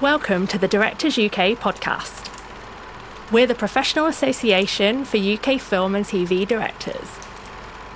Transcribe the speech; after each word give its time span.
Welcome 0.00 0.46
to 0.48 0.58
the 0.58 0.68
Directors 0.68 1.18
UK 1.18 1.58
podcast. 1.58 2.30
We're 3.32 3.48
the 3.48 3.54
professional 3.56 4.06
association 4.06 5.04
for 5.04 5.16
UK 5.16 5.60
film 5.60 5.96
and 5.96 6.04
TV 6.04 6.46
directors. 6.46 7.18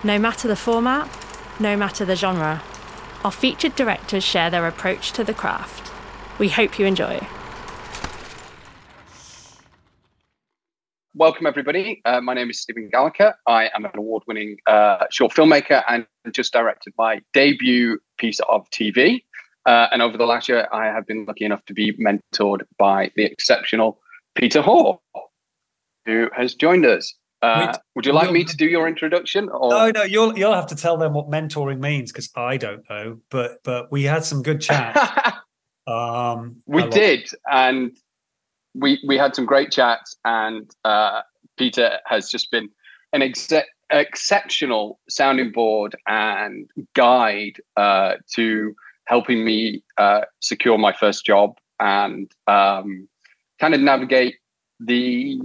No 0.02 0.18
matter 0.18 0.48
the 0.48 0.56
format, 0.56 1.08
no 1.60 1.76
matter 1.76 2.04
the 2.04 2.16
genre, 2.16 2.60
our 3.24 3.30
featured 3.30 3.76
directors 3.76 4.24
share 4.24 4.50
their 4.50 4.66
approach 4.66 5.12
to 5.12 5.22
the 5.22 5.32
craft. 5.32 5.92
We 6.40 6.48
hope 6.48 6.76
you 6.76 6.86
enjoy. 6.86 7.24
Welcome, 11.14 11.46
everybody. 11.46 12.02
Uh, 12.04 12.20
my 12.20 12.34
name 12.34 12.50
is 12.50 12.58
Stephen 12.58 12.90
Gallacher. 12.92 13.34
I 13.46 13.70
am 13.76 13.84
an 13.84 13.92
award 13.94 14.24
winning 14.26 14.56
uh, 14.66 15.04
short 15.12 15.34
filmmaker 15.34 15.84
and 15.88 16.04
just 16.32 16.52
directed 16.52 16.94
my 16.98 17.20
debut 17.32 18.00
piece 18.18 18.40
of 18.48 18.68
TV. 18.70 19.22
Uh, 19.64 19.86
and 19.92 20.02
over 20.02 20.16
the 20.16 20.26
last 20.26 20.48
year, 20.48 20.66
I 20.72 20.86
have 20.86 21.06
been 21.06 21.24
lucky 21.24 21.44
enough 21.44 21.64
to 21.66 21.74
be 21.74 21.92
mentored 21.92 22.62
by 22.78 23.12
the 23.16 23.24
exceptional 23.24 24.00
Peter 24.34 24.60
Hoar, 24.60 24.98
who 26.04 26.28
has 26.34 26.54
joined 26.54 26.84
us. 26.84 27.14
Uh, 27.42 27.76
would 27.96 28.06
you 28.06 28.12
like 28.12 28.30
me 28.30 28.44
to 28.44 28.56
do 28.56 28.66
your 28.66 28.86
introduction? 28.86 29.48
Or? 29.48 29.70
No, 29.70 29.90
no, 29.90 30.02
you'll 30.04 30.38
you'll 30.38 30.54
have 30.54 30.68
to 30.68 30.76
tell 30.76 30.96
them 30.96 31.12
what 31.12 31.28
mentoring 31.28 31.80
means 31.80 32.12
because 32.12 32.30
I 32.36 32.56
don't 32.56 32.88
know. 32.88 33.18
But 33.30 33.58
but 33.64 33.90
we 33.90 34.04
had 34.04 34.24
some 34.24 34.42
good 34.42 34.60
chat. 34.60 34.96
um, 35.88 36.62
we 36.66 36.86
did, 36.88 37.28
and 37.50 37.96
we 38.74 39.02
we 39.06 39.18
had 39.18 39.34
some 39.34 39.44
great 39.44 39.72
chats. 39.72 40.16
And 40.24 40.70
uh, 40.84 41.22
Peter 41.56 41.98
has 42.06 42.30
just 42.30 42.52
been 42.52 42.68
an 43.12 43.22
exe- 43.22 43.66
exceptional 43.90 45.00
sounding 45.08 45.50
board 45.50 45.96
and 46.06 46.70
guide 46.94 47.60
uh, 47.76 48.14
to 48.34 48.74
helping 49.06 49.44
me 49.44 49.82
uh, 49.98 50.22
secure 50.40 50.78
my 50.78 50.92
first 50.92 51.24
job 51.24 51.56
and 51.80 52.30
um, 52.46 53.08
kind 53.60 53.74
of 53.74 53.80
navigate 53.80 54.36
the 54.80 55.40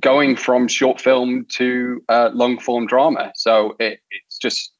going 0.00 0.36
from 0.36 0.68
short 0.68 1.00
film 1.00 1.46
to 1.48 2.02
uh, 2.08 2.30
long 2.32 2.58
form 2.58 2.86
drama. 2.86 3.32
So 3.34 3.74
it, 3.78 4.00
it's 4.10 4.38
just 4.38 4.72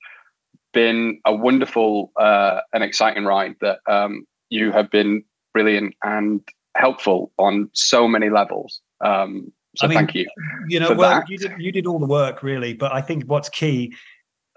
been 0.72 1.20
a 1.24 1.34
wonderful 1.34 2.12
uh, 2.16 2.60
and 2.72 2.84
exciting 2.84 3.24
ride 3.24 3.56
that 3.60 3.80
um, 3.86 4.26
you 4.50 4.70
have 4.72 4.90
been 4.90 5.24
brilliant 5.54 5.94
and 6.02 6.40
helpful 6.76 7.32
on 7.38 7.70
so 7.72 8.06
many 8.06 8.30
levels. 8.30 8.80
Um, 9.04 9.52
so 9.76 9.86
I 9.86 9.88
mean, 9.88 9.98
thank 9.98 10.14
you. 10.14 10.26
You 10.68 10.80
know, 10.80 10.92
well, 10.92 11.20
that. 11.20 11.28
you 11.28 11.38
did 11.38 11.52
you 11.58 11.72
did 11.72 11.86
all 11.86 11.98
the 11.98 12.06
work 12.06 12.42
really, 12.42 12.74
but 12.74 12.92
I 12.92 13.00
think 13.00 13.24
what's 13.24 13.48
key 13.48 13.94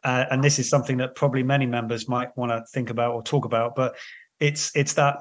uh, 0.04 0.26
and 0.32 0.44
this 0.44 0.60
is 0.60 0.70
something 0.70 0.98
that 0.98 1.16
probably 1.16 1.44
many 1.44 1.66
members 1.66 2.08
might 2.08 2.36
want 2.38 2.52
to 2.52 2.64
think 2.74 2.90
about 2.90 3.14
or 3.14 3.24
talk 3.24 3.46
about 3.46 3.76
but 3.76 3.96
it's 4.40 4.76
it's 4.76 4.94
that 4.94 5.18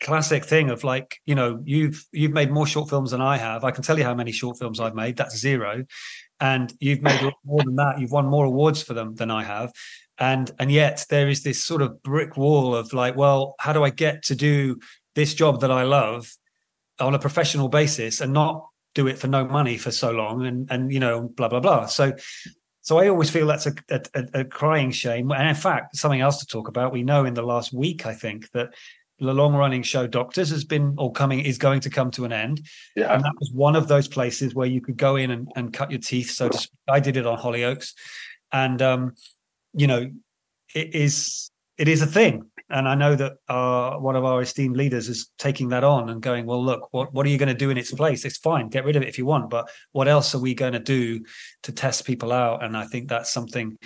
classic 0.00 0.44
thing 0.44 0.70
of 0.70 0.84
like 0.84 1.20
you 1.26 1.34
know 1.34 1.60
you've 1.64 2.06
you've 2.12 2.32
made 2.32 2.50
more 2.50 2.66
short 2.66 2.88
films 2.88 3.10
than 3.10 3.20
i 3.20 3.36
have. 3.36 3.64
I 3.64 3.70
can 3.70 3.82
tell 3.82 3.98
you 3.98 4.04
how 4.04 4.14
many 4.14 4.32
short 4.32 4.58
films 4.58 4.80
i've 4.80 4.94
made. 4.94 5.16
That's 5.16 5.36
zero. 5.36 5.84
And 6.40 6.72
you've 6.80 7.02
made 7.02 7.20
more 7.44 7.62
than 7.62 7.76
that. 7.76 8.00
You've 8.00 8.12
won 8.12 8.26
more 8.26 8.46
awards 8.46 8.82
for 8.82 8.94
them 8.94 9.14
than 9.14 9.30
i 9.30 9.44
have. 9.44 9.72
And 10.18 10.50
and 10.58 10.70
yet 10.70 11.04
there 11.08 11.28
is 11.28 11.42
this 11.42 11.62
sort 11.62 11.82
of 11.82 12.02
brick 12.02 12.36
wall 12.36 12.74
of 12.74 12.92
like 12.92 13.16
well 13.16 13.54
how 13.58 13.72
do 13.72 13.84
i 13.84 13.90
get 13.90 14.22
to 14.24 14.34
do 14.34 14.78
this 15.14 15.34
job 15.34 15.60
that 15.60 15.70
i 15.70 15.82
love 15.82 16.30
on 16.98 17.14
a 17.14 17.18
professional 17.18 17.68
basis 17.68 18.20
and 18.20 18.32
not 18.32 18.66
do 18.94 19.06
it 19.06 19.18
for 19.18 19.28
no 19.28 19.44
money 19.44 19.78
for 19.78 19.90
so 19.90 20.10
long 20.10 20.44
and 20.46 20.70
and 20.70 20.92
you 20.92 21.00
know 21.00 21.28
blah 21.28 21.48
blah 21.48 21.60
blah. 21.60 21.86
So 21.86 22.12
so 22.90 22.98
I 22.98 23.06
always 23.06 23.30
feel 23.30 23.46
that's 23.46 23.66
a, 23.66 23.74
a, 23.88 24.26
a, 24.40 24.44
crying 24.44 24.90
shame. 24.90 25.30
And 25.30 25.48
in 25.48 25.54
fact, 25.54 25.94
something 25.94 26.20
else 26.20 26.40
to 26.40 26.46
talk 26.46 26.66
about. 26.66 26.92
We 26.92 27.04
know 27.04 27.24
in 27.24 27.34
the 27.34 27.42
last 27.42 27.72
week, 27.72 28.04
I 28.04 28.14
think 28.14 28.50
that 28.50 28.74
the 29.20 29.32
long-running 29.32 29.84
show 29.84 30.08
Doctors 30.08 30.50
has 30.50 30.64
been 30.64 30.96
or 30.98 31.12
coming 31.12 31.38
is 31.38 31.56
going 31.56 31.78
to 31.82 31.88
come 31.88 32.10
to 32.10 32.24
an 32.24 32.32
end. 32.32 32.66
Yeah. 32.96 33.14
And 33.14 33.22
that 33.22 33.30
was 33.38 33.52
one 33.52 33.76
of 33.76 33.86
those 33.86 34.08
places 34.08 34.56
where 34.56 34.66
you 34.66 34.80
could 34.80 34.96
go 34.96 35.14
in 35.14 35.30
and, 35.30 35.46
and 35.54 35.72
cut 35.72 35.92
your 35.92 36.00
teeth. 36.00 36.32
So 36.32 36.48
to 36.48 36.68
I 36.88 36.98
did 36.98 37.16
it 37.16 37.28
on 37.28 37.38
Hollyoaks, 37.38 37.94
and 38.50 38.82
um, 38.82 39.14
you 39.72 39.86
know, 39.86 40.10
it 40.74 40.92
is 40.92 41.48
it 41.78 41.86
is 41.86 42.02
a 42.02 42.08
thing 42.08 42.49
and 42.70 42.88
I 42.88 42.94
know 42.94 43.16
that 43.16 43.32
uh, 43.48 43.96
one 43.96 44.16
of 44.16 44.24
our 44.24 44.42
esteemed 44.42 44.76
leaders 44.76 45.08
is 45.08 45.30
taking 45.38 45.68
that 45.70 45.84
on 45.84 46.08
and 46.08 46.22
going, 46.22 46.46
well, 46.46 46.64
look, 46.64 46.88
what, 46.92 47.12
what 47.12 47.26
are 47.26 47.28
you 47.28 47.38
going 47.38 47.48
to 47.48 47.54
do 47.54 47.70
in 47.70 47.78
its 47.78 47.92
place? 47.92 48.24
It's 48.24 48.38
fine, 48.38 48.68
get 48.68 48.84
rid 48.84 48.96
of 48.96 49.02
it 49.02 49.08
if 49.08 49.18
you 49.18 49.26
want, 49.26 49.50
but 49.50 49.68
what 49.92 50.08
else 50.08 50.34
are 50.34 50.40
we 50.40 50.54
going 50.54 50.74
to 50.74 50.78
do 50.78 51.20
to 51.64 51.72
test 51.72 52.06
people 52.06 52.32
out? 52.32 52.62
And 52.62 52.76
I 52.76 52.84
think 52.84 53.08
that's 53.08 53.32
something. 53.32 53.76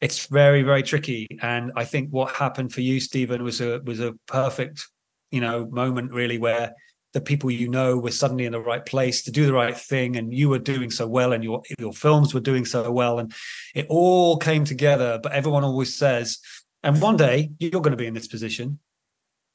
It's 0.00 0.26
very, 0.26 0.62
very 0.62 0.82
tricky. 0.82 1.26
And 1.42 1.72
I 1.76 1.84
think 1.84 2.10
what 2.10 2.34
happened 2.34 2.72
for 2.72 2.80
you, 2.80 3.00
Stephen, 3.00 3.42
was 3.42 3.60
a 3.60 3.80
was 3.84 4.00
a 4.00 4.14
perfect, 4.26 4.86
you 5.30 5.40
know, 5.40 5.66
moment 5.66 6.12
really 6.12 6.38
where 6.38 6.72
the 7.14 7.20
people 7.20 7.50
you 7.50 7.68
know 7.68 7.96
were 7.98 8.10
suddenly 8.10 8.44
in 8.44 8.52
the 8.52 8.60
right 8.60 8.84
place 8.84 9.22
to 9.22 9.30
do 9.30 9.46
the 9.46 9.52
right 9.52 9.76
thing 9.76 10.16
and 10.16 10.32
you 10.32 10.48
were 10.48 10.58
doing 10.58 10.90
so 10.90 11.06
well 11.06 11.32
and 11.32 11.42
your 11.42 11.62
your 11.78 11.92
films 11.92 12.34
were 12.34 12.40
doing 12.40 12.64
so 12.64 12.90
well 12.90 13.18
and 13.18 13.32
it 13.74 13.86
all 13.88 14.36
came 14.36 14.64
together 14.64 15.18
but 15.22 15.32
everyone 15.32 15.64
always 15.64 15.96
says 15.96 16.38
and 16.82 17.00
one 17.00 17.16
day 17.16 17.50
you're 17.58 17.80
going 17.80 17.92
to 17.92 17.96
be 17.96 18.06
in 18.06 18.14
this 18.14 18.28
position 18.28 18.78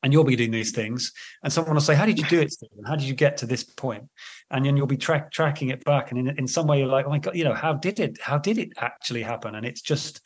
and 0.03 0.11
you'll 0.11 0.25
be 0.25 0.35
doing 0.35 0.51
these 0.51 0.71
things. 0.71 1.13
And 1.43 1.51
someone 1.51 1.73
will 1.73 1.81
say, 1.81 1.95
How 1.95 2.05
did 2.05 2.19
you 2.19 2.25
do 2.25 2.41
it, 2.41 2.51
Stephen? 2.51 2.83
How 2.85 2.95
did 2.95 3.07
you 3.07 3.15
get 3.15 3.37
to 3.37 3.45
this 3.45 3.63
point? 3.63 4.03
And 4.51 4.65
then 4.65 4.77
you'll 4.77 4.85
be 4.85 4.97
track, 4.97 5.31
tracking 5.31 5.69
it 5.69 5.83
back. 5.85 6.11
And 6.11 6.19
in, 6.19 6.37
in 6.37 6.47
some 6.47 6.67
way, 6.67 6.79
you're 6.79 6.87
like, 6.87 7.05
Oh 7.05 7.09
my 7.09 7.19
God, 7.19 7.35
you 7.35 7.45
know, 7.45 7.53
how 7.53 7.73
did 7.73 7.99
it, 7.99 8.19
how 8.21 8.37
did 8.37 8.57
it 8.57 8.73
actually 8.77 9.23
happen? 9.23 9.55
And 9.55 9.65
it's 9.65 9.81
just, 9.81 10.21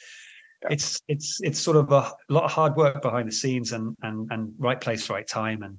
yeah. 0.63 0.69
it's, 0.71 0.99
it's, 1.07 1.39
it's 1.41 1.59
sort 1.59 1.77
of 1.77 1.91
a 1.91 2.11
lot 2.29 2.43
of 2.43 2.51
hard 2.51 2.75
work 2.75 3.01
behind 3.01 3.27
the 3.27 3.33
scenes 3.33 3.71
and, 3.71 3.95
and, 4.01 4.27
and 4.31 4.53
right 4.57 4.81
place, 4.81 5.09
right 5.09 5.27
time. 5.27 5.61
And 5.61 5.77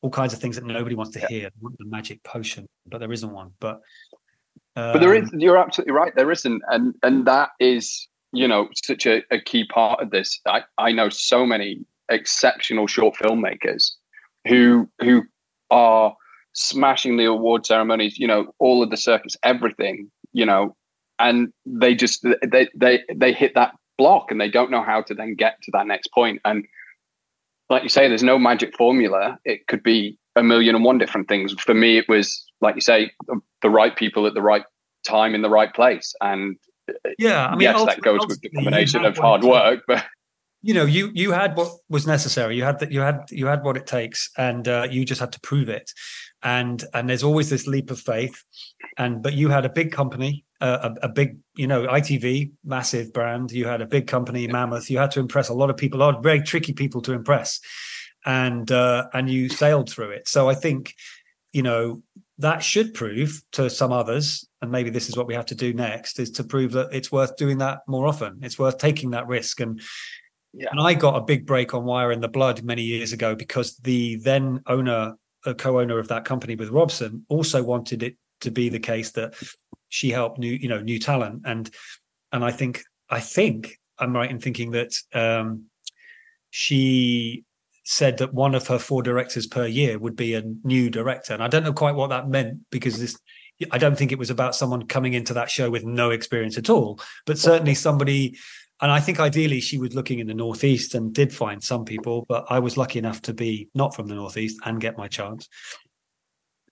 all 0.00 0.10
kinds 0.10 0.32
of 0.32 0.40
things 0.40 0.56
that 0.56 0.64
nobody 0.64 0.94
wants 0.94 1.12
to 1.12 1.20
yeah. 1.20 1.28
hear. 1.28 1.50
The 1.60 1.84
magic 1.84 2.22
potion, 2.22 2.66
but 2.86 2.98
there 2.98 3.12
isn't 3.12 3.30
one. 3.30 3.52
But, 3.60 3.80
um, 4.76 4.92
but 4.92 5.00
there 5.00 5.14
is, 5.14 5.30
you're 5.32 5.56
absolutely 5.56 5.92
right. 5.92 6.14
There 6.14 6.30
isn't. 6.30 6.62
And, 6.68 6.94
and 7.02 7.26
that 7.26 7.50
is, 7.58 8.07
you 8.32 8.48
know 8.48 8.68
such 8.84 9.06
a, 9.06 9.22
a 9.30 9.40
key 9.40 9.64
part 9.66 10.00
of 10.00 10.10
this. 10.10 10.40
I, 10.46 10.62
I 10.78 10.92
know 10.92 11.08
so 11.08 11.46
many 11.46 11.84
exceptional 12.10 12.86
short 12.86 13.14
filmmakers 13.16 13.92
who 14.46 14.88
who 15.00 15.24
are 15.70 16.14
smashing 16.54 17.16
the 17.16 17.24
award 17.24 17.64
ceremonies, 17.66 18.18
you 18.18 18.26
know, 18.26 18.52
all 18.58 18.82
of 18.82 18.90
the 18.90 18.96
circuits, 18.96 19.36
everything, 19.42 20.10
you 20.32 20.44
know, 20.44 20.76
and 21.18 21.52
they 21.66 21.94
just 21.94 22.26
they 22.50 22.68
they 22.74 23.02
they 23.14 23.32
hit 23.32 23.54
that 23.54 23.74
block 23.96 24.30
and 24.30 24.40
they 24.40 24.48
don't 24.48 24.70
know 24.70 24.82
how 24.82 25.02
to 25.02 25.14
then 25.14 25.34
get 25.34 25.60
to 25.62 25.70
that 25.72 25.86
next 25.86 26.08
point. 26.12 26.40
And 26.44 26.64
like 27.68 27.82
you 27.82 27.88
say, 27.88 28.08
there's 28.08 28.22
no 28.22 28.38
magic 28.38 28.76
formula. 28.76 29.38
It 29.44 29.66
could 29.66 29.82
be 29.82 30.18
a 30.36 30.42
million 30.42 30.74
and 30.74 30.84
one 30.84 30.98
different 30.98 31.28
things. 31.28 31.52
For 31.60 31.74
me, 31.74 31.98
it 31.98 32.08
was 32.08 32.44
like 32.60 32.74
you 32.74 32.80
say, 32.80 33.12
the, 33.26 33.40
the 33.62 33.70
right 33.70 33.94
people 33.94 34.26
at 34.26 34.34
the 34.34 34.42
right 34.42 34.64
time 35.06 35.34
in 35.34 35.42
the 35.42 35.50
right 35.50 35.72
place. 35.74 36.14
And 36.20 36.56
yeah, 37.18 37.46
I 37.46 37.52
mean, 37.52 37.60
yes, 37.62 37.84
that 37.84 38.00
goes 38.00 38.26
with 38.26 38.40
the 38.40 38.50
combination 38.50 39.04
of 39.04 39.16
hard 39.16 39.44
work, 39.44 39.82
but 39.86 40.04
you 40.60 40.74
know, 40.74 40.84
you 40.84 41.10
you 41.14 41.30
had 41.30 41.56
what 41.56 41.70
was 41.88 42.06
necessary. 42.06 42.56
You 42.56 42.64
had 42.64 42.80
that. 42.80 42.90
You 42.90 43.00
had 43.00 43.26
you 43.30 43.46
had 43.46 43.62
what 43.62 43.76
it 43.76 43.86
takes, 43.86 44.30
and 44.36 44.66
uh, 44.66 44.88
you 44.90 45.04
just 45.04 45.20
had 45.20 45.32
to 45.32 45.40
prove 45.40 45.68
it. 45.68 45.92
And 46.42 46.84
and 46.94 47.08
there's 47.08 47.22
always 47.22 47.48
this 47.48 47.66
leap 47.66 47.90
of 47.90 48.00
faith. 48.00 48.42
And 48.96 49.22
but 49.22 49.34
you 49.34 49.50
had 49.50 49.64
a 49.64 49.68
big 49.68 49.92
company, 49.92 50.44
uh, 50.60 50.90
a, 51.02 51.06
a, 51.06 51.08
big 51.08 51.38
you 51.54 51.68
know 51.68 51.86
ITV, 51.86 52.50
massive 52.64 53.12
brand. 53.12 53.52
You 53.52 53.66
had 53.66 53.82
a 53.82 53.86
big 53.86 54.08
company, 54.08 54.46
yeah. 54.46 54.52
Mammoth. 54.52 54.90
You 54.90 54.98
had 54.98 55.12
to 55.12 55.20
impress 55.20 55.48
a 55.48 55.54
lot 55.54 55.70
of 55.70 55.76
people, 55.76 56.00
a 56.00 56.04
lot 56.04 56.16
of 56.16 56.22
very 56.24 56.42
tricky 56.42 56.72
people 56.72 57.02
to 57.02 57.12
impress, 57.12 57.60
and 58.26 58.70
uh, 58.72 59.06
and 59.12 59.30
you 59.30 59.48
sailed 59.48 59.88
through 59.90 60.10
it. 60.10 60.28
So 60.28 60.48
I 60.48 60.54
think 60.54 60.94
you 61.52 61.62
know 61.62 62.02
that 62.38 62.64
should 62.64 62.94
prove 62.94 63.42
to 63.52 63.70
some 63.70 63.92
others 63.92 64.47
and 64.60 64.70
maybe 64.70 64.90
this 64.90 65.08
is 65.08 65.16
what 65.16 65.26
we 65.26 65.34
have 65.34 65.46
to 65.46 65.54
do 65.54 65.72
next 65.72 66.18
is 66.18 66.30
to 66.30 66.44
prove 66.44 66.72
that 66.72 66.88
it's 66.92 67.12
worth 67.12 67.36
doing 67.36 67.58
that 67.58 67.80
more 67.86 68.06
often 68.06 68.38
it's 68.42 68.58
worth 68.58 68.78
taking 68.78 69.10
that 69.10 69.26
risk 69.26 69.60
and 69.60 69.80
yeah. 70.52 70.68
and 70.70 70.80
i 70.80 70.94
got 70.94 71.16
a 71.16 71.24
big 71.24 71.46
break 71.46 71.74
on 71.74 71.84
wire 71.84 72.12
in 72.12 72.20
the 72.20 72.28
blood 72.28 72.62
many 72.62 72.82
years 72.82 73.12
ago 73.12 73.34
because 73.34 73.76
the 73.78 74.16
then 74.16 74.60
owner 74.66 75.14
a 75.46 75.54
co-owner 75.54 75.98
of 75.98 76.08
that 76.08 76.24
company 76.24 76.54
with 76.54 76.70
robson 76.70 77.24
also 77.28 77.62
wanted 77.62 78.02
it 78.02 78.16
to 78.40 78.50
be 78.50 78.68
the 78.68 78.80
case 78.80 79.12
that 79.12 79.34
she 79.88 80.10
helped 80.10 80.38
new 80.38 80.52
you 80.52 80.68
know 80.68 80.80
new 80.80 80.98
talent 80.98 81.42
and 81.44 81.70
and 82.32 82.44
i 82.44 82.50
think 82.50 82.82
i 83.10 83.20
think 83.20 83.78
i'm 83.98 84.14
right 84.14 84.30
in 84.30 84.40
thinking 84.40 84.72
that 84.72 84.94
um 85.14 85.64
she 86.50 87.44
said 87.88 88.18
that 88.18 88.34
one 88.34 88.54
of 88.54 88.66
her 88.66 88.78
four 88.78 89.02
directors 89.02 89.46
per 89.46 89.66
year 89.66 89.98
would 89.98 90.14
be 90.14 90.34
a 90.34 90.42
new 90.62 90.90
director. 90.90 91.32
And 91.32 91.42
I 91.42 91.48
don't 91.48 91.64
know 91.64 91.72
quite 91.72 91.94
what 91.94 92.10
that 92.10 92.28
meant 92.28 92.58
because 92.70 93.00
this 93.00 93.18
I 93.70 93.78
don't 93.78 93.96
think 93.96 94.12
it 94.12 94.18
was 94.18 94.30
about 94.30 94.54
someone 94.54 94.86
coming 94.86 95.14
into 95.14 95.34
that 95.34 95.50
show 95.50 95.70
with 95.70 95.84
no 95.84 96.10
experience 96.10 96.56
at 96.58 96.70
all, 96.70 97.00
but 97.26 97.38
certainly 97.38 97.74
somebody 97.74 98.36
and 98.80 98.92
I 98.92 99.00
think 99.00 99.18
ideally 99.18 99.60
she 99.60 99.76
was 99.76 99.94
looking 99.94 100.20
in 100.20 100.28
the 100.28 100.34
Northeast 100.34 100.94
and 100.94 101.12
did 101.12 101.34
find 101.34 101.62
some 101.62 101.84
people, 101.84 102.24
but 102.28 102.46
I 102.48 102.60
was 102.60 102.76
lucky 102.76 102.98
enough 102.98 103.20
to 103.22 103.34
be 103.34 103.68
not 103.74 103.94
from 103.94 104.06
the 104.06 104.14
Northeast 104.14 104.60
and 104.64 104.80
get 104.80 104.96
my 104.96 105.08
chance. 105.08 105.48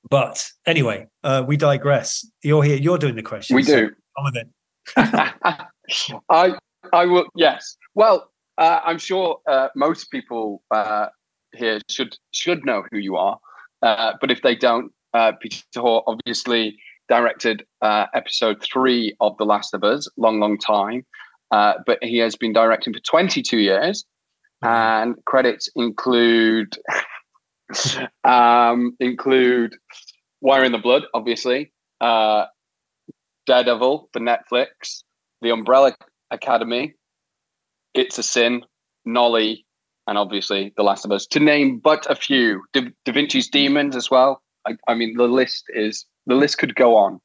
But 0.09 0.47
anyway, 0.67 1.07
uh, 1.25 1.43
we 1.47 1.57
digress. 1.57 2.25
You're 2.45 2.63
here, 2.63 2.77
you're 2.77 2.99
doing 2.99 3.17
the 3.17 3.25
question. 3.25 3.57
We 3.57 3.63
do. 3.63 3.91
Come 4.17 4.25
with 4.25 4.37
it. 4.37 4.49
I 6.31 6.57
I 6.93 7.07
will 7.07 7.27
yes. 7.35 7.77
Well, 7.95 8.31
uh, 8.57 8.81
I'm 8.85 8.99
sure 8.99 9.41
uh, 9.49 9.69
most 9.75 10.11
people 10.13 10.63
uh, 10.71 11.07
here 11.57 11.81
should 11.91 12.17
should 12.31 12.65
know 12.65 12.85
who 12.93 12.99
you 12.99 13.17
are. 13.17 13.39
Uh, 13.83 14.13
but 14.21 14.31
if 14.31 14.43
they 14.43 14.55
don't, 14.55 14.93
uh, 15.17 15.33
Peter 15.41 15.63
Hoar 15.77 16.03
obviously 16.07 16.77
directed 17.09 17.65
uh, 17.83 18.07
episode 18.15 18.63
three 18.63 19.17
of 19.21 19.37
The 19.39 19.45
Last 19.45 19.73
of 19.75 19.83
Us, 19.83 20.09
long, 20.17 20.41
long 20.41 20.59
time. 20.59 21.07
Uh, 21.51 21.75
but 21.87 21.99
he 22.03 22.19
has 22.19 22.37
been 22.37 22.53
directing 22.53 22.93
for 22.93 23.01
22 23.01 23.59
years, 23.59 24.05
mm-hmm. 24.63 24.73
and 24.73 25.25
credits 25.25 25.69
include 25.77 26.77
um, 28.25 28.97
include 29.01 29.75
Wire 30.41 30.65
in 30.65 30.73
the 30.73 30.79
Blood, 30.79 31.05
obviously, 31.15 31.73
uh, 32.01 32.47
Daredevil 33.47 34.11
for 34.13 34.21
Netflix, 34.21 35.03
The 35.41 35.51
Umbrella 35.51 35.95
Academy, 36.31 36.95
It's 37.95 38.19
a 38.19 38.23
Sin, 38.23 38.65
Nolly, 39.05 39.65
and 40.09 40.19
obviously 40.19 40.75
The 40.77 40.83
Last 40.83 41.05
of 41.05 41.13
Us, 41.13 41.27
to 41.29 41.41
name 41.41 41.79
but 41.79 42.11
a 42.11 42.17
few. 42.17 42.65
Da, 42.73 42.83
da 43.05 43.13
Vinci's 43.13 43.49
Demons 43.49 43.95
as 43.97 44.11
well. 44.11 44.43
I, 44.67 44.77
I, 44.89 44.95
mean, 44.95 45.17
the 45.17 45.25
list 45.25 45.65
is 45.69 46.05
the 46.27 46.35
list 46.35 46.59
could 46.59 46.75
go 46.75 46.97
on. 46.97 47.21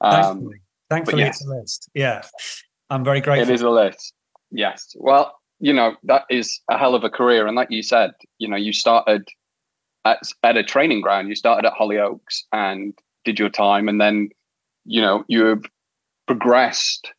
Um, 0.00 0.12
Thankfully, 0.12 0.56
Thankfully 0.90 1.22
yes. 1.22 1.40
it's 1.40 1.46
a 1.46 1.54
list. 1.54 1.90
Yeah, 1.94 2.22
I'm 2.90 3.04
very 3.04 3.20
grateful. 3.20 3.50
It 3.50 3.54
is 3.54 3.62
a 3.62 3.70
list. 3.70 4.12
Yes. 4.50 4.94
Well, 4.96 5.34
you 5.60 5.72
know 5.72 5.96
that 6.04 6.24
is 6.30 6.60
a 6.70 6.78
hell 6.78 6.94
of 6.94 7.04
a 7.04 7.10
career, 7.10 7.46
and 7.46 7.56
like 7.56 7.70
you 7.70 7.82
said, 7.82 8.12
you 8.38 8.48
know, 8.48 8.56
you 8.56 8.72
started 8.72 9.28
at, 10.04 10.18
at 10.42 10.56
a 10.56 10.62
training 10.62 11.00
ground. 11.00 11.28
You 11.28 11.34
started 11.34 11.66
at 11.66 11.74
Hollyoaks 11.74 12.42
and 12.52 12.94
did 13.24 13.38
your 13.38 13.48
time, 13.48 13.88
and 13.88 14.00
then 14.00 14.30
you 14.84 15.00
know 15.00 15.24
you 15.28 15.44
have 15.46 15.62
progressed. 16.26 17.12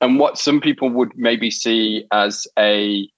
And 0.00 0.20
what 0.20 0.38
some 0.38 0.60
people 0.60 0.90
would 0.90 1.10
maybe 1.16 1.50
see 1.50 2.04
as 2.12 2.46
a 2.56 3.08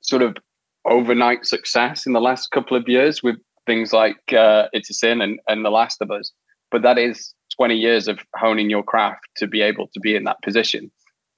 sort 0.00 0.22
of 0.22 0.36
overnight 0.84 1.46
success 1.46 2.06
in 2.06 2.12
the 2.12 2.20
last 2.20 2.50
couple 2.50 2.76
of 2.76 2.88
years 2.88 3.22
with 3.22 3.36
things 3.66 3.92
like 3.92 4.32
uh, 4.32 4.68
It's 4.72 4.90
a 4.90 4.94
Sin 4.94 5.20
and, 5.20 5.40
and 5.48 5.64
The 5.64 5.70
Last 5.70 6.00
of 6.00 6.10
Us, 6.10 6.32
but 6.70 6.82
that 6.82 6.98
is 6.98 7.34
20 7.56 7.76
years 7.76 8.08
of 8.08 8.18
honing 8.36 8.70
your 8.70 8.82
craft 8.82 9.26
to 9.36 9.46
be 9.46 9.62
able 9.62 9.88
to 9.94 10.00
be 10.00 10.14
in 10.14 10.24
that 10.24 10.40
position. 10.42 10.90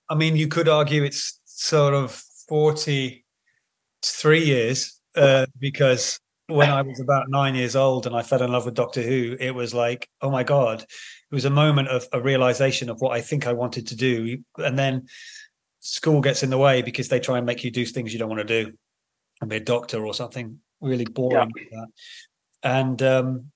I 0.08 0.14
mean, 0.14 0.36
you 0.36 0.48
could 0.48 0.68
argue 0.68 1.04
it's 1.04 1.40
sort 1.44 1.94
of 1.94 2.22
43 2.48 4.44
years 4.44 4.98
uh, 5.16 5.46
because 5.58 6.18
when 6.46 6.70
I 6.70 6.82
was 6.82 6.98
about 6.98 7.28
nine 7.28 7.54
years 7.54 7.76
old 7.76 8.06
and 8.06 8.16
I 8.16 8.22
fell 8.22 8.42
in 8.42 8.50
love 8.50 8.64
with 8.64 8.74
Doctor 8.74 9.02
Who, 9.02 9.36
it 9.38 9.54
was 9.54 9.74
like, 9.74 10.08
oh 10.22 10.30
my 10.30 10.44
God, 10.44 10.80
it 10.80 11.34
was 11.34 11.44
a 11.44 11.50
moment 11.50 11.88
of 11.88 12.08
a 12.12 12.20
realization 12.22 12.88
of 12.88 13.00
what 13.00 13.12
I 13.12 13.20
think 13.20 13.46
I 13.46 13.52
wanted 13.52 13.88
to 13.88 13.96
do. 13.96 14.38
And 14.56 14.78
then 14.78 15.08
school 15.80 16.22
gets 16.22 16.42
in 16.42 16.50
the 16.50 16.58
way 16.58 16.80
because 16.80 17.08
they 17.08 17.20
try 17.20 17.36
and 17.36 17.46
make 17.46 17.64
you 17.64 17.70
do 17.70 17.84
things 17.84 18.12
you 18.12 18.18
don't 18.18 18.30
want 18.30 18.46
to 18.46 18.64
do 18.64 18.72
and 19.40 19.50
be 19.50 19.56
a 19.56 19.60
doctor 19.60 20.04
or 20.04 20.14
something 20.14 20.58
really 20.80 21.04
boring. 21.04 21.52
Yeah. 21.70 21.84
And 22.62 23.02
um, 23.02 23.52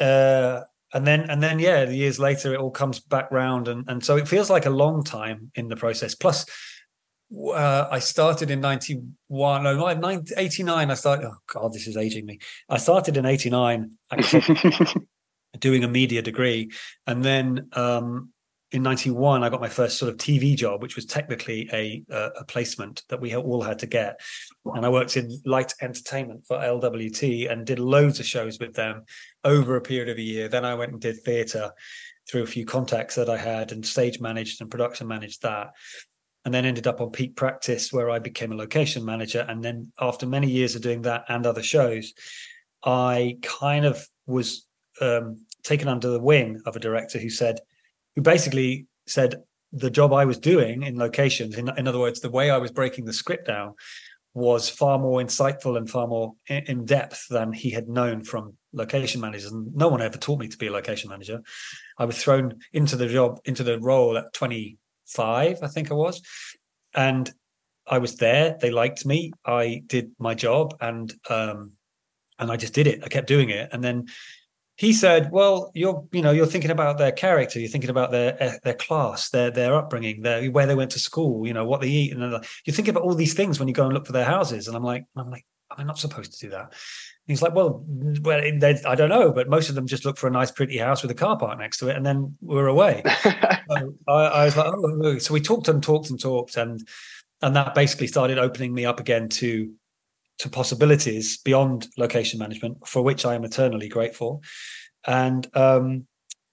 uh, 0.00 0.60
and 0.92 1.06
then 1.06 1.28
and 1.30 1.42
then 1.42 1.58
yeah, 1.58 1.84
the 1.84 1.96
years 1.96 2.18
later 2.18 2.54
it 2.54 2.60
all 2.60 2.70
comes 2.70 3.00
back 3.00 3.30
round, 3.30 3.68
and 3.68 3.84
and 3.88 4.04
so 4.04 4.16
it 4.16 4.28
feels 4.28 4.50
like 4.50 4.66
a 4.66 4.70
long 4.70 5.02
time 5.02 5.50
in 5.54 5.68
the 5.68 5.76
process. 5.76 6.14
Plus, 6.14 6.46
uh, 7.36 7.88
I 7.90 7.98
started 7.98 8.50
in 8.50 8.60
91, 8.60 9.62
no, 9.62 10.22
89. 10.36 10.90
I 10.90 10.94
started, 10.94 11.26
oh 11.26 11.36
God, 11.46 11.72
this 11.72 11.86
is 11.86 11.96
aging 11.96 12.26
me. 12.26 12.38
I 12.68 12.78
started 12.78 13.16
in 13.16 13.26
89, 13.26 13.90
doing 15.58 15.84
a 15.84 15.88
media 15.88 16.22
degree. 16.22 16.70
And 17.06 17.24
then 17.24 17.68
um, 17.72 18.30
in 18.74 18.82
91 18.82 19.44
i 19.44 19.48
got 19.48 19.60
my 19.60 19.68
first 19.68 19.98
sort 19.98 20.10
of 20.10 20.18
tv 20.18 20.56
job 20.56 20.82
which 20.82 20.96
was 20.96 21.06
technically 21.06 21.68
a 21.72 22.02
a 22.10 22.44
placement 22.44 23.04
that 23.08 23.20
we 23.20 23.34
all 23.34 23.62
had 23.62 23.78
to 23.78 23.86
get. 23.86 24.20
And 24.64 24.84
i 24.84 24.88
worked 24.88 25.16
in 25.16 25.40
light 25.46 25.72
entertainment 25.80 26.44
for 26.46 26.58
lwt 26.58 27.50
and 27.50 27.64
did 27.64 27.78
loads 27.78 28.18
of 28.18 28.26
shows 28.26 28.58
with 28.58 28.74
them 28.74 29.04
over 29.44 29.76
a 29.76 29.80
period 29.80 30.08
of 30.08 30.18
a 30.18 30.22
year. 30.22 30.48
Then 30.48 30.64
i 30.64 30.74
went 30.74 30.92
and 30.92 31.00
did 31.00 31.22
theatre 31.22 31.70
through 32.28 32.42
a 32.42 32.46
few 32.46 32.66
contacts 32.66 33.14
that 33.14 33.30
i 33.30 33.36
had 33.36 33.70
and 33.70 33.86
stage 33.86 34.20
managed 34.20 34.60
and 34.60 34.70
production 34.70 35.06
managed 35.06 35.42
that. 35.42 35.68
And 36.44 36.52
then 36.52 36.66
ended 36.66 36.86
up 36.86 37.00
on 37.00 37.10
peak 37.10 37.36
practice 37.36 37.92
where 37.92 38.10
i 38.10 38.18
became 38.18 38.50
a 38.50 38.56
location 38.56 39.04
manager. 39.04 39.46
And 39.48 39.62
then 39.62 39.92
after 40.00 40.26
many 40.26 40.50
years 40.50 40.74
of 40.74 40.82
doing 40.82 41.02
that 41.02 41.24
and 41.28 41.46
other 41.46 41.62
shows 41.62 42.12
i 42.82 43.38
kind 43.40 43.84
of 43.84 44.04
was 44.26 44.66
um, 45.00 45.46
taken 45.62 45.88
under 45.88 46.08
the 46.08 46.20
wing 46.20 46.60
of 46.66 46.74
a 46.74 46.80
director 46.80 47.18
who 47.18 47.30
said 47.30 47.60
who 48.16 48.22
basically 48.22 48.86
said 49.06 49.42
the 49.72 49.90
job 49.90 50.12
I 50.12 50.24
was 50.24 50.38
doing 50.38 50.82
in 50.82 50.96
locations, 50.96 51.56
in, 51.56 51.68
in 51.76 51.88
other 51.88 51.98
words, 51.98 52.20
the 52.20 52.30
way 52.30 52.50
I 52.50 52.58
was 52.58 52.70
breaking 52.70 53.04
the 53.04 53.12
script 53.12 53.46
down 53.46 53.74
was 54.34 54.68
far 54.68 54.98
more 54.98 55.20
insightful 55.20 55.76
and 55.76 55.88
far 55.88 56.08
more 56.08 56.34
in, 56.48 56.84
depth 56.84 57.26
than 57.30 57.52
he 57.52 57.70
had 57.70 57.88
known 57.88 58.22
from 58.22 58.54
location 58.72 59.20
managers. 59.20 59.52
And 59.52 59.74
no 59.74 59.88
one 59.88 60.02
ever 60.02 60.18
taught 60.18 60.40
me 60.40 60.48
to 60.48 60.58
be 60.58 60.66
a 60.66 60.72
location 60.72 61.08
manager. 61.08 61.40
I 61.98 62.04
was 62.04 62.20
thrown 62.20 62.58
into 62.72 62.96
the 62.96 63.06
job, 63.06 63.40
into 63.44 63.62
the 63.62 63.78
role 63.78 64.18
at 64.18 64.32
25, 64.32 65.58
I 65.62 65.66
think 65.68 65.90
I 65.90 65.94
was. 65.94 66.20
And 66.94 67.32
I 67.86 67.98
was 67.98 68.16
there. 68.16 68.56
They 68.60 68.70
liked 68.70 69.06
me. 69.06 69.32
I 69.44 69.82
did 69.86 70.12
my 70.18 70.34
job 70.34 70.74
and 70.80 71.12
um 71.28 71.72
and 72.38 72.50
I 72.50 72.56
just 72.56 72.74
did 72.74 72.86
it. 72.86 73.04
I 73.04 73.08
kept 73.08 73.28
doing 73.28 73.50
it. 73.50 73.68
And 73.72 73.84
then 73.84 74.06
he 74.76 74.92
said, 74.92 75.30
"Well, 75.30 75.70
you're 75.74 76.06
you 76.12 76.22
know 76.22 76.32
you're 76.32 76.46
thinking 76.46 76.70
about 76.70 76.98
their 76.98 77.12
character, 77.12 77.60
you're 77.60 77.68
thinking 77.68 77.90
about 77.90 78.10
their 78.10 78.42
eh, 78.42 78.58
their 78.64 78.74
class, 78.74 79.30
their 79.30 79.50
their 79.50 79.74
upbringing, 79.74 80.22
their 80.22 80.50
where 80.50 80.66
they 80.66 80.74
went 80.74 80.90
to 80.92 80.98
school, 80.98 81.46
you 81.46 81.52
know 81.52 81.64
what 81.64 81.80
they 81.80 81.88
eat, 81.88 82.16
and 82.16 82.44
you 82.64 82.72
think 82.72 82.88
about 82.88 83.04
all 83.04 83.14
these 83.14 83.34
things 83.34 83.58
when 83.58 83.68
you 83.68 83.74
go 83.74 83.84
and 83.84 83.94
look 83.94 84.06
for 84.06 84.12
their 84.12 84.24
houses." 84.24 84.66
And 84.66 84.76
I'm 84.76 84.82
like, 84.82 85.04
I'm 85.16 85.30
like, 85.30 85.46
I'm 85.70 85.86
not 85.86 85.98
supposed 85.98 86.32
to 86.32 86.46
do 86.46 86.50
that? 86.50 86.62
And 86.62 86.72
he's 87.28 87.42
like, 87.42 87.54
"Well, 87.54 87.84
well, 88.22 88.40
they, 88.40 88.80
I 88.84 88.94
don't 88.96 89.08
know, 89.08 89.32
but 89.32 89.48
most 89.48 89.68
of 89.68 89.76
them 89.76 89.86
just 89.86 90.04
look 90.04 90.18
for 90.18 90.26
a 90.26 90.32
nice, 90.32 90.50
pretty 90.50 90.78
house 90.78 91.02
with 91.02 91.10
a 91.10 91.14
car 91.14 91.38
park 91.38 91.58
next 91.58 91.78
to 91.78 91.88
it, 91.88 91.96
and 91.96 92.04
then 92.04 92.36
we're 92.40 92.66
away." 92.66 93.02
so 93.22 93.94
I, 94.08 94.12
I, 94.12 94.44
was 94.44 94.56
like, 94.56 94.72
"Oh," 94.74 95.18
so 95.18 95.32
we 95.32 95.40
talked 95.40 95.68
and 95.68 95.82
talked 95.82 96.10
and 96.10 96.20
talked, 96.20 96.56
and 96.56 96.86
and 97.42 97.54
that 97.54 97.74
basically 97.74 98.08
started 98.08 98.38
opening 98.38 98.74
me 98.74 98.84
up 98.84 98.98
again 99.00 99.28
to 99.28 99.72
to 100.38 100.48
possibilities 100.48 101.38
beyond 101.38 101.88
location 101.96 102.38
management, 102.38 102.86
for 102.86 103.02
which 103.02 103.24
I 103.24 103.34
am 103.34 103.44
eternally 103.44 103.88
grateful. 103.88 104.42
And 105.06 105.46
um, 105.56 106.06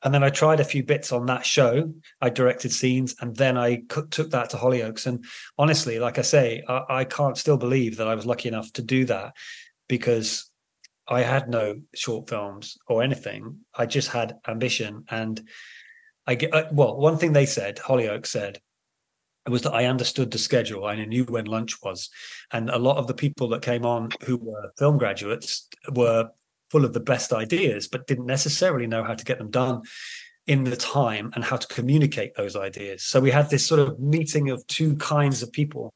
and 0.04 0.14
then 0.14 0.24
I 0.24 0.30
tried 0.30 0.60
a 0.60 0.66
few 0.66 0.84
bits 0.84 1.12
on 1.12 1.28
that 1.28 1.46
show. 1.46 1.94
I 2.22 2.30
directed 2.30 2.72
scenes, 2.72 3.16
and 3.22 3.36
then 3.36 3.58
I 3.58 3.84
took 3.90 4.32
that 4.32 4.50
to 4.50 4.58
Hollyoaks. 4.58 5.06
And 5.06 5.24
honestly, 5.58 6.00
like 6.00 6.18
I 6.18 6.24
say, 6.24 6.64
I, 6.68 6.82
I 6.90 7.04
can't 7.04 7.38
still 7.38 7.58
believe 7.58 7.98
that 7.98 8.08
I 8.08 8.16
was 8.16 8.26
lucky 8.26 8.50
enough 8.50 8.72
to 8.74 8.82
do 8.82 9.06
that 9.06 9.34
because 9.88 10.50
I 11.08 11.22
had 11.22 11.50
no 11.50 11.82
short 11.94 12.30
films 12.30 12.78
or 12.88 13.04
anything. 13.04 13.60
I 13.76 13.86
just 13.86 14.10
had 14.10 14.38
ambition, 14.48 15.06
and 15.10 15.42
I 16.26 16.36
get 16.36 16.54
uh, 16.54 16.66
well. 16.72 16.98
One 16.98 17.18
thing 17.18 17.34
they 17.34 17.46
said, 17.46 17.78
Hollyoaks 17.78 18.28
said, 18.28 18.60
was 19.50 19.64
that 19.64 19.74
I 19.74 19.86
understood 19.86 20.32
the 20.32 20.38
schedule. 20.38 20.88
And 20.88 21.02
I 21.02 21.06
knew 21.06 21.24
when 21.26 21.46
lunch 21.46 21.82
was. 21.82 22.10
And 22.52 22.70
a 22.70 22.78
lot 22.78 22.98
of 22.98 23.08
the 23.08 23.14
people 23.14 23.50
that 23.50 23.62
came 23.62 23.86
on 23.86 24.10
who 24.26 24.38
were 24.38 24.72
film 24.78 24.98
graduates 24.98 25.68
were 25.94 26.30
full 26.70 26.86
of 26.86 26.94
the 26.94 27.00
best 27.00 27.34
ideas, 27.34 27.88
but 27.88 28.08
didn't 28.08 28.28
necessarily 28.28 28.88
know 28.88 29.04
how 29.04 29.16
to 29.16 29.26
get 29.26 29.38
them 29.38 29.50
done 29.50 29.82
in 30.48 30.64
the 30.64 30.76
time 30.76 31.32
and 31.36 31.44
how 31.44 31.58
to 31.58 31.68
communicate 31.68 32.36
those 32.36 32.56
ideas. 32.56 33.04
So 33.04 33.20
we 33.20 33.32
had 33.32 33.50
this 33.50 33.66
sort 33.66 33.80
of 33.80 34.00
meeting 34.00 34.50
of 34.50 34.66
two 34.68 34.96
kinds 34.98 35.44
of 35.44 35.52
people. 35.52 35.94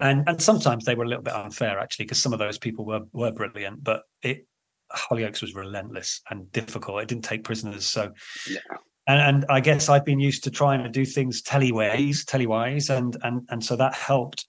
And 0.00 0.28
and 0.28 0.40
sometimes 0.40 0.84
they 0.84 0.94
were 0.94 1.04
a 1.04 1.08
little 1.08 1.24
bit 1.24 1.34
unfair 1.34 1.78
actually, 1.78 2.04
because 2.04 2.22
some 2.22 2.32
of 2.32 2.38
those 2.38 2.58
people 2.58 2.84
were 2.84 3.02
were 3.12 3.32
brilliant, 3.32 3.82
but 3.82 4.02
it 4.22 4.46
Hollyoaks 4.92 5.42
was 5.42 5.54
relentless 5.54 6.22
and 6.30 6.50
difficult. 6.52 7.02
It 7.02 7.08
didn't 7.08 7.24
take 7.24 7.44
prisoners. 7.44 7.84
So 7.86 8.12
yeah 8.48 8.60
and, 9.08 9.20
and 9.20 9.46
I 9.48 9.60
guess 9.60 9.88
I've 9.88 10.04
been 10.04 10.20
used 10.20 10.44
to 10.44 10.50
trying 10.50 10.82
to 10.82 10.88
do 10.90 11.06
things 11.06 11.42
teleways, 11.42 12.24
telewise, 12.24 12.94
and 12.94 13.16
and 13.22 13.46
and 13.48 13.64
so 13.64 13.74
that 13.76 13.94
helped. 13.94 14.46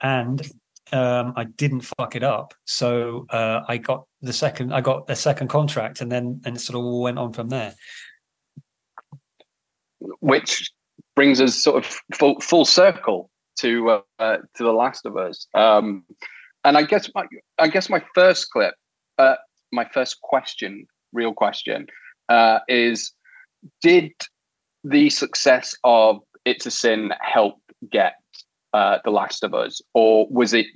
And 0.00 0.40
um, 0.92 1.34
I 1.36 1.44
didn't 1.44 1.82
fuck 1.82 2.14
it 2.14 2.22
up, 2.22 2.54
so 2.64 3.26
uh, 3.30 3.62
I 3.68 3.78
got 3.78 4.06
the 4.22 4.32
second. 4.32 4.72
I 4.72 4.80
got 4.80 5.10
a 5.10 5.16
second 5.16 5.48
contract, 5.48 6.00
and 6.00 6.10
then 6.10 6.40
and 6.44 6.56
it 6.56 6.60
sort 6.60 6.78
of 6.78 6.84
all 6.84 7.02
went 7.02 7.18
on 7.18 7.32
from 7.32 7.48
there. 7.48 7.74
Which 10.20 10.70
brings 11.16 11.40
us 11.40 11.56
sort 11.56 11.84
of 11.84 12.00
full 12.14 12.38
full 12.40 12.64
circle 12.64 13.28
to 13.58 14.02
uh, 14.20 14.36
to 14.54 14.62
the 14.62 14.72
Last 14.72 15.04
of 15.04 15.16
Us. 15.16 15.48
Um, 15.52 16.04
and 16.64 16.78
I 16.78 16.82
guess 16.84 17.10
my 17.12 17.24
I 17.58 17.66
guess 17.66 17.90
my 17.90 18.04
first 18.14 18.50
clip, 18.50 18.74
uh, 19.18 19.34
my 19.72 19.88
first 19.92 20.20
question, 20.20 20.86
real 21.12 21.34
question, 21.34 21.88
uh, 22.28 22.60
is 22.68 23.12
did 23.82 24.12
the 24.84 25.10
success 25.10 25.74
of 25.84 26.20
It's 26.44 26.66
a 26.66 26.70
Sin 26.70 27.12
help 27.20 27.56
get 27.90 28.14
uh, 28.72 28.98
The 29.04 29.10
Last 29.10 29.44
of 29.44 29.54
Us, 29.54 29.80
or 29.94 30.26
was 30.30 30.54
it 30.54 30.66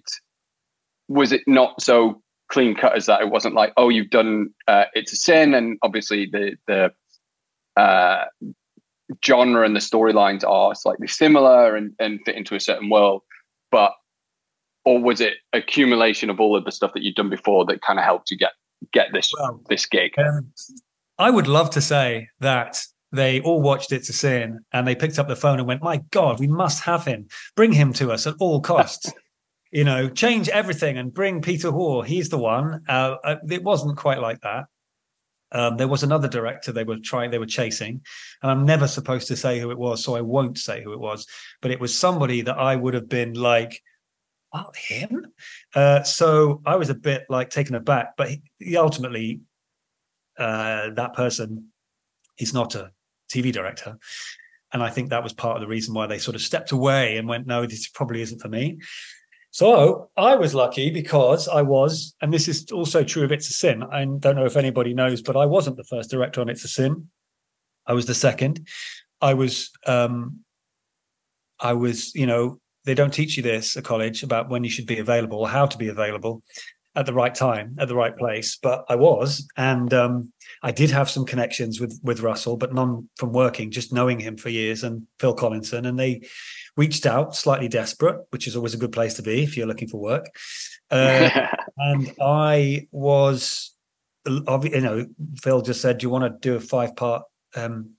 was 1.08 1.32
it 1.32 1.42
not 1.46 1.80
so 1.82 2.22
clean 2.48 2.74
cut 2.74 2.96
as 2.96 3.06
that? 3.06 3.20
It 3.20 3.30
wasn't 3.30 3.54
like, 3.54 3.72
oh, 3.76 3.88
you've 3.88 4.10
done 4.10 4.50
uh, 4.68 4.84
It's 4.94 5.12
a 5.12 5.16
Sin, 5.16 5.54
and 5.54 5.78
obviously 5.82 6.26
the 6.26 6.56
the 6.66 6.92
uh, 7.80 8.24
genre 9.24 9.64
and 9.64 9.74
the 9.74 9.80
storylines 9.80 10.44
are 10.48 10.74
slightly 10.74 11.08
similar 11.08 11.76
and, 11.76 11.92
and 11.98 12.20
fit 12.24 12.36
into 12.36 12.54
a 12.54 12.60
certain 12.60 12.88
world, 12.88 13.22
but 13.70 13.92
or 14.84 15.00
was 15.00 15.20
it 15.20 15.34
accumulation 15.52 16.28
of 16.30 16.40
all 16.40 16.56
of 16.56 16.64
the 16.64 16.72
stuff 16.72 16.92
that 16.94 17.02
you'd 17.02 17.14
done 17.14 17.30
before 17.30 17.64
that 17.64 17.80
kind 17.82 17.98
of 17.98 18.04
helped 18.04 18.30
you 18.30 18.36
get 18.36 18.52
get 18.92 19.08
this 19.12 19.30
well, 19.38 19.60
this 19.68 19.86
gig? 19.86 20.12
Um, 20.18 20.52
I 21.18 21.30
would 21.30 21.46
love 21.46 21.70
to 21.70 21.80
say 21.80 22.28
that 22.40 22.80
they 23.12 23.40
all 23.40 23.62
watched 23.62 23.92
it 23.92 24.04
to 24.04 24.12
Sin 24.12 24.60
and 24.72 24.86
they 24.86 24.96
picked 24.96 25.18
up 25.18 25.28
the 25.28 25.36
phone 25.36 25.58
and 25.58 25.68
went, 25.68 25.82
"My 25.82 25.98
God, 26.10 26.40
we 26.40 26.48
must 26.48 26.82
have 26.84 27.04
him! 27.04 27.28
Bring 27.54 27.72
him 27.72 27.92
to 27.94 28.12
us 28.12 28.26
at 28.26 28.34
all 28.40 28.60
costs." 28.60 29.12
you 29.74 29.82
know, 29.82 30.08
change 30.08 30.48
everything 30.48 30.98
and 30.98 31.12
bring 31.12 31.42
Peter 31.42 31.70
Hoar. 31.72 32.04
He's 32.04 32.28
the 32.28 32.38
one. 32.38 32.84
Uh, 32.88 33.16
uh, 33.24 33.36
it 33.50 33.64
wasn't 33.64 33.96
quite 33.96 34.20
like 34.20 34.40
that. 34.42 34.66
Um, 35.50 35.76
there 35.76 35.88
was 35.88 36.04
another 36.04 36.28
director 36.28 36.70
they 36.70 36.84
were 36.84 36.98
trying, 36.98 37.30
they 37.30 37.38
were 37.38 37.46
chasing, 37.46 38.02
and 38.42 38.50
I'm 38.50 38.64
never 38.64 38.86
supposed 38.86 39.28
to 39.28 39.36
say 39.36 39.58
who 39.58 39.70
it 39.70 39.78
was, 39.78 40.02
so 40.02 40.16
I 40.16 40.20
won't 40.20 40.58
say 40.58 40.82
who 40.82 40.92
it 40.92 41.00
was. 41.00 41.26
But 41.60 41.72
it 41.72 41.80
was 41.80 41.96
somebody 41.96 42.42
that 42.42 42.58
I 42.58 42.76
would 42.76 42.94
have 42.94 43.08
been 43.08 43.34
like, 43.34 43.80
"Oh, 44.52 44.70
him." 44.76 45.26
Uh, 45.74 46.02
so 46.04 46.62
I 46.64 46.76
was 46.76 46.90
a 46.90 46.94
bit 46.94 47.26
like 47.28 47.50
taken 47.50 47.74
aback, 47.74 48.16
but 48.16 48.30
he, 48.30 48.42
he 48.58 48.76
ultimately, 48.76 49.40
uh, 50.38 50.90
that 50.90 51.14
person, 51.14 51.68
is 52.38 52.52
not 52.52 52.74
a 52.74 52.90
TV 53.32 53.52
director, 53.52 53.96
and 54.72 54.82
I 54.82 54.90
think 54.90 55.10
that 55.10 55.22
was 55.22 55.32
part 55.32 55.56
of 55.56 55.60
the 55.60 55.68
reason 55.68 55.94
why 55.94 56.06
they 56.06 56.18
sort 56.18 56.34
of 56.34 56.42
stepped 56.42 56.72
away 56.72 57.16
and 57.16 57.28
went, 57.28 57.46
"No, 57.46 57.66
this 57.66 57.88
probably 57.88 58.22
isn't 58.22 58.40
for 58.40 58.48
me." 58.48 58.78
So 59.54 60.10
I 60.16 60.34
was 60.34 60.52
lucky 60.52 60.90
because 60.90 61.46
I 61.46 61.62
was, 61.62 62.16
and 62.20 62.34
this 62.34 62.48
is 62.48 62.72
also 62.72 63.04
true 63.04 63.22
of 63.22 63.30
It's 63.30 63.48
a 63.48 63.52
Sin. 63.52 63.84
I 63.84 64.04
don't 64.04 64.34
know 64.34 64.46
if 64.46 64.56
anybody 64.56 64.94
knows, 64.94 65.22
but 65.22 65.36
I 65.36 65.46
wasn't 65.46 65.76
the 65.76 65.84
first 65.84 66.10
director 66.10 66.40
on 66.40 66.48
It's 66.48 66.64
a 66.64 66.68
Sin. 66.68 67.08
I 67.86 67.92
was 67.92 68.06
the 68.06 68.14
second. 68.14 68.66
I 69.20 69.34
was, 69.34 69.70
um, 69.86 70.40
I 71.60 71.74
was, 71.74 72.12
you 72.16 72.26
know, 72.26 72.58
they 72.84 72.94
don't 72.94 73.14
teach 73.14 73.36
you 73.36 73.44
this 73.44 73.76
at 73.76 73.84
college 73.84 74.24
about 74.24 74.48
when 74.48 74.64
you 74.64 74.70
should 74.70 74.86
be 74.86 74.98
available, 74.98 75.46
how 75.46 75.66
to 75.66 75.78
be 75.78 75.86
available 75.86 76.42
at 76.96 77.06
the 77.06 77.12
right 77.12 77.34
time, 77.34 77.76
at 77.78 77.88
the 77.88 77.96
right 77.96 78.16
place. 78.16 78.56
But 78.56 78.84
I 78.88 78.94
was, 78.96 79.48
and 79.56 79.92
um, 79.92 80.32
I 80.62 80.70
did 80.70 80.90
have 80.90 81.10
some 81.10 81.26
connections 81.26 81.80
with 81.80 81.98
with 82.02 82.20
Russell, 82.20 82.56
but 82.56 82.72
none 82.72 83.08
from 83.16 83.32
working, 83.32 83.70
just 83.70 83.92
knowing 83.92 84.20
him 84.20 84.36
for 84.36 84.48
years, 84.48 84.84
and 84.84 85.06
Phil 85.18 85.34
Collinson, 85.34 85.86
and 85.86 85.98
they 85.98 86.22
reached 86.76 87.06
out, 87.06 87.34
slightly 87.34 87.68
desperate, 87.68 88.20
which 88.30 88.46
is 88.46 88.56
always 88.56 88.74
a 88.74 88.78
good 88.78 88.92
place 88.92 89.14
to 89.14 89.22
be 89.22 89.42
if 89.42 89.56
you're 89.56 89.66
looking 89.66 89.88
for 89.88 90.00
work. 90.00 90.26
Uh, 90.90 91.48
and 91.76 92.12
I 92.20 92.88
was, 92.90 93.74
you 94.26 94.80
know, 94.80 95.06
Phil 95.42 95.62
just 95.62 95.80
said, 95.80 95.98
"Do 95.98 96.06
you 96.06 96.10
want 96.10 96.24
to 96.24 96.48
do 96.48 96.56
a 96.56 96.60
five 96.60 96.96
part?" 96.96 97.24
Um, 97.56 97.90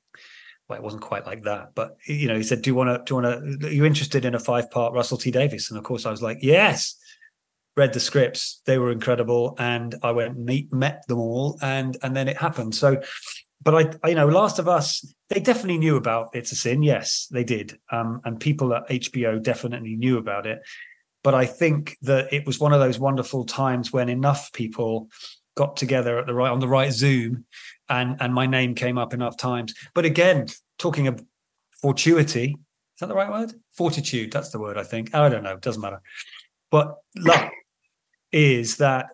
well, 0.68 0.80
it 0.80 0.84
wasn't 0.84 1.04
quite 1.04 1.28
like 1.28 1.44
that, 1.44 1.76
but 1.76 1.98
you 2.08 2.28
know, 2.28 2.36
he 2.36 2.44
said, 2.44 2.62
"Do 2.62 2.70
you 2.70 2.76
want 2.76 2.90
to? 2.90 3.04
Do 3.04 3.16
you 3.16 3.22
want 3.22 3.62
to? 3.62 3.68
Are 3.68 3.72
you 3.72 3.86
interested 3.86 4.26
in 4.26 4.36
a 4.36 4.40
five 4.40 4.72
part 4.72 4.94
Russell 4.94 5.18
T 5.18 5.32
Davies?" 5.32 5.70
And 5.70 5.78
of 5.78 5.84
course, 5.84 6.06
I 6.06 6.12
was 6.12 6.22
like, 6.22 6.40
"Yes." 6.42 6.96
Read 7.78 7.94
the 7.94 8.00
scripts; 8.00 8.62
they 8.66 8.78
were 8.78 8.92
incredible, 8.92 9.56
and 9.60 9.96
I 10.02 10.12
went 10.12 10.38
meet 10.38 10.72
met 10.72 11.06
them 11.08 11.20
all, 11.20 11.58
and 11.62 11.98
and 12.04 12.16
then 12.16 12.28
it 12.28 12.38
happened. 12.38 12.76
So 12.76 13.02
but 13.66 13.76
I, 13.76 13.98
I, 14.04 14.10
you 14.10 14.16
know, 14.16 14.28
Last 14.28 14.60
of 14.60 14.68
Us, 14.68 15.04
they 15.30 15.40
definitely 15.40 15.80
knew 15.80 15.98
about 15.98 16.30
It's 16.34 16.52
a 16.52 16.56
Sin. 16.56 16.84
Yes, 16.84 17.28
they 17.32 17.44
did. 17.44 17.78
Um, 17.92 18.22
and 18.24 18.40
people 18.40 18.74
at 18.74 18.88
HBO 18.88 19.42
definitely 19.42 19.96
knew 19.96 20.18
about 20.18 20.46
it. 20.46 20.62
But 21.24 21.34
I 21.34 21.48
think 21.48 21.98
that 22.04 22.32
it 22.32 22.46
was 22.46 22.60
one 22.60 22.74
of 22.74 22.80
those 22.80 23.00
wonderful 23.00 23.46
times 23.46 23.92
when 23.92 24.10
enough 24.10 24.54
people 24.54 25.10
got 25.58 25.76
together 25.76 26.20
at 26.20 26.28
the 26.28 26.36
right 26.36 26.52
on 26.52 26.60
the 26.60 26.68
right 26.68 26.94
Zoom, 26.94 27.46
and 27.90 28.18
and 28.20 28.34
my 28.34 28.46
name 28.46 28.76
came 28.76 29.00
up 29.00 29.14
enough 29.14 29.36
times. 29.36 29.74
But 29.96 30.06
again, 30.06 30.48
talking 30.78 31.08
of 31.08 31.26
fortuity, 31.82 32.52
is 32.52 33.00
that 33.00 33.08
the 33.08 33.16
right 33.16 33.32
word? 33.32 33.54
Fortitude, 33.76 34.32
that's 34.32 34.52
the 34.52 34.60
word 34.60 34.78
I 34.78 34.84
think. 34.84 35.16
I 35.16 35.28
don't 35.30 35.44
know, 35.44 35.54
it 35.54 35.62
doesn't 35.62 35.82
matter. 35.82 36.02
But 36.70 36.96
luck 37.18 37.52
is 38.36 38.76
that 38.78 39.08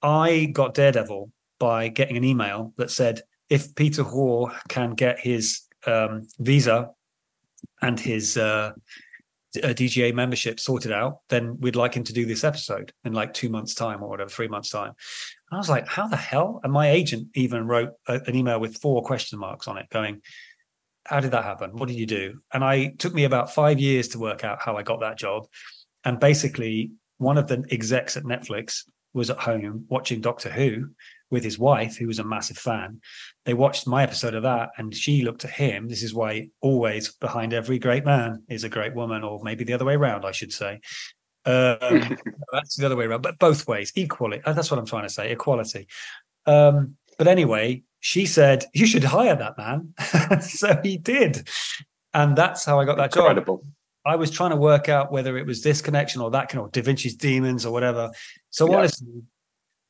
I 0.00 0.46
got 0.46 0.72
Daredevil 0.72 1.30
by 1.60 1.88
getting 1.88 2.16
an 2.16 2.24
email 2.24 2.72
that 2.78 2.90
said, 2.90 3.20
if 3.50 3.74
Peter 3.74 4.02
Hoar 4.02 4.50
can 4.68 4.94
get 4.94 5.20
his 5.20 5.60
um, 5.86 6.26
visa 6.38 6.90
and 7.82 8.00
his 8.00 8.38
uh, 8.38 8.72
uh 9.62 9.68
DGA 9.68 10.14
membership 10.14 10.58
sorted 10.58 10.90
out, 10.90 11.18
then 11.28 11.60
we'd 11.60 11.76
like 11.76 11.92
him 11.94 12.04
to 12.04 12.14
do 12.14 12.24
this 12.24 12.44
episode 12.44 12.94
in 13.04 13.12
like 13.12 13.34
two 13.34 13.50
months' 13.50 13.74
time 13.74 14.02
or 14.02 14.08
whatever, 14.08 14.30
three 14.30 14.48
months' 14.48 14.70
time. 14.70 14.92
And 15.50 15.52
I 15.52 15.58
was 15.58 15.68
like, 15.68 15.86
how 15.86 16.08
the 16.08 16.16
hell? 16.16 16.58
And 16.64 16.72
my 16.72 16.90
agent 16.90 17.28
even 17.34 17.66
wrote 17.66 17.90
a, 18.08 18.22
an 18.26 18.34
email 18.34 18.58
with 18.58 18.78
four 18.78 19.02
question 19.02 19.38
marks 19.38 19.68
on 19.68 19.76
it, 19.76 19.90
going, 19.90 20.22
how 21.04 21.20
did 21.20 21.32
that 21.32 21.44
happen? 21.44 21.72
What 21.76 21.88
did 21.88 21.98
you 21.98 22.06
do? 22.06 22.40
And 22.54 22.64
I 22.64 22.94
took 22.98 23.12
me 23.12 23.24
about 23.24 23.52
five 23.52 23.78
years 23.78 24.08
to 24.08 24.18
work 24.18 24.44
out 24.44 24.62
how 24.62 24.78
I 24.78 24.82
got 24.82 25.00
that 25.00 25.18
job. 25.18 25.46
And 26.04 26.18
basically, 26.18 26.92
one 27.22 27.38
of 27.38 27.48
the 27.48 27.64
execs 27.70 28.16
at 28.16 28.24
Netflix 28.24 28.84
was 29.14 29.30
at 29.30 29.38
home 29.38 29.84
watching 29.88 30.20
Doctor 30.20 30.50
Who 30.50 30.90
with 31.30 31.44
his 31.44 31.58
wife, 31.58 31.96
who 31.96 32.06
was 32.06 32.18
a 32.18 32.24
massive 32.24 32.58
fan. 32.58 33.00
They 33.44 33.54
watched 33.54 33.86
my 33.86 34.02
episode 34.02 34.34
of 34.34 34.42
that, 34.42 34.70
and 34.76 34.94
she 34.94 35.22
looked 35.22 35.44
at 35.44 35.50
him. 35.50 35.88
This 35.88 36.02
is 36.02 36.14
why 36.14 36.48
always 36.60 37.12
behind 37.14 37.52
every 37.54 37.78
great 37.78 38.04
man 38.04 38.42
is 38.48 38.64
a 38.64 38.68
great 38.68 38.94
woman, 38.94 39.24
or 39.24 39.40
maybe 39.42 39.64
the 39.64 39.72
other 39.72 39.84
way 39.84 39.94
around, 39.94 40.24
I 40.24 40.32
should 40.32 40.52
say. 40.52 40.80
Um, 41.44 42.16
that's 42.52 42.76
the 42.76 42.86
other 42.86 42.96
way 42.96 43.06
around, 43.06 43.22
but 43.22 43.38
both 43.38 43.66
ways, 43.66 43.92
equally. 43.94 44.42
Uh, 44.44 44.52
that's 44.52 44.70
what 44.70 44.78
I'm 44.78 44.86
trying 44.86 45.04
to 45.04 45.12
say, 45.12 45.32
equality. 45.32 45.88
Um, 46.46 46.96
but 47.18 47.28
anyway, 47.28 47.82
she 48.00 48.26
said, 48.26 48.64
You 48.74 48.86
should 48.86 49.04
hire 49.04 49.36
that 49.36 49.56
man. 49.56 50.40
so 50.42 50.78
he 50.82 50.98
did. 50.98 51.48
And 52.14 52.36
that's 52.36 52.64
how 52.64 52.78
I 52.78 52.84
got 52.84 52.98
that 52.98 53.16
Incredible. 53.16 53.58
job. 53.58 53.66
I 54.04 54.16
was 54.16 54.30
trying 54.30 54.50
to 54.50 54.56
work 54.56 54.88
out 54.88 55.12
whether 55.12 55.36
it 55.38 55.46
was 55.46 55.62
this 55.62 55.80
connection 55.80 56.20
or 56.20 56.30
that 56.32 56.48
kind 56.48 56.64
of 56.64 56.72
Da 56.72 56.82
Vinci's 56.82 57.14
Demons 57.14 57.64
or 57.64 57.72
whatever. 57.72 58.10
So 58.50 58.68
yeah. 58.68 58.78
honestly, 58.78 59.22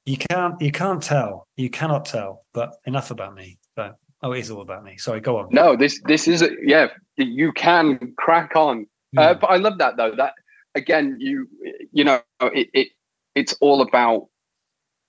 you 0.05 0.17
can't 0.17 0.61
you 0.61 0.73
can't 0.73 1.03
tell. 1.03 1.49
You 1.57 1.71
cannot 1.71 2.05
tell. 2.05 2.45
But 2.53 2.75
enough 2.87 3.11
about 3.11 3.35
me. 3.35 3.59
But 3.75 3.97
oh, 4.23 4.33
it 4.33 4.41
is 4.41 4.51
all 4.51 4.61
about 4.61 4.85
me. 4.85 4.99
Sorry, 4.99 5.21
go 5.21 5.39
on. 5.39 5.49
No, 5.51 5.77
this 5.77 6.01
this 6.05 6.29
is 6.29 6.43
a, 6.43 6.51
yeah. 6.63 6.89
You 7.17 7.53
can 7.53 8.15
crack 8.19 8.57
on. 8.57 8.87
Uh, 9.17 9.35
but 9.35 9.49
I 9.49 9.57
love 9.57 9.79
that 9.79 9.97
though. 9.97 10.15
That 10.15 10.35
again, 10.75 11.17
you 11.19 11.49
you 11.93 12.05
know, 12.05 12.21
it, 12.41 12.69
it 12.73 12.89
it's 13.35 13.55
all 13.61 13.83
about 13.83 14.29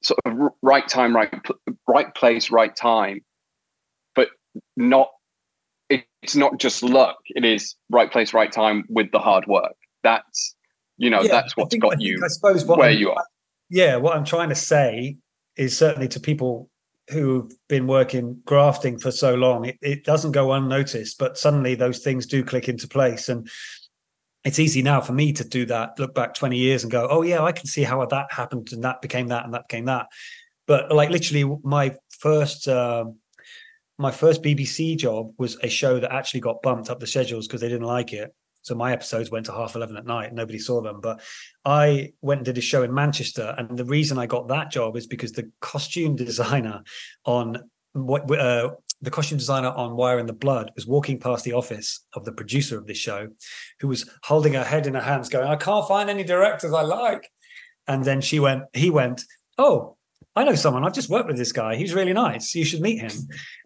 sort 0.02 0.20
of 0.26 0.52
right 0.62 0.88
time, 0.88 1.16
right 1.16 1.34
right 1.88 2.14
place, 2.14 2.52
right 2.52 2.76
time, 2.76 3.22
but 4.16 4.30
not. 4.76 5.10
It's 6.24 6.36
not 6.36 6.58
just 6.58 6.82
luck. 6.82 7.18
It 7.30 7.46
is 7.46 7.76
right 7.90 8.12
place, 8.12 8.34
right 8.34 8.52
time 8.52 8.86
with 8.90 9.12
the 9.12 9.20
hard 9.20 9.46
work. 9.48 9.76
That's 10.04 10.56
you 10.98 11.10
know 11.10 11.22
yeah, 11.22 11.30
that's 11.30 11.58
what's 11.58 11.72
think, 11.72 11.84
got 11.84 12.00
you 12.00 12.22
I 12.24 12.28
suppose 12.28 12.64
where 12.66 12.90
I'm, 12.90 12.98
you 12.98 13.12
are 13.12 13.26
yeah, 13.74 13.96
what 13.96 14.16
I'm 14.16 14.24
trying 14.24 14.50
to 14.50 14.56
say 14.56 15.18
is 15.58 15.76
certainly 15.76 16.08
to 16.10 16.20
people 16.20 16.70
who've 17.10 17.52
been 17.68 17.88
working 17.88 18.40
grafting 18.46 19.00
for 19.00 19.10
so 19.10 19.34
long, 19.34 19.66
it, 19.66 19.80
it 19.82 20.04
doesn't 20.04 20.32
go 20.32 20.54
unnoticed, 20.54 21.18
but 21.18 21.40
suddenly 21.40 21.74
those 21.74 21.98
things 21.98 22.28
do 22.28 22.44
click 22.44 22.70
into 22.70 22.88
place. 22.88 23.30
And 23.30 23.50
it's 24.46 24.60
easy 24.60 24.84
now 24.84 25.02
for 25.02 25.14
me 25.14 25.34
to 25.34 25.44
do 25.44 25.66
that, 25.66 25.98
look 25.98 26.14
back 26.14 26.36
20 26.36 26.56
years 26.56 26.84
and 26.84 26.92
go, 26.92 27.08
oh, 27.10 27.24
yeah, 27.24 27.42
I 27.42 27.52
can 27.52 27.66
see 27.66 27.82
how 27.82 28.06
that 28.06 28.28
happened 28.32 28.72
and 28.74 28.84
that 28.84 29.02
became 29.02 29.30
that 29.30 29.44
and 29.44 29.56
that 29.56 29.68
became 29.68 29.86
that. 29.86 30.06
But 30.68 30.92
like 30.92 31.10
literally, 31.10 31.58
my 31.64 31.96
first. 32.20 32.68
Uh, 32.68 33.06
my 33.98 34.12
first 34.12 34.42
BBC 34.42 34.98
job 34.98 35.32
was 35.38 35.58
a 35.62 35.70
show 35.70 36.00
that 36.00 36.14
actually 36.14 36.40
got 36.40 36.62
bumped 36.62 36.90
up 36.90 37.00
the 37.00 37.08
schedules 37.08 37.48
because 37.48 37.62
they 37.62 37.70
didn't 37.70 37.88
like 37.88 38.14
it. 38.14 38.34
So 38.64 38.76
my 38.76 38.94
episodes 38.94 39.30
went 39.30 39.46
to 39.48 39.52
half 39.52 39.76
11 39.76 39.98
at 39.98 40.06
night. 40.06 40.34
Nobody 40.34 40.58
saw 40.58 40.82
them. 40.82 41.02
But 41.02 41.22
I 41.66 42.14
went 42.22 42.40
and 42.40 42.46
did 42.46 42.58
a 42.58 42.62
show 42.62 42.84
in 42.84 42.94
Manchester. 42.94 43.54
And 43.58 43.78
the 43.78 43.86
reason 43.86 44.18
I 44.18 44.26
got 44.26 44.48
that 44.48 44.72
job 44.72 44.96
is 44.96 45.06
because 45.06 45.34
the 45.34 45.52
costume 45.60 46.16
designer 46.16 46.82
on 47.26 47.58
what 47.92 48.32
uh, 48.32 48.72
the 49.02 49.12
costume 49.12 49.38
designer 49.38 49.68
on 49.70 49.98
Wire 49.98 50.18
in 50.18 50.26
the 50.26 50.34
Blood 50.34 50.72
was 50.76 50.88
walking 50.88 51.20
past 51.20 51.44
the 51.44 51.54
office 51.54 52.06
of 52.14 52.24
the 52.24 52.32
producer 52.32 52.78
of 52.78 52.88
this 52.88 52.98
show, 52.98 53.28
who 53.82 53.90
was 53.90 54.10
holding 54.24 54.54
her 54.54 54.64
head 54.64 54.88
in 54.88 54.94
her 54.94 55.02
hands, 55.02 55.30
going, 55.30 55.48
I 55.48 55.58
can't 55.58 55.88
find 55.88 56.10
any 56.10 56.24
directors 56.24 56.74
I 56.74 56.82
like. 56.82 57.30
And 57.86 58.06
then 58.06 58.22
she 58.22 58.40
went, 58.40 58.64
he 58.72 58.90
went, 58.90 59.22
Oh, 59.58 59.98
I 60.36 60.44
know 60.44 60.56
someone. 60.56 60.84
I've 60.84 60.94
just 60.94 61.10
worked 61.10 61.28
with 61.28 61.38
this 61.38 61.52
guy. 61.52 61.76
He's 61.76 61.94
really 61.94 62.14
nice. 62.14 62.56
You 62.56 62.66
should 62.66 62.82
meet 62.82 63.00
him. 63.00 63.12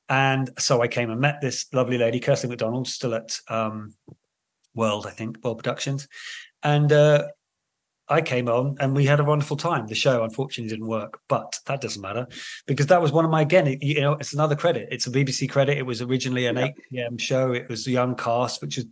And 0.10 0.50
so 0.58 0.82
I 0.82 0.88
came 0.88 1.10
and 1.10 1.22
met 1.22 1.42
this 1.42 1.66
lovely 1.74 1.98
lady, 1.98 2.20
Kirsty 2.20 2.48
McDonald, 2.48 2.88
still 2.88 3.14
at 3.14 3.40
um, 3.48 3.94
World, 4.76 5.08
I 5.08 5.12
think, 5.12 5.44
World 5.44 5.58
Productions. 5.60 6.08
And 6.64 6.92
uh, 6.92 7.28
I 8.10 8.22
came 8.22 8.48
on 8.48 8.78
and 8.80 8.96
we 8.96 9.06
had 9.06 9.20
a 9.20 9.24
wonderful 9.24 9.58
time. 9.58 9.88
The 9.88 9.96
show 9.96 10.24
unfortunately 10.24 10.70
didn't 10.70 10.88
work, 10.88 11.20
but 11.28 11.60
that 11.66 11.82
doesn't 11.82 12.02
matter 12.02 12.28
because 12.66 12.88
that 12.88 13.02
was 13.02 13.12
one 13.12 13.26
of 13.26 13.32
my 13.32 13.42
again. 13.42 13.78
You 13.82 14.02
know, 14.02 14.14
it's 14.14 14.34
another 14.34 14.56
credit. 14.56 14.90
It's 14.92 15.08
a 15.08 15.12
BBC 15.12 15.50
credit. 15.50 15.78
It 15.78 15.86
was 15.86 16.02
originally 16.02 16.46
an 16.46 16.58
eight 16.58 16.76
pm 16.90 17.18
show. 17.18 17.52
It 17.52 17.68
was 17.68 17.86
a 17.88 17.92
young 17.92 18.16
cast, 18.16 18.62
which 18.62 18.78
is 18.78 18.86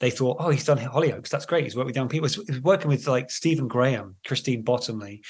they 0.00 0.10
thought, 0.10 0.36
oh, 0.40 0.50
he's 0.50 0.64
done 0.64 0.78
Hollyoaks. 0.78 1.28
That's 1.28 1.46
great. 1.46 1.64
He's 1.64 1.76
worked 1.76 1.86
with 1.86 1.96
young 1.96 2.08
people. 2.08 2.28
He's 2.28 2.62
working 2.62 2.88
with 2.88 3.06
like 3.06 3.30
Stephen 3.30 3.68
Graham, 3.68 4.16
Christine 4.24 4.62
Bottomley, 4.62 5.22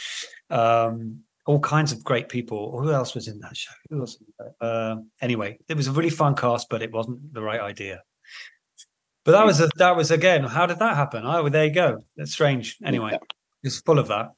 um, 0.51 1.21
all 1.49 1.59
kinds 1.59 1.93
of 1.93 2.05
great 2.05 2.29
people. 2.29 2.79
Who 2.79 2.93
else 2.93 3.15
was 3.15 3.27
in 3.27 3.41
that 3.41 3.57
show? 3.57 3.73
Who 3.89 4.01
else? 4.01 4.23
Uh, 4.61 4.97
anyway, 5.23 5.59
it 5.67 5.79
was 5.79 5.87
a 5.87 5.93
really 5.93 6.11
fun 6.11 6.35
cast, 6.35 6.69
but 6.69 6.83
it 6.83 6.93
wasn't 6.93 7.33
the 7.33 7.41
right 7.41 7.59
idea. 7.59 8.03
But 9.25 9.33
that 9.33 9.47
was 9.47 9.59
a, 9.59 9.71
that 9.77 9.97
was 9.97 10.11
again. 10.11 10.45
How 10.45 10.67
did 10.67 10.79
that 10.81 10.95
happen? 10.95 11.23
Oh, 11.25 11.49
there 11.49 11.65
you 11.65 11.73
go. 11.73 12.05
That's 12.19 12.33
strange. 12.33 12.77
Anyway, 12.85 13.19
It's 13.63 13.81
full 13.81 13.99
of 13.99 14.09
that. 14.09 14.33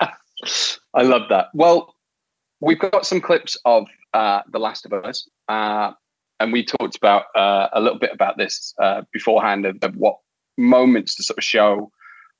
I 0.94 1.02
love 1.02 1.22
that. 1.30 1.48
Well, 1.54 1.92
we've 2.60 2.78
got 2.78 3.04
some 3.04 3.20
clips 3.20 3.56
of 3.64 3.88
uh, 4.12 4.42
The 4.52 4.60
Last 4.60 4.86
of 4.86 4.92
Us, 4.92 5.28
uh, 5.48 5.90
and 6.38 6.52
we 6.52 6.64
talked 6.64 6.96
about 6.96 7.24
uh, 7.34 7.66
a 7.72 7.80
little 7.80 7.98
bit 7.98 8.12
about 8.12 8.38
this 8.38 8.74
uh, 8.80 9.02
beforehand 9.12 9.66
of, 9.66 9.78
of, 9.82 9.96
what 9.96 10.18
moments 10.56 11.16
to 11.16 11.24
sort 11.24 11.38
of 11.38 11.44
show 11.44 11.90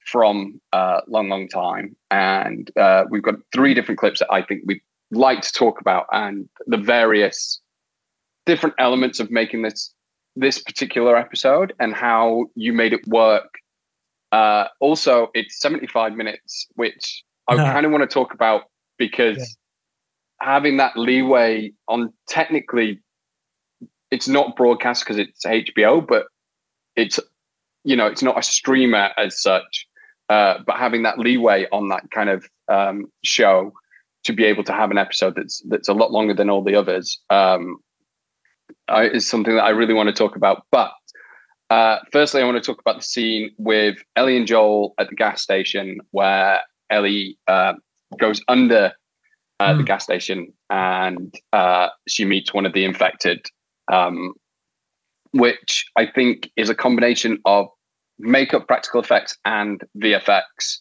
from 0.06 0.60
uh, 0.72 1.00
long, 1.08 1.28
long 1.28 1.48
time. 1.48 1.96
And 2.10 2.70
uh, 2.76 3.04
we've 3.10 3.22
got 3.22 3.36
three 3.52 3.74
different 3.74 3.98
clips 3.98 4.20
that 4.20 4.32
I 4.32 4.42
think 4.42 4.62
we'd 4.66 4.80
like 5.10 5.40
to 5.42 5.52
talk 5.52 5.80
about, 5.80 6.06
and 6.12 6.48
the 6.66 6.76
various 6.76 7.60
different 8.46 8.74
elements 8.78 9.20
of 9.20 9.30
making 9.30 9.62
this 9.62 9.92
this 10.36 10.58
particular 10.58 11.16
episode 11.16 11.72
and 11.78 11.94
how 11.94 12.46
you 12.56 12.72
made 12.72 12.92
it 12.92 13.06
work. 13.06 13.54
also, 14.80 15.30
it's 15.32 15.60
75 15.60 16.14
minutes, 16.14 16.66
which 16.74 17.22
I 17.48 17.56
kind 17.72 17.86
of 17.86 17.92
want 17.92 18.02
to 18.02 18.12
talk 18.12 18.34
about 18.34 18.64
because 18.98 19.38
yeah. 19.38 19.44
having 20.40 20.76
that 20.78 20.96
leeway 20.96 21.72
on 21.88 22.12
technically, 22.28 23.00
it's 24.10 24.28
not 24.28 24.56
broadcast 24.56 25.04
because 25.04 25.18
it's 25.18 25.44
HBO, 25.44 26.06
but 26.06 26.26
it's 26.96 27.18
you 27.84 27.96
know 27.96 28.06
it's 28.06 28.22
not 28.22 28.38
a 28.38 28.42
streamer 28.42 29.10
as 29.18 29.40
such. 29.40 29.86
Uh, 30.28 30.58
but 30.66 30.76
having 30.76 31.02
that 31.02 31.18
leeway 31.18 31.66
on 31.70 31.88
that 31.88 32.10
kind 32.10 32.30
of 32.30 32.46
um, 32.68 33.06
show 33.24 33.72
to 34.24 34.32
be 34.32 34.44
able 34.44 34.64
to 34.64 34.72
have 34.72 34.90
an 34.90 34.98
episode 34.98 35.34
that's 35.36 35.62
that's 35.68 35.88
a 35.88 35.92
lot 35.92 36.10
longer 36.10 36.32
than 36.32 36.48
all 36.48 36.64
the 36.64 36.74
others 36.74 37.18
um, 37.28 37.76
I, 38.88 39.04
is 39.08 39.28
something 39.28 39.54
that 39.54 39.64
I 39.64 39.70
really 39.70 39.94
want 39.94 40.08
to 40.08 40.14
talk 40.14 40.36
about. 40.36 40.64
But 40.70 40.92
uh, 41.70 41.98
firstly, 42.12 42.42
I 42.42 42.44
want 42.44 42.62
to 42.62 42.66
talk 42.66 42.80
about 42.80 42.96
the 42.96 43.04
scene 43.04 43.50
with 43.58 43.96
Ellie 44.16 44.36
and 44.36 44.46
Joel 44.46 44.94
at 44.98 45.08
the 45.08 45.14
gas 45.14 45.42
station 45.42 45.98
where 46.10 46.60
Ellie 46.90 47.38
uh, 47.48 47.74
goes 48.18 48.42
under 48.48 48.92
uh, 49.60 49.68
mm. 49.68 49.76
the 49.76 49.82
hmm. 49.82 49.84
gas 49.84 50.04
station 50.04 50.52
and 50.70 51.34
uh, 51.52 51.88
she 52.08 52.24
meets 52.24 52.52
one 52.52 52.66
of 52.66 52.72
the 52.72 52.84
infected, 52.84 53.46
um, 53.92 54.34
which 55.32 55.86
I 55.96 56.06
think 56.06 56.50
is 56.56 56.68
a 56.68 56.74
combination 56.74 57.38
of 57.44 57.68
makeup, 58.18 58.66
practical 58.66 59.00
effects, 59.00 59.36
and 59.44 59.82
VFX. 59.98 60.78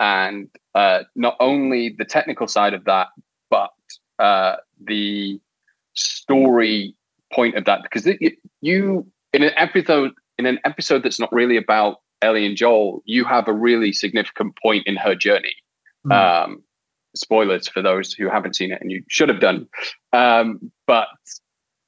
And 0.00 0.48
uh, 0.74 1.00
not 1.14 1.36
only 1.40 1.94
the 1.96 2.04
technical 2.04 2.48
side 2.48 2.74
of 2.74 2.84
that, 2.84 3.08
but 3.50 3.70
uh, 4.18 4.56
the 4.82 5.40
story 5.94 6.94
point 7.32 7.56
of 7.56 7.64
that, 7.64 7.82
because 7.82 8.06
it, 8.06 8.18
you 8.60 9.06
in 9.32 9.42
an 9.42 9.52
episode 9.56 10.12
in 10.38 10.46
an 10.46 10.58
episode 10.64 11.02
that's 11.02 11.20
not 11.20 11.32
really 11.32 11.56
about 11.56 11.98
Ellie 12.22 12.46
and 12.46 12.56
Joel, 12.56 13.02
you 13.04 13.24
have 13.24 13.46
a 13.48 13.52
really 13.52 13.92
significant 13.92 14.56
point 14.60 14.86
in 14.86 14.96
her 14.96 15.14
journey. 15.14 15.54
Mm. 16.06 16.44
Um, 16.44 16.62
spoilers 17.14 17.68
for 17.68 17.82
those 17.82 18.12
who 18.12 18.28
haven't 18.28 18.56
seen 18.56 18.72
it, 18.72 18.80
and 18.80 18.90
you 18.90 19.02
should 19.08 19.28
have 19.28 19.40
done. 19.40 19.68
Um, 20.12 20.72
but 20.86 21.08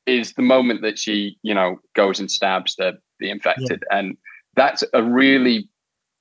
is 0.07 0.35
the 0.35 0.43
moment 0.43 0.83
that 0.83 0.99
she, 0.99 1.39
you 1.43 1.55
know, 1.55 1.81
goes 1.95 2.21
and 2.21 2.31
stabs 2.31 2.77
the 2.77 2.99
the 3.19 3.31
infected, 3.31 3.83
yeah. 3.91 3.99
and 3.99 4.17
that's 4.57 4.83
a 4.93 5.03
really 5.03 5.69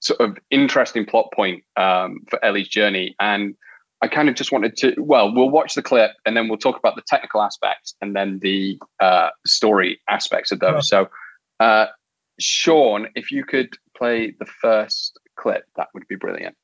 sort 0.02 0.20
of 0.20 0.38
interesting 0.52 1.06
plot 1.06 1.30
point 1.34 1.64
um, 1.78 2.20
for 2.30 2.44
Ellie's 2.44 2.68
journey. 2.68 3.16
And 3.20 3.56
I 4.02 4.08
kind 4.08 4.30
of 4.30 4.36
just 4.36 4.52
wanted 4.52 4.78
to, 4.78 4.94
well, 5.00 5.34
we'll 5.34 5.50
watch 5.50 5.74
the 5.74 5.82
clip 5.82 6.12
and 6.26 6.38
then 6.38 6.48
we'll 6.48 6.58
talk 6.58 6.78
about 6.78 6.96
the 6.96 7.02
technical 7.08 7.42
aspects 7.42 7.96
and 8.02 8.16
then 8.16 8.40
the 8.42 8.78
uh, 9.00 9.30
story 9.48 10.00
aspects 10.10 10.52
of 10.52 10.60
those. 10.60 10.88
So, 10.88 11.08
uh, 11.60 11.88
Sean, 12.40 13.08
if 13.16 13.32
you 13.32 13.46
could 13.46 13.70
play 13.98 14.36
the 14.38 14.46
first 14.46 15.18
clip, 15.38 15.66
that 15.78 15.88
would 15.94 16.08
be 16.08 16.16
brilliant. 16.16 16.56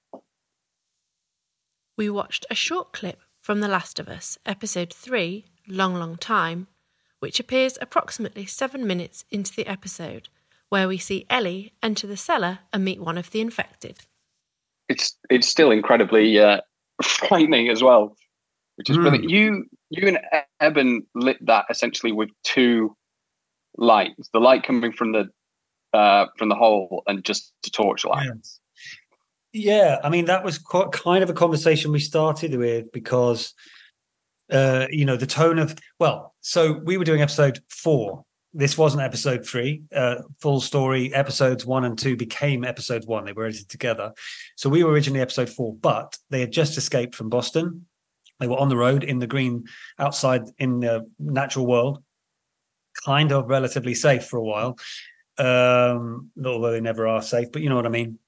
We 1.97 2.09
watched 2.09 2.45
a 2.49 2.55
short 2.55 2.93
clip 2.93 3.21
from 3.39 3.61
The 3.61 3.67
Last 3.67 3.99
of 3.99 4.07
Us, 4.07 4.37
episode 4.45 4.93
3, 4.93 5.45
Long 5.67 5.95
Long 5.95 6.17
Time, 6.17 6.67
which 7.19 7.39
appears 7.39 7.77
approximately 7.81 8.45
seven 8.45 8.85
minutes 8.85 9.23
into 9.31 9.55
the 9.55 9.67
episode, 9.67 10.29
where 10.71 10.87
we 10.87 10.97
see 10.97 11.25
Ellie 11.29 11.73
enter 11.83 12.07
the 12.07 12.15
cellar 12.15 12.59
and 12.71 12.85
meet 12.85 13.01
one 13.01 13.17
of 13.17 13.29
the 13.31 13.41
infected. 13.41 13.99
It's 14.87 15.17
it's 15.29 15.47
still 15.47 15.69
incredibly 15.69 16.39
uh, 16.39 16.61
frightening 17.03 17.67
as 17.67 17.83
well, 17.83 18.15
which 18.77 18.89
is 18.89 18.97
mm. 18.97 19.01
brilliant. 19.01 19.29
You 19.29 19.65
you 19.89 20.07
and 20.07 20.19
Eben 20.61 21.05
lit 21.13 21.45
that 21.45 21.65
essentially 21.69 22.13
with 22.13 22.29
two 22.43 22.95
lights. 23.77 24.29
The 24.31 24.39
light 24.39 24.63
coming 24.63 24.93
from 24.93 25.11
the 25.11 25.29
uh, 25.93 26.27
from 26.37 26.47
the 26.47 26.55
hole 26.55 27.03
and 27.05 27.23
just 27.23 27.53
to 27.63 27.69
torchlight. 27.69 28.29
Yes. 28.33 28.59
Yeah, 29.51 29.97
I 30.05 30.09
mean 30.09 30.25
that 30.25 30.45
was 30.45 30.57
quite 30.57 30.93
kind 30.93 31.21
of 31.21 31.29
a 31.29 31.33
conversation 31.33 31.91
we 31.91 31.99
started 31.99 32.55
with 32.55 32.89
because 32.93 33.53
uh, 34.49 34.87
you 34.89 35.03
know 35.03 35.17
the 35.17 35.27
tone 35.27 35.59
of 35.59 35.75
well, 35.99 36.33
so 36.39 36.79
we 36.85 36.95
were 36.95 37.03
doing 37.03 37.21
episode 37.21 37.59
four. 37.69 38.23
This 38.53 38.77
wasn't 38.77 39.03
episode 39.03 39.45
three. 39.45 39.83
Uh, 39.95 40.17
full 40.39 40.59
story 40.59 41.13
episodes 41.13 41.65
one 41.65 41.85
and 41.85 41.97
two 41.97 42.15
became 42.15 42.65
episode 42.65 43.05
one. 43.05 43.25
They 43.25 43.33
were 43.33 43.45
edited 43.45 43.69
together. 43.69 44.13
So 44.57 44.69
we 44.69 44.83
were 44.83 44.91
originally 44.91 45.21
episode 45.21 45.49
four, 45.49 45.73
but 45.75 46.17
they 46.29 46.41
had 46.41 46.51
just 46.51 46.77
escaped 46.77 47.15
from 47.15 47.29
Boston. 47.29 47.85
They 48.39 48.47
were 48.47 48.57
on 48.57 48.69
the 48.69 48.77
road 48.77 49.03
in 49.03 49.19
the 49.19 49.27
green 49.27 49.65
outside 49.99 50.49
in 50.57 50.79
the 50.79 51.09
natural 51.19 51.65
world, 51.65 52.03
kind 53.05 53.31
of 53.31 53.47
relatively 53.47 53.93
safe 53.93 54.25
for 54.25 54.37
a 54.37 54.43
while 54.43 54.77
um, 55.37 56.31
although 56.45 56.71
they 56.71 56.81
never 56.81 57.07
are 57.07 57.21
safe, 57.21 57.51
but 57.51 57.61
you 57.61 57.69
know 57.69 57.75
what 57.75 57.85
I 57.85 57.89
mean. 57.89 58.19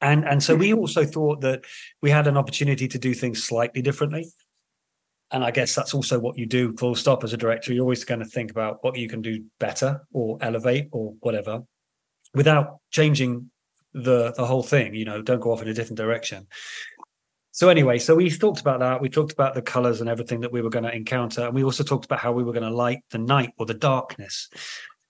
And 0.00 0.24
and 0.24 0.42
so 0.42 0.54
we 0.54 0.70
mm-hmm. 0.70 0.78
also 0.78 1.04
thought 1.04 1.40
that 1.40 1.64
we 2.02 2.10
had 2.10 2.26
an 2.26 2.36
opportunity 2.36 2.88
to 2.88 2.98
do 2.98 3.14
things 3.14 3.42
slightly 3.42 3.80
differently. 3.80 4.28
And 5.34 5.44
I 5.44 5.50
guess 5.50 5.74
that's 5.74 5.94
also 5.94 6.20
what 6.20 6.38
you 6.38 6.46
do, 6.46 6.76
full 6.76 6.94
stop, 6.94 7.24
as 7.24 7.32
a 7.32 7.36
director. 7.36 7.74
You're 7.74 7.82
always 7.82 8.04
going 8.04 8.20
to 8.20 8.24
think 8.24 8.52
about 8.52 8.84
what 8.84 8.96
you 8.96 9.08
can 9.08 9.20
do 9.20 9.44
better 9.58 10.06
or 10.12 10.38
elevate 10.40 10.90
or 10.92 11.14
whatever 11.20 11.64
without 12.34 12.78
changing 12.92 13.50
the 13.92 14.32
the 14.36 14.46
whole 14.46 14.62
thing. 14.62 14.94
You 14.94 15.04
know, 15.04 15.22
don't 15.22 15.40
go 15.40 15.50
off 15.50 15.60
in 15.60 15.66
a 15.66 15.74
different 15.74 15.98
direction. 15.98 16.46
So 17.50 17.68
anyway, 17.68 17.98
so 17.98 18.14
we 18.14 18.30
talked 18.30 18.60
about 18.60 18.78
that. 18.78 19.00
We 19.00 19.08
talked 19.08 19.32
about 19.32 19.54
the 19.54 19.62
colors 19.62 20.00
and 20.00 20.08
everything 20.08 20.38
that 20.42 20.52
we 20.52 20.62
were 20.62 20.70
going 20.70 20.84
to 20.84 20.94
encounter, 20.94 21.46
and 21.46 21.54
we 21.54 21.64
also 21.64 21.82
talked 21.82 22.04
about 22.04 22.20
how 22.20 22.30
we 22.30 22.44
were 22.44 22.52
going 22.52 22.70
to 22.70 22.70
light 22.70 23.00
the 23.10 23.18
night 23.18 23.54
or 23.58 23.66
the 23.66 23.74
darkness 23.74 24.48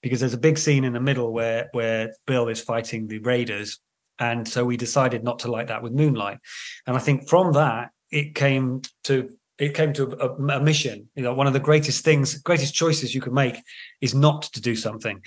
because 0.00 0.20
there's 0.20 0.32
a 0.32 0.38
big 0.38 0.56
scene 0.56 0.84
in 0.84 0.94
the 0.94 1.00
middle 1.00 1.34
where 1.34 1.68
where 1.72 2.14
Bill 2.26 2.48
is 2.48 2.62
fighting 2.62 3.08
the 3.08 3.18
Raiders, 3.18 3.78
and 4.18 4.48
so 4.48 4.64
we 4.64 4.78
decided 4.78 5.22
not 5.22 5.40
to 5.40 5.50
light 5.50 5.66
that 5.66 5.82
with 5.82 5.92
moonlight. 5.92 6.38
And 6.86 6.96
I 6.96 7.00
think 7.00 7.28
from 7.28 7.52
that 7.52 7.90
it 8.10 8.34
came 8.34 8.80
to 9.02 9.28
it 9.58 9.74
came 9.74 9.92
to 9.94 10.16
a, 10.20 10.28
a, 10.34 10.60
mission. 10.60 11.08
You 11.14 11.22
know, 11.22 11.34
one 11.34 11.46
of 11.46 11.52
the 11.52 11.60
greatest 11.60 12.04
things, 12.04 12.38
greatest 12.38 12.74
choices 12.74 13.14
you 13.14 13.20
can 13.20 13.34
make 13.34 13.56
is 14.00 14.14
not 14.14 14.42
to 14.42 14.60
do 14.60 14.74
something. 14.74 15.22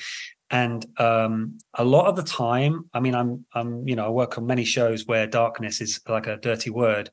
And 0.50 0.86
um, 0.98 1.58
a 1.74 1.84
lot 1.84 2.08
of 2.08 2.16
the 2.16 2.24
time, 2.24 2.90
I 2.94 3.00
mean, 3.00 3.16
I'm, 3.16 3.46
I'm, 3.54 3.88
you 3.88 3.96
know, 3.96 4.06
I 4.06 4.10
work 4.10 4.38
on 4.38 4.46
many 4.46 4.63
shows 4.63 5.06
where 5.06 5.28
darkness 5.28 5.82
is 5.82 6.00
like 6.08 6.28
a 6.28 6.38
dirty 6.38 6.70
word, 6.70 7.10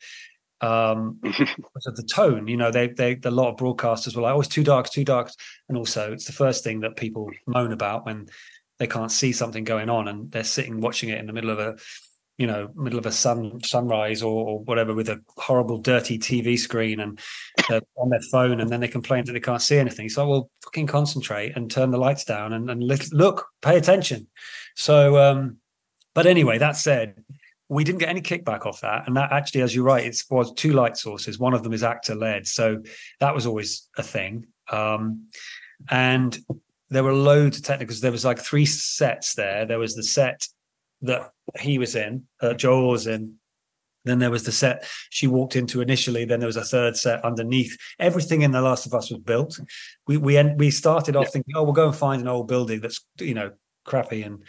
um 0.60 1.18
because 1.22 1.86
of 1.86 1.96
the 1.96 2.02
tone 2.04 2.46
you 2.46 2.56
know 2.56 2.70
they 2.70 2.86
they 2.86 3.18
a 3.24 3.30
lot 3.30 3.50
of 3.50 3.56
broadcasters 3.56 4.14
were 4.14 4.22
like 4.22 4.34
oh 4.34 4.40
it's 4.40 4.48
too 4.48 4.62
dark 4.62 4.88
too 4.88 5.04
dark 5.04 5.30
and 5.68 5.76
also 5.76 6.12
it's 6.12 6.26
the 6.26 6.32
first 6.32 6.62
thing 6.62 6.80
that 6.80 6.96
people 6.96 7.28
moan 7.46 7.72
about 7.72 8.06
when 8.06 8.26
they 8.78 8.86
can't 8.86 9.12
see 9.12 9.32
something 9.32 9.64
going 9.64 9.90
on 9.90 10.08
and 10.08 10.30
they're 10.30 10.44
sitting 10.44 10.80
watching 10.80 11.08
it 11.08 11.18
in 11.18 11.26
the 11.26 11.32
middle 11.32 11.50
of 11.50 11.58
a 11.58 11.76
you 12.38 12.46
know 12.46 12.68
middle 12.74 12.98
of 12.98 13.06
a 13.06 13.12
sun 13.12 13.62
sunrise 13.62 14.22
or, 14.22 14.46
or 14.46 14.58
whatever 14.60 14.94
with 14.94 15.08
a 15.08 15.20
horrible 15.36 15.78
dirty 15.78 16.18
tv 16.18 16.58
screen 16.58 17.00
and 17.00 17.20
on 17.96 18.10
their 18.10 18.20
phone 18.32 18.60
and 18.60 18.70
then 18.70 18.80
they 18.80 18.88
complain 18.88 19.24
that 19.24 19.32
they 19.32 19.40
can't 19.40 19.62
see 19.62 19.78
anything 19.78 20.08
so 20.08 20.28
well 20.28 20.50
fucking 20.62 20.86
concentrate 20.86 21.56
and 21.56 21.70
turn 21.70 21.90
the 21.90 21.98
lights 21.98 22.24
down 22.24 22.52
and, 22.52 22.68
and 22.70 22.82
look 23.12 23.46
pay 23.62 23.76
attention 23.76 24.26
so 24.74 25.16
um 25.16 25.56
but 26.14 26.26
anyway 26.26 26.58
that 26.58 26.76
said 26.76 27.14
we 27.68 27.84
didn't 27.84 27.98
get 27.98 28.08
any 28.08 28.20
kickback 28.20 28.66
off 28.66 28.82
that. 28.82 29.06
And 29.06 29.16
that 29.16 29.32
actually, 29.32 29.62
as 29.62 29.74
you're 29.74 29.84
right, 29.84 30.04
it 30.04 30.22
was 30.30 30.52
two 30.52 30.72
light 30.74 30.96
sources. 30.96 31.38
One 31.38 31.54
of 31.54 31.62
them 31.62 31.72
is 31.72 31.82
actor 31.82 32.14
led. 32.14 32.46
So 32.46 32.82
that 33.20 33.34
was 33.34 33.46
always 33.46 33.88
a 33.96 34.02
thing. 34.02 34.46
Um, 34.70 35.28
and 35.90 36.38
there 36.90 37.04
were 37.04 37.14
loads 37.14 37.56
of 37.56 37.64
technicals. 37.64 38.00
There 38.00 38.12
was 38.12 38.24
like 38.24 38.38
three 38.38 38.66
sets 38.66 39.34
there. 39.34 39.66
There 39.66 39.78
was 39.78 39.94
the 39.94 40.02
set 40.02 40.46
that 41.04 41.30
he 41.58 41.78
was 41.78 41.94
in, 41.94 42.24
uh, 42.40 42.54
Joel 42.54 42.90
was 42.90 43.06
in. 43.06 43.36
Then 44.04 44.18
there 44.18 44.30
was 44.30 44.44
the 44.44 44.52
set 44.52 44.86
she 45.08 45.26
walked 45.26 45.56
into 45.56 45.80
initially. 45.80 46.26
Then 46.26 46.38
there 46.38 46.46
was 46.46 46.58
a 46.58 46.64
third 46.64 46.94
set 46.94 47.24
underneath. 47.24 47.74
Everything 47.98 48.42
in 48.42 48.50
The 48.50 48.60
Last 48.60 48.84
of 48.84 48.92
Us 48.92 49.10
was 49.10 49.20
built. 49.20 49.58
We 50.06 50.18
we 50.18 50.42
we 50.56 50.70
started 50.70 51.16
off 51.16 51.26
yeah. 51.26 51.30
thinking, 51.30 51.54
oh, 51.56 51.62
we'll 51.62 51.72
go 51.72 51.86
and 51.86 51.96
find 51.96 52.20
an 52.20 52.28
old 52.28 52.46
building 52.46 52.80
that's 52.80 53.04
you 53.18 53.32
know 53.32 53.52
crappy 53.84 54.22
and 54.22 54.42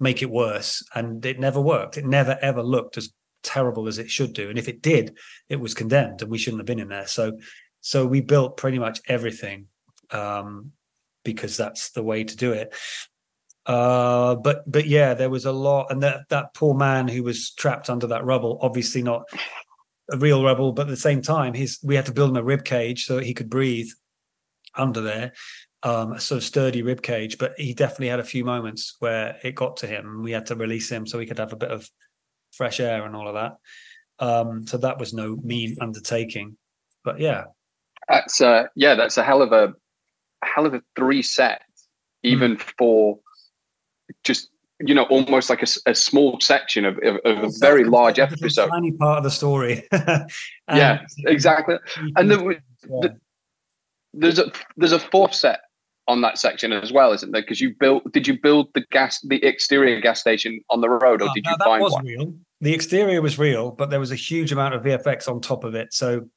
make 0.00 0.22
it 0.22 0.30
worse. 0.30 0.82
And 0.94 1.24
it 1.26 1.38
never 1.38 1.60
worked. 1.60 1.98
It 1.98 2.06
never 2.06 2.38
ever 2.40 2.62
looked 2.62 2.96
as 2.96 3.12
terrible 3.42 3.88
as 3.88 3.98
it 3.98 4.10
should 4.10 4.32
do. 4.32 4.48
And 4.48 4.58
if 4.58 4.68
it 4.68 4.80
did, 4.80 5.18
it 5.50 5.60
was 5.60 5.74
condemned 5.74 6.22
and 6.22 6.30
we 6.30 6.38
shouldn't 6.38 6.60
have 6.60 6.66
been 6.66 6.80
in 6.80 6.88
there. 6.88 7.06
So 7.06 7.38
so 7.82 8.06
we 8.06 8.22
built 8.22 8.56
pretty 8.56 8.78
much 8.78 9.00
everything 9.06 9.66
um, 10.10 10.72
because 11.22 11.56
that's 11.56 11.90
the 11.90 12.02
way 12.02 12.24
to 12.24 12.36
do 12.36 12.52
it. 12.52 12.74
Uh, 13.66 14.34
but 14.36 14.70
but 14.70 14.86
yeah, 14.86 15.14
there 15.14 15.30
was 15.30 15.46
a 15.46 15.52
lot, 15.52 15.90
and 15.90 16.02
that 16.02 16.28
that 16.28 16.54
poor 16.54 16.74
man 16.74 17.08
who 17.08 17.22
was 17.22 17.52
trapped 17.52 17.88
under 17.88 18.06
that 18.08 18.24
rubble, 18.24 18.58
obviously 18.60 19.02
not 19.02 19.24
a 20.10 20.18
real 20.18 20.44
rubble, 20.44 20.72
but 20.72 20.82
at 20.82 20.88
the 20.88 20.96
same 20.96 21.22
time, 21.22 21.54
he's 21.54 21.78
we 21.82 21.94
had 21.94 22.06
to 22.06 22.12
build 22.12 22.30
him 22.30 22.36
a 22.36 22.42
rib 22.42 22.64
cage 22.64 23.06
so 23.06 23.18
he 23.18 23.32
could 23.32 23.48
breathe 23.48 23.88
under 24.74 25.00
there, 25.00 25.32
um, 25.82 26.12
a 26.12 26.20
sort 26.20 26.38
of 26.38 26.44
sturdy 26.44 26.82
rib 26.82 27.00
cage. 27.00 27.38
But 27.38 27.54
he 27.56 27.72
definitely 27.72 28.08
had 28.08 28.20
a 28.20 28.24
few 28.24 28.44
moments 28.44 28.96
where 28.98 29.38
it 29.42 29.54
got 29.54 29.78
to 29.78 29.86
him, 29.86 30.22
we 30.22 30.32
had 30.32 30.46
to 30.46 30.56
release 30.56 30.90
him 30.90 31.06
so 31.06 31.18
he 31.18 31.26
could 31.26 31.38
have 31.38 31.52
a 31.52 31.56
bit 31.56 31.70
of 31.70 31.88
fresh 32.52 32.80
air 32.80 33.06
and 33.06 33.16
all 33.16 33.28
of 33.28 33.34
that. 33.34 33.56
Um, 34.24 34.66
so 34.66 34.76
that 34.78 34.98
was 34.98 35.12
no 35.14 35.36
mean 35.36 35.76
undertaking, 35.80 36.56
but 37.02 37.18
yeah, 37.18 37.44
that's 38.08 38.40
uh, 38.40 38.64
yeah, 38.76 38.94
that's 38.94 39.16
a 39.16 39.24
hell 39.24 39.42
of 39.42 39.52
a, 39.52 39.72
a 40.42 40.46
hell 40.46 40.66
of 40.66 40.74
a 40.74 40.82
three 40.96 41.22
set, 41.22 41.62
even 42.22 42.56
mm. 42.56 42.62
for 42.78 43.18
just 44.22 44.48
you 44.80 44.94
know 44.94 45.04
almost 45.04 45.50
like 45.50 45.62
a, 45.62 45.66
a 45.86 45.94
small 45.94 46.40
section 46.40 46.84
of, 46.84 46.98
of, 46.98 47.16
of 47.24 47.44
a 47.44 47.50
very 47.60 47.84
large 47.84 48.18
episode. 48.18 48.68
tiny 48.68 48.92
part 48.92 49.18
of 49.18 49.24
the 49.24 49.30
story. 49.30 49.86
Um, 50.66 50.78
yeah 50.78 51.02
exactly. 51.26 51.76
and 52.16 52.30
the, 52.30 52.58
the, 52.84 53.14
there's 54.14 54.38
a 54.38 54.50
there's 54.78 54.92
a 54.92 54.98
fourth 54.98 55.34
set 55.34 55.60
on 56.08 56.22
that 56.22 56.38
section 56.38 56.72
as 56.72 56.90
well 56.90 57.12
isn't 57.12 57.32
there? 57.32 57.42
Because 57.42 57.60
you 57.60 57.74
built 57.78 58.10
did 58.12 58.26
you 58.26 58.40
build 58.40 58.72
the 58.72 58.82
gas 58.90 59.20
the 59.20 59.44
exterior 59.44 60.00
gas 60.00 60.20
station 60.20 60.58
on 60.70 60.80
the 60.80 60.88
road 60.88 61.20
or 61.20 61.28
oh, 61.28 61.32
did 61.34 61.44
you 61.44 61.56
find 61.62 61.82
one? 61.82 62.02
real. 62.02 62.34
the 62.62 62.72
exterior 62.72 63.20
was 63.20 63.38
real 63.38 63.72
but 63.72 63.90
there 63.90 64.00
was 64.00 64.10
a 64.10 64.16
huge 64.16 64.52
amount 64.52 64.74
of 64.74 64.82
vfx 64.84 65.28
on 65.28 65.42
top 65.42 65.64
of 65.64 65.74
it. 65.74 65.92
So 65.92 66.30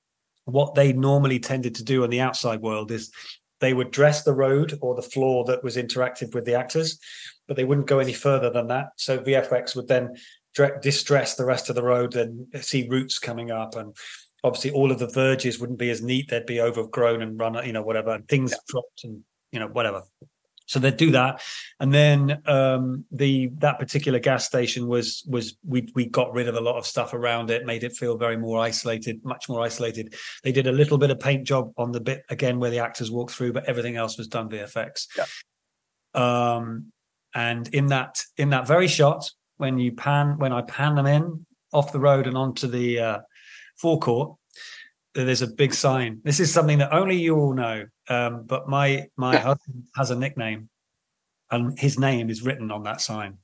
what 0.43 0.75
they 0.75 0.91
normally 0.91 1.39
tended 1.39 1.75
to 1.75 1.85
do 1.85 2.03
on 2.03 2.09
the 2.09 2.19
outside 2.19 2.59
world 2.59 2.91
is 2.91 3.11
they 3.61 3.73
would 3.73 3.91
dress 3.91 4.23
the 4.23 4.33
road 4.33 4.77
or 4.81 4.93
the 4.93 5.01
floor 5.01 5.45
that 5.45 5.63
was 5.63 5.77
interactive 5.77 6.33
with 6.33 6.43
the 6.43 6.55
actors 6.55 6.99
but 7.47 7.57
they 7.57 7.63
wouldn't 7.63 7.87
go 7.87 7.99
any 7.99 8.13
further 8.13 8.49
than 8.49 8.67
that. 8.67 8.89
So 8.97 9.19
VFX 9.19 9.75
would 9.75 9.87
then 9.87 10.15
distress 10.81 11.35
the 11.35 11.45
rest 11.45 11.69
of 11.69 11.75
the 11.75 11.83
road 11.83 12.15
and 12.15 12.47
see 12.61 12.87
roots 12.87 13.19
coming 13.19 13.51
up 13.51 13.75
and 13.75 13.95
obviously 14.43 14.71
all 14.71 14.91
of 14.91 14.99
the 14.99 15.07
verges 15.07 15.59
wouldn't 15.59 15.79
be 15.79 15.89
as 15.89 16.01
neat 16.01 16.29
they'd 16.29 16.45
be 16.45 16.61
overgrown 16.61 17.21
and 17.21 17.39
run 17.39 17.53
you 17.65 17.73
know 17.73 17.81
whatever 17.81 18.11
and 18.11 18.27
things 18.27 18.51
yeah. 18.51 18.57
dropped 18.67 19.03
and 19.03 19.23
you 19.51 19.59
know 19.59 19.67
whatever 19.67 20.01
so 20.65 20.79
they'd 20.79 20.97
do 20.97 21.11
that 21.11 21.41
and 21.79 21.93
then 21.93 22.41
um, 22.45 23.05
the 23.11 23.47
that 23.59 23.79
particular 23.79 24.19
gas 24.19 24.45
station 24.45 24.87
was 24.87 25.23
was 25.27 25.57
we 25.65 25.87
we 25.95 26.05
got 26.05 26.33
rid 26.33 26.47
of 26.47 26.55
a 26.55 26.61
lot 26.61 26.77
of 26.77 26.85
stuff 26.85 27.13
around 27.13 27.49
it 27.49 27.65
made 27.65 27.83
it 27.83 27.93
feel 27.93 28.17
very 28.17 28.37
more 28.37 28.59
isolated 28.59 29.23
much 29.23 29.47
more 29.49 29.61
isolated 29.61 30.13
they 30.43 30.51
did 30.51 30.67
a 30.67 30.71
little 30.71 30.97
bit 30.97 31.11
of 31.11 31.19
paint 31.19 31.45
job 31.45 31.71
on 31.77 31.91
the 31.91 32.01
bit 32.01 32.23
again 32.29 32.59
where 32.59 32.71
the 32.71 32.79
actors 32.79 33.11
walked 33.11 33.33
through 33.33 33.53
but 33.53 33.65
everything 33.65 33.95
else 33.95 34.17
was 34.17 34.27
done 34.27 34.49
vfx 34.49 35.07
yeah. 35.17 35.25
um 36.13 36.91
and 37.37 37.67
in 37.67 37.85
that 37.87 38.19
in 38.37 38.49
that 38.49 38.65
very 38.67 38.87
shot, 38.87 39.29
when 39.57 39.77
you 39.77 39.91
pan 39.91 40.39
when 40.39 40.51
I 40.51 40.63
pan 40.63 40.95
them 40.95 41.05
in 41.05 41.45
off 41.71 41.91
the 41.91 41.99
road 41.99 42.25
and 42.25 42.35
onto 42.35 42.67
the 42.67 42.99
uh, 42.99 43.19
forecourt, 43.77 44.35
there's 45.13 45.43
a 45.43 45.47
big 45.47 45.75
sign. 45.75 46.19
This 46.23 46.39
is 46.39 46.51
something 46.51 46.79
that 46.79 46.91
only 46.91 47.15
you 47.15 47.37
all 47.37 47.53
know. 47.53 47.85
Um, 48.09 48.43
but 48.47 48.67
my 48.67 49.07
my 49.17 49.37
husband 49.37 49.83
has 49.95 50.09
a 50.09 50.15
nickname, 50.15 50.69
and 51.51 51.77
his 51.77 51.99
name 51.99 52.31
is 52.31 52.41
written 52.41 52.71
on 52.71 52.83
that 52.83 53.01
sign. 53.01 53.37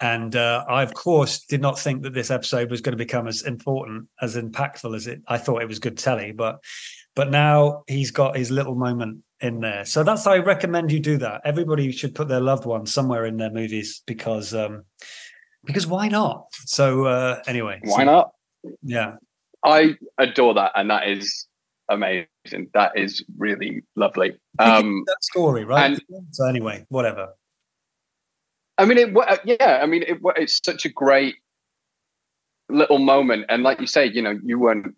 And 0.00 0.34
uh, 0.34 0.64
I, 0.66 0.82
of 0.82 0.94
course, 0.94 1.44
did 1.44 1.60
not 1.60 1.78
think 1.78 2.04
that 2.04 2.14
this 2.14 2.30
episode 2.30 2.70
was 2.70 2.80
going 2.80 2.96
to 2.96 3.04
become 3.04 3.28
as 3.28 3.42
important, 3.42 4.08
as 4.22 4.34
impactful 4.34 4.96
as 4.96 5.06
it. 5.06 5.20
I 5.28 5.36
thought 5.36 5.60
it 5.60 5.68
was 5.68 5.78
good 5.78 5.98
telly, 5.98 6.32
but 6.32 6.64
but 7.14 7.30
now 7.30 7.82
he's 7.86 8.12
got 8.12 8.38
his 8.38 8.50
little 8.50 8.76
moment 8.76 9.22
in 9.40 9.60
there. 9.60 9.84
So 9.84 10.02
that's 10.02 10.26
why 10.26 10.34
I 10.34 10.38
recommend 10.38 10.92
you 10.92 11.00
do 11.00 11.16
that. 11.18 11.40
Everybody 11.44 11.90
should 11.92 12.14
put 12.14 12.28
their 12.28 12.40
loved 12.40 12.66
one 12.66 12.86
somewhere 12.86 13.24
in 13.24 13.36
their 13.36 13.50
movies 13.50 14.02
because 14.06 14.54
um 14.54 14.84
because 15.64 15.86
why 15.86 16.08
not? 16.08 16.46
So 16.66 17.06
uh 17.06 17.42
anyway. 17.46 17.80
Why 17.82 17.98
so, 17.98 18.04
not? 18.04 18.30
Yeah. 18.82 19.16
I 19.64 19.96
adore 20.18 20.54
that 20.54 20.72
and 20.74 20.90
that 20.90 21.08
is 21.08 21.46
amazing. 21.88 22.70
That 22.74 22.92
is 22.96 23.24
really 23.38 23.82
lovely. 23.96 24.32
Um 24.58 25.04
that 25.06 25.22
story, 25.24 25.64
right? 25.64 25.92
And, 25.92 26.02
so 26.30 26.46
anyway, 26.46 26.84
whatever. 26.88 27.28
I 28.78 28.84
mean 28.84 28.98
it 28.98 29.16
uh, 29.16 29.38
yeah, 29.44 29.80
I 29.82 29.86
mean 29.86 30.02
it, 30.02 30.18
it's 30.36 30.60
such 30.64 30.84
a 30.84 30.90
great 30.90 31.36
little 32.68 32.98
moment 32.98 33.46
and 33.48 33.62
like 33.62 33.80
you 33.80 33.86
say, 33.86 34.06
you 34.06 34.22
know, 34.22 34.38
you 34.44 34.58
weren't 34.58 34.94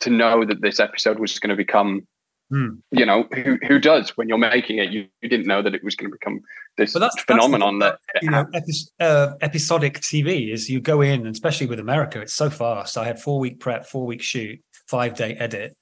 to 0.00 0.10
know 0.10 0.44
that 0.44 0.62
this 0.62 0.80
episode 0.80 1.18
was 1.18 1.38
going 1.38 1.50
to 1.50 1.56
become 1.56 2.06
Mm. 2.52 2.82
You 2.90 3.06
know, 3.06 3.26
who 3.34 3.58
who 3.66 3.78
does 3.78 4.10
when 4.10 4.28
you're 4.28 4.36
making 4.36 4.76
it? 4.76 4.90
You, 4.90 5.06
you 5.22 5.28
didn't 5.28 5.46
know 5.46 5.62
that 5.62 5.74
it 5.74 5.82
was 5.82 5.94
going 5.94 6.10
to 6.10 6.14
become 6.14 6.40
this 6.76 6.92
that's, 6.92 7.22
phenomenon 7.22 7.78
that's 7.78 7.98
the, 8.12 8.12
that 8.14 8.22
you 8.22 8.30
know 8.30 8.46
epi- 8.52 8.90
uh, 9.00 9.34
episodic 9.40 10.00
TV 10.00 10.52
is. 10.52 10.68
You 10.68 10.80
go 10.80 11.00
in, 11.00 11.20
and 11.20 11.34
especially 11.34 11.66
with 11.66 11.80
America, 11.80 12.20
it's 12.20 12.34
so 12.34 12.50
fast. 12.50 12.98
I 12.98 13.04
had 13.04 13.18
four 13.18 13.38
week 13.38 13.58
prep, 13.58 13.86
four 13.86 14.04
week 14.04 14.20
shoot, 14.20 14.60
five 14.86 15.14
day 15.14 15.32
edit, 15.34 15.74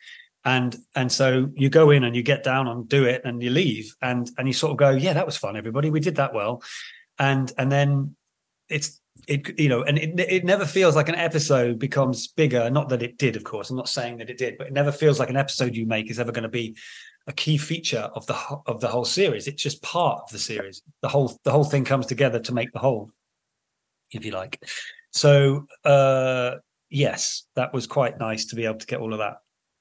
and 0.45 0.77
and 0.95 1.11
so 1.11 1.51
you 1.57 1.71
go 1.71 1.91
in 1.91 2.05
and 2.05 2.15
you 2.15 2.23
get 2.23 2.45
down 2.45 2.69
and 2.69 2.89
do 2.89 3.05
it, 3.05 3.23
and 3.25 3.43
you 3.43 3.51
leave, 3.51 3.97
and 4.01 4.31
and 4.39 4.47
you 4.47 4.55
sort 4.55 4.71
of 4.71 4.77
go, 4.77 4.91
yeah, 4.91 5.13
that 5.15 5.27
was 5.27 5.37
fun, 5.37 5.57
everybody, 5.57 5.91
we 5.91 5.99
did 5.99 6.17
that 6.17 6.35
well, 6.35 6.63
and 7.19 7.53
and 7.59 7.73
then 7.73 8.15
it's 8.69 9.01
it 9.27 9.59
you 9.59 9.69
know 9.69 9.83
and 9.83 9.99
it, 9.99 10.19
it 10.19 10.45
never 10.45 10.65
feels 10.65 10.97
like 10.97 11.09
an 11.09 11.15
episode 11.15 11.79
becomes 11.79 12.29
bigger. 12.29 12.71
Not 12.71 12.89
that 12.91 13.03
it 13.03 13.19
did 13.19 13.37
of 13.37 13.45
course. 13.45 13.71
I'm 13.71 13.77
not 13.77 13.89
saying 13.89 14.19
that 14.19 14.31
it 14.31 14.39
did 14.39 14.59
but 14.59 14.69
it 14.69 14.73
never 14.73 14.93
feels 14.93 15.19
like 15.19 15.31
an 15.31 15.37
episode 15.37 15.75
you 15.75 15.87
make 15.87 16.11
is 16.11 16.21
ever 16.21 16.33
going 16.33 16.43
to 16.43 16.49
be 16.49 16.77
a 17.27 17.33
key 17.33 17.59
feature 17.59 18.11
of 18.15 18.27
the 18.27 18.37
of 18.67 18.81
the 18.81 18.89
whole 18.89 19.05
series. 19.05 19.47
It's 19.47 19.63
just 19.63 19.83
part 19.83 20.23
of 20.25 20.31
the 20.31 20.39
series. 20.39 20.83
The 21.03 21.09
whole 21.09 21.39
the 21.45 21.53
whole 21.53 21.65
thing 21.65 21.85
comes 21.85 22.07
together 22.07 22.41
to 22.41 22.55
make 22.55 22.73
the 22.73 22.79
whole 22.79 23.11
if 24.13 24.25
you 24.25 24.33
like. 24.33 24.63
So 25.11 25.67
uh 25.85 26.57
yes 26.91 27.47
that 27.55 27.73
was 27.73 27.87
quite 27.87 28.19
nice 28.19 28.47
to 28.47 28.57
be 28.57 28.65
able 28.65 28.79
to 28.79 28.87
get 28.87 29.01
all 29.01 29.13
of 29.13 29.21
that 29.21 29.37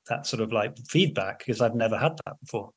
that 0.07 0.25
sort 0.25 0.41
of 0.41 0.51
like 0.51 0.77
feedback 0.87 1.39
because 1.39 1.59
i've 1.61 1.75
never 1.75 1.97
had 1.97 2.17
that 2.25 2.39
before. 2.41 2.71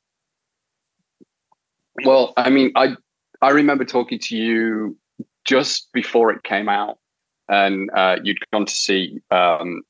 Well 2.03 2.33
i 2.35 2.49
mean 2.49 2.71
i 2.75 2.95
i 3.41 3.51
remember 3.51 3.85
talking 3.85 4.19
to 4.19 4.35
you 4.35 4.97
just 5.45 5.91
before 5.93 6.31
it 6.31 6.43
came 6.43 6.69
out, 6.69 6.97
and 7.49 7.89
uh, 7.95 8.17
you'd 8.23 8.37
gone 8.51 8.65
to 8.65 8.73
see, 8.73 9.21
um, 9.31 9.83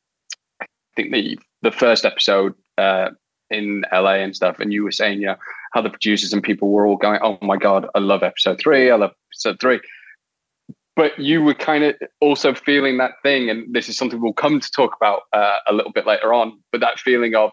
I 0.62 0.66
think 0.96 1.12
the 1.12 1.40
the 1.62 1.72
first 1.72 2.06
episode 2.06 2.54
uh, 2.78 3.10
in 3.50 3.86
LA 3.92 4.16
and 4.16 4.36
stuff, 4.36 4.60
and 4.60 4.74
you 4.74 4.84
were 4.84 4.92
saying, 4.92 5.22
yeah, 5.22 5.36
how 5.74 5.82
the 5.82 5.90
producers 5.90 6.34
and 6.34 6.44
people 6.44 6.70
were 6.70 6.86
all 6.86 6.98
going, 6.98 7.20
"Oh 7.24 7.38
my 7.42 7.58
god, 7.58 7.88
I 7.96 8.00
love 8.00 8.24
episode 8.24 8.60
three, 8.60 8.92
I 8.92 8.96
love 8.96 9.14
episode 9.32 9.60
three. 9.60 9.80
But 10.96 11.18
you 11.18 11.42
were 11.42 11.56
kind 11.56 11.84
of 11.84 11.96
also 12.22 12.54
feeling 12.54 12.98
that 12.98 13.14
thing, 13.24 13.50
and 13.50 13.74
this 13.74 13.90
is 13.90 13.98
something 13.98 14.22
we'll 14.22 14.34
come 14.34 14.60
to 14.60 14.72
talk 14.72 14.96
about 14.96 15.22
uh, 15.34 15.58
a 15.68 15.74
little 15.74 15.92
bit 15.92 16.06
later 16.06 16.34
on. 16.34 16.60
But 16.72 16.82
that 16.82 17.00
feeling 17.00 17.34
of, 17.34 17.52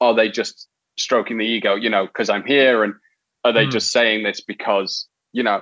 are 0.00 0.14
they 0.14 0.28
just 0.28 0.68
stroking 0.98 1.38
the 1.38 1.46
ego, 1.46 1.74
you 1.74 1.88
know, 1.88 2.06
because 2.06 2.28
I'm 2.28 2.44
here, 2.44 2.84
and 2.84 2.94
are 3.44 3.52
they 3.52 3.64
mm. 3.64 3.70
just 3.70 3.92
saying 3.92 4.24
this 4.24 4.40
because 4.42 5.08
you 5.32 5.42
know? 5.42 5.60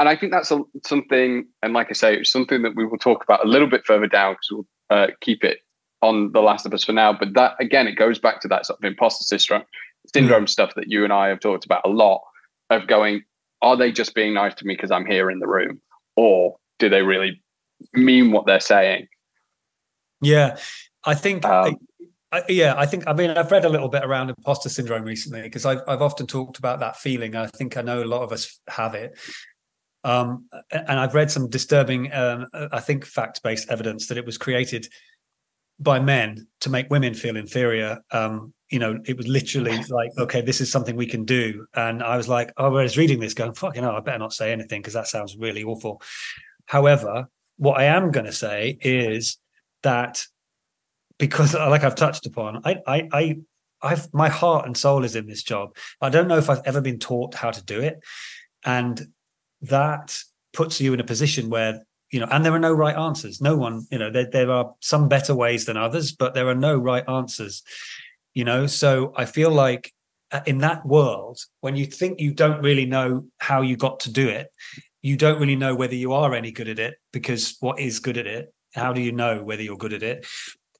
And 0.00 0.08
I 0.08 0.16
think 0.16 0.32
that's 0.32 0.50
a, 0.50 0.62
something, 0.84 1.46
and 1.62 1.74
like 1.74 1.88
I 1.90 1.92
say, 1.92 2.16
it's 2.16 2.32
something 2.32 2.62
that 2.62 2.74
we 2.74 2.86
will 2.86 2.96
talk 2.96 3.22
about 3.22 3.44
a 3.44 3.48
little 3.48 3.68
bit 3.68 3.84
further 3.84 4.06
down 4.06 4.32
because 4.32 4.48
we'll 4.50 4.66
uh, 4.88 5.08
keep 5.20 5.44
it 5.44 5.58
on 6.00 6.32
The 6.32 6.40
Last 6.40 6.64
of 6.64 6.72
Us 6.72 6.84
for 6.84 6.94
now. 6.94 7.12
But 7.12 7.34
that 7.34 7.52
again, 7.60 7.86
it 7.86 7.96
goes 7.96 8.18
back 8.18 8.40
to 8.40 8.48
that 8.48 8.64
sort 8.64 8.78
of 8.80 8.84
imposter 8.84 9.24
syndrome, 9.24 9.64
syndrome 10.12 10.46
mm. 10.46 10.48
stuff 10.48 10.74
that 10.76 10.88
you 10.88 11.04
and 11.04 11.12
I 11.12 11.28
have 11.28 11.40
talked 11.40 11.66
about 11.66 11.82
a 11.84 11.90
lot. 11.90 12.22
Of 12.70 12.86
going, 12.86 13.24
are 13.60 13.76
they 13.76 13.92
just 13.92 14.14
being 14.14 14.32
nice 14.32 14.54
to 14.54 14.64
me 14.64 14.74
because 14.74 14.90
I'm 14.90 15.04
here 15.04 15.30
in 15.30 15.38
the 15.38 15.46
room, 15.46 15.82
or 16.16 16.56
do 16.78 16.88
they 16.88 17.02
really 17.02 17.42
mean 17.92 18.32
what 18.32 18.46
they're 18.46 18.58
saying? 18.58 19.06
Yeah, 20.22 20.56
I 21.04 21.14
think. 21.14 21.44
Um, 21.44 21.76
I, 22.32 22.38
I, 22.38 22.42
yeah, 22.48 22.74
I 22.76 22.86
think. 22.86 23.04
I 23.06 23.12
mean, 23.12 23.30
I've 23.30 23.50
read 23.50 23.66
a 23.66 23.68
little 23.68 23.88
bit 23.88 24.04
around 24.04 24.30
imposter 24.30 24.68
syndrome 24.70 25.02
recently 25.02 25.42
because 25.42 25.66
I've 25.66 25.80
I've 25.86 26.00
often 26.00 26.26
talked 26.26 26.58
about 26.58 26.80
that 26.80 26.96
feeling. 26.96 27.36
I 27.36 27.48
think 27.48 27.76
I 27.76 27.82
know 27.82 28.02
a 28.02 28.04
lot 28.04 28.22
of 28.22 28.32
us 28.32 28.60
have 28.68 28.94
it, 28.94 29.18
um, 30.04 30.46
and 30.70 30.98
I've 30.98 31.14
read 31.14 31.30
some 31.30 31.48
disturbing, 31.48 32.12
um, 32.12 32.46
I 32.52 32.80
think, 32.80 33.04
fact 33.04 33.42
based 33.42 33.70
evidence 33.70 34.06
that 34.06 34.18
it 34.18 34.26
was 34.26 34.38
created 34.38 34.88
by 35.78 35.98
men 35.98 36.46
to 36.60 36.70
make 36.70 36.90
women 36.90 37.14
feel 37.14 37.36
inferior. 37.36 37.98
Um, 38.10 38.52
you 38.70 38.78
know, 38.78 39.00
it 39.06 39.16
was 39.16 39.26
literally 39.26 39.76
like, 39.88 40.10
okay, 40.18 40.40
this 40.40 40.60
is 40.60 40.70
something 40.70 40.94
we 40.94 41.06
can 41.06 41.24
do. 41.24 41.66
And 41.74 42.02
I 42.02 42.16
was 42.16 42.28
like, 42.28 42.52
oh, 42.56 42.66
I 42.66 42.82
was 42.82 42.96
reading 42.96 43.18
this 43.18 43.34
going, 43.34 43.54
fucking 43.54 43.82
hell, 43.82 43.96
I 43.96 44.00
better 44.00 44.18
not 44.18 44.32
say 44.32 44.52
anything 44.52 44.80
because 44.80 44.94
that 44.94 45.08
sounds 45.08 45.36
really 45.36 45.64
awful. 45.64 46.00
However, 46.66 47.28
what 47.56 47.78
I 47.78 47.84
am 47.84 48.10
going 48.10 48.26
to 48.26 48.32
say 48.32 48.78
is 48.80 49.38
that 49.82 50.24
because, 51.18 51.54
like 51.54 51.84
I've 51.84 51.96
touched 51.96 52.26
upon, 52.26 52.62
I, 52.64 52.76
I, 52.86 53.08
I, 53.12 53.36
I've 53.82 54.12
my 54.14 54.28
heart 54.28 54.66
and 54.66 54.76
soul 54.76 55.04
is 55.04 55.16
in 55.16 55.26
this 55.26 55.42
job. 55.42 55.74
I 56.00 56.10
don't 56.10 56.28
know 56.28 56.38
if 56.38 56.48
I've 56.48 56.62
ever 56.64 56.80
been 56.80 56.98
taught 56.98 57.34
how 57.34 57.50
to 57.50 57.64
do 57.64 57.80
it, 57.80 57.98
and 58.64 59.00
that 59.62 60.16
puts 60.52 60.80
you 60.80 60.94
in 60.94 61.00
a 61.00 61.04
position 61.04 61.50
where 61.50 61.84
you 62.10 62.18
know 62.18 62.26
and 62.30 62.44
there 62.44 62.52
are 62.52 62.58
no 62.58 62.72
right 62.72 62.96
answers 62.96 63.40
no 63.40 63.56
one 63.56 63.86
you 63.90 63.98
know 63.98 64.10
there, 64.10 64.28
there 64.30 64.50
are 64.50 64.74
some 64.80 65.08
better 65.08 65.34
ways 65.34 65.64
than 65.64 65.76
others 65.76 66.12
but 66.12 66.34
there 66.34 66.48
are 66.48 66.54
no 66.54 66.76
right 66.76 67.08
answers 67.08 67.62
you 68.34 68.44
know 68.44 68.66
so 68.66 69.12
i 69.16 69.24
feel 69.24 69.50
like 69.50 69.92
uh, 70.32 70.40
in 70.46 70.58
that 70.58 70.84
world 70.84 71.38
when 71.60 71.76
you 71.76 71.86
think 71.86 72.20
you 72.20 72.32
don't 72.32 72.62
really 72.62 72.86
know 72.86 73.26
how 73.38 73.60
you 73.60 73.76
got 73.76 74.00
to 74.00 74.12
do 74.12 74.28
it 74.28 74.48
you 75.02 75.16
don't 75.16 75.40
really 75.40 75.56
know 75.56 75.74
whether 75.74 75.94
you 75.94 76.12
are 76.12 76.34
any 76.34 76.52
good 76.52 76.68
at 76.68 76.78
it 76.78 76.94
because 77.12 77.56
what 77.60 77.78
is 77.80 78.00
good 78.00 78.18
at 78.18 78.26
it? 78.26 78.52
How 78.74 78.92
do 78.92 79.00
you 79.00 79.12
know 79.12 79.42
whether 79.42 79.62
you're 79.62 79.76
good 79.76 79.92
at 79.92 80.02
it? 80.02 80.26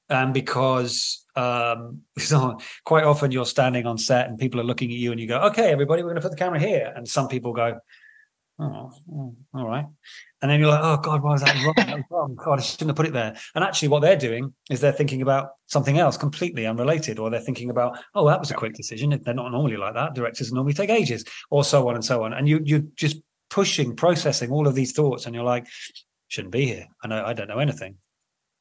And 0.08 0.34
because 0.34 1.24
um, 1.36 2.02
so 2.18 2.58
quite 2.84 3.04
often 3.04 3.32
you're 3.32 3.46
standing 3.46 3.86
on 3.86 3.98
set 3.98 4.28
and 4.28 4.38
people 4.38 4.60
are 4.60 4.64
looking 4.64 4.90
at 4.90 4.96
you 4.96 5.12
and 5.12 5.20
you 5.20 5.26
go, 5.26 5.40
okay, 5.40 5.70
everybody, 5.70 6.02
we're 6.02 6.10
going 6.10 6.20
to 6.20 6.22
put 6.22 6.32
the 6.32 6.36
camera 6.36 6.60
here. 6.60 6.92
And 6.94 7.08
some 7.08 7.28
people 7.28 7.52
go, 7.52 7.78
oh, 8.60 8.92
oh 9.12 9.36
all 9.54 9.66
right. 9.66 9.86
And 10.42 10.50
then 10.50 10.60
you're 10.60 10.68
like, 10.68 10.80
oh 10.82 10.96
God, 10.98 11.22
why 11.22 11.32
was 11.32 11.42
that 11.42 11.54
wrong? 11.64 11.74
That 11.76 11.96
was 11.96 12.04
wrong. 12.10 12.34
God, 12.34 12.58
I 12.58 12.62
shouldn't 12.62 12.90
have 12.90 12.96
put 12.96 13.06
it 13.06 13.12
there. 13.12 13.36
And 13.54 13.64
actually, 13.64 13.88
what 13.88 14.00
they're 14.00 14.16
doing 14.16 14.52
is 14.70 14.80
they're 14.80 14.92
thinking 14.92 15.22
about 15.22 15.50
something 15.66 15.98
else 15.98 16.16
completely 16.16 16.66
unrelated, 16.66 17.18
or 17.18 17.30
they're 17.30 17.40
thinking 17.40 17.70
about, 17.70 17.98
oh, 18.14 18.26
that 18.28 18.40
was 18.40 18.50
a 18.50 18.54
quick 18.54 18.74
decision. 18.74 19.18
They're 19.22 19.34
not 19.34 19.50
normally 19.50 19.76
like 19.76 19.94
that. 19.94 20.14
Directors 20.14 20.52
normally 20.52 20.74
take 20.74 20.90
ages, 20.90 21.24
or 21.50 21.64
so 21.64 21.88
on 21.88 21.94
and 21.94 22.04
so 22.04 22.22
on. 22.24 22.32
And 22.32 22.48
you 22.48 22.60
you're 22.64 22.84
just 22.96 23.18
pushing, 23.48 23.96
processing 23.96 24.50
all 24.50 24.68
of 24.68 24.74
these 24.74 24.92
thoughts, 24.92 25.26
and 25.26 25.34
you're 25.34 25.44
like, 25.44 25.66
shouldn't 26.28 26.52
be 26.52 26.66
here. 26.66 26.86
I 27.02 27.08
know 27.08 27.24
I 27.24 27.32
don't 27.32 27.48
know 27.48 27.58
anything. 27.58 27.96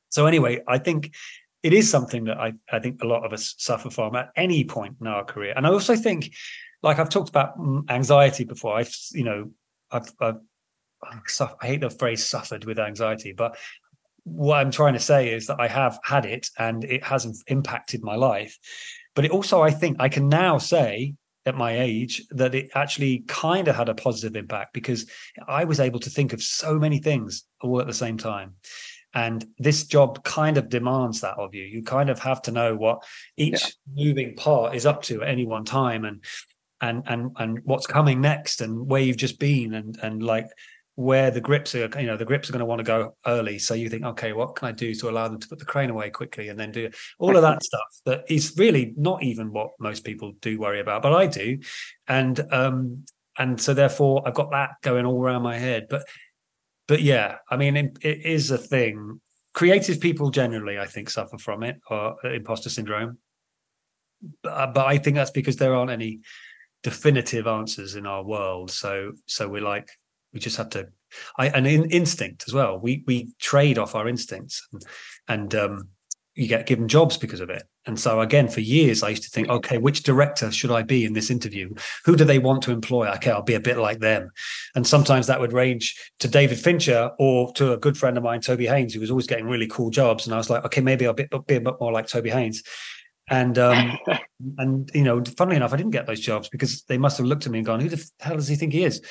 So 0.09 0.25
anyway, 0.25 0.61
I 0.67 0.79
think 0.79 1.13
it 1.61 1.73
is 1.73 1.89
something 1.89 2.25
that 2.25 2.37
I, 2.37 2.53
I 2.71 2.79
think 2.79 3.01
a 3.01 3.07
lot 3.07 3.25
of 3.25 3.33
us 3.33 3.55
suffer 3.57 3.89
from 3.89 4.15
at 4.15 4.29
any 4.35 4.63
point 4.63 4.95
in 5.01 5.07
our 5.07 5.23
career. 5.23 5.53
And 5.55 5.67
I 5.67 5.71
also 5.71 5.95
think, 5.95 6.33
like 6.81 6.99
I've 6.99 7.09
talked 7.09 7.29
about 7.29 7.59
mm, 7.59 7.83
anxiety 7.89 8.45
before, 8.45 8.77
I've, 8.77 8.95
you 9.11 9.23
know, 9.23 9.51
I've, 9.91 10.11
I've 10.19 10.39
I 11.01 11.65
hate 11.65 11.81
the 11.81 11.89
phrase 11.89 12.25
suffered 12.25 12.65
with 12.65 12.79
anxiety, 12.79 13.31
but 13.31 13.57
what 14.23 14.59
I'm 14.59 14.71
trying 14.71 14.93
to 14.93 14.99
say 14.99 15.33
is 15.33 15.47
that 15.47 15.59
I 15.59 15.67
have 15.67 15.99
had 16.03 16.25
it 16.25 16.49
and 16.57 16.83
it 16.83 17.03
hasn't 17.03 17.37
impacted 17.47 18.03
my 18.03 18.15
life. 18.15 18.57
But 19.15 19.25
it 19.25 19.31
also, 19.31 19.61
I 19.61 19.71
think 19.71 19.97
I 19.99 20.09
can 20.09 20.27
now 20.27 20.57
say 20.57 21.15
at 21.45 21.55
my 21.55 21.79
age 21.79 22.23
that 22.31 22.53
it 22.53 22.69
actually 22.75 23.23
kind 23.27 23.67
of 23.67 23.75
had 23.75 23.89
a 23.89 23.95
positive 23.95 24.35
impact 24.35 24.73
because 24.73 25.09
I 25.47 25.63
was 25.63 25.79
able 25.79 25.99
to 26.01 26.09
think 26.09 26.33
of 26.33 26.43
so 26.43 26.77
many 26.77 26.99
things 26.99 27.45
all 27.61 27.79
at 27.79 27.87
the 27.87 27.93
same 27.93 28.17
time. 28.17 28.55
And 29.13 29.43
this 29.57 29.85
job 29.85 30.23
kind 30.23 30.57
of 30.57 30.69
demands 30.69 31.21
that 31.21 31.37
of 31.37 31.55
you. 31.55 31.63
You 31.63 31.81
kind 31.81 32.11
of 32.11 32.19
have 32.19 32.43
to 32.43 32.51
know 32.51 32.75
what 32.75 33.03
each 33.37 33.75
yeah. 33.87 34.05
moving 34.05 34.35
part 34.35 34.75
is 34.75 34.85
up 34.85 35.01
to 35.03 35.23
at 35.23 35.29
any 35.29 35.45
one 35.47 35.65
time 35.65 36.05
and 36.05 36.23
and 36.81 37.03
and 37.07 37.31
and 37.37 37.59
what's 37.63 37.87
coming 37.87 38.21
next 38.21 38.61
and 38.61 38.87
where 38.87 39.01
you've 39.01 39.17
just 39.17 39.39
been 39.39 39.73
and 39.73 39.97
and 40.01 40.23
like 40.23 40.47
where 40.99 41.31
the 41.31 41.39
grips 41.39 41.73
are, 41.75 41.89
you 41.97 42.07
know, 42.07 42.17
the 42.17 42.25
grips 42.25 42.49
are 42.49 42.51
going 42.51 42.59
to 42.59 42.65
want 42.65 42.79
to 42.79 42.83
go 42.83 43.15
early. 43.25 43.57
So 43.57 43.73
you 43.73 43.87
think, 43.87 44.03
okay, 44.03 44.33
what 44.33 44.57
can 44.57 44.67
I 44.67 44.73
do 44.73 44.93
to 44.95 45.09
allow 45.09 45.29
them 45.29 45.39
to 45.39 45.47
put 45.47 45.57
the 45.57 45.63
crane 45.63 45.89
away 45.89 46.09
quickly 46.09 46.49
and 46.49 46.59
then 46.59 46.73
do 46.73 46.89
all 47.19 47.37
of 47.37 47.41
that 47.41 47.63
stuff 47.63 47.87
that 48.05 48.25
is 48.27 48.55
really 48.57 48.93
not 48.97 49.23
even 49.23 49.53
what 49.53 49.69
most 49.79 50.03
people 50.03 50.33
do 50.41 50.59
worry 50.59 50.81
about, 50.81 51.01
but 51.01 51.13
I 51.13 51.25
do. 51.25 51.59
And 52.07 52.39
um 52.51 53.05
and 53.37 53.61
so 53.61 53.73
therefore 53.73 54.23
I've 54.25 54.33
got 54.33 54.51
that 54.51 54.71
going 54.81 55.05
all 55.05 55.21
around 55.23 55.41
my 55.41 55.57
head. 55.57 55.87
But 55.89 56.03
but 56.89 57.01
yeah, 57.01 57.37
I 57.49 57.55
mean, 57.55 57.77
it, 57.77 57.97
it 58.01 58.25
is 58.25 58.51
a 58.51 58.57
thing. 58.57 59.21
Creative 59.53 60.01
people 60.01 60.31
generally, 60.31 60.79
I 60.79 60.87
think, 60.87 61.09
suffer 61.09 61.37
from 61.37 61.63
it 61.63 61.79
or 61.89 62.17
imposter 62.25 62.69
syndrome. 62.69 63.19
But, 64.43 64.49
uh, 64.49 64.67
but 64.67 64.87
I 64.87 64.97
think 64.97 65.15
that's 65.15 65.31
because 65.31 65.55
there 65.55 65.75
aren't 65.75 65.91
any 65.91 66.19
definitive 66.83 67.47
answers 67.47 67.95
in 67.95 68.05
our 68.05 68.23
world. 68.23 68.71
So 68.71 69.13
so 69.25 69.47
we're 69.47 69.61
like 69.61 69.89
we 70.33 70.39
just 70.39 70.57
have 70.57 70.69
to. 70.71 70.87
I 71.37 71.47
and 71.47 71.65
in 71.65 71.89
instinct 71.89 72.45
as 72.47 72.53
well. 72.53 72.79
We 72.79 73.03
we 73.07 73.29
trade 73.39 73.77
off 73.77 73.95
our 73.95 74.07
instincts 74.07 74.67
and, 74.71 74.83
and 75.27 75.55
um, 75.55 75.89
you 76.35 76.47
get 76.47 76.67
given 76.67 76.87
jobs 76.87 77.17
because 77.17 77.41
of 77.41 77.49
it. 77.49 77.63
And 77.85 77.99
so 77.99 78.21
again, 78.21 78.47
for 78.47 78.61
years, 78.61 79.03
I 79.03 79.09
used 79.09 79.23
to 79.23 79.29
think, 79.29 79.49
okay, 79.49 79.77
which 79.77 80.03
director 80.03 80.51
should 80.51 80.71
I 80.71 80.83
be 80.83 81.03
in 81.03 81.13
this 81.13 81.29
interview? 81.29 81.73
Who 82.05 82.15
do 82.15 82.23
they 82.23 82.39
want 82.39 82.61
to 82.63 82.71
employ? 82.71 83.09
Okay, 83.15 83.31
I'll 83.31 83.41
be 83.41 83.55
a 83.55 83.59
bit 83.59 83.77
like 83.77 83.99
them. 83.99 84.29
And 84.75 84.85
sometimes 84.85 85.27
that 85.27 85.39
would 85.39 85.53
range 85.53 85.99
to 86.19 86.27
David 86.27 86.59
Fincher 86.59 87.11
or 87.19 87.51
to 87.53 87.73
a 87.73 87.77
good 87.77 87.97
friend 87.97 88.15
of 88.15 88.23
mine, 88.23 88.41
Toby 88.41 88.67
Haynes, 88.67 88.93
who 88.93 89.01
was 89.01 89.09
always 89.09 89.27
getting 89.27 89.47
really 89.47 89.67
cool 89.67 89.89
jobs. 89.89 90.27
And 90.27 90.33
I 90.33 90.37
was 90.37 90.49
like, 90.49 90.63
okay, 90.65 90.81
maybe 90.81 91.07
I'll 91.07 91.13
be, 91.13 91.27
be 91.47 91.55
a 91.55 91.61
bit 91.61 91.79
more 91.81 91.91
like 91.91 92.07
Toby 92.07 92.29
Haynes. 92.29 92.63
And 93.29 93.57
um, 93.57 93.97
and 94.57 94.89
you 94.93 95.03
know, 95.03 95.23
funnily 95.37 95.57
enough, 95.57 95.73
I 95.73 95.77
didn't 95.77 95.91
get 95.91 96.07
those 96.07 96.19
jobs 96.19 96.49
because 96.49 96.83
they 96.83 96.97
must 96.97 97.17
have 97.17 97.27
looked 97.27 97.45
at 97.45 97.51
me 97.51 97.59
and 97.59 97.65
gone, 97.65 97.79
"Who 97.79 97.89
the 97.89 98.09
hell 98.19 98.35
does 98.35 98.47
he 98.47 98.55
think 98.55 98.73
he 98.73 98.83
is?" 98.83 99.01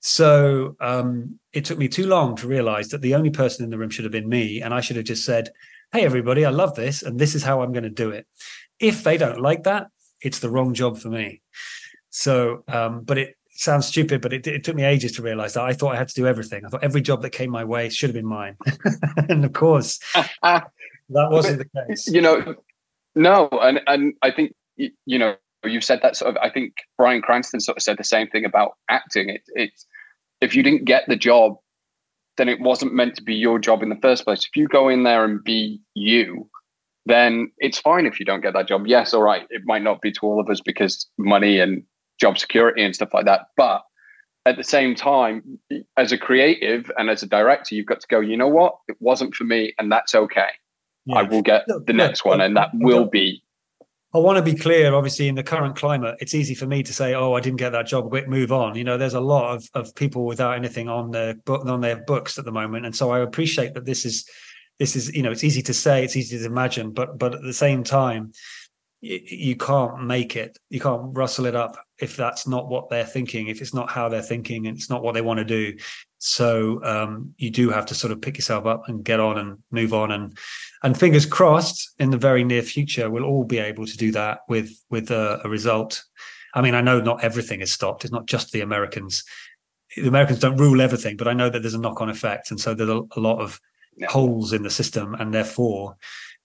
So 0.00 0.76
um, 0.80 1.38
it 1.52 1.64
took 1.64 1.78
me 1.78 1.88
too 1.88 2.06
long 2.06 2.36
to 2.36 2.46
realize 2.46 2.88
that 2.88 3.00
the 3.00 3.14
only 3.14 3.30
person 3.30 3.64
in 3.64 3.70
the 3.70 3.78
room 3.78 3.90
should 3.90 4.04
have 4.04 4.12
been 4.12 4.28
me, 4.28 4.62
and 4.62 4.72
I 4.72 4.80
should 4.80 4.96
have 4.96 5.06
just 5.06 5.24
said, 5.24 5.50
hey, 5.92 6.04
everybody, 6.04 6.44
I 6.44 6.50
love 6.50 6.74
this, 6.74 7.02
and 7.02 7.18
this 7.18 7.34
is 7.34 7.42
how 7.42 7.62
I'm 7.62 7.72
going 7.72 7.84
to 7.84 7.90
do 7.90 8.10
it. 8.10 8.26
If 8.78 9.04
they 9.04 9.16
don't 9.16 9.40
like 9.40 9.64
that, 9.64 9.88
it's 10.20 10.40
the 10.40 10.50
wrong 10.50 10.74
job 10.74 10.98
for 10.98 11.08
me. 11.08 11.40
So, 12.10 12.64
um, 12.68 13.02
but 13.02 13.18
it 13.18 13.36
sounds 13.52 13.86
stupid, 13.86 14.20
but 14.20 14.32
it, 14.32 14.46
it, 14.46 14.64
took 14.64 14.76
me 14.76 14.84
ages 14.84 15.12
to 15.12 15.22
realize 15.22 15.54
that. 15.54 15.64
I 15.64 15.72
thought 15.72 15.94
I 15.94 15.98
had 15.98 16.08
to 16.08 16.14
do 16.14 16.26
everything. 16.26 16.64
I 16.64 16.68
thought 16.68 16.84
every 16.84 17.00
job 17.00 17.22
that 17.22 17.30
came 17.30 17.50
my 17.50 17.64
way 17.64 17.88
should 17.88 18.10
have 18.10 18.14
been 18.14 18.26
mine. 18.26 18.56
and 19.28 19.44
of 19.44 19.52
course, 19.52 19.98
that 20.42 20.70
wasn't 21.10 21.58
but, 21.58 21.68
the 21.72 21.94
case. 21.94 22.06
You 22.06 22.22
know, 22.22 22.54
no. 23.16 23.48
And, 23.50 23.80
and 23.86 24.14
I 24.22 24.30
think, 24.30 24.52
you 24.76 25.18
know, 25.18 25.34
you've 25.64 25.84
said 25.84 26.00
that 26.02 26.16
sort 26.16 26.36
of, 26.36 26.42
I 26.42 26.50
think 26.50 26.74
Bryan 26.96 27.22
Cranston 27.22 27.60
sort 27.60 27.78
of 27.78 27.82
said 27.82 27.98
the 27.98 28.04
same 28.04 28.28
thing 28.28 28.44
about 28.44 28.72
acting. 28.88 29.30
It, 29.30 29.42
it's, 29.48 29.86
if 30.40 30.54
you 30.54 30.62
didn't 30.62 30.84
get 30.84 31.04
the 31.08 31.16
job, 31.16 31.56
then 32.36 32.48
it 32.48 32.60
wasn't 32.60 32.94
meant 32.94 33.16
to 33.16 33.22
be 33.22 33.34
your 33.34 33.58
job 33.58 33.82
in 33.82 33.88
the 33.88 33.98
first 34.02 34.24
place. 34.24 34.44
If 34.44 34.54
you 34.54 34.68
go 34.68 34.88
in 34.88 35.02
there 35.02 35.24
and 35.24 35.42
be 35.42 35.80
you, 35.94 36.48
then 37.06 37.50
it's 37.58 37.78
fine 37.78 38.04
if 38.04 38.20
you 38.20 38.26
don't 38.26 38.42
get 38.42 38.52
that 38.52 38.68
job. 38.68 38.86
Yes, 38.86 39.14
all 39.14 39.22
right, 39.22 39.46
it 39.48 39.62
might 39.64 39.82
not 39.82 40.02
be 40.02 40.12
to 40.12 40.20
all 40.22 40.38
of 40.38 40.50
us 40.50 40.60
because 40.60 41.08
money 41.16 41.58
and 41.58 41.82
job 42.20 42.36
security 42.36 42.82
and 42.82 42.94
stuff 42.94 43.14
like 43.14 43.24
that. 43.24 43.46
But 43.56 43.82
at 44.44 44.56
the 44.56 44.64
same 44.64 44.94
time, 44.94 45.58
as 45.96 46.12
a 46.12 46.18
creative 46.18 46.90
and 46.98 47.08
as 47.08 47.22
a 47.22 47.26
director, 47.26 47.74
you've 47.74 47.86
got 47.86 48.00
to 48.00 48.06
go, 48.08 48.20
you 48.20 48.36
know 48.36 48.48
what? 48.48 48.76
It 48.88 48.96
wasn't 49.00 49.34
for 49.34 49.44
me, 49.44 49.72
and 49.78 49.90
that's 49.90 50.14
okay. 50.14 50.50
Yeah. 51.06 51.16
I 51.18 51.22
will 51.22 51.42
get 51.42 51.66
the 51.66 51.92
next 51.92 52.24
one, 52.24 52.40
and 52.40 52.56
that 52.56 52.70
will 52.74 53.06
be 53.06 53.42
I 54.14 54.18
want 54.18 54.38
to 54.38 54.42
be 54.42 54.58
clear, 54.58 54.94
obviously, 54.94 55.28
in 55.28 55.34
the 55.34 55.42
current 55.42 55.76
climate, 55.76 56.16
it's 56.20 56.34
easy 56.34 56.54
for 56.54 56.66
me 56.66 56.82
to 56.82 56.92
say, 56.92 57.14
"Oh, 57.14 57.34
I 57.34 57.40
didn't 57.40 57.58
get 57.58 57.70
that 57.72 57.86
job. 57.86 58.08
Quick, 58.08 58.28
move 58.28 58.50
on." 58.50 58.74
You 58.74 58.84
know, 58.84 58.96
there's 58.96 59.14
a 59.14 59.20
lot 59.20 59.54
of, 59.54 59.68
of 59.74 59.94
people 59.94 60.24
without 60.24 60.56
anything 60.56 60.88
on 60.88 61.10
their 61.10 61.34
book 61.34 61.66
on 61.66 61.80
their 61.80 61.96
books 61.96 62.38
at 62.38 62.44
the 62.44 62.52
moment, 62.52 62.86
and 62.86 62.96
so 62.96 63.10
I 63.10 63.20
appreciate 63.20 63.74
that 63.74 63.84
this 63.84 64.06
is 64.06 64.26
this 64.78 64.96
is 64.96 65.14
you 65.14 65.22
know 65.22 65.32
it's 65.32 65.44
easy 65.44 65.62
to 65.62 65.74
say, 65.74 66.02
it's 66.02 66.16
easy 66.16 66.38
to 66.38 66.44
imagine, 66.46 66.92
but 66.92 67.18
but 67.18 67.34
at 67.34 67.42
the 67.42 67.52
same 67.52 67.84
time, 67.84 68.32
you 69.02 69.56
can't 69.56 70.04
make 70.04 70.36
it 70.36 70.58
you 70.70 70.80
can't 70.80 71.16
rustle 71.16 71.46
it 71.46 71.54
up 71.54 71.76
if 72.00 72.16
that's 72.16 72.46
not 72.46 72.68
what 72.68 72.88
they're 72.88 73.04
thinking 73.04 73.48
if 73.48 73.60
it's 73.60 73.74
not 73.74 73.90
how 73.90 74.08
they're 74.08 74.22
thinking 74.22 74.66
and 74.66 74.76
it's 74.76 74.90
not 74.90 75.02
what 75.02 75.14
they 75.14 75.20
want 75.20 75.38
to 75.38 75.44
do 75.44 75.76
so 76.26 76.82
um, 76.82 77.34
you 77.38 77.50
do 77.50 77.70
have 77.70 77.86
to 77.86 77.94
sort 77.94 78.12
of 78.12 78.20
pick 78.20 78.36
yourself 78.36 78.66
up 78.66 78.88
and 78.88 79.04
get 79.04 79.20
on 79.20 79.38
and 79.38 79.58
move 79.70 79.94
on. 79.94 80.10
And 80.10 80.36
and 80.82 80.98
fingers 80.98 81.24
crossed 81.24 81.94
in 82.00 82.10
the 82.10 82.18
very 82.18 82.42
near 82.42 82.62
future 82.62 83.08
we'll 83.08 83.24
all 83.24 83.44
be 83.44 83.58
able 83.58 83.86
to 83.86 83.96
do 83.96 84.10
that 84.12 84.40
with 84.48 84.70
with 84.90 85.12
a, 85.12 85.40
a 85.44 85.48
result. 85.48 86.02
I 86.54 86.62
mean 86.62 86.74
i 86.74 86.80
know 86.80 87.00
not 87.00 87.22
everything 87.22 87.60
is 87.60 87.72
stopped. 87.72 88.04
It's 88.04 88.12
not 88.12 88.26
just 88.26 88.50
the 88.50 88.60
americans. 88.60 89.22
The 89.96 90.08
americans 90.08 90.40
don't 90.40 90.56
rule 90.56 90.80
everything 90.80 91.16
but 91.16 91.28
i 91.28 91.32
know 91.32 91.48
that 91.48 91.60
there's 91.60 91.74
a 91.74 91.80
knock-on 91.80 92.10
effect. 92.10 92.50
And 92.50 92.60
so 92.60 92.74
there's 92.74 92.90
a, 92.90 93.02
a 93.16 93.20
lot 93.20 93.40
of 93.40 93.60
yeah. 93.96 94.08
holes 94.08 94.52
in 94.52 94.64
the 94.64 94.70
system. 94.70 95.14
And 95.14 95.32
therefore 95.32 95.96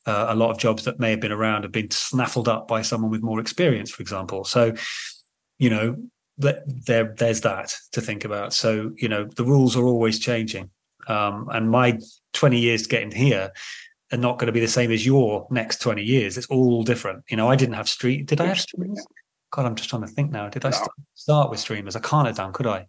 uh, 0.06 0.28
a 0.30 0.36
lot 0.36 0.52
of 0.52 0.60
jobs 0.60 0.84
that 0.84 1.00
may 1.00 1.10
have 1.10 1.20
been 1.20 1.32
around 1.32 1.64
have 1.64 1.72
been 1.72 1.90
snaffled 1.90 2.48
up 2.48 2.68
by 2.68 2.84
someone 2.84 3.10
with 3.10 3.24
more 3.24 3.40
experience 3.40 3.90
for 3.90 4.04
example. 4.04 4.44
So 4.44 4.76
you 5.58 5.72
know 5.72 5.96
there 6.38 7.14
there's 7.18 7.42
that 7.42 7.76
to 7.92 8.02
think 8.02 8.26
about. 8.26 8.54
So 8.54 8.92
you 8.98 9.10
know 9.10 9.26
the 9.26 9.46
rules 9.46 9.76
are 9.76 9.86
always 9.86 10.20
changing. 10.20 10.70
Um, 11.08 11.50
and 11.52 11.70
my 11.70 12.00
20 12.34 12.60
years 12.60 12.86
getting 12.88 13.12
here 13.12 13.52
are 14.12 14.18
not 14.18 14.38
going 14.38 14.48
to 14.48 14.54
be 14.54 14.60
the 14.60 14.68
same 14.68 14.92
as 14.92 15.06
your 15.06 15.48
next 15.50 15.82
20 15.82 16.04
years. 16.04 16.38
It's 16.38 16.48
all 16.48 16.84
different. 16.84 17.24
You 17.30 17.38
know 17.38 17.50
i 17.50 17.56
didn't 17.56 17.76
have 17.76 17.90
street 17.90 18.28
did 18.28 18.42
i 18.42 18.46
have 18.48 18.60
streamers? 18.60 19.06
God 19.52 19.66
i'm 19.66 19.76
just 19.76 19.90
trying 19.90 20.04
to 20.04 20.08
think 20.08 20.32
now. 20.32 20.50
Did 20.50 20.66
i 20.66 20.70
no. 20.70 20.88
start 21.16 21.50
with 21.50 21.60
streamers? 21.60 21.96
I 21.96 22.00
can't 22.00 22.28
have 22.28 22.38
done 22.38 22.54
could 22.54 22.68
i? 22.68 22.88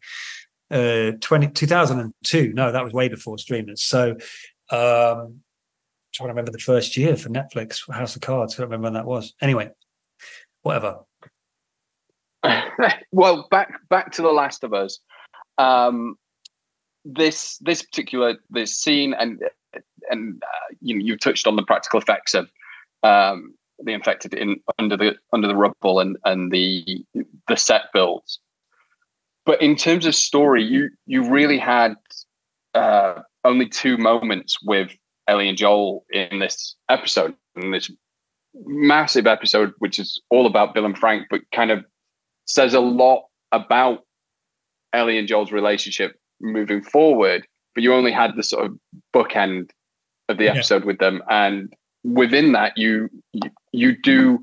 Uh 0.71 1.13
20 1.21 1.49
2002 1.49 2.53
no 2.55 2.73
that 2.73 2.85
was 2.85 2.93
way 2.93 3.09
before 3.09 3.39
streamers. 3.39 3.83
So 3.83 4.13
um 4.71 5.41
trying 6.15 6.29
to 6.29 6.35
remember 6.35 6.53
the 6.53 6.59
first 6.59 6.95
year 6.97 7.17
for 7.17 7.31
netflix 7.31 7.91
house 7.91 8.15
of 8.17 8.21
cards 8.21 8.55
i 8.55 8.59
don't 8.59 8.67
remember 8.67 8.85
when 8.85 8.95
that 8.95 9.07
was. 9.07 9.35
Anyway 9.41 9.71
whatever 10.63 11.01
well, 13.13 13.49
back 13.51 13.89
back 13.89 14.13
to 14.13 14.23
the 14.23 14.33
Last 14.33 14.65
of 14.65 14.73
Us. 14.73 14.99
Um, 15.59 16.17
this 17.05 17.59
this 17.59 17.83
particular 17.83 18.37
this 18.51 18.77
scene 18.77 19.15
and 19.15 19.43
and 20.11 20.43
uh, 20.43 20.75
you 20.81 20.97
know 20.97 21.05
you 21.05 21.17
touched 21.17 21.47
on 21.47 21.57
the 21.57 21.63
practical 21.63 22.01
effects 22.01 22.35
of 22.35 22.49
um, 23.03 23.55
the 23.83 23.93
infected 23.93 24.35
in 24.35 24.61
under 24.79 24.97
the 24.97 25.17
under 25.33 25.49
the 25.49 25.57
rubble 25.57 26.01
and 26.01 26.17
and 26.25 26.53
the 26.53 27.05
the 27.49 27.57
set 27.57 27.83
builds. 27.93 28.39
But 29.45 29.61
in 29.61 29.75
terms 29.75 30.07
of 30.07 30.15
story, 30.15 30.63
you 30.63 30.91
you 31.07 31.29
really 31.29 31.59
had 31.59 31.95
uh, 32.75 33.23
only 33.45 33.69
two 33.69 33.97
moments 33.97 34.57
with 34.63 34.91
Ellie 35.29 35.49
and 35.49 35.59
Joel 35.59 36.05
in 36.11 36.39
this 36.39 36.77
episode, 36.89 37.35
in 37.57 37.71
this 37.71 37.91
massive 38.55 39.27
episode, 39.27 39.73
which 39.79 39.99
is 39.99 40.21
all 40.31 40.47
about 40.47 40.75
Bill 40.75 40.85
and 40.85 40.97
Frank, 40.97 41.27
but 41.31 41.41
kind 41.53 41.71
of 41.71 41.85
says 42.53 42.75
a 42.75 42.81
lot 42.81 43.25
about 43.51 44.01
Ellie 44.93 45.19
and 45.19 45.27
Joel's 45.27 45.53
relationship 45.53 46.17
moving 46.41 46.83
forward, 46.83 47.47
but 47.75 47.83
you 47.83 47.95
only 47.95 48.13
had 48.13 48.37
the 48.37 48.43
sort 48.43 48.67
of 48.67 48.79
bookend 49.15 49.71
of 50.29 50.37
the 50.37 50.49
episode 50.49 50.83
yeah. 50.83 50.87
with 50.87 50.99
them, 50.99 51.23
and 51.31 51.73
within 52.05 52.53
that, 52.53 52.77
you 52.77 53.09
you, 53.33 53.51
you 53.73 53.97
do 54.03 54.39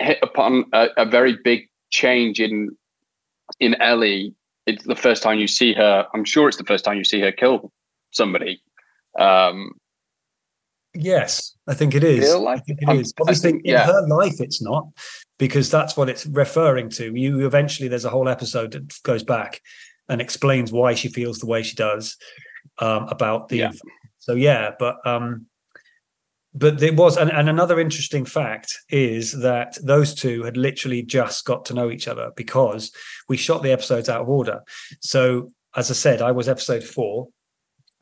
hit 0.00 0.18
upon 0.22 0.64
a, 0.72 0.88
a 0.96 1.06
very 1.06 1.38
big 1.44 1.68
change 1.90 2.40
in 2.40 2.70
in 3.60 3.80
Ellie. 3.80 4.34
It's 4.66 4.84
the 4.84 4.96
first 4.96 5.22
time 5.22 5.38
you 5.38 5.46
see 5.46 5.72
her. 5.74 6.06
I'm 6.14 6.24
sure 6.24 6.48
it's 6.48 6.56
the 6.56 6.64
first 6.64 6.84
time 6.84 6.96
you 6.96 7.04
see 7.04 7.20
her 7.20 7.32
kill 7.32 7.70
somebody. 8.10 8.60
Um, 9.18 9.72
yes, 10.94 11.54
I 11.66 11.74
think 11.74 11.94
it 11.94 12.04
is. 12.04 12.34
Like, 12.34 12.58
I 12.58 12.60
think 12.62 12.78
it 12.82 12.96
is. 12.96 13.14
Obviously, 13.20 13.52
think, 13.52 13.62
yeah. 13.64 13.84
in 13.84 13.94
her 13.94 14.06
life, 14.08 14.40
it's 14.40 14.62
not 14.62 14.86
because 15.38 15.70
that's 15.70 15.96
what 15.96 16.08
it's 16.08 16.26
referring 16.26 16.90
to. 16.90 17.14
You 17.14 17.46
eventually, 17.46 17.88
there's 17.88 18.04
a 18.04 18.10
whole 18.10 18.28
episode 18.28 18.72
that 18.72 19.02
goes 19.02 19.22
back 19.22 19.60
and 20.08 20.20
explains 20.20 20.72
why 20.72 20.94
she 20.94 21.08
feels 21.08 21.38
the 21.38 21.46
way 21.46 21.62
she 21.62 21.76
does 21.76 22.16
um, 22.78 23.08
about 23.08 23.48
the. 23.48 23.56
Yeah. 23.56 23.72
So 24.18 24.34
yeah, 24.34 24.70
but 24.78 24.96
um, 25.06 25.46
but 26.54 26.80
it 26.82 26.96
was 26.96 27.16
and, 27.16 27.30
and 27.30 27.48
another 27.48 27.80
interesting 27.80 28.24
fact 28.24 28.78
is 28.88 29.32
that 29.32 29.76
those 29.82 30.14
two 30.14 30.44
had 30.44 30.56
literally 30.56 31.02
just 31.02 31.44
got 31.44 31.64
to 31.66 31.74
know 31.74 31.90
each 31.90 32.06
other 32.06 32.30
because 32.36 32.92
we 33.28 33.36
shot 33.36 33.62
the 33.62 33.72
episodes 33.72 34.08
out 34.08 34.22
of 34.22 34.28
order 34.28 34.60
so 35.00 35.52
as 35.76 35.90
i 35.90 35.94
said 35.94 36.22
i 36.22 36.30
was 36.30 36.48
episode 36.48 36.84
four 36.84 37.28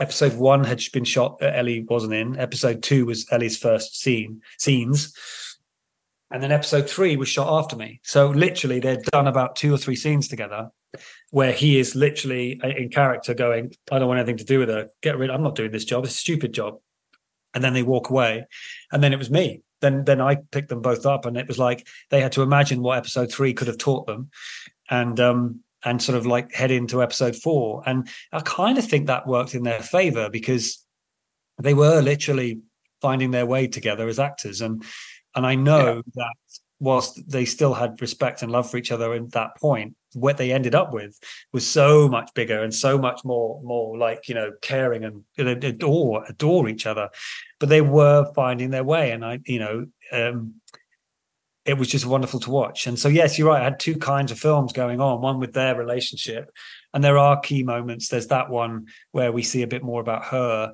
episode 0.02 0.34
one 0.34 0.64
had 0.64 0.82
been 0.92 1.04
shot 1.04 1.38
ellie 1.40 1.86
wasn't 1.88 2.12
in. 2.12 2.38
Episode 2.38 2.82
two 2.82 3.06
was 3.06 3.26
ellie's 3.30 3.56
first 3.56 4.00
scene 4.00 4.42
scenes. 4.58 5.14
And 6.32 6.42
then 6.42 6.50
episode 6.50 6.90
three 6.90 7.16
was 7.16 7.28
shot 7.28 7.48
after 7.62 7.76
me. 7.76 8.00
So 8.02 8.30
literally 8.30 8.80
they'd 8.80 9.02
done 9.04 9.28
about 9.28 9.54
two 9.54 9.72
or 9.72 9.78
three 9.78 9.96
scenes 9.96 10.26
together 10.26 10.70
where 11.30 11.52
he 11.52 11.78
is 11.78 11.94
literally 11.94 12.60
in 12.62 12.90
character 12.90 13.32
going 13.32 13.72
i 13.90 13.98
don't 13.98 14.08
want 14.08 14.18
anything 14.18 14.38
to 14.38 14.44
do 14.44 14.58
with 14.58 14.68
her. 14.68 14.88
Get 15.02 15.16
rid 15.16 15.30
i'm 15.30 15.42
not 15.42 15.54
doing 15.54 15.70
this 15.70 15.84
job. 15.84 16.04
It's 16.04 16.14
a 16.14 16.18
stupid 16.18 16.52
job. 16.52 16.78
And 17.54 17.62
then 17.62 17.72
they 17.72 17.82
walk 17.82 18.10
away. 18.10 18.46
And 18.90 19.02
then 19.02 19.12
it 19.12 19.18
was 19.18 19.30
me. 19.30 19.62
Then 19.80 20.04
then 20.04 20.20
i 20.20 20.34
picked 20.50 20.68
them 20.68 20.82
both 20.82 21.06
up 21.06 21.26
and 21.26 21.36
it 21.36 21.46
was 21.46 21.60
like 21.60 21.86
they 22.10 22.20
had 22.20 22.32
to 22.32 22.42
imagine 22.42 22.82
what 22.82 22.98
episode 22.98 23.30
three 23.30 23.54
could 23.54 23.68
have 23.68 23.78
taught 23.78 24.06
them. 24.08 24.30
And 24.90 25.20
um 25.20 25.60
and 25.84 26.02
sort 26.02 26.16
of 26.16 26.26
like 26.26 26.52
head 26.52 26.70
into 26.70 27.02
episode 27.02 27.36
four. 27.36 27.82
And 27.86 28.08
i 28.32 28.40
kind 28.40 28.78
of 28.78 28.86
think 28.86 29.06
that 29.06 29.26
worked 29.26 29.54
in 29.54 29.62
their 29.62 29.82
favor 29.82 30.28
because 30.30 30.84
they 31.60 31.74
were 31.74 32.00
literally 32.00 32.60
finding 33.00 33.30
their 33.30 33.46
way 33.46 33.66
together 33.66 34.08
as 34.08 34.18
actors. 34.18 34.60
And 34.60 34.84
and 35.34 35.46
i 35.46 35.54
know 35.54 35.96
yeah. 35.96 36.02
that 36.14 36.34
whilst 36.78 37.30
they 37.30 37.44
still 37.44 37.74
had 37.74 38.00
respect 38.00 38.42
and 38.42 38.50
love 38.50 38.68
for 38.70 38.76
each 38.76 38.90
other 38.90 39.14
at 39.14 39.30
that 39.30 39.56
point 39.56 39.94
what 40.14 40.36
they 40.36 40.52
ended 40.52 40.74
up 40.74 40.92
with 40.92 41.18
was 41.52 41.66
so 41.66 42.08
much 42.08 42.30
bigger 42.34 42.62
and 42.62 42.74
so 42.74 42.98
much 42.98 43.24
more 43.24 43.60
more 43.62 43.96
like 43.96 44.28
you 44.28 44.34
know 44.34 44.52
caring 44.60 45.04
and 45.04 45.24
adore 45.38 46.24
adore 46.28 46.68
each 46.68 46.86
other. 46.86 47.08
But 47.58 47.68
they 47.68 47.80
were 47.80 48.30
finding 48.34 48.70
their 48.70 48.84
way. 48.84 49.12
And 49.12 49.24
i 49.24 49.40
you 49.46 49.58
know 49.58 49.86
um, 50.12 50.54
it 51.64 51.78
was 51.78 51.88
just 51.88 52.06
wonderful 52.06 52.40
to 52.40 52.50
watch 52.50 52.86
and 52.86 52.98
so 52.98 53.08
yes 53.08 53.38
you're 53.38 53.48
right 53.48 53.60
i 53.60 53.64
had 53.64 53.78
two 53.78 53.96
kinds 53.96 54.32
of 54.32 54.38
films 54.38 54.72
going 54.72 55.00
on 55.00 55.20
one 55.20 55.38
with 55.38 55.52
their 55.52 55.76
relationship 55.76 56.50
and 56.92 57.02
there 57.04 57.18
are 57.18 57.38
key 57.40 57.62
moments 57.62 58.08
there's 58.08 58.26
that 58.28 58.50
one 58.50 58.86
where 59.12 59.32
we 59.32 59.42
see 59.42 59.62
a 59.62 59.66
bit 59.66 59.82
more 59.82 60.00
about 60.00 60.24
her 60.24 60.72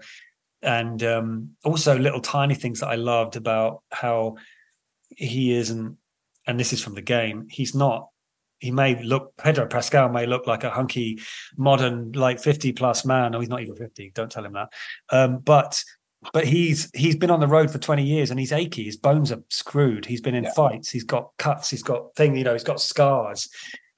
and 0.61 1.05
um, 1.05 1.51
also 1.65 1.97
little 1.97 2.21
tiny 2.21 2.55
things 2.55 2.81
that 2.81 2.89
i 2.89 2.95
loved 2.95 3.37
about 3.37 3.83
how 3.91 4.35
he 5.17 5.53
isn't, 5.53 5.97
and 6.47 6.59
this 6.59 6.73
is 6.73 6.83
from 6.83 6.95
the 6.95 7.03
game, 7.03 7.49
he's 7.51 7.75
not. 7.75 8.09
He 8.59 8.73
may 8.73 9.01
look 9.03 9.37
Pedro 9.37 9.67
Pascal 9.67 10.09
may 10.09 10.27
look 10.27 10.47
like 10.49 10.65
a 10.65 10.71
hunky, 10.71 11.21
modern, 11.57 12.13
like 12.13 12.41
fifty 12.41 12.73
plus 12.73 13.05
man. 13.05 13.33
No, 13.33 13.41
he's 13.41 13.49
not 13.49 13.63
even 13.63 13.77
fifty. 13.77 14.11
Don't 14.13 14.31
tell 14.31 14.45
him 14.45 14.55
that. 14.55 14.73
Um, 15.11 15.39
but 15.39 15.83
but 16.33 16.47
he's 16.47 16.91
he's 16.95 17.17
been 17.17 17.31
on 17.31 17.41
the 17.41 17.47
road 17.47 17.71
for 17.71 17.79
20 17.79 18.03
years 18.03 18.31
and 18.31 18.41
he's 18.41 18.53
achy 18.53 18.85
his 18.85 18.97
bones 18.97 19.31
are 19.31 19.43
screwed 19.51 20.05
he's 20.05 20.21
been 20.21 20.35
in 20.35 20.45
yeah. 20.45 20.53
fights 20.53 20.91
he's 20.91 21.05
got 21.05 21.31
cuts 21.39 21.71
he's 21.71 21.83
got 21.83 22.15
thing 22.17 22.37
you 22.37 22.45
know 22.45 22.53
he's 22.53 22.65
got 22.65 22.81
scars 22.81 23.49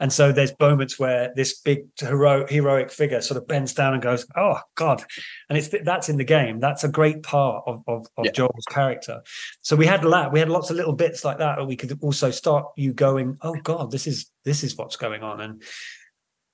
and 0.00 0.10
so 0.10 0.32
there's 0.32 0.52
moments 0.58 0.98
where 0.98 1.30
this 1.36 1.60
big 1.60 1.80
heroic, 1.98 2.48
heroic 2.48 2.90
figure 2.90 3.20
sort 3.20 3.36
of 3.36 3.46
bends 3.46 3.74
down 3.74 3.92
and 3.92 4.02
goes, 4.02 4.26
"Oh 4.34 4.58
God!" 4.74 5.04
And 5.48 5.58
it's 5.58 5.68
that's 5.84 6.08
in 6.08 6.16
the 6.16 6.24
game. 6.24 6.58
That's 6.58 6.84
a 6.84 6.88
great 6.88 7.22
part 7.22 7.64
of 7.66 7.82
of, 7.86 8.06
of 8.16 8.24
yeah. 8.24 8.30
Joel's 8.30 8.64
character. 8.70 9.20
So 9.60 9.76
we 9.76 9.84
had 9.84 10.02
that. 10.02 10.32
We 10.32 10.38
had 10.38 10.48
lots 10.48 10.70
of 10.70 10.76
little 10.76 10.94
bits 10.94 11.22
like 11.22 11.36
that, 11.38 11.56
but 11.58 11.66
we 11.66 11.76
could 11.76 11.98
also 12.00 12.30
start 12.30 12.64
you 12.76 12.94
going, 12.94 13.36
"Oh 13.42 13.56
God, 13.62 13.90
this 13.90 14.06
is 14.06 14.30
this 14.42 14.64
is 14.64 14.74
what's 14.74 14.96
going 14.96 15.22
on," 15.22 15.42
and 15.42 15.62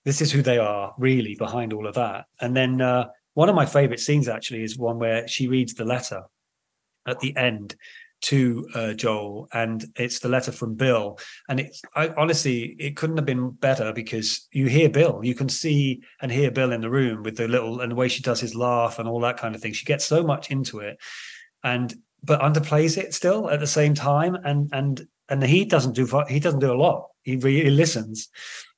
this 0.05 0.21
is 0.21 0.33
who 0.33 0.43
they 0.43 0.59
are 0.59 0.93
really 0.99 1.37
behind 1.37 1.73
all 1.73 1.87
of 1.87 1.95
that. 1.95 2.27
And 2.41 2.57
then 2.57 2.81
uh, 2.81 3.07
one 3.37 3.51
of 3.51 3.55
my 3.55 3.67
favorite 3.67 4.01
scenes 4.01 4.29
actually 4.29 4.63
is 4.63 4.79
one 4.79 4.99
where 4.99 5.29
she 5.29 5.47
reads 5.47 5.75
the 5.75 5.85
letter 5.85 6.23
at 7.07 7.21
the 7.21 7.37
end 7.37 7.77
to 8.23 8.67
uh, 8.75 8.95
Joel, 8.95 9.47
and 9.53 9.85
it's 9.95 10.21
the 10.21 10.31
letter 10.31 10.53
from 10.53 10.75
Bill. 10.75 11.19
And 11.47 11.61
it's 11.61 11.83
I, 11.95 12.15
honestly, 12.17 12.75
it 12.79 12.97
couldn't 12.97 13.19
have 13.19 13.27
been 13.27 13.51
better 13.51 13.93
because 13.93 14.49
you 14.53 14.69
hear 14.69 14.89
Bill, 14.89 15.21
you 15.23 15.35
can 15.35 15.51
see 15.51 16.01
and 16.23 16.33
hear 16.33 16.51
Bill 16.51 16.73
in 16.73 16.81
the 16.81 16.89
room 16.89 17.25
with 17.25 17.37
the 17.37 17.47
little 17.47 17.83
and 17.83 17.93
the 17.93 17.95
way 17.95 18.09
she 18.09 18.23
does 18.23 18.41
his 18.41 18.55
laugh 18.55 18.99
and 18.99 19.07
all 19.07 19.21
that 19.21 19.37
kind 19.37 19.55
of 19.55 19.61
thing. 19.61 19.75
She 19.75 19.85
gets 19.85 20.07
so 20.07 20.23
much 20.23 20.51
into 20.51 20.79
it, 20.79 20.97
and 21.63 21.95
but 22.25 22.41
underplays 22.41 22.97
it 22.97 23.13
still 23.13 23.51
at 23.51 23.61
the 23.61 23.67
same 23.67 23.93
time. 23.93 24.35
And 24.35 24.71
and 24.73 25.07
and 25.29 25.43
he 25.43 25.67
doesn't 25.67 25.93
do 25.93 26.09
he 26.27 26.41
doesn't 26.41 26.61
do 26.61 26.73
a 26.73 26.83
lot. 26.83 27.09
He 27.23 27.37
really 27.37 27.69
listens. 27.69 28.31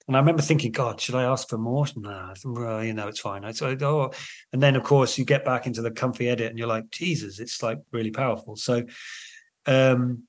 And 0.08 0.16
I 0.16 0.20
remember 0.20 0.40
thinking, 0.40 0.72
God, 0.72 0.98
should 0.98 1.14
I 1.14 1.24
ask 1.24 1.50
for 1.50 1.58
more? 1.58 1.84
No, 1.94 2.32
well, 2.42 2.82
you 2.82 2.94
know, 2.94 3.08
it's 3.08 3.20
fine. 3.20 3.44
I, 3.44 3.52
so, 3.52 3.76
oh, 3.82 4.10
and 4.54 4.62
then 4.62 4.74
of 4.74 4.82
course 4.82 5.18
you 5.18 5.26
get 5.26 5.44
back 5.44 5.66
into 5.66 5.82
the 5.82 5.90
comfy 5.90 6.30
edit, 6.30 6.48
and 6.48 6.58
you're 6.58 6.66
like, 6.66 6.90
Jesus, 6.90 7.38
it's 7.38 7.62
like 7.62 7.78
really 7.92 8.10
powerful. 8.10 8.56
So, 8.56 8.84
um, 9.66 10.22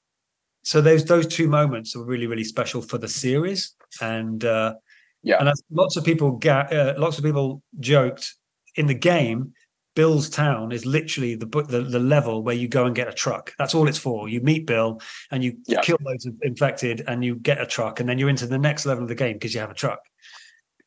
so 0.64 0.82
those 0.82 1.06
those 1.06 1.28
two 1.28 1.48
moments 1.48 1.96
are 1.96 2.04
really 2.04 2.28
really 2.28 2.44
special 2.44 2.82
for 2.82 2.98
the 2.98 3.08
series, 3.08 3.74
and 4.02 4.44
uh, 4.44 4.76
yeah, 5.24 5.38
and 5.40 5.50
lots 5.72 5.96
of 5.96 6.04
people 6.04 6.32
ga- 6.32 6.68
uh, 6.70 6.94
lots 6.98 7.18
of 7.18 7.24
people 7.24 7.64
joked 7.80 8.36
in 8.76 8.86
the 8.86 8.94
game. 8.94 9.54
Bill's 10.00 10.30
town 10.30 10.72
is 10.72 10.86
literally 10.86 11.36
the, 11.36 11.46
the, 11.46 11.82
the 11.82 12.00
level 12.00 12.42
where 12.42 12.56
you 12.56 12.70
go 12.70 12.86
and 12.86 12.96
get 12.96 13.10
a 13.10 13.12
truck. 13.12 13.54
That's 13.60 13.76
all 13.76 13.90
it's 13.90 13.98
for. 13.98 14.30
You 14.30 14.40
meet 14.40 14.66
Bill 14.66 15.02
and 15.30 15.44
you 15.44 15.58
yeah. 15.68 15.82
kill 15.82 15.98
loads 16.00 16.26
of 16.26 16.36
infected, 16.42 17.04
and 17.06 17.22
you 17.22 17.36
get 17.36 17.60
a 17.60 17.66
truck, 17.66 18.00
and 18.00 18.08
then 18.08 18.18
you're 18.18 18.30
into 18.30 18.48
the 18.48 18.58
next 18.58 18.86
level 18.86 19.04
of 19.04 19.10
the 19.10 19.16
game 19.16 19.34
because 19.34 19.54
you 19.54 19.60
have 19.60 19.72
a 19.72 19.74
truck 19.74 20.00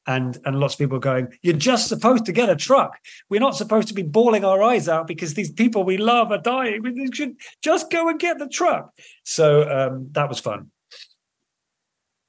and 0.07 0.39
and 0.47 0.59
lots 0.59 0.73
of 0.73 0.79
people 0.79 0.97
are 0.97 1.01
going 1.01 1.29
you're 1.43 1.55
just 1.55 1.89
supposed 1.89 2.25
to 2.25 2.33
get 2.33 2.49
a 2.49 2.57
truck 2.57 2.99
we're 3.29 3.39
not 3.39 3.55
supposed 3.55 3.87
to 3.87 3.95
be 3.95 4.03
bawling 4.03 4.45
our 4.45 4.63
eyes 4.63 4.89
out 4.89 5.07
because 5.07 5.35
these 5.35 5.53
people 5.53 5.85
we 5.85 5.99
love 5.99 6.33
are 6.33 6.41
dying 6.41 6.83
we 6.83 7.09
should 7.13 7.37
just 7.63 7.91
go 7.91 8.09
and 8.09 8.19
get 8.19 8.39
the 8.39 8.49
truck 8.49 8.93
so 9.25 9.63
um, 9.71 10.09
that 10.13 10.29
was 10.29 10.41
fun 10.41 10.71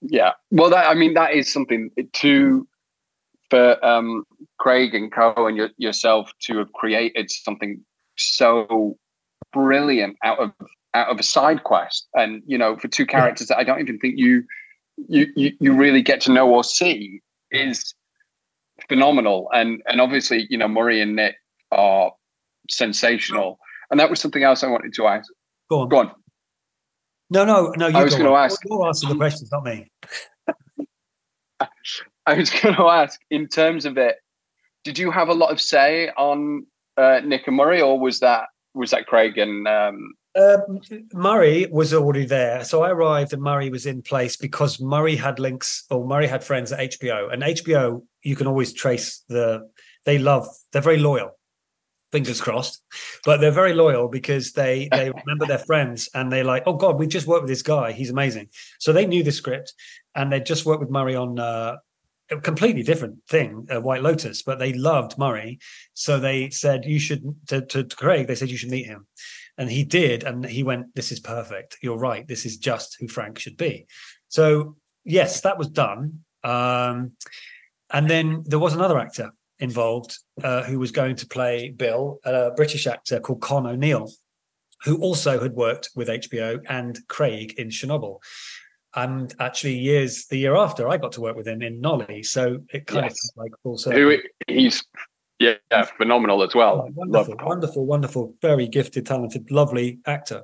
yeah 0.02 0.34
well 0.52 0.70
that 0.70 0.88
i 0.88 0.94
mean 0.94 1.14
that 1.14 1.34
is 1.34 1.52
something 1.52 1.90
to 2.12 2.68
for 3.50 3.84
um, 3.86 4.24
craig 4.64 4.96
and 4.96 5.12
co 5.12 5.34
and 5.48 5.58
your, 5.58 5.70
yourself 5.78 6.32
to 6.42 6.58
have 6.58 6.72
created 6.74 7.30
something 7.30 7.84
so 8.18 8.98
brilliant 9.52 10.16
out 10.24 10.40
of 10.40 10.52
out 10.94 11.10
of 11.10 11.20
a 11.20 11.24
side 11.24 11.64
quest 11.64 12.08
and 12.14 12.42
you 12.46 12.58
know 12.58 12.78
for 12.78 12.88
two 12.88 13.06
characters 13.06 13.48
that 13.48 13.58
i 13.58 13.64
don't 13.64 13.80
even 13.80 13.98
think 14.00 14.16
you 14.18 14.44
you, 15.08 15.28
you 15.36 15.52
you 15.60 15.74
really 15.74 16.02
get 16.02 16.22
to 16.22 16.32
know 16.32 16.48
or 16.50 16.64
see 16.64 17.22
is 17.52 17.94
phenomenal. 18.88 19.50
And 19.54 19.82
and 19.88 20.02
obviously, 20.02 20.48
you 20.50 20.58
know, 20.58 20.68
Murray 20.68 21.02
and 21.02 21.16
Nick 21.16 21.36
are 21.72 22.12
sensational. 22.70 23.60
And 23.92 24.00
that 24.00 24.10
was 24.10 24.20
something 24.20 24.44
else 24.44 24.64
I 24.64 24.68
wanted 24.68 24.94
to 24.96 25.08
ask. 25.08 25.30
Go 25.70 25.82
on. 25.82 25.90
Go 25.90 26.00
on. 26.00 26.12
No, 27.30 27.46
no, 27.46 27.74
no. 27.78 27.88
You 27.88 27.98
I 27.98 28.04
was 28.04 28.16
going 28.16 28.26
to 28.26 28.36
ask. 28.36 28.60
You're 28.66 28.88
asking 28.88 29.10
the 29.10 29.16
questions, 29.16 29.52
not 29.52 29.64
me. 29.64 29.92
I 32.26 32.36
was 32.36 32.50
going 32.50 32.76
to 32.76 32.88
ask, 32.88 33.20
in 33.30 33.48
terms 33.48 33.86
of 33.86 33.98
it, 33.98 34.16
did 34.84 34.98
you 34.98 35.12
have 35.12 35.30
a 35.30 35.34
lot 35.34 35.52
of 35.52 35.62
say 35.62 36.10
on 36.18 36.66
uh, 36.98 37.22
Nick 37.24 37.48
and 37.48 37.56
Murray, 37.56 37.82
or 37.82 38.00
was 38.00 38.20
that 38.20 38.46
was 38.74 38.92
that 38.92 39.06
Craig 39.06 39.38
and 39.38 39.68
um, 39.68 40.16
um, 40.36 40.80
Murray 41.14 41.68
was 41.72 41.94
already 41.94 42.26
there. 42.26 42.64
So 42.64 42.84
I 42.84 42.90
arrived 42.90 43.34
and 43.34 43.42
Murray 43.42 43.70
was 43.70 43.86
in 43.86 44.02
place 44.02 44.36
because 44.36 44.82
Murray 44.82 45.16
had 45.16 45.40
links 45.40 45.86
or 45.90 46.08
Murray 46.08 46.28
had 46.28 46.44
friends 46.44 46.72
at 46.72 46.92
HBO. 46.92 47.32
And 47.32 47.44
HBO, 47.44 48.04
you 48.24 48.36
can 48.36 48.48
always 48.48 48.74
trace 48.74 49.24
the, 49.30 49.70
they 50.06 50.18
love, 50.18 50.48
they're 50.72 50.82
very 50.82 50.98
loyal. 50.98 51.38
Fingers 52.12 52.42
crossed, 52.42 52.80
but 53.26 53.42
they're 53.42 53.52
very 53.52 53.74
loyal 53.74 54.08
because 54.08 54.52
they 54.52 54.88
they 54.92 55.10
remember 55.10 55.48
their 55.48 55.58
friends 55.58 56.10
and 56.14 56.32
they're 56.32 56.44
like, 56.44 56.62
oh 56.68 56.74
god, 56.74 57.00
we 57.00 57.08
just 57.08 57.26
worked 57.26 57.42
with 57.42 57.50
this 57.50 57.64
guy, 57.64 57.92
he's 57.92 58.12
amazing. 58.12 58.50
So 58.80 58.94
they 58.94 59.08
knew 59.08 59.24
the 59.24 59.32
script, 59.32 59.74
and 60.14 60.32
they 60.32 60.40
just 60.40 60.64
worked 60.64 60.82
with 60.82 60.92
Murray 60.92 61.16
on 61.16 61.40
uh, 61.40 61.78
a 62.32 62.40
completely 62.40 62.84
different 62.84 63.20
thing, 63.28 63.68
uh, 63.74 63.82
White 63.82 64.02
Lotus, 64.02 64.42
but 64.42 64.60
they 64.60 64.74
loved 64.74 65.18
Murray, 65.18 65.60
so 65.94 66.20
they 66.20 66.50
said 66.50 66.86
you 66.86 67.00
should 67.00 67.24
to, 67.48 67.62
to, 67.62 67.84
to 67.84 67.96
Craig. 67.96 68.28
They 68.28 68.36
said 68.36 68.50
you 68.50 68.58
should 68.58 68.72
meet 68.72 68.86
him. 68.86 69.08
And 69.58 69.70
he 69.70 69.84
did 69.84 70.24
and 70.24 70.44
he 70.44 70.64
went 70.64 70.96
this 70.96 71.12
is 71.12 71.20
perfect. 71.20 71.78
You're 71.82 71.98
right. 71.98 72.28
This 72.28 72.46
is 72.46 72.58
just 72.58 72.98
who 73.00 73.08
frank 73.08 73.38
should 73.38 73.56
be. 73.58 73.86
So 74.30 74.78
yes 75.04 75.42
that 75.42 75.60
was 75.60 75.70
done. 75.70 76.24
Um, 76.44 77.12
and 77.92 78.10
then 78.10 78.44
there 78.48 78.60
was 78.60 78.74
another 78.74 78.98
actor 78.98 79.32
involved 79.60 80.18
uh, 80.44 80.64
who 80.64 80.80
was 80.80 80.92
going 80.92 81.16
to 81.18 81.28
play 81.28 81.70
Bill, 81.70 82.20
a 82.26 82.52
British 82.52 82.88
actor 82.88 83.20
called 83.20 83.42
Con 83.42 83.68
O'Neill, 83.68 84.12
who 84.84 85.00
also 85.00 85.40
had 85.40 85.54
worked 85.54 85.90
with 85.96 86.08
HBO 86.08 86.60
and 86.68 87.00
Craig 87.08 87.54
in 87.58 87.70
Chernobyl. 87.70 88.20
And 88.96 89.34
actually, 89.40 89.78
years 89.78 90.26
the 90.28 90.38
year 90.38 90.56
after, 90.56 90.88
I 90.88 90.98
got 90.98 91.14
to 91.14 91.22
work 91.22 91.36
with 91.36 91.48
him 91.48 91.62
in 91.62 91.82
Nolly. 91.82 92.24
So 92.24 92.60
it 92.72 92.86
kind 92.86 93.06
yes. 93.06 93.30
of 93.30 93.44
like 93.44 93.52
full 93.64 93.78
circle. 93.78 94.00
Who 94.00 94.18
he's 94.48 94.84
yeah, 95.40 95.56
phenomenal 95.98 96.44
as 96.44 96.54
well. 96.54 96.86
Oh, 96.88 96.92
wonderful, 96.94 97.36
wonderful, 97.42 97.86
wonderful, 97.86 98.36
very 98.42 98.68
gifted, 98.68 99.06
talented, 99.06 99.50
lovely 99.52 100.00
actor 100.06 100.44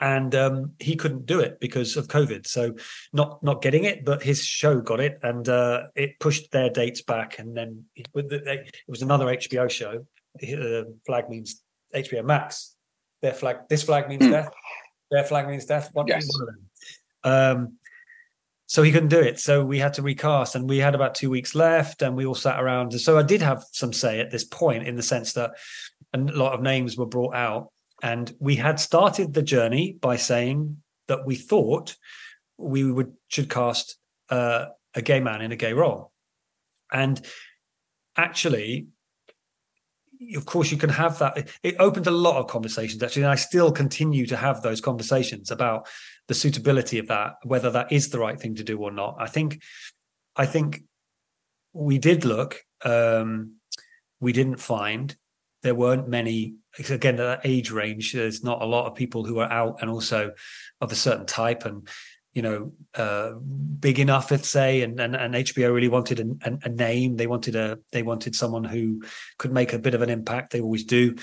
and 0.00 0.34
um, 0.34 0.72
he 0.78 0.96
couldn't 0.96 1.26
do 1.26 1.40
it 1.40 1.60
because 1.60 1.96
of 1.96 2.08
COVID. 2.08 2.46
So 2.46 2.74
not 3.12 3.42
not 3.42 3.62
getting 3.62 3.84
it, 3.84 4.04
but 4.04 4.22
his 4.22 4.44
show 4.44 4.80
got 4.80 5.00
it, 5.00 5.18
and 5.22 5.48
uh, 5.48 5.84
it 5.94 6.18
pushed 6.18 6.50
their 6.50 6.70
dates 6.70 7.02
back. 7.02 7.38
And 7.38 7.56
then 7.56 7.84
it, 7.94 8.08
it 8.14 8.74
was 8.88 9.02
another 9.02 9.26
HBO 9.26 9.70
show. 9.70 10.06
Uh, 10.42 10.90
flag 11.06 11.28
means 11.28 11.62
HBO 11.94 12.24
Max. 12.24 12.76
Their 13.20 13.34
flag. 13.34 13.58
This 13.68 13.82
flag 13.82 14.08
means 14.08 14.22
mm. 14.22 14.30
death. 14.30 14.50
Their 15.10 15.24
flag 15.24 15.48
means 15.48 15.66
death. 15.66 15.90
One, 15.92 16.06
yes. 16.06 16.26
one 16.32 16.48
of 16.48 16.54
them. 16.54 16.69
Um, 17.24 17.76
so 18.66 18.82
he 18.82 18.92
couldn't 18.92 19.08
do 19.08 19.20
it. 19.20 19.40
So 19.40 19.64
we 19.64 19.78
had 19.78 19.94
to 19.94 20.02
recast, 20.02 20.54
and 20.54 20.68
we 20.68 20.78
had 20.78 20.94
about 20.94 21.16
two 21.16 21.28
weeks 21.28 21.54
left, 21.54 22.02
and 22.02 22.16
we 22.16 22.24
all 22.24 22.36
sat 22.36 22.62
around. 22.62 22.92
So 23.00 23.18
I 23.18 23.22
did 23.22 23.42
have 23.42 23.64
some 23.72 23.92
say 23.92 24.20
at 24.20 24.30
this 24.30 24.44
point, 24.44 24.86
in 24.86 24.94
the 24.94 25.02
sense 25.02 25.32
that 25.32 25.52
a 26.14 26.18
lot 26.18 26.54
of 26.54 26.62
names 26.62 26.96
were 26.96 27.06
brought 27.06 27.34
out 27.34 27.70
and 28.02 28.34
we 28.38 28.56
had 28.56 28.80
started 28.80 29.34
the 29.34 29.42
journey 29.42 29.96
by 30.00 30.16
saying 30.16 30.82
that 31.08 31.26
we 31.26 31.34
thought 31.34 31.96
we 32.56 32.90
would 32.90 33.12
should 33.28 33.50
cast 33.50 33.96
uh, 34.30 34.66
a 34.94 35.02
gay 35.02 35.20
man 35.20 35.42
in 35.42 35.52
a 35.52 35.56
gay 35.56 35.72
role. 35.72 36.12
And 36.92 37.20
actually, 38.16 38.88
of 40.36 40.44
course, 40.44 40.70
you 40.70 40.76
can 40.76 40.90
have 40.90 41.18
that. 41.18 41.48
It 41.62 41.76
opened 41.78 42.06
a 42.06 42.12
lot 42.12 42.36
of 42.36 42.46
conversations, 42.46 43.02
actually. 43.02 43.22
And 43.22 43.32
I 43.32 43.36
still 43.36 43.72
continue 43.72 44.26
to 44.26 44.36
have 44.36 44.62
those 44.62 44.80
conversations 44.80 45.50
about 45.50 45.88
the 46.30 46.34
suitability 46.34 47.00
of 47.00 47.08
that, 47.08 47.38
whether 47.42 47.72
that 47.72 47.90
is 47.90 48.10
the 48.10 48.18
right 48.20 48.38
thing 48.38 48.54
to 48.54 48.62
do 48.62 48.78
or 48.78 48.92
not. 48.92 49.16
I 49.18 49.26
think, 49.26 49.60
I 50.36 50.46
think 50.46 50.84
we 51.72 51.98
did 51.98 52.24
look, 52.24 52.60
um, 52.84 53.56
we 54.20 54.32
didn't 54.32 54.60
find 54.60 55.16
there 55.64 55.74
weren't 55.74 56.08
many 56.08 56.54
again 56.88 57.14
at 57.14 57.24
that 57.24 57.40
age 57.42 57.72
range 57.72 58.12
there's 58.12 58.44
not 58.44 58.62
a 58.62 58.64
lot 58.64 58.86
of 58.86 58.94
people 58.94 59.24
who 59.24 59.40
are 59.40 59.50
out 59.50 59.78
and 59.80 59.90
also 59.90 60.30
of 60.80 60.92
a 60.92 60.94
certain 60.94 61.26
type 61.26 61.66
and 61.66 61.88
you 62.32 62.42
know 62.42 62.72
uh, 62.94 63.32
big 63.32 63.98
enough 63.98 64.30
let's 64.30 64.48
say 64.48 64.82
and, 64.82 65.00
and 65.00 65.16
and 65.16 65.34
hbo 65.34 65.74
really 65.74 65.88
wanted 65.88 66.20
a, 66.20 66.58
a, 66.62 66.68
name. 66.68 67.16
They 67.16 67.26
wanted 67.26 67.56
a 67.56 67.80
they 67.90 68.02
wanted 68.02 68.36
someone 68.36 68.64
who 68.64 69.02
could 69.36 69.52
make 69.52 69.72
a 69.72 69.80
bit 69.80 69.94
of 69.94 70.02
an 70.02 70.10
impact. 70.10 70.52
They 70.52 70.60
always 70.60 70.84
do. 70.84 71.16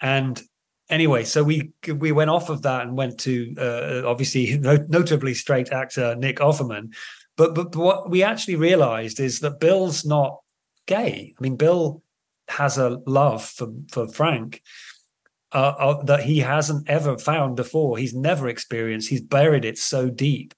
And 0.00 0.42
anyway 0.88 1.24
so 1.24 1.42
we 1.42 1.72
we 1.98 2.12
went 2.12 2.30
off 2.30 2.48
of 2.48 2.62
that 2.62 2.82
and 2.82 2.96
went 2.96 3.18
to 3.18 3.54
uh, 3.58 4.02
obviously 4.06 4.58
notably 4.88 5.34
straight 5.34 5.72
actor 5.72 6.14
nick 6.16 6.36
offerman 6.38 6.94
but, 7.36 7.54
but 7.54 7.72
but 7.72 7.80
what 7.80 8.10
we 8.10 8.22
actually 8.22 8.56
realized 8.56 9.20
is 9.20 9.40
that 9.40 9.60
bill's 9.60 10.04
not 10.04 10.38
gay 10.86 11.34
i 11.38 11.42
mean 11.42 11.56
bill 11.56 12.02
has 12.48 12.78
a 12.78 13.00
love 13.06 13.44
for 13.44 13.68
for 13.90 14.08
Frank 14.08 14.62
uh, 15.52 15.74
uh, 15.78 16.02
that 16.04 16.22
he 16.22 16.40
hasn't 16.40 16.88
ever 16.88 17.18
found 17.18 17.56
before. 17.56 17.98
He's 17.98 18.14
never 18.14 18.48
experienced. 18.48 19.08
He's 19.08 19.20
buried 19.20 19.64
it 19.64 19.78
so 19.78 20.08
deep. 20.08 20.54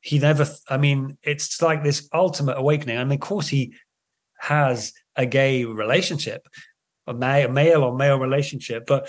He 0.00 0.18
never. 0.18 0.46
I 0.68 0.76
mean, 0.76 1.18
it's 1.22 1.62
like 1.62 1.82
this 1.82 2.08
ultimate 2.12 2.58
awakening. 2.58 2.96
Mean, 2.96 3.12
of 3.12 3.20
course, 3.20 3.48
he 3.48 3.74
has 4.38 4.92
a 5.16 5.24
gay 5.24 5.64
relationship, 5.64 6.46
a 7.06 7.14
male, 7.14 7.50
male 7.50 7.84
or 7.84 7.96
male 7.96 8.18
relationship, 8.18 8.84
but 8.86 9.08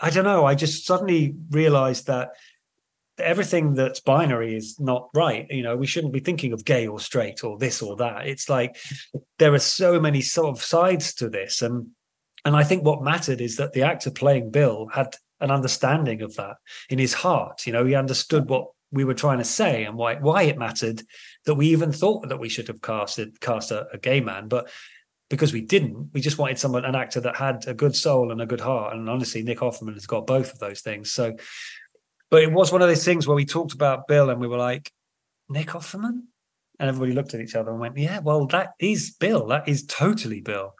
I 0.00 0.10
don't 0.10 0.24
know. 0.24 0.46
I 0.46 0.54
just 0.54 0.86
suddenly 0.86 1.34
realized 1.50 2.06
that 2.06 2.30
everything 3.18 3.74
that's 3.74 4.00
binary 4.00 4.56
is 4.56 4.80
not 4.80 5.08
right. 5.14 5.46
You 5.50 5.62
know, 5.62 5.76
we 5.76 5.86
shouldn't 5.86 6.12
be 6.12 6.20
thinking 6.20 6.52
of 6.52 6.64
gay 6.64 6.86
or 6.86 6.98
straight 6.98 7.44
or 7.44 7.58
this 7.58 7.82
or 7.82 7.96
that. 7.96 8.26
It's 8.26 8.48
like 8.48 8.76
there 9.38 9.52
are 9.54 9.58
so 9.58 10.00
many 10.00 10.22
sort 10.22 10.56
of 10.56 10.62
sides 10.62 11.14
to 11.14 11.28
this. 11.28 11.62
And 11.62 11.88
and 12.44 12.56
I 12.56 12.64
think 12.64 12.84
what 12.84 13.02
mattered 13.02 13.40
is 13.40 13.56
that 13.56 13.74
the 13.74 13.82
actor 13.82 14.10
playing 14.10 14.50
Bill 14.50 14.88
had 14.92 15.14
an 15.40 15.50
understanding 15.50 16.22
of 16.22 16.34
that 16.36 16.56
in 16.88 16.98
his 16.98 17.12
heart. 17.12 17.66
You 17.66 17.72
know, 17.74 17.84
he 17.84 17.94
understood 17.94 18.48
what 18.48 18.68
we 18.90 19.04
were 19.04 19.14
trying 19.14 19.38
to 19.38 19.44
say 19.44 19.84
and 19.84 19.96
why 19.96 20.16
why 20.16 20.42
it 20.44 20.58
mattered 20.58 21.02
that 21.44 21.54
we 21.54 21.68
even 21.68 21.92
thought 21.92 22.28
that 22.28 22.40
we 22.40 22.48
should 22.48 22.68
have 22.68 22.80
casted 22.80 23.40
cast 23.40 23.70
a, 23.70 23.86
a 23.92 23.98
gay 23.98 24.20
man. 24.20 24.48
But 24.48 24.70
because 25.30 25.52
we 25.52 25.62
didn't, 25.62 26.10
we 26.12 26.20
just 26.20 26.36
wanted 26.36 26.58
someone, 26.58 26.84
an 26.84 26.94
actor 26.94 27.20
that 27.20 27.36
had 27.36 27.64
a 27.66 27.72
good 27.72 27.96
soul 27.96 28.32
and 28.32 28.42
a 28.42 28.46
good 28.46 28.60
heart. 28.60 28.94
And 28.94 29.08
honestly, 29.08 29.42
Nick 29.42 29.60
Offerman 29.60 29.94
has 29.94 30.06
got 30.06 30.26
both 30.26 30.52
of 30.52 30.58
those 30.58 30.80
things. 30.82 31.12
So 31.12 31.36
but 32.30 32.42
it 32.42 32.52
was 32.52 32.70
one 32.72 32.80
of 32.80 32.88
those 32.88 33.04
things 33.04 33.26
where 33.26 33.34
we 33.34 33.44
talked 33.44 33.72
about 33.72 34.06
Bill 34.06 34.30
and 34.30 34.40
we 34.40 34.46
were 34.46 34.56
like, 34.56 34.92
Nick 35.48 35.68
Offerman? 35.68 36.22
And 36.78 36.88
everybody 36.88 37.12
looked 37.12 37.34
at 37.34 37.40
each 37.40 37.56
other 37.56 37.72
and 37.72 37.80
went, 37.80 37.98
Yeah, 37.98 38.20
well, 38.20 38.46
that 38.46 38.70
is 38.78 39.10
Bill. 39.10 39.48
That 39.48 39.68
is 39.68 39.84
totally 39.84 40.40
Bill. 40.40 40.74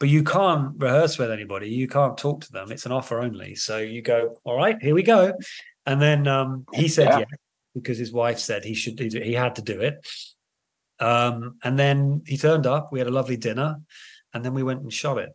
But 0.00 0.08
you 0.08 0.24
can't 0.24 0.72
rehearse 0.76 1.16
with 1.16 1.30
anybody. 1.30 1.70
You 1.70 1.86
can't 1.86 2.18
talk 2.18 2.42
to 2.42 2.52
them. 2.52 2.72
It's 2.72 2.84
an 2.84 2.92
offer 2.92 3.20
only. 3.20 3.54
So 3.54 3.78
you 3.78 4.02
go, 4.02 4.36
All 4.44 4.56
right, 4.56 4.76
here 4.82 4.94
we 4.94 5.02
go. 5.02 5.32
And 5.86 6.02
then 6.02 6.26
um, 6.26 6.66
he 6.74 6.88
said 6.88 7.08
yeah. 7.08 7.24
because 7.74 7.96
his 7.96 8.12
wife 8.12 8.38
said 8.38 8.64
he 8.64 8.74
should 8.74 8.98
he 8.98 9.32
had 9.32 9.54
to 9.54 9.62
do 9.62 9.80
it. 9.80 10.06
Um, 11.00 11.56
and 11.62 11.78
then 11.78 12.22
he 12.26 12.36
turned 12.36 12.66
up. 12.66 12.90
We 12.92 12.98
had 12.98 13.08
a 13.08 13.12
lovely 13.12 13.36
dinner, 13.36 13.76
and 14.32 14.44
then 14.44 14.54
we 14.54 14.62
went 14.62 14.82
and 14.82 14.92
shot 14.92 15.18
it. 15.18 15.30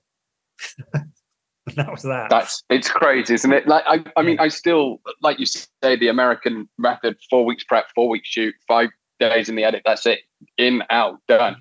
that 1.76 1.92
was 1.92 2.04
that. 2.04 2.30
That's 2.30 2.64
it's 2.70 2.90
crazy, 2.90 3.34
isn't 3.34 3.52
it? 3.52 3.68
Like 3.68 3.84
I, 3.88 4.04
I 4.16 4.22
mean, 4.22 4.40
I 4.40 4.48
still 4.48 5.02
like 5.22 5.40
you 5.40 5.46
say 5.46 5.96
the 5.96 6.08
American 6.08 6.70
method: 6.78 7.18
four 7.30 7.46
weeks 7.46 7.64
prep, 7.64 7.88
four 7.96 8.10
weeks 8.10 8.30
shoot, 8.30 8.56
five 8.68 8.90
days 9.20 9.50
in 9.50 9.56
the 9.56 9.64
edit. 9.64 9.84
That's 9.86 10.06
it, 10.06 10.20
in 10.58 10.84
out 10.90 11.18
done. 11.28 11.58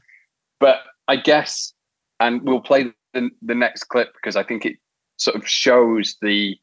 But 0.60 0.78
I 1.06 1.16
guess, 1.16 1.72
and 2.20 2.42
we'll 2.42 2.60
play 2.60 2.92
the, 3.14 3.30
the 3.42 3.54
next 3.54 3.84
clip 3.84 4.12
because 4.14 4.36
I 4.36 4.42
think 4.42 4.64
it 4.64 4.76
sort 5.16 5.36
of 5.36 5.48
shows 5.48 6.16
the 6.22 6.56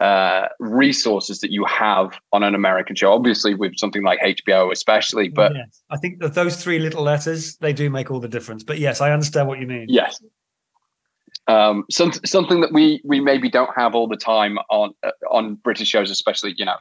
uh, 0.00 0.48
resources 0.60 1.40
that 1.40 1.50
you 1.50 1.64
have 1.64 2.18
on 2.32 2.42
an 2.42 2.54
American 2.54 2.94
show. 2.94 3.12
Obviously, 3.12 3.54
with 3.54 3.76
something 3.76 4.02
like 4.02 4.20
HBO, 4.20 4.70
especially. 4.72 5.28
But 5.28 5.54
yes. 5.54 5.82
I 5.90 5.96
think 5.96 6.20
that 6.20 6.34
those 6.34 6.62
three 6.62 6.78
little 6.78 7.02
letters 7.02 7.56
they 7.56 7.72
do 7.72 7.90
make 7.90 8.10
all 8.10 8.20
the 8.20 8.28
difference. 8.28 8.62
But 8.62 8.78
yes, 8.78 9.00
I 9.00 9.12
understand 9.12 9.48
what 9.48 9.58
you 9.58 9.66
mean. 9.66 9.86
Yes, 9.88 10.20
um, 11.48 11.84
some, 11.90 12.12
something 12.24 12.60
that 12.60 12.72
we 12.72 13.00
we 13.04 13.20
maybe 13.20 13.50
don't 13.50 13.70
have 13.74 13.94
all 13.94 14.06
the 14.06 14.16
time 14.16 14.58
on 14.70 14.92
uh, 15.02 15.10
on 15.30 15.54
British 15.56 15.88
shows, 15.88 16.10
especially 16.10 16.54
you 16.56 16.66
know, 16.66 16.76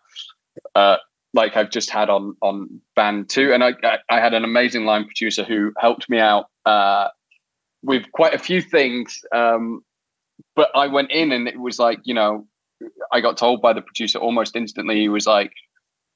uh, 0.76 0.97
like 1.34 1.55
I've 1.55 1.72
just 1.72 1.89
had 1.89 2.09
on 2.09 2.36
on 2.41 2.82
Band 2.95 3.30
Two, 3.30 3.53
and 3.53 3.63
I 3.63 3.74
I 4.09 4.20
had 4.20 4.34
an 4.34 4.43
amazing 4.43 4.86
line 4.86 5.05
producer 5.05 5.45
who 5.45 5.72
helped 5.78 6.09
me 6.09 6.20
out 6.20 6.47
uh, 6.65 7.07
with 7.82 8.11
quite 8.11 8.34
a 8.34 8.39
few 8.39 8.61
things. 8.61 9.22
Um, 9.34 9.84
but 10.55 10.70
I 10.76 10.88
went 10.88 11.11
in 11.11 11.32
and 11.32 11.47
it 11.47 11.59
was 11.59 11.80
like 11.80 11.99
you 12.03 12.13
know, 12.13 12.45
I 13.12 13.22
got 13.22 13.38
told 13.38 13.62
by 13.62 13.74
the 13.74 13.82
producer 13.82 14.20
almost 14.20 14.56
instantly. 14.56 15.00
He 15.00 15.10
was 15.10 15.26
like, 15.26 15.52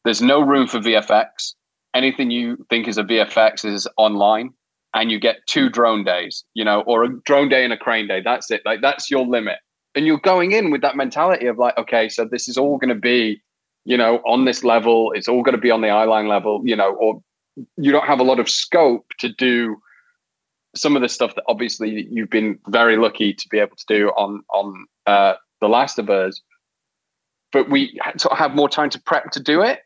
"There's 0.06 0.22
no 0.22 0.42
room 0.42 0.68
for 0.68 0.80
VFX. 0.80 1.54
Anything 1.94 2.32
you 2.32 2.66
think 2.70 2.88
is 2.88 2.98
a 2.98 3.04
VFX 3.04 3.66
is 3.66 3.88
online." 3.98 4.54
and 4.94 5.12
you 5.12 5.20
get 5.20 5.38
two 5.48 5.70
drone 5.70 6.04
days, 6.04 6.44
you 6.54 6.66
know, 6.66 6.82
or 6.82 7.04
a 7.04 7.22
drone 7.24 7.50
day 7.50 7.64
and 7.64 7.72
a 7.72 7.78
crane 7.78 8.08
day. 8.08 8.22
That's 8.24 8.52
it. 8.52 8.62
Like 8.66 8.82
that's 8.82 9.10
your 9.10 9.26
limit. 9.26 9.58
And 9.96 10.06
you're 10.06 10.20
going 10.20 10.52
in 10.52 10.72
with 10.72 10.82
that 10.82 10.96
mentality 10.96 11.48
of 11.48 11.58
like, 11.58 11.78
okay, 11.78 12.10
so 12.10 12.26
this 12.26 12.48
is 12.48 12.58
all 12.58 12.78
going 12.78 12.94
to 12.94 13.00
be, 13.00 13.42
you 13.86 13.98
know, 13.98 14.18
on 14.26 14.46
this 14.46 14.64
level. 14.64 15.12
It's 15.14 15.28
all 15.28 15.44
going 15.44 15.56
to 15.56 15.62
be 15.62 15.72
on 15.72 15.82
the 15.82 15.88
eyeline 15.88 16.28
level, 16.28 16.62
you 16.64 16.76
know, 16.76 16.94
or 16.96 17.22
you 17.78 17.92
don't 17.92 18.06
have 18.06 18.20
a 18.20 18.24
lot 18.24 18.40
of 18.40 18.50
scope 18.50 19.06
to 19.20 19.30
do 19.30 19.78
some 20.76 20.96
of 20.96 21.02
the 21.02 21.10
stuff 21.10 21.36
that 21.36 21.44
obviously 21.48 22.08
you've 22.10 22.30
been 22.30 22.58
very 22.70 22.96
lucky 22.96 23.34
to 23.34 23.48
be 23.50 23.60
able 23.60 23.76
to 23.76 23.86
do 23.88 24.08
on 24.10 24.42
on 24.54 24.86
uh, 25.08 25.34
The 25.60 25.68
Last 25.68 26.00
of 26.00 26.10
Us. 26.10 26.42
But 27.52 27.70
we 27.70 28.00
sort 28.18 28.32
of 28.32 28.38
have 28.38 28.56
more 28.56 28.70
time 28.70 28.90
to 28.92 29.02
prep 29.02 29.32
to 29.32 29.40
do 29.40 29.62
it, 29.62 29.80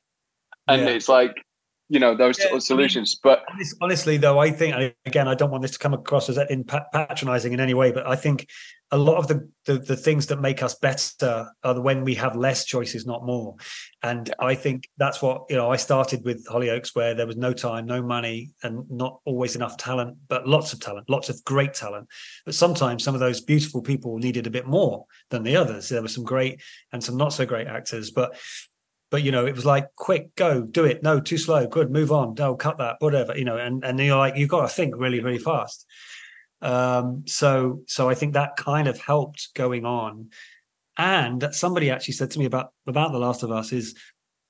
and 0.67 0.81
yeah. 0.81 0.89
it's 0.89 1.09
like 1.09 1.44
you 1.89 1.99
know 1.99 2.15
those 2.15 2.37
yeah, 2.39 2.45
sort 2.45 2.57
of 2.57 2.63
solutions 2.63 3.19
I 3.23 3.27
mean, 3.27 3.37
but 3.45 3.65
honestly 3.81 4.17
though 4.17 4.39
i 4.39 4.49
think 4.49 4.95
again 5.05 5.27
i 5.27 5.35
don't 5.35 5.51
want 5.51 5.61
this 5.61 5.71
to 5.71 5.79
come 5.79 5.93
across 5.93 6.29
as 6.29 6.37
in 6.49 6.63
patronizing 6.63 7.53
in 7.53 7.59
any 7.59 7.73
way 7.73 7.91
but 7.91 8.07
i 8.07 8.15
think 8.15 8.47
a 8.91 8.97
lot 8.97 9.17
of 9.17 9.27
the, 9.27 9.49
the, 9.65 9.79
the 9.79 9.95
things 9.95 10.27
that 10.27 10.39
make 10.39 10.61
us 10.61 10.75
better 10.75 11.51
are 11.63 11.81
when 11.81 12.03
we 12.03 12.13
have 12.15 12.35
less 12.35 12.65
choices 12.65 13.05
not 13.05 13.25
more. 13.25 13.55
And 14.03 14.33
i 14.39 14.53
think 14.53 14.87
that's 14.97 15.21
what 15.21 15.45
you 15.49 15.55
know 15.55 15.71
i 15.71 15.75
started 15.75 16.23
with 16.23 16.45
hollyoaks 16.47 16.95
where 16.95 17.13
there 17.15 17.25
was 17.25 17.35
no 17.35 17.51
time 17.51 17.87
no 17.87 18.01
money 18.01 18.51
and 18.63 18.89
not 18.89 19.19
always 19.25 19.55
enough 19.55 19.77
talent 19.77 20.17
but 20.27 20.47
lots 20.47 20.71
of 20.71 20.79
talent 20.79 21.09
lots 21.09 21.29
of 21.29 21.43
great 21.45 21.73
talent. 21.73 22.07
But 22.45 22.55
sometimes 22.55 23.03
some 23.03 23.15
of 23.15 23.19
those 23.19 23.41
beautiful 23.41 23.81
people 23.81 24.17
needed 24.19 24.47
a 24.47 24.51
bit 24.51 24.67
more 24.67 25.05
than 25.29 25.43
the 25.43 25.55
others. 25.55 25.89
There 25.89 26.01
were 26.01 26.07
some 26.07 26.23
great 26.23 26.61
and 26.91 27.03
some 27.03 27.17
not 27.17 27.33
so 27.33 27.45
great 27.45 27.67
actors 27.67 28.11
but 28.11 28.37
but 29.15 29.23
you 29.23 29.31
know 29.31 29.45
it 29.45 29.55
was 29.55 29.65
like 29.65 29.87
quick 29.95 30.35
go 30.35 30.61
do 30.61 30.83
it 30.83 31.01
no 31.01 31.21
too 31.21 31.37
slow 31.37 31.65
good 31.65 31.89
move 31.89 32.11
on 32.11 32.33
no 32.37 32.53
cut 32.53 32.77
that 32.79 32.97
whatever 32.99 33.37
you 33.37 33.45
know 33.45 33.55
and 33.55 33.85
and 33.85 33.97
you're 33.97 34.17
like 34.17 34.35
you've 34.35 34.49
got 34.49 34.63
to 34.63 34.67
think 34.67 34.93
really 34.97 35.21
really 35.21 35.39
fast 35.39 35.85
Um, 36.61 37.23
so 37.27 37.81
so 37.87 38.09
I 38.09 38.15
think 38.15 38.33
that 38.33 38.57
kind 38.57 38.87
of 38.87 38.99
helped 38.99 39.53
going 39.55 39.85
on. 39.85 40.29
And 40.97 41.49
somebody 41.51 41.91
actually 41.91 42.15
said 42.15 42.31
to 42.31 42.39
me 42.39 42.45
about 42.45 42.73
about 42.87 43.11
The 43.11 43.19
Last 43.19 43.43
of 43.43 43.51
Us 43.51 43.71
is 43.71 43.95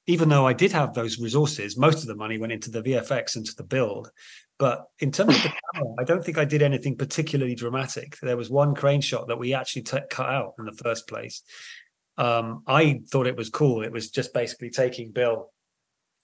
even 0.07 0.30
though 0.30 0.47
I 0.47 0.53
did 0.53 0.72
have 0.72 0.93
those 0.93 1.20
resources, 1.20 1.78
most 1.78 2.01
of 2.01 2.07
the 2.07 2.16
money 2.16 2.38
went 2.38 2.53
into 2.53 2.72
the 2.72 2.84
VFX 2.84 3.36
and 3.36 3.45
to 3.45 3.55
the 3.55 3.63
build. 3.63 4.11
But 4.57 4.86
in 4.99 5.11
terms 5.11 5.36
of 5.36 5.43
the 5.43 5.53
camera, 5.74 5.93
I 5.99 6.03
don't 6.03 6.24
think 6.24 6.38
I 6.38 6.45
did 6.45 6.61
anything 6.61 6.95
particularly 6.95 7.55
dramatic. 7.55 8.18
There 8.22 8.38
was 8.38 8.49
one 8.49 8.76
crane 8.76 9.01
shot 9.01 9.28
that 9.28 9.39
we 9.39 9.53
actually 9.53 9.82
t- 9.82 10.09
cut 10.09 10.30
out 10.30 10.53
in 10.59 10.66
the 10.66 10.80
first 10.84 11.07
place. 11.07 11.41
Um, 12.18 12.63
I 12.68 13.01
thought 13.09 13.28
it 13.28 13.36
was 13.36 13.49
cool. 13.49 13.84
It 13.84 13.91
was 13.91 14.09
just 14.09 14.34
basically 14.34 14.70
taking 14.70 15.11
Bill. 15.11 15.51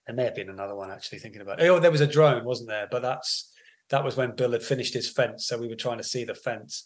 There 0.08 0.16
may 0.16 0.24
have 0.24 0.36
been 0.36 0.50
another 0.50 0.76
one 0.76 0.92
actually 0.92 1.20
thinking 1.20 1.42
about. 1.42 1.62
It. 1.62 1.68
Oh, 1.68 1.80
there 1.80 1.92
was 1.92 2.02
a 2.02 2.08
drone, 2.08 2.44
wasn't 2.44 2.70
there? 2.70 2.88
But 2.90 3.02
that's 3.02 3.52
that 3.90 4.04
was 4.04 4.16
when 4.16 4.36
Bill 4.36 4.54
had 4.54 4.64
finished 4.64 4.94
his 4.94 5.10
fence, 5.10 5.46
so 5.46 5.58
we 5.58 5.68
were 5.68 5.76
trying 5.76 5.98
to 5.98 6.04
see 6.04 6.24
the 6.24 6.36
fence. 6.36 6.86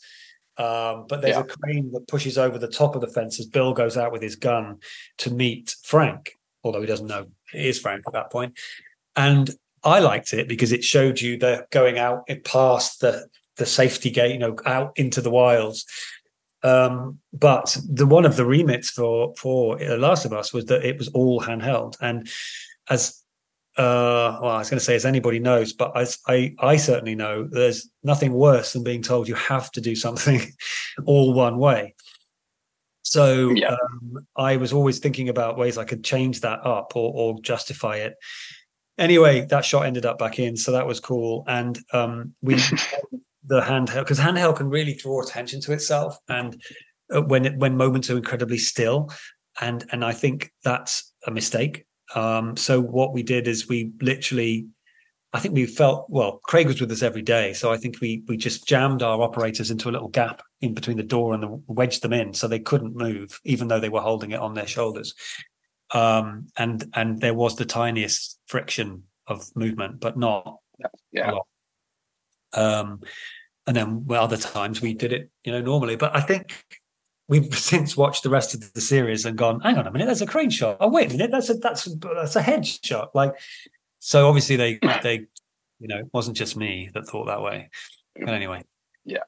Um, 0.57 1.05
but 1.07 1.21
there's 1.21 1.35
yeah. 1.35 1.41
a 1.41 1.43
crane 1.43 1.91
that 1.91 2.07
pushes 2.07 2.37
over 2.37 2.57
the 2.57 2.67
top 2.67 2.95
of 2.95 3.01
the 3.01 3.07
fence 3.07 3.39
as 3.39 3.45
Bill 3.45 3.73
goes 3.73 3.97
out 3.97 4.11
with 4.11 4.21
his 4.21 4.35
gun 4.35 4.79
to 5.19 5.31
meet 5.31 5.75
Frank, 5.83 6.37
although 6.63 6.81
he 6.81 6.87
doesn't 6.87 7.07
know 7.07 7.27
it 7.53 7.65
is 7.65 7.79
Frank 7.79 8.03
at 8.07 8.13
that 8.13 8.31
point. 8.31 8.57
And 9.15 9.49
I 9.83 9.99
liked 9.99 10.33
it 10.33 10.47
because 10.47 10.71
it 10.71 10.83
showed 10.83 11.21
you 11.21 11.37
the 11.37 11.67
going 11.71 11.99
out 11.99 12.29
past 12.43 13.01
the 13.01 13.27
the 13.57 13.65
safety 13.65 14.09
gate, 14.09 14.33
you 14.33 14.39
know, 14.39 14.57
out 14.65 14.97
into 14.97 15.21
the 15.21 15.29
wilds. 15.29 15.85
Um, 16.65 17.19
but 17.31 17.77
the 17.87 18.07
one 18.07 18.25
of 18.25 18.35
the 18.35 18.45
remits 18.45 18.89
for 18.89 19.33
for 19.37 19.77
Last 19.77 20.25
of 20.25 20.33
Us 20.33 20.51
was 20.51 20.65
that 20.65 20.83
it 20.83 20.97
was 20.97 21.09
all 21.09 21.39
handheld, 21.39 21.95
and 22.01 22.27
as 22.89 23.21
uh, 23.77 24.39
well, 24.41 24.51
I 24.51 24.57
was 24.59 24.69
going 24.69 24.79
to 24.79 24.85
say 24.85 24.95
as 24.95 25.05
anybody 25.05 25.39
knows, 25.39 25.73
but 25.73 25.95
as 25.95 26.17
I 26.27 26.55
I 26.59 26.77
certainly 26.77 27.13
know, 27.15 27.47
there's 27.49 27.89
nothing 28.03 28.33
worse 28.33 28.73
than 28.73 28.83
being 28.83 29.03
told 29.03 29.27
you 29.27 29.35
have 29.35 29.71
to 29.73 29.81
do 29.81 29.95
something 29.95 30.41
all 31.05 31.33
one 31.33 31.57
way. 31.59 31.93
So 33.03 33.51
yeah. 33.51 33.73
um, 33.73 34.25
I 34.35 34.57
was 34.57 34.73
always 34.73 34.97
thinking 34.97 35.29
about 35.29 35.59
ways 35.59 35.77
I 35.77 35.85
could 35.85 36.03
change 36.03 36.41
that 36.41 36.65
up 36.65 36.95
or, 36.95 37.13
or 37.13 37.39
justify 37.41 37.97
it 37.97 38.15
anyway, 38.97 39.45
that 39.45 39.65
shot 39.65 39.85
ended 39.85 40.05
up 40.05 40.17
back 40.17 40.39
in, 40.39 40.57
so 40.57 40.71
that 40.71 40.87
was 40.87 40.99
cool. 40.99 41.43
And 41.47 41.77
um, 41.93 42.33
we 42.41 42.55
the 43.45 43.61
handheld 43.61 44.01
because 44.01 44.19
handheld 44.19 44.57
can 44.57 44.69
really 44.69 44.93
draw 44.93 45.21
attention 45.21 45.61
to 45.61 45.73
itself, 45.73 46.17
and 46.27 46.61
uh, 47.13 47.21
when 47.21 47.45
it, 47.45 47.57
when 47.57 47.77
moments 47.77 48.09
are 48.09 48.17
incredibly 48.17 48.57
still, 48.57 49.11
and 49.61 49.85
and 49.91 50.03
I 50.03 50.13
think 50.13 50.51
that's 50.63 51.13
a 51.25 51.31
mistake. 51.31 51.85
Um, 52.13 52.55
so 52.55 52.81
what 52.81 53.13
we 53.13 53.23
did 53.23 53.47
is 53.47 53.67
we 53.67 53.91
literally. 54.01 54.67
I 55.33 55.39
think 55.39 55.53
we 55.53 55.65
felt 55.65 56.05
well. 56.07 56.39
Craig 56.43 56.65
was 56.65 56.79
with 56.79 56.91
us 56.93 57.01
every 57.01 57.21
day, 57.21 57.51
so 57.51 57.69
I 57.69 57.75
think 57.75 57.99
we 57.99 58.23
we 58.27 58.37
just 58.37 58.65
jammed 58.65 59.03
our 59.03 59.21
operators 59.21 59.69
into 59.69 59.89
a 59.89 59.91
little 59.91 60.07
gap 60.07 60.41
in 60.61 60.73
between 60.73 60.95
the 60.95 61.03
door 61.03 61.33
and 61.33 61.43
the, 61.43 61.61
wedged 61.67 62.03
them 62.03 62.13
in, 62.13 62.33
so 62.33 62.47
they 62.47 62.59
couldn't 62.59 62.95
move, 62.95 63.41
even 63.43 63.67
though 63.67 63.81
they 63.81 63.89
were 63.89 63.99
holding 63.99 64.31
it 64.31 64.39
on 64.39 64.53
their 64.53 64.67
shoulders 64.67 65.13
um, 65.93 66.47
and 66.57 66.85
and 66.93 67.21
there 67.21 67.33
was 67.33 67.55
the 67.55 67.65
tiniest 67.65 68.39
friction 68.47 69.03
of 69.27 69.55
movement, 69.55 69.99
but 69.99 70.17
not 70.17 70.59
yeah. 71.11 71.31
Um, 72.55 73.01
and 73.67 73.75
then 73.75 74.05
well, 74.05 74.23
other 74.23 74.37
times 74.37 74.81
we 74.81 74.93
did 74.93 75.11
it, 75.11 75.29
you 75.43 75.51
know, 75.51 75.61
normally. 75.61 75.95
But 75.95 76.15
I 76.15 76.21
think 76.21 76.63
we've 77.27 77.53
since 77.57 77.97
watched 77.97 78.23
the 78.23 78.29
rest 78.29 78.53
of 78.53 78.73
the 78.73 78.81
series 78.81 79.25
and 79.25 79.37
gone, 79.37 79.59
hang 79.61 79.77
on 79.77 79.87
a 79.87 79.91
minute, 79.91 80.05
there's 80.05 80.21
a 80.21 80.27
crane 80.27 80.49
shot. 80.49 80.77
Oh 80.79 80.89
wait 80.89 81.09
a 81.09 81.13
minute, 81.13 81.31
that's 81.31 81.49
a 81.49 81.55
that's 81.55 81.85
that's 82.15 82.35
a 82.35 82.41
head 82.41 82.65
shot. 82.65 83.13
Like, 83.15 83.33
so 83.99 84.27
obviously 84.27 84.55
they 84.55 84.79
they, 85.03 85.25
you 85.79 85.87
know, 85.87 85.99
it 85.99 86.09
wasn't 86.13 86.37
just 86.37 86.55
me 86.55 86.89
that 86.93 87.07
thought 87.07 87.25
that 87.25 87.41
way. 87.41 87.69
But 88.17 88.33
anyway, 88.33 88.63
yeah. 89.03 89.23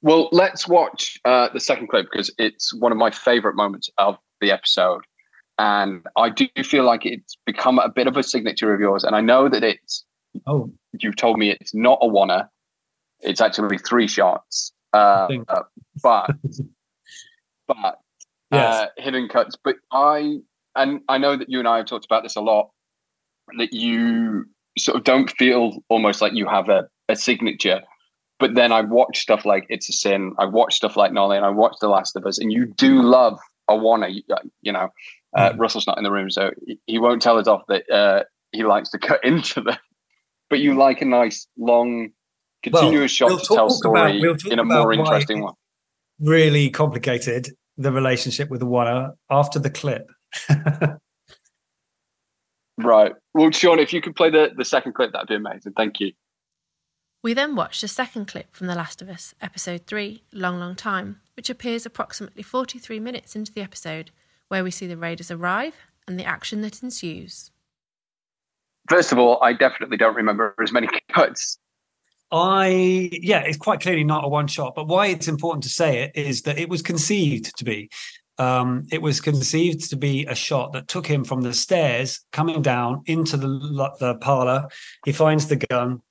Well, 0.00 0.28
let's 0.32 0.68
watch 0.68 1.18
uh, 1.24 1.48
the 1.52 1.60
second 1.60 1.88
clip 1.88 2.06
because 2.10 2.32
it's 2.38 2.72
one 2.74 2.92
of 2.92 2.98
my 2.98 3.10
favorite 3.10 3.56
moments 3.56 3.90
of 3.98 4.16
the 4.40 4.52
episode 4.52 5.02
and 5.58 6.06
I 6.16 6.30
do 6.30 6.46
feel 6.62 6.84
like 6.84 7.04
it's 7.04 7.36
become 7.44 7.78
a 7.80 7.88
bit 7.88 8.06
of 8.06 8.16
a 8.16 8.22
signature 8.22 8.72
of 8.72 8.80
yours. 8.80 9.02
And 9.02 9.16
I 9.16 9.20
know 9.20 9.48
that 9.48 9.64
it's 9.64 10.04
oh, 10.46 10.70
you've 11.00 11.16
told 11.16 11.38
me 11.38 11.50
it's 11.50 11.74
not 11.74 11.98
a 12.02 12.06
oneer; 12.06 12.48
it's 13.20 13.40
actually 13.40 13.78
three 13.78 14.06
shots. 14.06 14.72
Uh, 14.92 15.28
but 16.02 16.30
but 17.68 18.00
yes. 18.50 18.74
uh, 18.74 18.86
hidden 18.96 19.28
cuts. 19.28 19.56
But 19.62 19.76
I 19.92 20.38
and 20.74 21.00
I 21.08 21.18
know 21.18 21.36
that 21.36 21.48
you 21.48 21.58
and 21.58 21.68
I 21.68 21.78
have 21.78 21.86
talked 21.86 22.04
about 22.04 22.22
this 22.22 22.36
a 22.36 22.40
lot. 22.40 22.70
That 23.58 23.72
you 23.72 24.44
sort 24.78 24.96
of 24.96 25.04
don't 25.04 25.30
feel 25.30 25.82
almost 25.88 26.20
like 26.20 26.34
you 26.34 26.46
have 26.46 26.68
a, 26.68 26.88
a 27.08 27.16
signature. 27.16 27.82
But 28.38 28.54
then 28.54 28.70
I 28.70 28.82
watch 28.82 29.18
stuff 29.18 29.44
like 29.44 29.66
It's 29.68 29.88
a 29.88 29.92
Sin. 29.92 30.34
I 30.38 30.44
watch 30.44 30.74
stuff 30.74 30.96
like 30.96 31.12
Nolly, 31.12 31.36
and 31.36 31.44
I 31.44 31.50
watch 31.50 31.74
The 31.80 31.88
Last 31.88 32.14
of 32.14 32.24
Us, 32.24 32.38
and 32.38 32.52
you 32.52 32.66
do 32.66 33.02
love 33.02 33.38
a 33.68 33.74
oneer. 33.74 34.14
You, 34.14 34.22
you 34.62 34.72
know, 34.72 34.90
uh, 35.36 35.50
mm. 35.50 35.58
Russell's 35.58 35.86
not 35.86 35.98
in 35.98 36.04
the 36.04 36.12
room, 36.12 36.30
so 36.30 36.50
he 36.86 36.98
won't 36.98 37.20
tell 37.20 37.38
us 37.38 37.48
off 37.48 37.62
that 37.68 37.90
uh, 37.90 38.24
he 38.52 38.64
likes 38.64 38.90
to 38.90 38.98
cut 38.98 39.24
into 39.24 39.60
them. 39.60 39.76
But 40.50 40.60
you 40.60 40.74
like 40.74 41.02
a 41.02 41.04
nice, 41.04 41.46
long, 41.56 42.10
continuous 42.62 43.20
well, 43.20 43.28
shot 43.28 43.28
we'll 43.28 43.38
to 43.38 43.54
tell 43.54 43.70
story 43.70 44.18
about, 44.18 44.42
we'll 44.44 44.52
in 44.52 44.58
a 44.58 44.64
more 44.64 44.92
interesting 44.92 45.42
one. 45.42 45.54
Really 46.20 46.70
complicated 46.70 47.48
the 47.76 47.92
relationship 47.92 48.50
with 48.50 48.60
the 48.60 48.66
one 48.66 49.12
after 49.30 49.58
the 49.58 49.70
clip. 49.70 50.10
right. 52.78 53.12
Well, 53.34 53.50
Sean, 53.52 53.78
if 53.78 53.92
you 53.92 54.00
could 54.00 54.16
play 54.16 54.30
the, 54.30 54.50
the 54.56 54.64
second 54.64 54.94
clip, 54.94 55.12
that'd 55.12 55.28
be 55.28 55.36
amazing. 55.36 55.74
Thank 55.76 56.00
you. 56.00 56.12
We 57.22 57.34
then 57.34 57.56
watched 57.56 57.80
the 57.80 57.88
second 57.88 58.26
clip 58.26 58.54
from 58.54 58.68
The 58.68 58.74
Last 58.74 59.02
of 59.02 59.08
Us, 59.08 59.34
episode 59.40 59.86
3, 59.86 60.22
Long 60.32 60.60
Long 60.60 60.76
Time, 60.76 61.20
which 61.34 61.50
appears 61.50 61.84
approximately 61.84 62.42
43 62.42 63.00
minutes 63.00 63.34
into 63.34 63.52
the 63.52 63.60
episode 63.60 64.10
where 64.48 64.64
we 64.64 64.70
see 64.70 64.86
the 64.86 64.96
raiders 64.96 65.30
arrive 65.30 65.74
and 66.06 66.18
the 66.18 66.24
action 66.24 66.62
that 66.62 66.82
ensues. 66.82 67.50
First 68.88 69.12
of 69.12 69.18
all, 69.18 69.38
I 69.42 69.52
definitely 69.52 69.96
don't 69.96 70.16
remember 70.16 70.54
as 70.62 70.72
many 70.72 70.88
cuts. 71.12 71.58
I, 72.30 73.08
yeah, 73.12 73.40
it's 73.40 73.56
quite 73.56 73.80
clearly 73.80 74.04
not 74.04 74.24
a 74.24 74.28
one 74.28 74.48
shot, 74.48 74.74
but 74.74 74.86
why 74.86 75.06
it's 75.06 75.28
important 75.28 75.62
to 75.64 75.70
say 75.70 76.02
it 76.02 76.12
is 76.14 76.42
that 76.42 76.58
it 76.58 76.68
was 76.68 76.82
conceived 76.82 77.56
to 77.56 77.64
be. 77.64 77.90
Um, 78.38 78.86
it 78.92 79.02
was 79.02 79.20
conceived 79.20 79.90
to 79.90 79.96
be 79.96 80.24
a 80.26 80.34
shot 80.34 80.72
that 80.72 80.88
took 80.88 81.06
him 81.06 81.24
from 81.24 81.40
the 81.40 81.52
stairs 81.52 82.20
coming 82.32 82.62
down 82.62 83.02
into 83.06 83.36
the, 83.36 83.48
the 83.98 84.14
parlor. 84.16 84.68
He 85.04 85.12
finds 85.12 85.48
the 85.48 85.56
gun. 85.56 86.02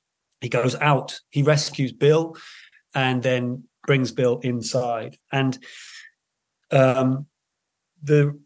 He 0.42 0.50
goes 0.50 0.76
out. 0.76 1.20
He 1.30 1.44
rescues 1.44 1.94
Bill 1.94 2.36
and 2.94 3.24
then 3.24 3.64
brings 3.86 4.12
Bill 4.12 4.40
inside. 4.40 5.18
And 5.32 5.58
um, 6.72 7.28
the 8.04 8.38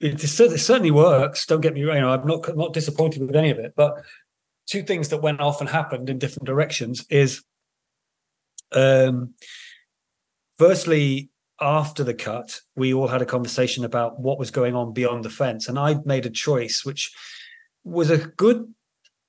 it, 0.00 0.20
certainly 0.20 0.90
works. 0.90 1.46
Don't 1.46 1.60
get 1.60 1.74
me 1.74 1.84
wrong. 1.84 1.96
You 1.96 2.02
know, 2.02 2.10
I'm 2.10 2.26
not 2.26 2.56
not 2.56 2.72
disappointed 2.72 3.22
with 3.22 3.36
any 3.36 3.50
of 3.50 3.58
it. 3.58 3.74
But 3.76 4.02
two 4.66 4.82
things 4.82 5.08
that 5.08 5.22
went 5.22 5.40
off 5.40 5.60
and 5.60 5.68
happened 5.68 6.08
in 6.10 6.18
different 6.18 6.46
directions 6.46 7.04
is, 7.10 7.42
um, 8.72 9.34
firstly, 10.58 11.30
after 11.60 12.04
the 12.04 12.14
cut, 12.14 12.60
we 12.76 12.94
all 12.94 13.08
had 13.08 13.22
a 13.22 13.26
conversation 13.26 13.84
about 13.84 14.20
what 14.20 14.38
was 14.38 14.50
going 14.50 14.74
on 14.74 14.92
beyond 14.92 15.24
the 15.24 15.30
fence, 15.30 15.68
and 15.68 15.78
I 15.78 15.96
made 16.04 16.26
a 16.26 16.30
choice 16.30 16.84
which 16.84 17.12
was 17.84 18.10
a 18.10 18.18
good 18.18 18.72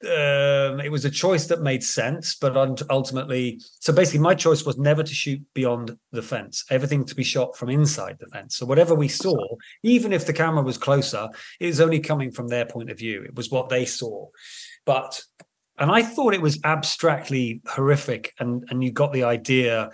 um, 0.01 0.79
it 0.79 0.91
was 0.91 1.03
a 1.03 1.09
choice 1.09 1.47
that 1.47 1.61
made 1.61 1.83
sense, 1.83 2.35
but 2.35 2.55
ultimately, 2.89 3.59
so 3.79 3.91
basically, 3.91 4.21
my 4.21 4.33
choice 4.33 4.65
was 4.65 4.77
never 4.77 5.03
to 5.03 5.13
shoot 5.13 5.41
beyond 5.53 5.97
the 6.13 6.21
fence, 6.21 6.63
everything 6.69 7.03
to 7.05 7.15
be 7.15 7.23
shot 7.23 7.57
from 7.57 7.69
inside 7.69 8.17
the 8.17 8.27
fence. 8.27 8.55
So, 8.55 8.65
whatever 8.65 8.95
we 8.95 9.09
saw, 9.09 9.35
even 9.83 10.13
if 10.13 10.25
the 10.25 10.31
camera 10.31 10.63
was 10.63 10.77
closer, 10.77 11.27
it 11.59 11.65
was 11.65 11.81
only 11.81 11.99
coming 11.99 12.31
from 12.31 12.47
their 12.47 12.65
point 12.65 12.89
of 12.89 12.97
view. 12.97 13.23
It 13.23 13.35
was 13.35 13.51
what 13.51 13.67
they 13.67 13.83
saw. 13.83 14.27
But, 14.85 15.21
and 15.77 15.91
I 15.91 16.01
thought 16.01 16.33
it 16.33 16.41
was 16.41 16.61
abstractly 16.63 17.61
horrific, 17.67 18.33
and, 18.39 18.63
and 18.69 18.81
you 18.81 18.93
got 18.93 19.11
the 19.11 19.23
idea. 19.23 19.91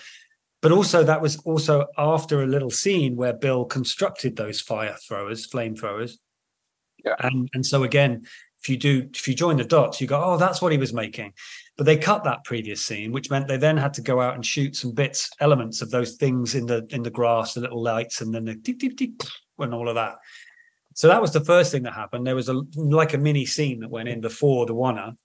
But 0.62 0.72
also, 0.72 1.04
that 1.04 1.22
was 1.22 1.38
also 1.38 1.88
after 1.98 2.44
a 2.44 2.48
little 2.48 2.72
scene 2.72 3.16
where 3.16 3.34
Bill 3.34 3.66
constructed 3.66 4.36
those 4.36 4.62
fire 4.62 4.98
throwers, 5.08 5.50
flamethrowers. 5.50 6.18
Yeah. 7.04 7.16
And, 7.20 7.50
and 7.54 7.66
so, 7.66 7.84
again, 7.84 8.26
if 8.66 8.70
you 8.70 8.78
do 8.78 9.08
if 9.14 9.28
you 9.28 9.36
join 9.36 9.58
the 9.58 9.64
dots 9.64 10.02
you 10.02 10.08
go 10.08 10.20
oh 10.24 10.38
that's 10.38 10.62
what 10.62 10.72
he 10.72 10.78
was 10.78 10.94
making. 10.94 11.34
But 11.78 11.86
they 11.86 11.98
cut 11.98 12.24
that 12.24 12.44
previous 12.46 12.82
scene 12.82 13.12
which 13.12 13.30
meant 13.30 13.48
they 13.48 13.58
then 13.58 13.78
had 13.78 13.94
to 13.96 14.02
go 14.02 14.20
out 14.20 14.34
and 14.34 14.46
shoot 14.46 14.76
some 14.76 14.92
bits 14.92 15.30
elements 15.40 15.82
of 15.82 15.92
those 15.92 16.16
things 16.16 16.56
in 16.56 16.66
the 16.66 16.86
in 16.90 17.04
the 17.04 17.12
grass 17.12 17.54
the 17.54 17.62
little 17.62 17.82
lights 17.82 18.22
and 18.22 18.34
then 18.34 18.46
the 18.46 18.56
tick, 18.56 18.80
tick, 18.80 18.98
tick, 18.98 19.12
and 19.60 19.74
all 19.74 19.88
of 19.88 19.96
that. 19.96 20.16
So 20.96 21.10
that 21.10 21.22
was 21.22 21.34
the 21.34 21.46
first 21.46 21.72
thing 21.72 21.84
that 21.84 21.94
happened. 21.94 22.26
There 22.26 22.36
was 22.36 22.50
a 22.50 22.62
like 22.76 23.14
a 23.14 23.18
mini 23.20 23.46
scene 23.46 23.82
that 23.82 23.90
went 23.90 24.10
in 24.10 24.22
before 24.22 24.66
the 24.66 24.74
one 24.74 25.18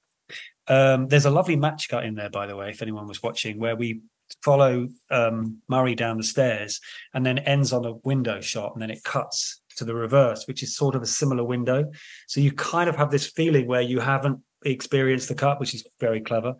um, 0.70 1.08
there's 1.08 1.26
a 1.26 1.30
lovely 1.30 1.56
match 1.56 1.88
cut 1.88 2.04
in 2.04 2.14
there 2.14 2.30
by 2.30 2.46
the 2.46 2.56
way 2.56 2.70
if 2.70 2.82
anyone 2.82 3.08
was 3.08 3.22
watching 3.22 3.58
where 3.58 3.76
we 3.76 4.00
follow 4.42 4.88
um, 5.10 5.58
murray 5.68 5.94
down 5.94 6.16
the 6.16 6.22
stairs 6.22 6.80
and 7.12 7.26
then 7.26 7.38
ends 7.38 7.72
on 7.72 7.84
a 7.84 7.94
window 8.04 8.40
shot 8.40 8.72
and 8.72 8.82
then 8.82 8.90
it 8.90 9.02
cuts 9.02 9.59
to 9.80 9.84
the 9.84 9.94
reverse, 9.94 10.46
which 10.46 10.62
is 10.62 10.76
sort 10.76 10.94
of 10.94 11.02
a 11.02 11.06
similar 11.06 11.44
window. 11.44 11.90
So 12.28 12.40
you 12.40 12.52
kind 12.52 12.88
of 12.88 12.96
have 12.96 13.10
this 13.10 13.26
feeling 13.26 13.66
where 13.66 13.82
you 13.82 14.00
haven't 14.00 14.40
experienced 14.64 15.28
the 15.28 15.34
cut, 15.34 15.58
which 15.58 15.74
is 15.74 15.84
very 15.98 16.20
clever 16.20 16.54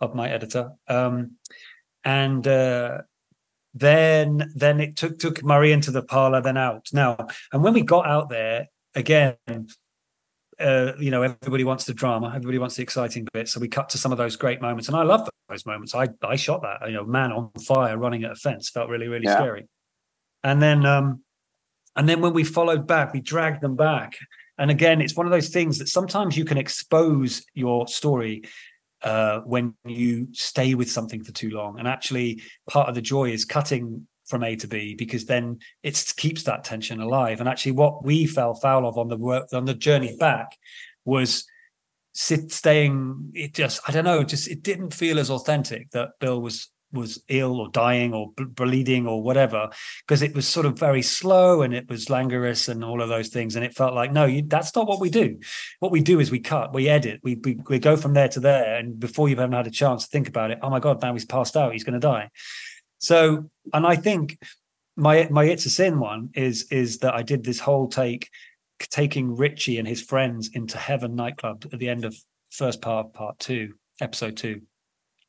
of 0.00 0.14
my 0.14 0.28
editor. 0.28 0.72
Um, 0.88 1.36
and 2.04 2.46
uh, 2.46 2.98
then 3.74 4.50
then 4.54 4.80
it 4.80 4.96
took 4.96 5.18
took 5.18 5.44
Murray 5.44 5.72
into 5.72 5.90
the 5.90 6.02
parlor, 6.02 6.40
then 6.40 6.56
out. 6.56 6.88
Now, 6.92 7.16
and 7.52 7.62
when 7.62 7.74
we 7.74 7.82
got 7.82 8.06
out 8.06 8.28
there 8.28 8.68
again, 8.94 9.36
uh, 10.60 10.92
you 10.98 11.10
know, 11.10 11.22
everybody 11.22 11.64
wants 11.64 11.84
the 11.84 11.94
drama, 11.94 12.28
everybody 12.28 12.58
wants 12.58 12.76
the 12.76 12.82
exciting 12.82 13.26
bit. 13.32 13.48
So 13.48 13.60
we 13.60 13.68
cut 13.68 13.88
to 13.90 13.98
some 13.98 14.12
of 14.12 14.18
those 14.18 14.36
great 14.36 14.60
moments, 14.62 14.88
and 14.88 14.96
I 14.96 15.02
love 15.02 15.28
those 15.48 15.66
moments. 15.66 15.94
I 15.94 16.08
I 16.22 16.36
shot 16.36 16.62
that, 16.62 16.86
you 16.86 16.94
know, 16.94 17.04
man 17.04 17.32
on 17.32 17.50
fire 17.66 17.98
running 17.98 18.24
at 18.24 18.32
a 18.32 18.36
fence 18.36 18.70
felt 18.70 18.88
really 18.88 19.08
really 19.08 19.26
yeah. 19.26 19.36
scary. 19.36 19.68
And 20.42 20.60
then 20.60 20.84
um, 20.84 21.23
and 21.96 22.08
then 22.08 22.20
when 22.20 22.32
we 22.32 22.44
followed 22.44 22.86
back, 22.86 23.12
we 23.12 23.20
dragged 23.20 23.60
them 23.60 23.76
back. 23.76 24.18
And 24.58 24.70
again, 24.70 25.00
it's 25.00 25.16
one 25.16 25.26
of 25.26 25.32
those 25.32 25.48
things 25.48 25.78
that 25.78 25.88
sometimes 25.88 26.36
you 26.36 26.44
can 26.44 26.58
expose 26.58 27.44
your 27.54 27.88
story 27.88 28.44
uh, 29.02 29.40
when 29.40 29.74
you 29.84 30.28
stay 30.32 30.74
with 30.74 30.90
something 30.90 31.22
for 31.22 31.32
too 31.32 31.50
long. 31.50 31.78
And 31.78 31.86
actually, 31.86 32.42
part 32.68 32.88
of 32.88 32.94
the 32.94 33.02
joy 33.02 33.30
is 33.30 33.44
cutting 33.44 34.06
from 34.26 34.42
A 34.42 34.56
to 34.56 34.66
B 34.66 34.94
because 34.94 35.26
then 35.26 35.58
it 35.82 36.12
keeps 36.16 36.44
that 36.44 36.64
tension 36.64 37.00
alive. 37.00 37.40
And 37.40 37.48
actually, 37.48 37.72
what 37.72 38.04
we 38.04 38.26
fell 38.26 38.54
foul 38.54 38.86
of 38.88 38.96
on 38.96 39.08
the 39.08 39.16
work 39.16 39.52
on 39.52 39.64
the 39.64 39.74
journey 39.74 40.16
back 40.18 40.56
was 41.04 41.44
sit 42.12 42.50
staying. 42.50 43.32
It 43.34 43.54
just 43.54 43.80
I 43.86 43.92
don't 43.92 44.04
know, 44.04 44.24
just 44.24 44.48
it 44.48 44.62
didn't 44.62 44.94
feel 44.94 45.18
as 45.18 45.30
authentic 45.30 45.90
that 45.90 46.10
Bill 46.20 46.40
was 46.40 46.68
was 46.94 47.22
ill 47.28 47.60
or 47.60 47.68
dying 47.68 48.14
or 48.14 48.32
bleeding 48.36 49.06
or 49.06 49.22
whatever 49.22 49.68
because 50.06 50.22
it 50.22 50.34
was 50.34 50.46
sort 50.46 50.66
of 50.66 50.78
very 50.78 51.02
slow 51.02 51.62
and 51.62 51.74
it 51.74 51.88
was 51.88 52.08
languorous 52.08 52.68
and 52.68 52.84
all 52.84 53.02
of 53.02 53.08
those 53.08 53.28
things. 53.28 53.56
And 53.56 53.64
it 53.64 53.74
felt 53.74 53.94
like 53.94 54.12
no 54.12 54.24
you, 54.24 54.42
that's 54.46 54.74
not 54.74 54.88
what 54.88 55.00
we 55.00 55.10
do. 55.10 55.38
What 55.80 55.92
we 55.92 56.00
do 56.00 56.20
is 56.20 56.30
we 56.30 56.40
cut 56.40 56.72
we 56.72 56.88
edit 56.88 57.20
we, 57.22 57.34
we, 57.36 57.58
we 57.68 57.78
go 57.78 57.96
from 57.96 58.14
there 58.14 58.28
to 58.28 58.40
there. 58.40 58.76
And 58.76 58.98
before 58.98 59.28
you've 59.28 59.38
even 59.38 59.52
had 59.52 59.66
a 59.66 59.70
chance 59.70 60.04
to 60.04 60.10
think 60.10 60.28
about 60.28 60.50
it 60.50 60.58
oh 60.62 60.70
my 60.70 60.80
god 60.80 61.02
now 61.02 61.12
he's 61.12 61.26
passed 61.26 61.56
out 61.56 61.72
he's 61.72 61.84
going 61.84 62.00
to 62.00 62.00
die. 62.00 62.30
So 62.98 63.50
and 63.72 63.86
i 63.86 63.96
think 63.96 64.38
my 64.96 65.28
my 65.30 65.44
it's 65.44 65.66
a 65.66 65.70
sin 65.70 65.98
one 65.98 66.30
is 66.34 66.66
is 66.70 66.98
that 66.98 67.14
i 67.14 67.22
did 67.22 67.44
this 67.44 67.58
whole 67.58 67.88
take 67.88 68.30
taking 68.78 69.34
richie 69.34 69.78
and 69.78 69.88
his 69.88 70.02
friends 70.02 70.50
into 70.52 70.78
heaven 70.78 71.14
nightclub 71.14 71.64
at 71.72 71.78
the 71.78 71.88
end 71.88 72.04
of 72.04 72.16
first 72.50 72.80
part 72.80 73.12
part 73.12 73.38
two 73.38 73.74
episode 74.00 74.36
two 74.36 74.62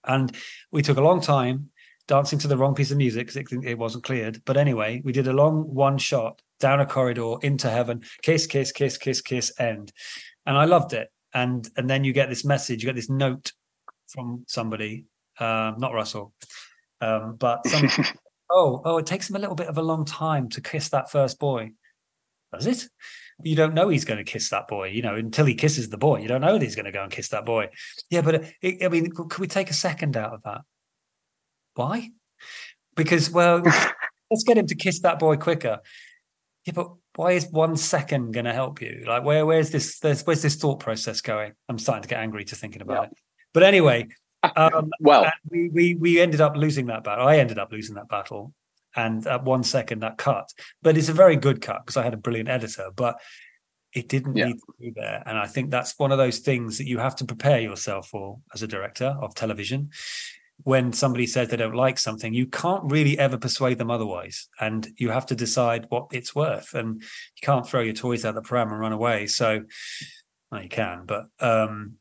and 0.07 0.35
we 0.71 0.81
took 0.81 0.97
a 0.97 1.01
long 1.01 1.21
time 1.21 1.69
dancing 2.07 2.39
to 2.39 2.47
the 2.47 2.57
wrong 2.57 2.75
piece 2.75 2.91
of 2.91 2.97
music 2.97 3.27
because 3.27 3.53
it, 3.53 3.65
it, 3.65 3.77
wasn't 3.77 4.03
cleared. 4.03 4.41
But 4.45 4.57
anyway, 4.57 5.01
we 5.03 5.11
did 5.11 5.27
a 5.27 5.33
long 5.33 5.73
one 5.73 5.97
shot 5.97 6.41
down 6.59 6.79
a 6.79 6.85
corridor 6.85 7.35
into 7.41 7.69
heaven, 7.69 8.03
kiss, 8.21 8.47
kiss, 8.47 8.71
kiss, 8.71 8.97
kiss, 8.97 9.21
kiss, 9.21 9.51
end. 9.59 9.91
And 10.45 10.57
I 10.57 10.65
loved 10.65 10.93
it. 10.93 11.09
And 11.33 11.67
and 11.75 11.89
then 11.89 12.03
you 12.03 12.13
get 12.13 12.29
this 12.29 12.45
message, 12.45 12.81
you 12.81 12.87
get 12.87 12.95
this 12.95 13.09
note 13.09 13.51
from 14.07 14.45
somebody, 14.47 15.05
um, 15.39 15.75
not 15.79 15.93
Russell, 15.93 16.33
um, 17.01 17.35
but 17.35 17.65
some, 17.67 17.89
oh, 18.49 18.81
oh, 18.85 18.97
it 18.97 19.05
takes 19.05 19.29
him 19.29 19.35
a 19.35 19.39
little 19.39 19.55
bit 19.55 19.67
of 19.67 19.77
a 19.77 19.83
long 19.83 20.05
time 20.05 20.49
to 20.49 20.61
kiss 20.61 20.89
that 20.89 21.11
first 21.11 21.39
boy. 21.39 21.71
Does 22.53 22.67
it? 22.67 22.87
You 23.43 23.55
don't 23.55 23.73
know 23.73 23.89
he's 23.89 24.05
going 24.05 24.17
to 24.17 24.23
kiss 24.23 24.49
that 24.49 24.67
boy, 24.67 24.87
you 24.87 25.01
know, 25.01 25.15
until 25.15 25.45
he 25.45 25.55
kisses 25.55 25.89
the 25.89 25.97
boy. 25.97 26.19
You 26.19 26.27
don't 26.27 26.41
know 26.41 26.53
that 26.53 26.61
he's 26.61 26.75
going 26.75 26.85
to 26.85 26.91
go 26.91 27.03
and 27.03 27.11
kiss 27.11 27.29
that 27.29 27.45
boy. 27.45 27.69
Yeah, 28.09 28.21
but 28.21 28.45
it, 28.61 28.83
I 28.83 28.89
mean, 28.89 29.11
could 29.11 29.39
we 29.39 29.47
take 29.47 29.69
a 29.69 29.73
second 29.73 30.15
out 30.15 30.33
of 30.33 30.43
that? 30.43 30.61
Why? 31.75 32.11
Because, 32.95 33.29
well, 33.29 33.61
let's 34.31 34.43
get 34.45 34.57
him 34.57 34.67
to 34.67 34.75
kiss 34.75 35.01
that 35.01 35.19
boy 35.19 35.37
quicker. 35.37 35.79
Yeah, 36.65 36.73
but 36.73 36.91
why 37.15 37.33
is 37.33 37.47
one 37.51 37.75
second 37.77 38.31
going 38.31 38.45
to 38.45 38.53
help 38.53 38.81
you? 38.81 39.03
Like, 39.05 39.23
where, 39.23 39.45
where's 39.45 39.69
this, 39.69 39.99
where's 40.01 40.41
this 40.41 40.55
thought 40.55 40.79
process 40.79 41.21
going? 41.21 41.53
I'm 41.69 41.77
starting 41.77 42.03
to 42.03 42.09
get 42.09 42.19
angry 42.19 42.45
to 42.45 42.55
thinking 42.55 42.81
about 42.81 43.03
yeah. 43.03 43.07
it. 43.09 43.17
But 43.53 43.63
anyway, 43.63 44.07
um, 44.55 44.91
well, 44.99 45.31
we, 45.49 45.69
we 45.69 45.95
we 45.95 46.19
ended 46.19 46.41
up 46.41 46.55
losing 46.55 46.87
that 46.87 47.03
battle. 47.03 47.27
I 47.27 47.37
ended 47.37 47.57
up 47.57 47.71
losing 47.71 47.95
that 47.95 48.09
battle, 48.09 48.53
and 48.95 49.25
at 49.27 49.43
one 49.43 49.63
second 49.63 50.01
that 50.01 50.17
cut. 50.17 50.51
But 50.81 50.97
it's 50.97 51.09
a 51.09 51.13
very 51.13 51.35
good 51.35 51.61
cut 51.61 51.81
because 51.85 51.97
I 51.97 52.03
had 52.03 52.13
a 52.13 52.17
brilliant 52.17 52.49
editor, 52.49 52.89
but 52.95 53.19
it 53.93 54.09
didn't 54.09 54.35
yeah. 54.35 54.47
need 54.47 54.57
to 54.57 54.73
be 54.79 54.91
there. 54.95 55.23
And 55.25 55.37
I 55.37 55.47
think 55.47 55.71
that's 55.71 55.97
one 55.97 56.11
of 56.11 56.17
those 56.17 56.39
things 56.39 56.77
that 56.77 56.87
you 56.87 56.99
have 56.99 57.15
to 57.17 57.25
prepare 57.25 57.61
yourself 57.61 58.09
for 58.09 58.39
as 58.53 58.61
a 58.61 58.67
director 58.67 59.15
of 59.21 59.33
television. 59.33 59.89
When 60.63 60.93
somebody 60.93 61.27
says 61.27 61.49
they 61.49 61.57
don't 61.57 61.75
like 61.75 61.97
something, 61.97 62.33
you 62.33 62.47
can't 62.47 62.89
really 62.89 63.17
ever 63.17 63.37
persuade 63.37 63.77
them 63.77 63.91
otherwise. 63.91 64.47
And 64.59 64.87
you 64.97 65.09
have 65.09 65.25
to 65.27 65.35
decide 65.35 65.85
what 65.89 66.07
it's 66.11 66.35
worth. 66.35 66.73
And 66.73 67.01
you 67.01 67.41
can't 67.41 67.67
throw 67.67 67.81
your 67.81 67.93
toys 67.93 68.25
out 68.25 68.35
the 68.35 68.41
pram 68.41 68.71
and 68.71 68.79
run 68.79 68.93
away. 68.93 69.27
So 69.27 69.63
well, 70.51 70.63
you 70.63 70.69
can, 70.69 71.05
but 71.05 71.25
um, 71.39 71.95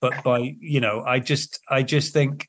but 0.00 0.22
by 0.22 0.56
you 0.58 0.80
know, 0.80 1.02
I 1.02 1.18
just 1.18 1.60
I 1.68 1.82
just 1.82 2.12
think 2.12 2.48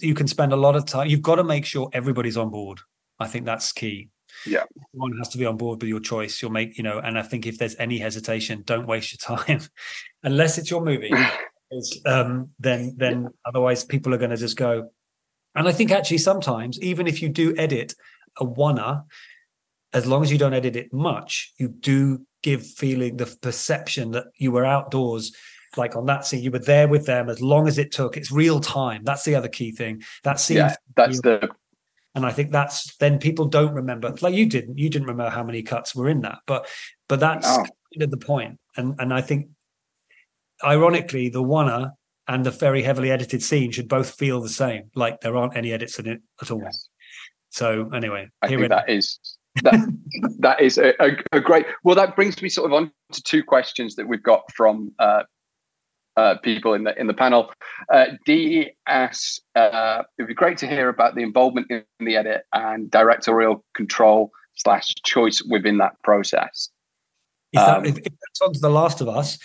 you 0.00 0.14
can 0.14 0.28
spend 0.28 0.52
a 0.52 0.56
lot 0.56 0.76
of 0.76 0.86
time. 0.86 1.08
You've 1.08 1.22
got 1.22 1.36
to 1.36 1.44
make 1.44 1.64
sure 1.64 1.88
everybody's 1.92 2.36
on 2.36 2.50
board 2.50 2.80
I 3.18 3.26
think 3.26 3.46
that's 3.46 3.72
key. 3.72 4.08
Yeah. 4.46 4.64
One 4.92 5.16
has 5.18 5.28
to 5.30 5.38
be 5.38 5.46
on 5.46 5.56
board 5.56 5.80
with 5.80 5.88
your 5.88 6.00
choice. 6.00 6.42
You'll 6.42 6.50
make, 6.50 6.76
you 6.76 6.82
know, 6.82 6.98
and 6.98 7.18
I 7.18 7.22
think 7.22 7.46
if 7.46 7.58
there's 7.58 7.76
any 7.76 7.98
hesitation, 7.98 8.62
don't 8.66 8.86
waste 8.86 9.12
your 9.12 9.38
time 9.38 9.60
unless 10.22 10.58
it's 10.58 10.70
your 10.70 10.84
movie. 10.84 11.12
um, 12.06 12.50
then 12.58 12.94
then 12.96 13.28
otherwise 13.44 13.84
people 13.84 14.14
are 14.14 14.18
going 14.18 14.30
to 14.30 14.36
just 14.36 14.56
go. 14.56 14.90
And 15.54 15.68
I 15.68 15.72
think 15.72 15.92
actually 15.92 16.18
sometimes, 16.18 16.80
even 16.80 17.06
if 17.06 17.22
you 17.22 17.28
do 17.28 17.56
edit 17.56 17.94
a 18.38 18.44
oneer, 18.44 19.04
as 19.92 20.06
long 20.06 20.22
as 20.24 20.32
you 20.32 20.38
don't 20.38 20.54
edit 20.54 20.74
it 20.74 20.92
much, 20.92 21.52
you 21.56 21.68
do 21.68 22.26
give 22.42 22.66
feeling 22.66 23.16
the 23.16 23.26
perception 23.40 24.10
that 24.10 24.26
you 24.36 24.50
were 24.50 24.64
outdoors 24.64 25.32
like 25.76 25.96
on 25.96 26.06
that 26.06 26.24
scene, 26.24 26.42
you 26.42 26.50
were 26.50 26.58
there 26.58 26.88
with 26.88 27.06
them 27.06 27.28
as 27.28 27.40
long 27.40 27.66
as 27.66 27.78
it 27.78 27.90
took. 27.90 28.16
It's 28.16 28.30
real 28.30 28.60
time. 28.60 29.02
That's 29.04 29.24
the 29.24 29.34
other 29.34 29.48
key 29.48 29.72
thing. 29.72 30.02
That 30.22 30.40
scene. 30.40 30.58
Yeah, 30.58 30.74
that's 30.96 31.20
the 31.20 31.48
and 32.14 32.24
I 32.24 32.32
think 32.32 32.52
that's 32.52 32.96
then 32.96 33.18
people 33.18 33.46
don't 33.46 33.74
remember 33.74 34.14
like 34.20 34.34
you 34.34 34.46
didn't 34.46 34.78
you 34.78 34.88
didn't 34.88 35.06
remember 35.06 35.30
how 35.30 35.42
many 35.42 35.62
cuts 35.62 35.94
were 35.94 36.08
in 36.08 36.20
that 36.20 36.38
but 36.46 36.68
but 37.08 37.20
that's 37.20 37.46
kind 37.94 38.02
of 38.02 38.10
the 38.10 38.16
point. 38.16 38.58
And 38.76 38.94
and 38.98 39.12
I 39.12 39.20
think 39.20 39.48
ironically 40.64 41.28
the 41.28 41.42
oneer 41.42 41.92
and 42.26 42.44
the 42.44 42.50
very 42.50 42.82
heavily 42.82 43.10
edited 43.10 43.42
scene 43.42 43.70
should 43.70 43.88
both 43.88 44.10
feel 44.10 44.40
the 44.40 44.48
same 44.48 44.90
like 44.94 45.20
there 45.20 45.36
aren't 45.36 45.56
any 45.56 45.72
edits 45.72 45.98
in 45.98 46.06
it 46.06 46.20
at 46.40 46.50
all. 46.50 46.62
Yes. 46.62 46.88
so 47.50 47.90
anyway 47.92 48.28
I 48.42 48.48
think 48.48 48.68
that 48.68 48.88
is 48.88 49.18
that 49.62 49.74
that 50.40 50.60
is 50.60 50.78
a, 50.78 50.94
a, 51.02 51.16
a, 51.32 51.40
great 51.40 51.66
well 51.84 51.94
that 51.94 52.16
brings 52.16 52.40
me 52.42 52.48
sort 52.48 52.70
of 52.70 52.72
on 52.72 52.90
to 53.12 53.22
two 53.22 53.44
questions 53.44 53.94
that 53.96 54.08
we've 54.08 54.22
got 54.22 54.42
from 54.52 54.92
uh, 54.98 55.24
uh, 56.16 56.36
people 56.42 56.74
in 56.74 56.84
the 56.84 56.98
in 56.98 57.06
the 57.06 57.14
panel. 57.14 57.52
Uh, 57.92 58.06
D 58.24 58.70
asks, 58.86 59.40
uh, 59.54 60.02
"It'd 60.18 60.28
be 60.28 60.34
great 60.34 60.58
to 60.58 60.66
hear 60.66 60.88
about 60.88 61.14
the 61.14 61.22
involvement 61.22 61.70
in 61.70 61.84
the 62.00 62.16
edit 62.16 62.44
and 62.52 62.90
directorial 62.90 63.64
control 63.74 64.30
slash 64.54 64.94
choice 65.04 65.42
within 65.48 65.78
that 65.78 66.00
process." 66.02 66.70
If, 67.52 67.60
that, 67.60 67.78
um, 67.78 67.84
if, 67.84 67.98
if 67.98 68.04
that's 68.04 68.40
on 68.42 68.52
to 68.52 68.60
The 68.60 68.70
Last 68.70 69.00
of 69.00 69.08
Us, 69.08 69.38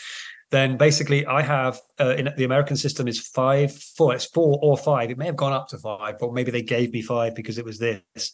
then 0.51 0.77
basically 0.77 1.25
I 1.25 1.41
have 1.41 1.79
uh, 1.99 2.15
in 2.17 2.29
the 2.35 2.43
American 2.43 2.75
system 2.75 3.07
is 3.07 3.19
five, 3.19 3.75
four. 3.75 4.15
It's 4.15 4.25
four 4.25 4.57
or 4.61 4.77
five. 4.77 5.11
It 5.11 5.17
may 5.17 5.27
have 5.27 5.35
gone 5.35 5.53
up 5.53 5.67
to 5.69 5.77
five, 5.77 6.17
but 6.19 6.33
maybe 6.33 6.51
they 6.51 6.63
gave 6.63 6.91
me 6.91 7.01
five 7.01 7.35
because 7.35 7.57
it 7.57 7.65
was 7.65 7.77
this. 7.77 8.33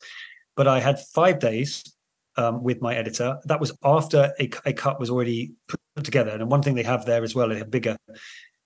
But 0.56 0.68
I 0.68 0.80
had 0.80 1.00
five 1.00 1.40
days 1.40 1.84
um, 2.38 2.64
with 2.64 2.82
my 2.82 2.96
editor. 2.96 3.38
That 3.46 3.60
was 3.60 3.78
after 3.84 4.32
a, 4.40 4.50
a, 4.66 4.74
cut 4.74 5.00
was 5.00 5.10
already 5.10 5.54
put 5.68 5.80
together. 6.04 6.32
And 6.32 6.50
one 6.50 6.62
thing 6.62 6.76
they 6.76 6.84
have 6.84 7.06
there 7.06 7.24
as 7.24 7.36
well, 7.36 7.50
they 7.50 7.58
have 7.58 7.72
bigger 7.72 7.98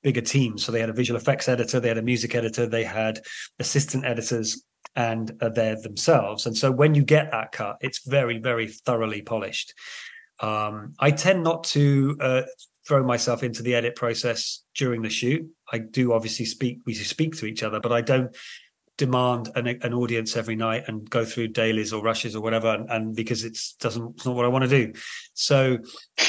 bigger 0.01 0.21
teams. 0.21 0.63
So 0.63 0.71
they 0.71 0.79
had 0.79 0.89
a 0.89 0.93
visual 0.93 1.19
effects 1.19 1.49
editor, 1.49 1.79
they 1.79 1.89
had 1.89 1.97
a 1.97 2.01
music 2.01 2.33
editor, 2.33 2.65
they 2.65 2.85
had 2.85 3.19
assistant 3.59 4.05
editors, 4.05 4.63
and 4.95 5.31
uh, 5.41 5.49
they're 5.49 5.81
themselves. 5.81 6.45
And 6.45 6.57
so 6.57 6.71
when 6.71 6.95
you 6.95 7.03
get 7.03 7.31
that 7.31 7.51
cut, 7.51 7.77
it's 7.81 8.07
very 8.07 8.39
very 8.39 8.67
thoroughly 8.67 9.21
polished. 9.21 9.73
Um, 10.39 10.93
I 10.99 11.11
tend 11.11 11.43
not 11.43 11.65
to 11.65 12.17
uh, 12.21 12.41
throw 12.87 13.03
myself 13.03 13.43
into 13.43 13.61
the 13.61 13.75
edit 13.75 13.95
process 13.95 14.63
during 14.73 15.01
the 15.01 15.09
shoot. 15.09 15.45
I 15.71 15.79
do 15.79 16.13
obviously 16.13 16.45
speak 16.45 16.79
we 16.85 16.93
speak 16.93 17.35
to 17.37 17.45
each 17.45 17.61
other, 17.61 17.79
but 17.79 17.91
I 17.91 18.01
don't 18.01 18.35
demand 18.99 19.49
an, 19.55 19.65
an 19.67 19.93
audience 19.93 20.35
every 20.35 20.57
night 20.57 20.83
and 20.87 21.09
go 21.09 21.23
through 21.23 21.47
dailies 21.47 21.93
or 21.93 22.03
rushes 22.03 22.35
or 22.35 22.41
whatever 22.41 22.67
and, 22.67 22.89
and 22.91 23.15
because 23.15 23.45
it's 23.45 23.73
doesn't 23.75 24.15
it's 24.15 24.25
not 24.25 24.35
what 24.35 24.45
I 24.45 24.49
want 24.49 24.69
to 24.69 24.69
do. 24.69 24.93
So 25.33 25.77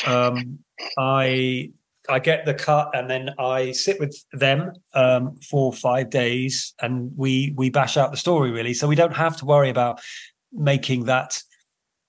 um, 0.06 0.60
I 0.96 1.72
I 2.08 2.20
get 2.20 2.46
the 2.46 2.54
cut 2.54 2.90
and 2.94 3.10
then 3.10 3.30
I 3.38 3.72
sit 3.72 3.98
with 3.98 4.16
them 4.32 4.72
um, 4.94 5.36
for 5.50 5.72
five 5.72 6.10
days 6.10 6.72
and 6.80 7.10
we 7.16 7.52
we 7.56 7.70
bash 7.70 7.96
out 7.96 8.12
the 8.12 8.16
story 8.16 8.52
really. 8.52 8.72
So 8.72 8.86
we 8.86 8.94
don't 8.94 9.16
have 9.16 9.36
to 9.38 9.44
worry 9.44 9.68
about 9.68 10.00
making 10.52 11.04
that 11.06 11.42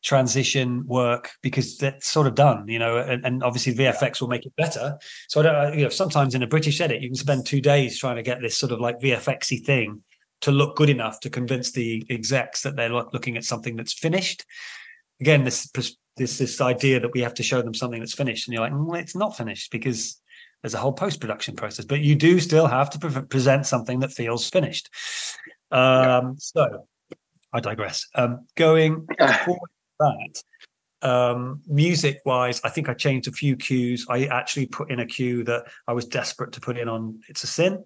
transition 0.04 0.84
work 0.86 1.32
because 1.42 1.78
that's 1.78 2.08
sort 2.08 2.26
of 2.26 2.34
done 2.34 2.68
you 2.68 2.80
know 2.80 2.98
and, 2.98 3.24
and 3.24 3.44
obviously 3.44 3.72
vfx 3.72 4.20
will 4.20 4.28
make 4.28 4.48
it 4.48 4.56
better. 4.56 4.98
So 5.28 5.40
i 5.40 5.44
don't 5.44 5.78
you 5.78 5.84
know 5.84 5.90
sometimes 5.90 6.34
in 6.34 6.42
a 6.42 6.48
british 6.48 6.82
edit 6.82 7.04
you 7.04 7.10
can 7.10 7.16
spend 7.16 7.46
two 7.46 7.62
days 7.62 8.00
trying 8.00 8.16
to 8.16 8.24
get 8.24 8.42
this 8.42 8.58
sort 8.58 8.72
of 8.72 8.80
like 8.80 9.00
vfxy 9.00 9.64
thing 9.64 10.02
to 10.42 10.52
look 10.52 10.76
good 10.76 10.90
enough 10.90 11.20
to 11.22 11.30
convince 11.30 11.72
the 11.72 12.06
execs 12.10 12.62
that 12.64 12.76
they're 12.76 12.90
looking 12.90 13.38
at 13.38 13.44
something 13.44 13.76
that's 13.76 13.94
finished. 13.94 14.46
Again, 15.20 15.44
this 15.44 15.72
this 16.18 16.38
this 16.38 16.62
idea 16.62 17.00
that 17.00 17.14
we 17.14 17.22
have 17.22 17.34
to 17.36 17.44
show 17.44 17.62
them 17.62 17.74
something 17.74 18.00
that's 18.00 18.14
finished, 18.14 18.48
and 18.48 18.54
you're 18.54 18.64
like, 18.64 18.74
well, 18.74 19.00
it's 19.00 19.16
not 19.16 19.38
finished 19.38 19.72
because 19.72 20.20
there's 20.62 20.74
a 20.74 20.80
whole 20.80 20.94
post 20.94 21.20
production 21.20 21.56
process, 21.56 21.86
but 21.86 22.02
you 22.02 22.16
do 22.16 22.40
still 22.40 22.68
have 22.68 22.90
to 22.92 23.00
pre- 23.00 23.22
present 23.24 23.66
something 23.66 24.00
that 24.00 24.12
feels 24.12 24.50
finished. 24.50 24.90
Um, 25.72 26.04
yeah. 26.04 26.32
So 26.38 26.88
I 27.54 27.60
digress. 27.60 28.08
Um, 28.16 28.46
going 28.56 29.08
forward 29.46 29.70
that, 30.00 30.44
um, 31.02 31.62
music 31.68 32.20
wise, 32.26 32.62
I 32.64 32.70
think 32.70 32.90
I 32.90 32.94
changed 32.94 33.28
a 33.28 33.32
few 33.32 33.56
cues. 33.56 34.06
I 34.10 34.26
actually 34.26 34.68
put 34.68 34.92
in 34.92 35.00
a 35.00 35.06
cue 35.06 35.44
that 35.46 35.66
I 35.88 35.94
was 35.94 36.06
desperate 36.06 36.52
to 36.54 36.62
put 36.62 36.78
in 36.78 36.88
on 36.88 37.22
It's 37.28 37.44
a 37.44 37.48
Sin 37.48 37.84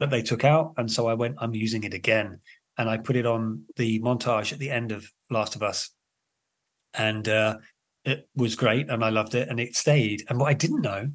that 0.00 0.10
they 0.10 0.22
took 0.22 0.44
out. 0.44 0.74
And 0.76 0.90
so 0.90 1.06
I 1.08 1.14
went, 1.14 1.36
I'm 1.38 1.54
using 1.54 1.84
it 1.84 1.94
again. 1.94 2.40
And 2.76 2.88
I 2.88 2.96
put 2.96 3.16
it 3.16 3.26
on 3.26 3.64
the 3.76 4.00
montage 4.00 4.52
at 4.52 4.58
the 4.58 4.70
end 4.70 4.90
of 4.92 5.08
Last 5.30 5.54
of 5.54 5.62
Us. 5.62 5.90
And 6.92 7.28
uh, 7.28 7.58
it 8.04 8.28
was 8.36 8.54
great 8.54 8.90
and 8.90 9.04
I 9.04 9.10
loved 9.10 9.34
it 9.34 9.48
and 9.48 9.58
it 9.58 9.76
stayed. 9.76 10.24
And 10.28 10.38
what 10.38 10.48
I 10.48 10.54
didn't 10.54 10.82
know, 10.82 11.08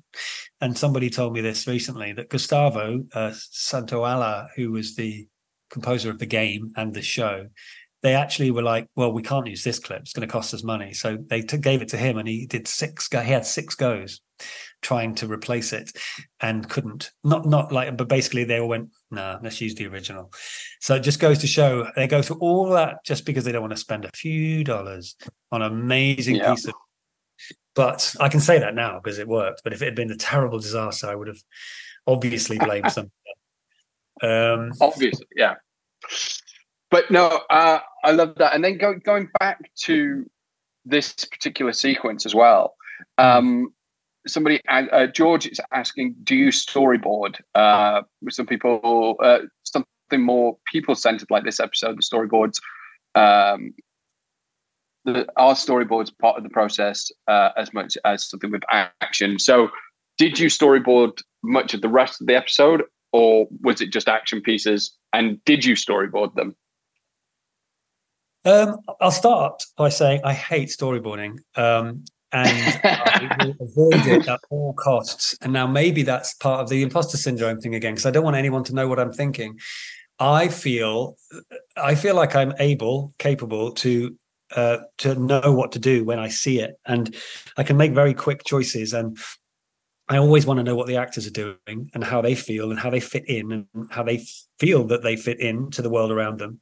and 0.61 0.77
somebody 0.77 1.09
told 1.09 1.33
me 1.33 1.41
this 1.41 1.67
recently, 1.67 2.13
that 2.13 2.29
Gustavo 2.29 3.03
uh, 3.13 3.31
Santaolalla, 3.31 4.47
who 4.55 4.71
was 4.71 4.95
the 4.95 5.27
composer 5.69 6.09
of 6.09 6.19
the 6.19 6.25
game 6.25 6.71
and 6.75 6.93
the 6.93 7.01
show, 7.01 7.47
they 8.01 8.15
actually 8.15 8.51
were 8.51 8.63
like, 8.63 8.87
well, 8.95 9.11
we 9.11 9.21
can't 9.21 9.47
use 9.47 9.63
this 9.63 9.79
clip. 9.79 10.01
It's 10.01 10.13
going 10.13 10.27
to 10.27 10.31
cost 10.31 10.53
us 10.53 10.63
money. 10.63 10.93
So 10.93 11.17
they 11.29 11.41
t- 11.41 11.57
gave 11.57 11.81
it 11.81 11.89
to 11.89 11.97
him 11.97 12.17
and 12.17 12.27
he 12.27 12.47
did 12.47 12.67
six, 12.67 13.07
go- 13.07 13.21
he 13.21 13.31
had 13.31 13.45
six 13.45 13.75
goes 13.75 14.21
trying 14.81 15.15
to 15.15 15.27
replace 15.27 15.73
it 15.73 15.91
and 16.41 16.69
couldn't. 16.69 17.11
Not, 17.23 17.45
not 17.45 17.71
like, 17.71 17.97
but 17.97 18.07
basically 18.07 18.43
they 18.43 18.59
all 18.59 18.67
went, 18.67 18.89
no, 19.11 19.33
nah, 19.33 19.39
let's 19.41 19.61
use 19.61 19.75
the 19.75 19.87
original. 19.87 20.31
So 20.79 20.95
it 20.95 21.01
just 21.01 21.19
goes 21.19 21.39
to 21.39 21.47
show 21.47 21.87
they 21.95 22.07
go 22.07 22.21
through 22.21 22.37
all 22.39 22.69
that 22.71 23.03
just 23.03 23.25
because 23.25 23.43
they 23.43 23.51
don't 23.51 23.61
want 23.61 23.73
to 23.73 23.77
spend 23.77 24.05
a 24.05 24.11
few 24.11 24.63
dollars 24.63 25.15
on 25.51 25.61
an 25.61 25.71
amazing 25.71 26.35
yeah. 26.35 26.53
piece 26.53 26.65
of. 26.65 26.73
But 27.75 28.15
I 28.19 28.29
can 28.29 28.39
say 28.39 28.59
that 28.59 28.75
now 28.75 28.99
because 29.01 29.19
it 29.19 29.27
worked. 29.27 29.61
But 29.63 29.73
if 29.73 29.81
it 29.81 29.85
had 29.85 29.95
been 29.95 30.11
a 30.11 30.17
terrible 30.17 30.59
disaster, 30.59 31.07
I 31.07 31.15
would 31.15 31.27
have 31.27 31.41
obviously 32.07 32.57
blamed 32.57 32.91
some. 32.91 33.11
Um, 34.21 34.73
obviously, 34.81 35.27
yeah 35.35 35.55
but 36.91 37.11
no, 37.11 37.41
uh, 37.49 37.79
I 38.03 38.11
love 38.11 38.35
that. 38.37 38.53
And 38.53 38.63
then 38.63 38.77
go, 38.77 38.93
going 38.95 39.29
back 39.39 39.71
to 39.83 40.29
this 40.85 41.13
particular 41.13 41.73
sequence 41.73 42.25
as 42.25 42.33
well. 42.33 42.75
Um, 43.17 43.73
somebody, 44.29 44.61
uh, 44.67 45.07
George 45.07 45.47
is 45.47 45.59
asking, 45.71 46.15
do 46.23 46.35
you 46.35 46.49
storyboard? 46.49 47.35
Uh, 47.55 48.01
with 48.21 48.33
some 48.33 48.45
people, 48.45 49.15
uh, 49.23 49.39
something 49.63 50.21
more 50.21 50.57
people 50.71 50.95
centered 50.95 51.29
like 51.29 51.43
this 51.43 51.59
episode, 51.59 51.97
the 51.97 52.01
storyboards. 52.01 52.59
Um, 53.15 53.73
the, 55.05 55.27
our 55.37 55.53
storyboards 55.53 56.11
part 56.19 56.37
of 56.37 56.43
the 56.43 56.49
process 56.49 57.11
uh, 57.27 57.49
as 57.57 57.73
much 57.73 57.97
as 58.05 58.29
something 58.29 58.51
with 58.51 58.63
action. 58.71 59.39
So, 59.39 59.69
did 60.17 60.37
you 60.37 60.47
storyboard 60.47 61.21
much 61.43 61.73
of 61.73 61.81
the 61.81 61.89
rest 61.89 62.19
of 62.19 62.27
the 62.27 62.35
episode, 62.35 62.83
or 63.13 63.47
was 63.61 63.81
it 63.81 63.91
just 63.91 64.07
action 64.07 64.41
pieces? 64.41 64.95
And 65.13 65.43
did 65.45 65.63
you 65.63 65.75
storyboard 65.75 66.35
them? 66.35 66.55
Um, 68.45 68.77
I'll 69.01 69.11
start 69.11 69.63
by 69.77 69.89
saying 69.89 70.21
I 70.23 70.33
hate 70.33 70.69
storyboarding. 70.69 71.39
Um, 71.55 72.03
and 72.31 72.79
I 72.83 73.45
will 73.45 73.55
avoid 73.59 74.07
it 74.07 74.27
at 74.27 74.39
all 74.49 74.73
costs. 74.73 75.37
And 75.41 75.53
now 75.53 75.67
maybe 75.67 76.03
that's 76.03 76.33
part 76.35 76.61
of 76.61 76.69
the 76.69 76.83
imposter 76.83 77.17
syndrome 77.17 77.59
thing 77.59 77.75
again, 77.75 77.93
because 77.93 78.05
I 78.05 78.11
don't 78.11 78.23
want 78.23 78.35
anyone 78.35 78.63
to 78.65 78.75
know 78.75 78.87
what 78.87 78.99
I'm 78.99 79.13
thinking. 79.13 79.59
I 80.19 80.49
feel, 80.49 81.17
I 81.77 81.95
feel 81.95 82.15
like 82.15 82.35
I'm 82.35 82.53
able, 82.59 83.13
capable 83.19 83.71
to 83.73 84.17
uh, 84.55 84.79
to 84.97 85.13
know 85.13 85.51
what 85.51 85.71
to 85.73 85.79
do 85.79 86.03
when 86.03 86.17
I 86.17 86.27
see 86.29 86.59
it, 86.59 86.79
and 86.85 87.15
I 87.55 87.63
can 87.63 87.77
make 87.77 87.93
very 87.93 88.15
quick 88.15 88.43
choices. 88.43 88.93
And 88.93 89.17
I 90.07 90.17
always 90.17 90.47
want 90.47 90.57
to 90.57 90.63
know 90.63 90.75
what 90.75 90.87
the 90.87 90.97
actors 90.97 91.27
are 91.27 91.31
doing 91.31 91.91
and 91.93 92.03
how 92.03 92.21
they 92.21 92.33
feel 92.33 92.71
and 92.71 92.79
how 92.79 92.89
they 92.89 92.99
fit 92.99 93.29
in 93.29 93.51
and 93.51 93.87
how 93.91 94.01
they 94.01 94.25
feel 94.59 94.85
that 94.87 95.03
they 95.03 95.15
fit 95.15 95.39
in 95.39 95.69
to 95.71 95.83
the 95.83 95.89
world 95.89 96.11
around 96.11 96.39
them 96.39 96.59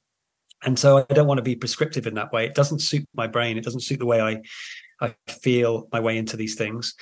and 0.63 0.77
so 0.77 1.05
I 1.09 1.13
don't 1.13 1.27
want 1.27 1.37
to 1.37 1.43
be 1.43 1.55
prescriptive 1.55 2.07
in 2.07 2.15
that 2.15 2.31
way. 2.31 2.45
It 2.45 2.55
doesn't 2.55 2.79
suit 2.79 3.07
my 3.13 3.27
brain. 3.27 3.57
It 3.57 3.63
doesn't 3.63 3.81
suit 3.81 3.99
the 3.99 4.05
way 4.05 4.21
I 4.21 4.41
I 5.01 5.15
feel 5.27 5.87
my 5.91 5.99
way 5.99 6.17
into 6.17 6.37
these 6.37 6.55
things. 6.55 6.95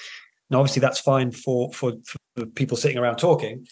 Now, 0.50 0.60
obviously, 0.60 0.82
that's 0.82 1.00
fine 1.00 1.32
for 1.32 1.72
for, 1.74 1.94
for 2.36 2.46
people 2.46 2.78
sitting 2.78 2.98
around 2.98 3.18
talking, 3.18 3.68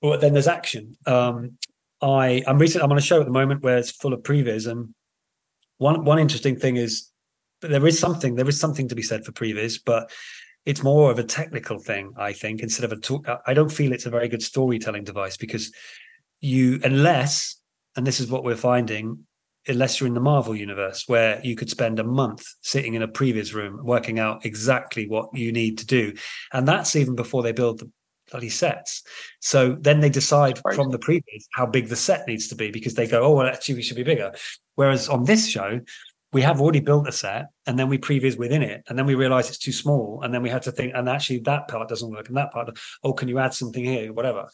but 0.00 0.20
then 0.20 0.32
there's 0.32 0.48
action. 0.48 0.96
Um, 1.06 1.58
I 2.02 2.42
I'm 2.46 2.58
recent. 2.58 2.84
I'm 2.84 2.92
on 2.92 2.98
a 2.98 3.02
show 3.02 3.20
at 3.20 3.26
the 3.26 3.32
moment 3.32 3.62
where 3.62 3.78
it's 3.78 3.90
full 3.90 4.12
of 4.12 4.22
previs, 4.22 4.70
and 4.70 4.94
one 5.78 6.04
one 6.04 6.18
interesting 6.18 6.56
thing 6.56 6.76
is 6.76 7.10
there 7.60 7.86
is 7.86 7.98
something 7.98 8.36
there 8.36 8.48
is 8.48 8.58
something 8.58 8.88
to 8.88 8.94
be 8.94 9.02
said 9.02 9.24
for 9.24 9.32
previs, 9.32 9.78
but 9.84 10.10
it's 10.66 10.82
more 10.82 11.10
of 11.10 11.18
a 11.18 11.24
technical 11.24 11.78
thing. 11.78 12.12
I 12.16 12.32
think 12.32 12.60
instead 12.60 12.84
of 12.84 12.92
a 12.92 13.00
talk, 13.00 13.26
I 13.46 13.54
don't 13.54 13.72
feel 13.72 13.92
it's 13.92 14.06
a 14.06 14.10
very 14.10 14.28
good 14.28 14.42
storytelling 14.42 15.04
device 15.04 15.36
because 15.36 15.72
you 16.40 16.80
unless 16.84 17.56
and 17.96 18.06
this 18.06 18.20
is 18.20 18.30
what 18.30 18.44
we're 18.44 18.56
finding 18.56 19.26
unless 19.68 20.00
you're 20.00 20.06
in 20.06 20.14
the 20.14 20.20
Marvel 20.20 20.54
universe, 20.54 21.04
where 21.06 21.40
you 21.44 21.56
could 21.56 21.70
spend 21.70 21.98
a 21.98 22.04
month 22.04 22.46
sitting 22.62 22.94
in 22.94 23.02
a 23.02 23.08
previs 23.08 23.54
room 23.54 23.80
working 23.84 24.18
out 24.18 24.44
exactly 24.44 25.06
what 25.06 25.28
you 25.34 25.52
need 25.52 25.78
to 25.78 25.86
do. 25.86 26.14
And 26.52 26.66
that's 26.66 26.96
even 26.96 27.14
before 27.14 27.42
they 27.42 27.52
build 27.52 27.80
the 27.80 27.90
bloody 28.30 28.48
sets. 28.48 29.02
So 29.40 29.76
then 29.80 30.00
they 30.00 30.08
decide 30.08 30.60
right. 30.64 30.74
from 30.74 30.90
the 30.90 30.98
previs 30.98 31.44
how 31.52 31.66
big 31.66 31.88
the 31.88 31.96
set 31.96 32.26
needs 32.26 32.48
to 32.48 32.54
be 32.54 32.70
because 32.70 32.94
they 32.94 33.06
go, 33.06 33.22
oh, 33.22 33.34
well, 33.34 33.46
actually, 33.46 33.76
we 33.76 33.82
should 33.82 33.96
be 33.96 34.02
bigger. 34.02 34.32
Whereas 34.76 35.08
on 35.08 35.24
this 35.24 35.48
show, 35.48 35.80
we 36.32 36.42
have 36.42 36.60
already 36.60 36.80
built 36.80 37.08
a 37.08 37.12
set 37.12 37.46
and 37.66 37.78
then 37.78 37.88
we 37.88 37.98
previs 37.98 38.38
within 38.38 38.62
it 38.62 38.84
and 38.88 38.98
then 38.98 39.06
we 39.06 39.14
realize 39.14 39.48
it's 39.48 39.58
too 39.58 39.72
small 39.72 40.20
and 40.22 40.32
then 40.32 40.42
we 40.42 40.48
had 40.48 40.62
to 40.62 40.72
think 40.72 40.92
and 40.94 41.08
actually 41.08 41.40
that 41.40 41.66
part 41.68 41.88
doesn't 41.88 42.10
work 42.10 42.28
and 42.28 42.36
that 42.36 42.52
part 42.52 42.70
oh 43.02 43.12
can 43.12 43.28
you 43.28 43.38
add 43.38 43.52
something 43.52 43.84
here 43.84 44.12
whatever 44.12 44.46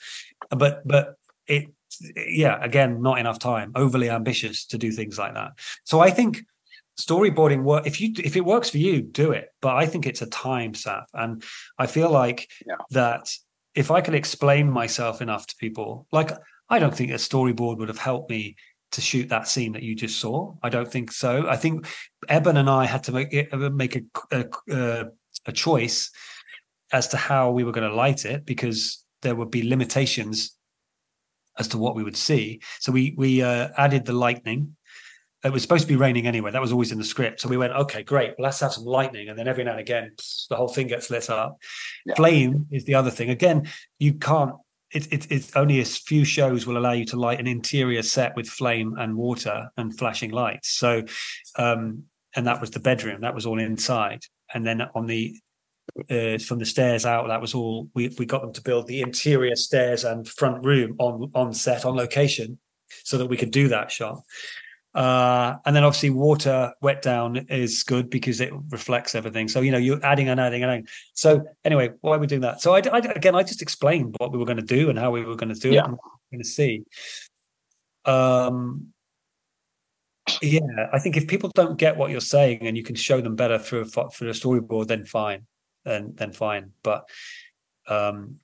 but 0.49 0.81
but 0.87 1.17
it 1.47 1.67
yeah, 2.16 2.59
again, 2.62 3.03
not 3.03 3.18
enough 3.18 3.38
time, 3.38 3.72
overly 3.74 4.11
ambitious 4.11 4.66
to 4.66 4.78
do 4.78 4.90
things 4.90 5.18
like 5.18 5.34
that. 5.34 5.53
So 5.84 6.01
I 6.01 6.11
think 6.11 6.42
storyboarding 6.99 7.62
work 7.62 7.86
if 7.86 8.01
you 8.01 8.12
if 8.24 8.36
it 8.36 8.44
works 8.44 8.70
for 8.70 8.78
you, 8.78 9.03
do 9.03 9.32
it. 9.32 9.49
But 9.61 9.76
I 9.76 9.86
think 9.86 10.07
it's 10.07 10.22
a 10.22 10.26
time 10.26 10.74
sap. 10.74 11.07
And 11.12 11.42
I 11.78 11.86
feel 11.86 12.11
like 12.11 12.49
yeah. 12.66 12.76
that 12.90 13.32
if 13.74 13.90
I 13.90 14.01
can 14.01 14.14
explain 14.14 14.70
myself 14.70 15.20
enough 15.20 15.47
to 15.49 15.57
people, 15.57 16.07
like 16.12 16.32
I 16.68 16.78
don't 16.78 16.94
think 16.94 17.11
a 17.11 17.14
storyboard 17.14 17.78
would 17.78 17.88
have 17.88 17.99
helped 17.99 18.30
me 18.30 18.57
to 18.92 19.01
shoot 19.01 19.28
that 19.28 19.49
scene 19.49 19.72
that 19.72 19.82
you 19.82 19.94
just 19.94 20.18
saw. 20.18 20.55
I 20.62 20.68
don't 20.68 20.90
think 20.90 21.12
so. 21.12 21.47
I 21.49 21.57
think 21.57 21.86
Eben 22.28 22.57
and 22.57 22.70
I 22.70 22.86
had 22.86 23.05
to 23.05 23.12
make 23.12 23.32
it, 23.32 23.53
make 23.72 23.97
a, 24.32 24.47
a, 24.70 25.05
a 25.47 25.53
choice 25.53 26.11
as 26.92 27.09
to 27.09 27.16
how 27.16 27.51
we 27.51 27.64
were 27.64 27.72
going 27.72 27.88
to 27.88 27.94
light 27.94 28.24
it 28.24 28.47
because 28.47 29.05
there 29.22 29.34
would 29.34 29.51
be 29.51 29.68
limitations 29.68 30.57
as 31.59 31.69
to 31.69 31.79
what 31.79 31.95
we 31.95 32.03
would 32.03 32.17
see. 32.17 32.61
So 32.81 32.93
we 32.93 33.15
we 33.17 33.43
uh, 33.43 33.69
added 33.77 34.05
the 34.05 34.13
lightning. 34.13 34.77
It 35.45 35.53
was 35.53 35.63
supposed 35.63 35.83
to 35.83 35.89
be 35.89 35.97
raining 35.97 36.27
anyway. 36.27 36.51
That 36.51 36.61
was 36.61 36.73
always 36.73 36.91
in 36.91 36.99
the 36.99 37.05
script. 37.05 37.41
So 37.41 37.49
we 37.49 37.57
went, 37.57 37.73
okay, 37.73 38.03
great. 38.03 38.31
Well, 38.37 38.45
let's 38.45 38.59
have 38.61 38.73
some 38.73 38.85
lightning, 38.85 39.29
and 39.29 39.39
then 39.39 39.47
every 39.47 39.65
now 39.65 39.73
and 39.73 39.81
again, 39.81 40.13
the 40.51 40.57
whole 40.57 40.69
thing 40.69 40.89
gets 40.89 41.11
lit 41.11 41.31
up. 41.31 41.59
Yeah. 42.05 42.15
Flame 42.15 42.67
is 42.73 42.85
the 42.85 42.95
other 42.95 43.11
thing. 43.11 43.31
Again, 43.31 43.69
you 43.99 44.15
can't. 44.15 44.55
It's 44.93 45.07
it, 45.09 45.31
it's 45.31 45.55
only 45.57 45.81
a 45.81 45.85
few 45.85 46.25
shows 46.25 46.67
will 46.67 46.79
allow 46.79 46.93
you 46.93 47.05
to 47.07 47.17
light 47.17 47.41
an 47.41 47.47
interior 47.47 48.03
set 48.03 48.37
with 48.37 48.49
flame 48.49 48.95
and 48.99 49.17
water 49.17 49.69
and 49.77 49.97
flashing 49.97 50.31
lights. 50.31 50.71
So, 50.71 51.05
um, 51.57 52.05
and 52.35 52.47
that 52.47 52.61
was 52.61 52.71
the 52.71 52.81
bedroom. 52.81 53.21
That 53.23 53.35
was 53.35 53.47
all 53.47 53.59
inside. 53.59 54.23
And 54.55 54.65
then 54.67 54.83
on 54.95 55.07
the 55.07 55.37
uh, 56.11 56.39
from 56.39 56.59
the 56.59 56.66
stairs 56.66 57.07
out. 57.07 57.28
That 57.28 57.41
was 57.41 57.55
all. 57.55 57.89
We 57.95 58.14
we 58.18 58.26
got 58.26 58.43
them 58.43 58.53
to 58.53 58.62
build 58.62 58.87
the 58.87 59.01
interior 59.01 59.57
stairs 59.57 60.05
and 60.05 60.28
front 60.28 60.64
room 60.64 60.97
on 60.99 61.30
on 61.34 61.53
set 61.53 61.84
on 61.84 61.97
location, 61.97 62.59
so 63.05 63.18
that 63.18 63.26
we 63.26 63.37
could 63.37 63.51
do 63.51 63.68
that 63.68 63.91
shot. 63.91 64.22
Uh, 64.95 65.59
and 65.66 65.76
then 65.76 65.84
obviously 65.84 66.09
water 66.09 66.72
wet 66.80 67.03
down 67.03 67.37
is 67.51 67.82
good 67.82 68.09
because 68.09 68.41
it 68.41 68.51
reflects 68.70 69.14
everything. 69.14 69.47
So 69.47 69.61
you 69.61 69.70
know 69.70 69.78
you're 69.78 70.05
adding 70.05 70.28
and 70.28 70.41
adding 70.41 70.62
and 70.62 70.72
adding. 70.72 70.89
So 71.14 71.45
anyway, 71.64 71.91
why 72.01 72.16
are 72.16 72.18
we 72.18 72.26
doing 72.26 72.41
that? 72.43 72.62
So 72.62 72.74
I, 72.74 72.82
I 72.93 72.99
again 72.99 73.34
I 73.34 73.43
just 73.43 73.62
explained 73.62 74.14
what 74.18 74.32
we 74.32 74.39
were 74.39 74.47
going 74.47 74.57
to 74.57 74.62
do 74.62 74.89
and 74.89 74.99
how 74.99 75.11
we 75.11 75.24
were 75.24 75.37
going 75.37 75.55
to 75.55 75.61
do 75.61 75.70
yeah. 75.70 75.80
it. 75.80 75.87
And 75.87 75.99
going 76.32 76.43
to 76.43 76.49
see. 76.49 76.82
Um, 78.05 78.89
yeah, 80.43 80.61
I 80.93 80.99
think 80.99 81.16
if 81.16 81.26
people 81.26 81.51
don't 81.55 81.78
get 81.78 81.97
what 81.97 82.11
you're 82.11 82.20
saying 82.20 82.66
and 82.66 82.76
you 82.76 82.82
can 82.82 82.97
show 82.97 83.20
them 83.20 83.37
better 83.37 83.59
through 83.59 83.82
a, 83.82 84.11
through 84.11 84.30
a 84.30 84.32
storyboard, 84.32 84.89
then 84.89 85.05
fine 85.05 85.47
then 85.87 86.12
then 86.14 86.32
fine. 86.32 86.72
But 86.82 87.09
um, 87.89 88.37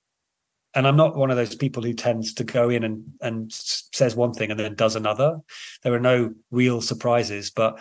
and 0.75 0.87
I'm 0.87 0.97
not 0.97 1.17
one 1.17 1.31
of 1.31 1.37
those 1.37 1.55
people 1.55 1.83
who 1.83 1.93
tends 1.93 2.35
to 2.35 2.45
go 2.45 2.71
in 2.71 2.85
and 2.85 3.05
and 3.21 3.53
says 3.53 4.17
one 4.17 4.33
thing 4.33 4.51
and 4.51 4.59
then 4.59 4.75
does 4.75 4.97
another. 4.97 5.41
There 5.83 5.93
are 5.93 6.01
no 6.01 6.33
real 6.51 6.81
surprises, 6.81 7.51
but 7.51 7.79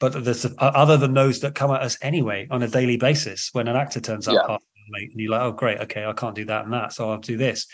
but 0.00 0.24
there's 0.24 0.46
other 0.58 0.96
than 0.96 1.14
those 1.14 1.40
that 1.40 1.54
come 1.54 1.70
at 1.70 1.82
us 1.82 1.96
anyway 2.02 2.48
on 2.50 2.62
a 2.62 2.68
daily 2.68 2.96
basis. 2.96 3.50
When 3.52 3.68
an 3.68 3.76
actor 3.76 4.00
turns 4.00 4.26
up 4.26 4.34
yeah. 4.34 4.56
late 4.92 5.10
and 5.10 5.20
you're 5.20 5.30
like, 5.30 5.42
oh 5.42 5.52
great, 5.52 5.78
okay, 5.80 6.04
I 6.04 6.12
can't 6.12 6.34
do 6.34 6.44
that 6.46 6.64
and 6.64 6.74
that, 6.74 6.92
so 6.92 7.10
I'll 7.10 7.18
do 7.18 7.36
this. 7.36 7.68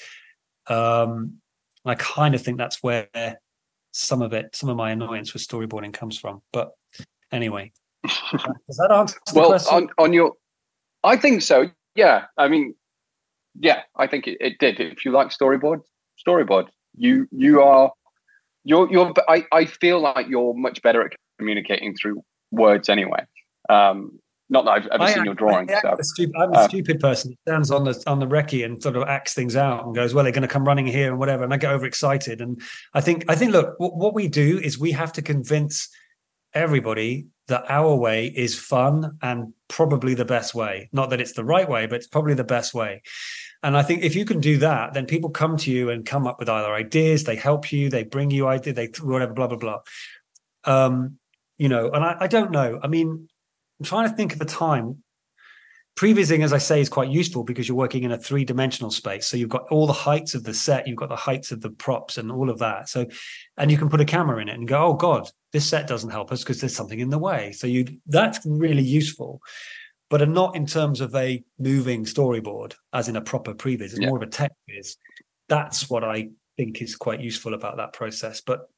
Um, 0.66 1.40
I 1.84 1.94
kind 1.94 2.34
of 2.34 2.42
think 2.42 2.58
that's 2.58 2.82
where 2.82 3.08
some 3.92 4.22
of 4.22 4.32
it, 4.32 4.54
some 4.54 4.68
of 4.68 4.76
my 4.76 4.90
annoyance 4.90 5.32
with 5.32 5.46
storyboarding 5.46 5.92
comes 5.92 6.18
from. 6.18 6.42
But 6.52 6.72
anyway, 7.32 7.72
does 8.04 8.76
that 8.76 8.92
answer 8.92 9.18
well, 9.34 9.58
on, 9.70 9.88
on 9.98 10.12
your 10.12 10.34
I 11.04 11.16
think 11.16 11.42
so. 11.42 11.70
Yeah. 11.94 12.26
I 12.36 12.48
mean, 12.48 12.74
yeah, 13.58 13.82
I 13.96 14.06
think 14.06 14.26
it, 14.26 14.38
it 14.40 14.58
did. 14.58 14.80
If 14.80 15.04
you 15.04 15.12
like 15.12 15.28
storyboard, 15.28 15.80
storyboard. 16.26 16.68
You 16.96 17.28
you 17.30 17.62
are 17.62 17.92
you're 18.64 18.90
you're 18.90 19.12
I, 19.28 19.44
I 19.52 19.64
feel 19.64 20.00
like 20.00 20.28
you're 20.28 20.54
much 20.54 20.82
better 20.82 21.02
at 21.04 21.12
communicating 21.38 21.94
through 21.94 22.22
words 22.50 22.88
anyway. 22.88 23.24
Um, 23.68 24.18
not 24.48 24.64
that 24.64 24.70
I've 24.72 24.86
ever 24.88 25.04
I, 25.04 25.12
seen 25.12 25.24
your 25.24 25.34
drawing. 25.34 25.70
I, 25.70 25.80
so. 25.80 25.96
stupid, 26.00 26.34
I'm 26.36 26.52
a 26.52 26.58
uh, 26.58 26.68
stupid 26.68 26.98
person. 26.98 27.36
Stands 27.46 27.70
on 27.70 27.84
the 27.84 28.02
on 28.06 28.18
the 28.18 28.26
recce 28.26 28.64
and 28.64 28.82
sort 28.82 28.96
of 28.96 29.04
acts 29.04 29.32
things 29.32 29.54
out 29.54 29.86
and 29.86 29.94
goes, 29.94 30.12
"Well, 30.12 30.24
they're 30.24 30.32
going 30.32 30.42
to 30.42 30.48
come 30.48 30.64
running 30.64 30.86
here 30.86 31.08
and 31.08 31.18
whatever," 31.18 31.44
and 31.44 31.54
I 31.54 31.56
get 31.56 31.72
overexcited. 31.72 32.40
And 32.40 32.60
I 32.92 33.00
think 33.00 33.24
I 33.28 33.36
think 33.36 33.52
look, 33.52 33.78
w- 33.78 33.96
what 33.96 34.12
we 34.12 34.26
do 34.26 34.58
is 34.58 34.78
we 34.78 34.90
have 34.92 35.12
to 35.14 35.22
convince 35.22 35.88
everybody 36.52 37.28
that 37.50 37.64
our 37.68 37.94
way 37.94 38.26
is 38.26 38.58
fun 38.58 39.18
and 39.22 39.52
probably 39.68 40.14
the 40.14 40.24
best 40.24 40.54
way. 40.54 40.88
Not 40.92 41.10
that 41.10 41.20
it's 41.20 41.34
the 41.34 41.44
right 41.44 41.68
way, 41.68 41.86
but 41.86 41.96
it's 41.96 42.06
probably 42.06 42.34
the 42.34 42.44
best 42.44 42.74
way. 42.74 43.02
And 43.62 43.76
I 43.76 43.82
think 43.82 44.02
if 44.02 44.16
you 44.16 44.24
can 44.24 44.40
do 44.40 44.58
that, 44.58 44.94
then 44.94 45.06
people 45.06 45.30
come 45.30 45.56
to 45.58 45.70
you 45.70 45.90
and 45.90 46.06
come 46.06 46.26
up 46.26 46.38
with 46.38 46.48
either 46.48 46.72
ideas, 46.72 47.24
they 47.24 47.36
help 47.36 47.70
you, 47.70 47.90
they 47.90 48.04
bring 48.04 48.30
you 48.30 48.48
ideas, 48.48 48.74
they 48.74 48.88
whatever, 49.02 49.34
blah 49.34 49.48
blah 49.48 49.58
blah. 49.58 49.78
Um, 50.64 51.18
you 51.58 51.68
know, 51.68 51.90
and 51.90 52.02
I, 52.02 52.16
I 52.20 52.26
don't 52.26 52.50
know. 52.50 52.80
I 52.82 52.88
mean, 52.88 53.28
I'm 53.78 53.84
trying 53.84 54.08
to 54.08 54.16
think 54.16 54.34
of 54.34 54.40
a 54.40 54.46
time. 54.46 55.02
Prevising, 55.96 56.42
as 56.42 56.54
I 56.54 56.58
say, 56.58 56.80
is 56.80 56.88
quite 56.88 57.10
useful 57.10 57.44
because 57.44 57.68
you're 57.68 57.76
working 57.76 58.04
in 58.04 58.12
a 58.12 58.16
three 58.16 58.44
dimensional 58.44 58.90
space. 58.90 59.26
So 59.26 59.36
you've 59.36 59.50
got 59.50 59.66
all 59.70 59.86
the 59.86 59.92
heights 59.92 60.34
of 60.34 60.44
the 60.44 60.54
set, 60.54 60.86
you've 60.86 60.96
got 60.96 61.10
the 61.10 61.16
heights 61.16 61.52
of 61.52 61.60
the 61.60 61.68
props 61.68 62.16
and 62.16 62.32
all 62.32 62.48
of 62.48 62.60
that. 62.60 62.88
So, 62.88 63.06
and 63.58 63.70
you 63.70 63.76
can 63.76 63.90
put 63.90 64.00
a 64.00 64.06
camera 64.06 64.40
in 64.40 64.48
it 64.48 64.54
and 64.54 64.66
go, 64.66 64.86
oh 64.86 64.94
God, 64.94 65.28
this 65.52 65.66
set 65.66 65.86
doesn't 65.86 66.10
help 66.10 66.32
us 66.32 66.42
because 66.42 66.60
there's 66.60 66.76
something 66.76 67.00
in 67.00 67.10
the 67.10 67.18
way. 67.18 67.52
So 67.52 67.66
you 67.66 67.86
that's 68.06 68.40
really 68.44 68.82
useful 68.82 69.40
but 70.10 70.20
are 70.20 70.26
not 70.26 70.56
in 70.56 70.66
terms 70.66 71.00
of 71.00 71.14
a 71.14 71.42
moving 71.58 72.04
storyboard, 72.04 72.74
as 72.92 73.08
in 73.08 73.16
a 73.16 73.20
proper 73.20 73.54
previs. 73.54 73.92
It's 73.92 74.00
yeah. 74.00 74.08
more 74.08 74.16
of 74.16 74.22
a 74.22 74.26
tech 74.26 74.52
viz. 74.68 74.96
That's 75.48 75.88
what 75.88 76.04
I 76.04 76.30
think 76.56 76.82
is 76.82 76.96
quite 76.96 77.20
useful 77.20 77.54
about 77.54 77.76
that 77.76 77.92
process. 77.92 78.40
But 78.40 78.68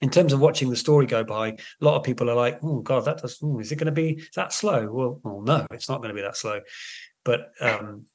in 0.00 0.10
terms 0.10 0.32
of 0.32 0.40
watching 0.40 0.70
the 0.70 0.76
story 0.76 1.06
go 1.06 1.22
by, 1.22 1.48
a 1.48 1.56
lot 1.80 1.96
of 1.96 2.02
people 2.02 2.28
are 2.28 2.34
like, 2.34 2.58
"Oh 2.62 2.80
God, 2.80 3.04
that 3.04 3.18
does. 3.18 3.40
Ooh, 3.42 3.60
is 3.60 3.70
it 3.70 3.76
going 3.76 3.86
to 3.86 3.92
be 3.92 4.24
that 4.34 4.52
slow?" 4.52 4.90
Well, 4.90 5.20
well, 5.22 5.42
no, 5.42 5.66
it's 5.70 5.88
not 5.88 5.98
going 5.98 6.08
to 6.08 6.14
be 6.14 6.22
that 6.22 6.36
slow. 6.36 6.60
But 7.24 7.52
um, 7.60 8.06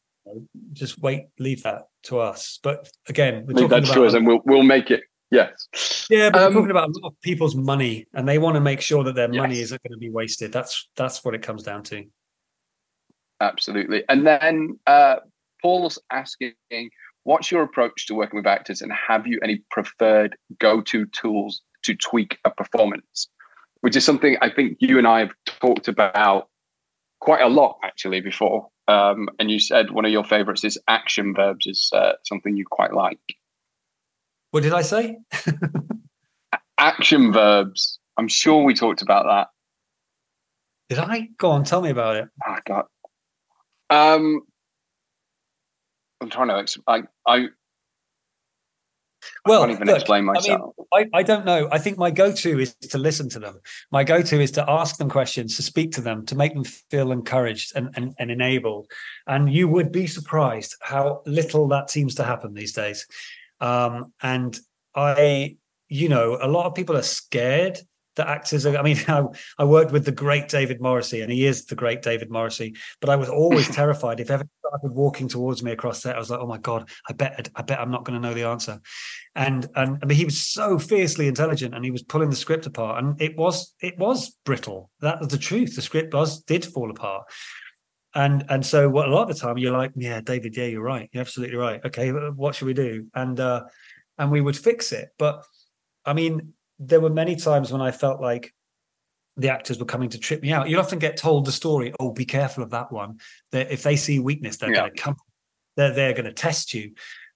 just 0.73 0.99
wait, 0.99 1.27
leave 1.39 1.63
that 1.63 1.83
to 2.03 2.19
us. 2.19 2.59
But 2.61 2.89
again, 3.07 3.45
we're 3.45 3.53
leave 3.53 3.69
that 3.69 3.85
to 3.85 4.05
us, 4.05 4.15
and 4.15 4.25
we'll 4.25 4.41
we'll 4.45 4.63
make 4.63 4.89
it. 4.89 5.03
Yes. 5.29 6.07
Yeah, 6.09 6.29
but 6.29 6.41
um, 6.41 6.53
we're 6.53 6.61
talking 6.61 6.71
about 6.71 6.89
a 6.89 6.99
lot 6.99 7.09
of 7.09 7.21
people's 7.21 7.55
money, 7.55 8.07
and 8.13 8.27
they 8.27 8.37
want 8.37 8.55
to 8.55 8.61
make 8.61 8.79
sure 8.79 9.03
that 9.03 9.15
their 9.15 9.31
yes. 9.31 9.41
money 9.41 9.59
isn't 9.59 9.83
going 9.83 9.91
to 9.91 9.97
be 9.97 10.09
wasted. 10.09 10.53
That's 10.53 10.87
that's 10.95 11.25
what 11.25 11.35
it 11.35 11.41
comes 11.41 11.63
down 11.63 11.83
to. 11.83 12.05
Absolutely. 13.41 14.03
And 14.09 14.25
then 14.25 14.79
uh, 14.87 15.17
Paul's 15.61 15.99
asking, 16.11 16.53
what's 17.23 17.51
your 17.51 17.61
approach 17.63 18.07
to 18.07 18.15
working 18.15 18.37
with 18.37 18.47
actors, 18.47 18.81
and 18.81 18.91
have 18.91 19.27
you 19.27 19.39
any 19.43 19.61
preferred 19.69 20.37
go-to 20.59 21.05
tools 21.07 21.61
to 21.83 21.93
tweak 21.95 22.37
a 22.45 22.49
performance? 22.49 23.27
Which 23.81 23.95
is 23.95 24.05
something 24.05 24.37
I 24.41 24.49
think 24.49 24.77
you 24.79 24.97
and 24.97 25.07
I 25.07 25.19
have 25.19 25.31
talked 25.45 25.87
about 25.87 26.49
quite 27.19 27.41
a 27.41 27.49
lot 27.49 27.77
actually 27.83 28.21
before. 28.21 28.69
Um, 28.87 29.27
and 29.39 29.51
you 29.51 29.59
said 29.59 29.91
one 29.91 30.05
of 30.05 30.11
your 30.11 30.23
favorites 30.23 30.63
is 30.63 30.79
action 30.87 31.33
verbs 31.35 31.67
is 31.67 31.91
uh, 31.93 32.13
something 32.23 32.55
you 32.55 32.65
quite 32.65 32.93
like. 32.93 33.19
What 34.51 34.63
did 34.63 34.73
I 34.73 34.81
say? 34.81 35.17
action 36.77 37.31
verbs. 37.31 37.99
I'm 38.17 38.27
sure 38.27 38.63
we 38.63 38.73
talked 38.73 39.01
about 39.01 39.25
that. 39.25 39.47
Did 40.89 40.99
I? 40.99 41.29
Go 41.37 41.51
on, 41.51 41.63
tell 41.63 41.81
me 41.81 41.89
about 41.89 42.15
it. 42.15 42.29
Oh, 42.47 42.57
God. 42.65 42.85
Um, 43.89 44.41
I'm 46.21 46.29
trying 46.29 46.47
to. 46.47 46.81
I 46.87 47.03
I. 47.25 47.47
Well, 49.45 49.63
I 49.63 49.67
can't 49.67 49.77
even 49.77 49.87
look, 49.87 49.97
explain 49.97 50.25
myself. 50.25 50.73
I, 50.93 50.99
mean, 50.99 51.09
I, 51.13 51.19
I 51.19 51.23
don't 51.23 51.45
know. 51.45 51.67
I 51.71 51.79
think 51.79 51.97
my 51.97 52.11
go-to 52.11 52.59
is 52.59 52.75
to 52.75 52.97
listen 52.97 53.27
to 53.29 53.39
them. 53.39 53.59
My 53.91 54.03
go-to 54.03 54.39
is 54.39 54.51
to 54.51 54.65
ask 54.69 54.97
them 54.97 55.09
questions, 55.09 55.57
to 55.57 55.63
speak 55.63 55.91
to 55.93 56.01
them, 56.01 56.25
to 56.27 56.35
make 56.35 56.53
them 56.53 56.63
feel 56.63 57.11
encouraged 57.11 57.73
and, 57.75 57.89
and, 57.95 58.13
and 58.19 58.31
enabled. 58.31 58.89
And 59.25 59.51
you 59.51 59.67
would 59.67 59.91
be 59.91 60.07
surprised 60.07 60.75
how 60.81 61.21
little 61.25 61.67
that 61.69 61.89
seems 61.89 62.15
to 62.15 62.23
happen 62.23 62.53
these 62.53 62.73
days. 62.73 63.05
Um, 63.59 64.13
and 64.21 64.57
I, 64.95 65.57
you 65.89 66.09
know, 66.09 66.37
a 66.41 66.47
lot 66.47 66.65
of 66.65 66.75
people 66.75 66.97
are 66.97 67.03
scared 67.03 67.79
that 68.17 68.27
actors 68.27 68.65
are, 68.65 68.75
I 68.77 68.81
mean, 68.81 68.97
I, 69.07 69.23
I, 69.57 69.63
worked 69.63 69.91
with 69.91 70.05
the 70.05 70.11
great 70.11 70.49
David 70.49 70.81
Morrissey, 70.81 71.21
and 71.21 71.31
he 71.31 71.45
is 71.45 71.65
the 71.65 71.75
great 71.75 72.01
David 72.01 72.29
Morrissey. 72.29 72.75
But 72.99 73.09
I 73.09 73.15
was 73.15 73.29
always 73.29 73.69
terrified 73.75 74.19
if 74.19 74.29
ever 74.29 74.43
started 74.59 74.95
walking 74.95 75.27
towards 75.27 75.63
me 75.63 75.71
across 75.71 76.01
set. 76.01 76.15
I 76.15 76.19
was 76.19 76.29
like, 76.29 76.39
oh 76.39 76.47
my 76.47 76.57
god, 76.57 76.89
I 77.07 77.13
bet, 77.13 77.49
I 77.55 77.61
bet 77.61 77.79
I'm 77.79 77.91
not 77.91 78.03
going 78.03 78.19
to 78.19 78.27
know 78.27 78.33
the 78.33 78.43
answer. 78.43 78.81
And 79.35 79.67
and 79.75 79.99
I 80.01 80.05
mean, 80.05 80.17
he 80.17 80.25
was 80.25 80.45
so 80.45 80.77
fiercely 80.77 81.27
intelligent, 81.27 81.73
and 81.73 81.85
he 81.85 81.91
was 81.91 82.03
pulling 82.03 82.29
the 82.29 82.35
script 82.35 82.65
apart, 82.65 83.03
and 83.03 83.19
it 83.21 83.37
was 83.37 83.73
it 83.81 83.97
was 83.97 84.35
brittle. 84.43 84.89
That 84.99 85.19
was 85.19 85.29
the 85.29 85.37
truth. 85.37 85.75
The 85.75 85.81
script 85.81 86.13
was 86.13 86.41
did 86.41 86.65
fall 86.65 86.91
apart. 86.91 87.25
And 88.17 88.43
and 88.49 88.65
so 88.65 88.89
what, 88.89 89.07
a 89.07 89.11
lot 89.11 89.29
of 89.29 89.35
the 89.35 89.39
time 89.39 89.59
you're 89.59 89.77
like, 89.77 89.91
yeah, 89.95 90.21
David, 90.21 90.57
yeah, 90.57 90.65
you're 90.65 90.81
right, 90.81 91.07
you're 91.13 91.21
absolutely 91.21 91.55
right. 91.55 91.79
Okay, 91.85 92.09
what 92.09 92.55
should 92.55 92.65
we 92.65 92.73
do? 92.73 93.05
And 93.13 93.39
uh, 93.39 93.65
and 94.17 94.31
we 94.31 94.41
would 94.41 94.57
fix 94.57 94.91
it. 94.91 95.09
But 95.19 95.43
I 96.03 96.13
mean, 96.13 96.53
there 96.79 96.99
were 96.99 97.11
many 97.11 97.35
times 97.35 97.71
when 97.71 97.79
I 97.79 97.91
felt 97.91 98.19
like 98.19 98.55
the 99.35 99.49
actors 99.49 99.77
were 99.77 99.85
coming 99.85 100.09
to 100.09 100.17
trip 100.17 100.41
me 100.41 100.51
out. 100.51 100.67
You'll 100.67 100.79
often 100.79 100.97
get 100.97 101.15
told 101.15 101.45
the 101.45 101.51
story, 101.51 101.93
oh, 101.99 102.11
be 102.11 102.25
careful 102.25 102.63
of 102.63 102.71
that 102.71 102.91
one. 102.91 103.19
That 103.51 103.71
if 103.71 103.83
they 103.83 103.95
see 103.95 104.17
weakness, 104.17 104.57
they're 104.57 104.73
yeah. 104.73 104.79
going 104.79 104.95
to 104.95 105.01
come, 105.01 105.15
they're, 105.75 105.93
they're 105.93 106.13
going 106.13 106.25
to 106.25 106.33
test 106.33 106.73
you. 106.73 106.93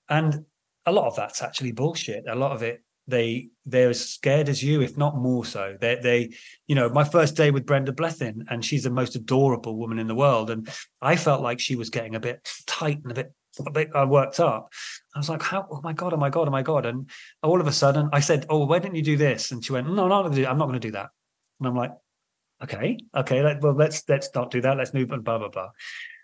And 0.10 0.46
a 0.88 0.92
lot 0.92 1.06
of 1.06 1.16
that's 1.16 1.44
actually 1.44 1.74
bullshit. 1.74 2.24
A 2.28 2.34
lot 2.34 2.54
of 2.54 2.64
it, 2.64 2.84
they 3.12 3.50
they're 3.66 3.92
as 3.92 4.10
scared 4.10 4.50
as 4.50 4.64
you, 4.64 4.82
if 4.82 4.98
not 4.98 5.16
more 5.16 5.46
so. 5.46 5.78
They 5.80 5.96
they, 5.96 6.34
you 6.68 6.76
know, 6.76 6.90
my 6.90 7.04
first 7.04 7.36
day 7.36 7.52
with 7.52 7.66
Brenda 7.66 7.92
Blethyn, 7.92 8.46
and 8.50 8.66
she's 8.66 8.84
the 8.84 8.90
most 8.90 9.16
adorable 9.16 9.78
woman 9.78 10.00
in 10.00 10.08
the 10.08 10.16
world. 10.16 10.50
And 10.50 10.68
I 11.02 11.16
felt 11.16 11.42
like 11.42 11.60
she 11.60 11.76
was 11.76 11.90
getting 11.90 12.16
a 12.16 12.20
bit 12.20 12.50
tight 12.66 13.02
and 13.04 13.12
a 13.12 13.16
bit 13.16 13.34
a 13.60 13.72
bit 13.72 13.96
uh, 13.96 14.08
worked 14.08 14.40
up. 14.40 14.72
I 15.16 15.20
was 15.20 15.30
like, 15.30 15.42
"How? 15.42 15.68
Oh 15.70 15.82
my 15.84 15.94
god! 15.94 16.14
Oh 16.14 16.18
my 16.18 16.30
god! 16.30 16.48
Oh 16.48 16.52
my 16.52 16.64
god!" 16.64 16.86
And 16.86 17.10
all 17.44 17.62
of 17.62 17.68
a 17.68 17.72
sudden, 17.72 18.10
I 18.14 18.22
said, 18.22 18.46
"Oh, 18.50 18.66
why 18.66 18.80
didn't 18.80 18.96
you 18.96 19.04
do 19.04 19.18
this?" 19.18 19.52
And 19.52 19.64
she 19.64 19.74
went, 19.74 19.88
"No, 19.88 20.08
do. 20.30 20.46
I'm 20.48 20.58
not 20.58 20.68
going 20.68 20.80
to 20.80 20.88
do 20.88 20.94
that." 20.94 21.10
And 21.60 21.68
I'm 21.68 21.76
like, 21.76 21.92
"Okay, 22.64 22.98
okay. 23.16 23.44
Let, 23.44 23.62
well, 23.62 23.74
let's 23.74 24.04
let's 24.08 24.30
not 24.34 24.52
do 24.52 24.62
that. 24.62 24.78
Let's 24.78 24.94
move 24.94 25.12
on." 25.12 25.22
Blah 25.22 25.38
blah 25.38 25.50
blah. 25.50 25.70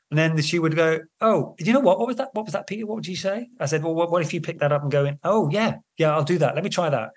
And 0.09 0.17
then 0.17 0.41
she 0.41 0.59
would 0.59 0.75
go, 0.75 0.99
"Oh, 1.19 1.55
you 1.59 1.73
know 1.73 1.79
what? 1.79 1.99
What 1.99 2.07
was 2.07 2.17
that? 2.17 2.29
What 2.33 2.45
was 2.45 2.53
that, 2.53 2.67
Peter? 2.67 2.85
What 2.85 2.95
would 2.95 3.07
you 3.07 3.15
say?" 3.15 3.49
I 3.59 3.65
said, 3.65 3.83
"Well, 3.83 3.93
what, 3.95 4.11
what 4.11 4.21
if 4.21 4.33
you 4.33 4.41
pick 4.41 4.59
that 4.59 4.71
up 4.71 4.81
and 4.81 4.91
go 4.91 5.05
in? 5.05 5.19
Oh, 5.23 5.49
yeah, 5.49 5.75
yeah, 5.97 6.13
I'll 6.13 6.23
do 6.23 6.37
that. 6.37 6.55
Let 6.55 6.63
me 6.63 6.69
try 6.69 6.89
that." 6.89 7.11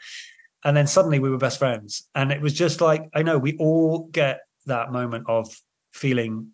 And 0.65 0.77
then 0.77 0.87
suddenly 0.87 1.21
we 1.21 1.31
were 1.31 1.39
best 1.39 1.59
friends, 1.59 2.09
and 2.15 2.33
it 2.33 2.41
was 2.41 2.53
just 2.53 2.81
like 2.81 3.09
I 3.15 3.23
know 3.23 3.39
we 3.39 3.57
all 3.59 4.09
get 4.09 4.41
that 4.67 4.93
moment 4.93 5.27
of 5.29 5.55
feeling 5.93 6.53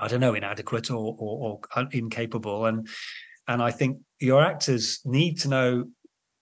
I 0.00 0.08
don't 0.08 0.20
know, 0.20 0.34
inadequate 0.34 0.90
or, 0.90 1.14
or, 1.18 1.60
or, 1.76 1.88
incapable. 1.92 2.66
And 2.66 2.88
and 3.46 3.62
I 3.62 3.70
think 3.70 3.98
your 4.18 4.42
actors 4.42 5.00
need 5.04 5.40
to 5.40 5.48
know 5.48 5.84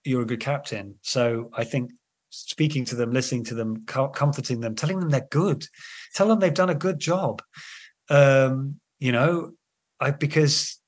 you're 0.05 0.23
a 0.23 0.27
good 0.27 0.41
captain. 0.41 0.97
So 1.03 1.51
I 1.55 1.65
think 1.65 1.91
speaking 2.31 2.85
to 2.87 2.95
them, 2.95 3.13
listening 3.13 3.45
to 3.45 3.55
them, 3.55 3.85
comforting 3.87 4.61
them, 4.61 4.75
telling 4.75 5.01
them 5.01 5.11
they're 5.11 5.27
good, 5.31 5.67
tell 6.15 6.29
them 6.29 6.39
they've 6.39 6.55
done 6.55 6.71
a 6.71 6.75
good 6.75 6.99
job. 6.99 7.43
Um, 8.11 8.79
you 8.99 9.13
know, 9.13 9.53
I 10.01 10.11
because 10.11 10.81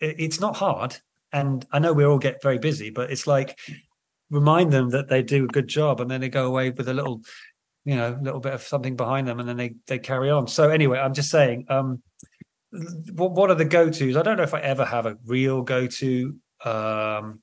it's 0.00 0.40
not 0.40 0.56
hard, 0.56 0.96
and 1.32 1.64
I 1.72 1.78
know 1.78 1.92
we 1.92 2.04
all 2.04 2.18
get 2.18 2.42
very 2.42 2.58
busy, 2.58 2.90
but 2.90 3.10
it's 3.10 3.26
like 3.26 3.58
remind 4.30 4.72
them 4.72 4.90
that 4.90 5.08
they 5.08 5.22
do 5.22 5.44
a 5.44 5.48
good 5.48 5.68
job, 5.68 6.00
and 6.00 6.10
then 6.10 6.20
they 6.20 6.28
go 6.28 6.46
away 6.46 6.70
with 6.70 6.88
a 6.88 6.94
little, 6.94 7.22
you 7.84 7.96
know, 7.96 8.18
little 8.20 8.40
bit 8.40 8.54
of 8.54 8.62
something 8.62 8.96
behind 8.96 9.26
them, 9.26 9.40
and 9.40 9.48
then 9.48 9.56
they 9.56 9.74
they 9.86 9.98
carry 9.98 10.30
on. 10.30 10.46
So 10.46 10.70
anyway, 10.70 10.98
I'm 10.98 11.14
just 11.14 11.30
saying. 11.30 11.66
Um, 11.68 12.02
what, 13.14 13.32
what 13.32 13.50
are 13.50 13.54
the 13.54 13.64
go-to's? 13.64 14.16
I 14.16 14.22
don't 14.22 14.36
know 14.36 14.42
if 14.42 14.52
I 14.52 14.60
ever 14.60 14.84
have 14.84 15.06
a 15.06 15.16
real 15.24 15.62
go-to. 15.62 16.36
Um, 16.62 17.40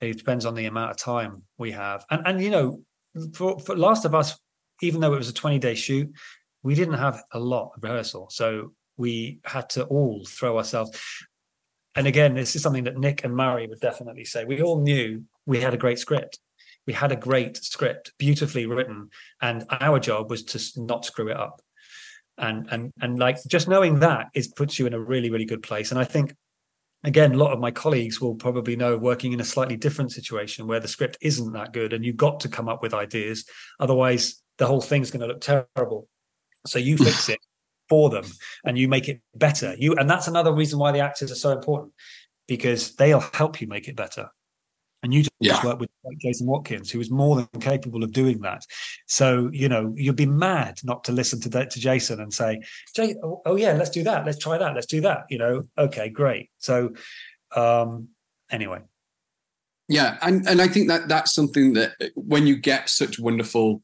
it 0.00 0.16
depends 0.16 0.46
on 0.46 0.54
the 0.54 0.66
amount 0.66 0.90
of 0.90 0.96
time 0.96 1.42
we 1.58 1.72
have. 1.72 2.04
And 2.10 2.26
and 2.26 2.42
you 2.42 2.50
know, 2.50 2.82
for, 3.34 3.58
for 3.60 3.76
Last 3.76 4.04
of 4.04 4.14
Us, 4.14 4.38
even 4.82 5.00
though 5.00 5.14
it 5.14 5.18
was 5.18 5.28
a 5.28 5.34
20-day 5.34 5.74
shoot, 5.74 6.10
we 6.62 6.74
didn't 6.74 6.94
have 6.94 7.22
a 7.32 7.38
lot 7.38 7.72
of 7.76 7.82
rehearsal. 7.82 8.28
So 8.30 8.72
we 8.98 9.38
had 9.44 9.70
to 9.70 9.84
all 9.84 10.24
throw 10.26 10.58
ourselves. 10.58 10.98
And 11.94 12.06
again, 12.06 12.34
this 12.34 12.54
is 12.54 12.62
something 12.62 12.84
that 12.84 12.98
Nick 12.98 13.24
and 13.24 13.34
Murray 13.34 13.66
would 13.66 13.80
definitely 13.80 14.24
say. 14.24 14.44
We 14.44 14.62
all 14.62 14.80
knew 14.80 15.24
we 15.46 15.60
had 15.60 15.74
a 15.74 15.78
great 15.78 15.98
script. 15.98 16.38
We 16.86 16.92
had 16.92 17.12
a 17.12 17.16
great 17.16 17.56
script, 17.56 18.12
beautifully 18.18 18.66
written, 18.66 19.10
and 19.40 19.64
our 19.70 19.98
job 19.98 20.30
was 20.30 20.42
to 20.44 20.82
not 20.82 21.04
screw 21.04 21.28
it 21.28 21.36
up 21.36 21.60
and 22.38 22.68
and 22.70 22.92
and 23.00 23.18
like 23.18 23.36
just 23.46 23.68
knowing 23.68 23.98
that 23.98 24.26
is 24.34 24.48
puts 24.48 24.78
you 24.78 24.86
in 24.86 24.94
a 24.94 25.00
really 25.00 25.30
really 25.30 25.44
good 25.44 25.62
place 25.62 25.90
and 25.90 26.00
i 26.00 26.04
think 26.04 26.34
again 27.04 27.32
a 27.32 27.36
lot 27.36 27.52
of 27.52 27.58
my 27.58 27.70
colleagues 27.70 28.20
will 28.20 28.34
probably 28.34 28.76
know 28.76 28.96
working 28.96 29.32
in 29.32 29.40
a 29.40 29.44
slightly 29.44 29.76
different 29.76 30.12
situation 30.12 30.66
where 30.66 30.80
the 30.80 30.88
script 30.88 31.18
isn't 31.20 31.52
that 31.52 31.72
good 31.72 31.92
and 31.92 32.04
you've 32.04 32.16
got 32.16 32.40
to 32.40 32.48
come 32.48 32.68
up 32.68 32.82
with 32.82 32.94
ideas 32.94 33.44
otherwise 33.80 34.40
the 34.58 34.66
whole 34.66 34.80
thing's 34.80 35.10
going 35.10 35.20
to 35.20 35.26
look 35.26 35.40
terrible 35.40 36.08
so 36.66 36.78
you 36.78 36.96
fix 36.96 37.28
it 37.28 37.40
for 37.88 38.10
them 38.10 38.24
and 38.64 38.78
you 38.78 38.88
make 38.88 39.08
it 39.08 39.20
better 39.34 39.74
you 39.78 39.94
and 39.94 40.08
that's 40.08 40.28
another 40.28 40.52
reason 40.52 40.78
why 40.78 40.92
the 40.92 41.00
actors 41.00 41.30
are 41.32 41.36
so 41.36 41.50
important 41.50 41.92
because 42.46 42.94
they'll 42.96 43.20
help 43.34 43.60
you 43.60 43.66
make 43.66 43.88
it 43.88 43.96
better 43.96 44.30
And 45.02 45.14
you 45.14 45.22
just 45.22 45.32
yeah. 45.40 45.64
worked 45.64 45.80
with 45.80 45.90
Jason 46.18 46.46
Watkins, 46.46 46.90
who 46.90 46.98
was 46.98 47.10
more 47.10 47.36
than 47.36 47.60
capable 47.60 48.02
of 48.02 48.12
doing 48.12 48.40
that. 48.40 48.64
So 49.06 49.48
you 49.52 49.68
know 49.68 49.94
you'd 49.96 50.16
be 50.16 50.26
mad 50.26 50.80
not 50.82 51.04
to 51.04 51.12
listen 51.12 51.40
to 51.42 51.48
that 51.50 51.70
to 51.70 51.80
Jason 51.80 52.20
and 52.20 52.32
say, 52.32 52.60
Jay, 52.96 53.14
oh, 53.22 53.40
oh 53.46 53.56
yeah, 53.56 53.72
let's 53.72 53.90
do 53.90 54.02
that, 54.04 54.26
let's 54.26 54.38
try 54.38 54.58
that, 54.58 54.74
let's 54.74 54.86
do 54.86 55.00
that. 55.02 55.24
You 55.30 55.38
know, 55.38 55.68
okay, 55.76 56.08
great. 56.08 56.50
So 56.58 56.90
um 57.54 58.08
anyway, 58.50 58.80
yeah, 59.88 60.18
and 60.20 60.46
and 60.48 60.60
I 60.60 60.68
think 60.68 60.88
that 60.88 61.08
that's 61.08 61.32
something 61.32 61.74
that 61.74 61.92
when 62.16 62.46
you 62.46 62.56
get 62.56 62.88
such 62.88 63.18
wonderful, 63.20 63.82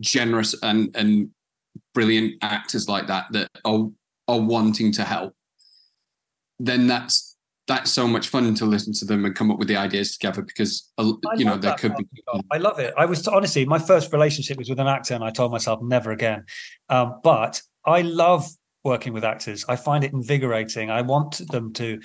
generous 0.00 0.54
and 0.62 0.94
and 0.94 1.30
brilliant 1.94 2.34
actors 2.42 2.88
like 2.88 3.06
that 3.06 3.26
that 3.32 3.48
are 3.64 3.88
are 4.26 4.40
wanting 4.40 4.92
to 4.92 5.04
help, 5.04 5.34
then 6.58 6.86
that's 6.86 7.36
that's 7.66 7.90
so 7.90 8.08
much 8.08 8.28
fun 8.28 8.54
to 8.54 8.64
listen 8.64 8.92
to 8.94 9.04
them 9.04 9.24
and 9.24 9.34
come 9.34 9.50
up 9.50 9.58
with 9.58 9.68
the 9.68 9.76
ideas 9.76 10.16
together 10.16 10.42
because 10.42 10.90
uh, 10.96 11.12
you 11.36 11.44
know 11.44 11.56
there 11.56 11.74
could 11.74 11.94
be. 11.96 12.06
I 12.50 12.56
love 12.56 12.78
it. 12.78 12.94
I 12.96 13.04
was 13.04 13.26
honestly 13.28 13.64
my 13.64 13.78
first 13.78 14.12
relationship 14.12 14.58
was 14.58 14.68
with 14.68 14.80
an 14.80 14.86
actor, 14.86 15.14
and 15.14 15.22
I 15.22 15.30
told 15.30 15.52
myself 15.52 15.80
never 15.82 16.10
again. 16.12 16.44
Um, 16.88 17.20
but 17.22 17.60
I 17.84 18.02
love 18.02 18.48
working 18.84 19.12
with 19.12 19.24
actors. 19.24 19.64
I 19.68 19.76
find 19.76 20.04
it 20.04 20.12
invigorating. 20.12 20.90
I 20.90 21.02
want 21.02 21.40
them 21.48 21.72
to 21.74 22.00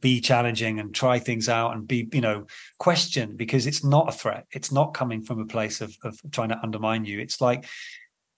be 0.00 0.20
challenging 0.20 0.78
and 0.78 0.94
try 0.94 1.18
things 1.18 1.48
out 1.48 1.72
and 1.72 1.86
be, 1.86 2.08
you 2.12 2.20
know, 2.20 2.46
question 2.78 3.36
because 3.36 3.66
it's 3.66 3.84
not 3.84 4.08
a 4.08 4.12
threat. 4.12 4.46
It's 4.52 4.72
not 4.72 4.94
coming 4.94 5.22
from 5.22 5.40
a 5.40 5.46
place 5.46 5.80
of, 5.80 5.96
of 6.04 6.18
trying 6.30 6.50
to 6.50 6.60
undermine 6.62 7.04
you. 7.04 7.18
It's 7.18 7.40
like, 7.40 7.66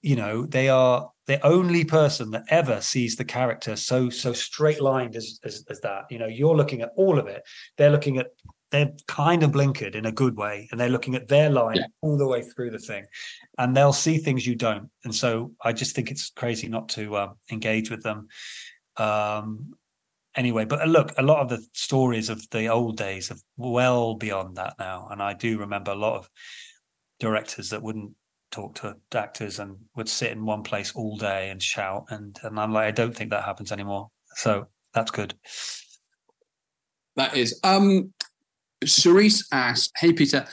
you 0.05 0.17
know, 0.17 0.45
they 0.45 0.69
are 0.69 1.11
the 1.27 1.45
only 1.47 1.83
person 1.83 2.31
that 2.33 2.45
ever 2.51 2.83
sees 2.83 3.17
the 3.17 3.25
character 3.25 3.75
so 3.75 4.11
so 4.11 4.35
straight 4.35 4.83
lined 4.83 5.17
as, 5.17 5.41
as 5.45 5.65
as 5.71 5.81
that. 5.81 6.05
You 6.11 6.19
know, 6.19 6.27
you're 6.27 6.55
looking 6.55 6.83
at 6.83 6.93
all 6.97 7.19
of 7.19 7.27
it. 7.27 7.43
They're 7.79 7.91
looking 7.91 8.19
at 8.19 8.27
they're 8.71 8.93
kind 9.07 9.43
of 9.43 9.53
blinkered 9.53 9.95
in 9.95 10.05
a 10.05 10.13
good 10.13 10.37
way 10.37 10.69
and 10.71 10.79
they're 10.79 10.91
looking 10.91 11.15
at 11.15 11.29
their 11.29 11.49
line 11.49 11.77
yeah. 11.77 11.87
all 12.03 12.19
the 12.19 12.27
way 12.27 12.43
through 12.43 12.71
the 12.71 12.79
thing 12.79 13.07
and 13.57 13.75
they'll 13.75 13.93
see 13.93 14.19
things 14.19 14.45
you 14.45 14.57
don't 14.57 14.91
and 15.05 15.15
so 15.15 15.53
i 15.63 15.73
just 15.73 15.95
think 15.95 16.11
it's 16.11 16.31
crazy 16.31 16.67
not 16.67 16.89
to 16.89 17.15
uh, 17.15 17.33
engage 17.53 17.89
with 17.89 18.03
them 18.03 18.27
um, 18.97 19.75
anyway 20.35 20.65
but 20.65 20.83
uh, 20.83 20.87
look 20.87 21.13
a 21.19 21.23
lot 21.23 21.39
of 21.39 21.49
the 21.49 21.65
stories 21.73 22.29
of 22.31 22.45
the 22.51 22.67
old 22.67 22.97
days 22.97 23.31
are 23.31 23.37
well 23.57 24.15
beyond 24.15 24.57
that 24.57 24.75
now 24.81 25.07
and 25.13 25.23
i 25.23 25.33
do 25.33 25.57
remember 25.59 25.93
a 25.93 25.95
lot 26.07 26.17
of 26.17 26.29
directors 27.21 27.71
that 27.71 27.83
wouldn't 27.83 28.13
talk 28.55 28.75
to 28.75 28.97
actors 29.15 29.59
and 29.59 29.77
would 29.97 30.09
sit 30.09 30.33
in 30.33 30.45
one 30.45 30.63
place 30.63 30.93
all 30.95 31.17
day 31.17 31.51
and 31.51 31.63
shout 31.63 32.05
and 32.11 32.39
and 32.43 32.59
i'm 32.59 32.73
like 32.73 32.87
i 32.87 32.91
don't 32.91 33.15
think 33.15 33.31
that 33.31 33.45
happens 33.45 33.73
anymore 33.73 34.09
so 34.37 34.67
that's 34.93 35.11
good 35.11 35.35
that 37.17 37.37
is 37.37 37.59
um 37.65 38.13
Cerise 38.87 39.47
asks, 39.53 39.91
"Hey 39.97 40.13
Peter, 40.13 40.47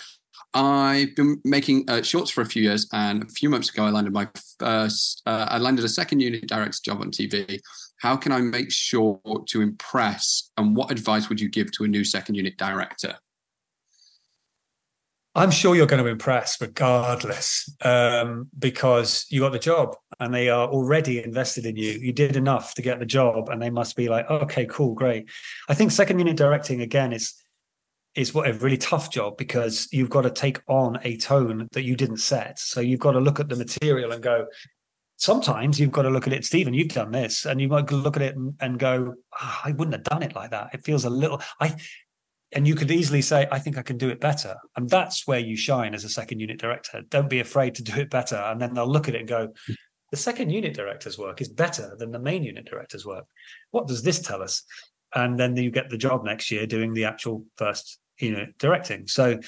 I've 0.54 1.16
been 1.16 1.41
making 1.43 1.89
uh, 1.89 2.02
shorts 2.02 2.32
for 2.32 2.41
a 2.41 2.45
few 2.45 2.64
years, 2.64 2.88
and 2.93 3.24
a 3.24 3.28
few 3.28 3.49
months 3.49 3.70
ago, 3.70 3.86
I 3.86 3.89
landed 3.89 4.14
my 4.14 4.28
first. 4.60 5.22
Uh, 5.26 5.47
I 5.49 5.58
landed 5.58 5.86
a 5.86 5.89
second 5.89 6.20
unit 6.20 6.47
director 6.47 6.80
job 6.84 7.02
on 7.02 7.12
TV. 7.12 7.60
How 7.99 8.18
can 8.18 8.32
I 8.32 8.41
make 8.41 8.72
sure 8.72 9.20
to 9.47 9.62
impress? 9.62 10.52
And 10.58 10.76
what 10.76 10.91
advice 10.91 11.30
would 11.30 11.39
you 11.39 11.49
give 11.49 11.72
to 11.74 11.84
a 11.84 11.88
new 11.88 12.04
second 12.04 12.36
unit 12.36 12.58
director?" 12.58 13.16
I'm 15.34 15.51
sure 15.51 15.75
you're 15.75 15.86
going 15.86 16.03
to 16.03 16.09
impress 16.09 16.59
regardless, 16.59 17.73
um, 17.84 18.49
because 18.59 19.25
you 19.29 19.39
got 19.39 19.53
the 19.53 19.59
job 19.59 19.95
and 20.19 20.34
they 20.34 20.49
are 20.49 20.67
already 20.67 21.23
invested 21.23 21.65
in 21.65 21.77
you. 21.77 21.91
You 21.91 22.11
did 22.11 22.36
enough 22.36 22.73
to 22.75 22.82
get 22.82 22.99
the 22.99 23.05
job, 23.05 23.47
and 23.49 23.61
they 23.61 23.69
must 23.69 23.95
be 23.95 24.09
like, 24.09 24.29
okay, 24.29 24.65
cool, 24.65 24.93
great. 24.93 25.29
I 25.69 25.73
think 25.73 25.91
second 25.91 26.19
unit 26.19 26.36
directing 26.36 26.82
again 26.82 27.13
is 27.13 27.34
is 28.13 28.34
what 28.34 28.49
a 28.49 28.53
really 28.53 28.77
tough 28.77 29.09
job 29.09 29.38
because 29.38 29.88
you've 29.93 30.09
got 30.09 30.23
to 30.23 30.29
take 30.29 30.59
on 30.67 30.99
a 31.03 31.15
tone 31.15 31.69
that 31.71 31.84
you 31.84 31.95
didn't 31.95 32.17
set. 32.17 32.59
So 32.59 32.82
you've 32.82 32.99
got 32.99 33.13
to 33.13 33.21
look 33.21 33.39
at 33.39 33.47
the 33.47 33.55
material 33.55 34.11
and 34.11 34.21
go. 34.21 34.47
Sometimes 35.15 35.79
you've 35.79 35.91
got 35.91 36.01
to 36.01 36.09
look 36.09 36.27
at 36.27 36.34
it, 36.34 36.43
Stephen. 36.43 36.73
You've 36.73 36.89
done 36.89 37.11
this, 37.11 37.45
and 37.45 37.61
you 37.61 37.69
might 37.69 37.89
look 37.91 38.17
at 38.17 38.21
it 38.21 38.36
and, 38.36 38.53
and 38.59 38.77
go, 38.77 39.15
oh, 39.41 39.59
"I 39.63 39.71
wouldn't 39.71 39.93
have 39.93 40.03
done 40.03 40.23
it 40.23 40.36
like 40.36 40.51
that." 40.51 40.71
It 40.73 40.84
feels 40.84 41.05
a 41.05 41.09
little. 41.09 41.41
I, 41.59 41.75
and 42.54 42.68
you 42.68 42.76
could 42.76 42.91
easily 42.91 43.22
say, 43.22 43.47
"I 43.52 43.60
think 43.60 43.78
I 43.78 43.82
can 43.82 43.97
do 43.97 44.10
it 44.10 44.20
better," 44.20 44.56
and 44.76 44.89
that's 44.89 45.28
where 45.28 45.39
you 45.39 45.56
shine 45.56 45.93
as 45.93 46.04
a 46.04 46.10
second 46.10 46.39
unit 46.39 46.60
director. 46.60 47.02
Don't 47.10 47.30
be 47.30 47.39
afraid 47.39 47.76
to 47.76 47.84
do 47.84 47.99
it 47.99 48.10
better, 48.10 48.36
and 48.36 48.62
then 48.62 48.74
they'll 48.74 48.91
look 48.91 49.08
at 49.08 49.16
it 49.16 49.20
and 49.20 49.28
go, 49.28 49.54
"The 50.12 50.18
second 50.18 50.49
unit 50.49 50.74
director's 50.74 51.18
work 51.18 51.41
is 51.41 51.49
better 51.49 51.95
than 51.97 52.12
the 52.12 52.20
main 52.20 52.43
unit 52.43 52.66
director's 52.66 53.06
work." 53.06 53.26
What 53.72 53.88
does 53.88 54.04
this 54.04 54.20
tell 54.20 54.41
us? 54.41 54.64
and 55.14 55.38
then 55.38 55.56
you 55.56 55.72
get 55.72 55.89
the 55.89 55.97
job 55.97 56.24
next 56.24 56.52
year 56.52 56.66
doing 56.66 56.93
the 56.93 57.06
actual 57.06 57.45
first 57.58 57.99
know 58.22 58.45
directing 58.60 59.08
so 59.08 59.39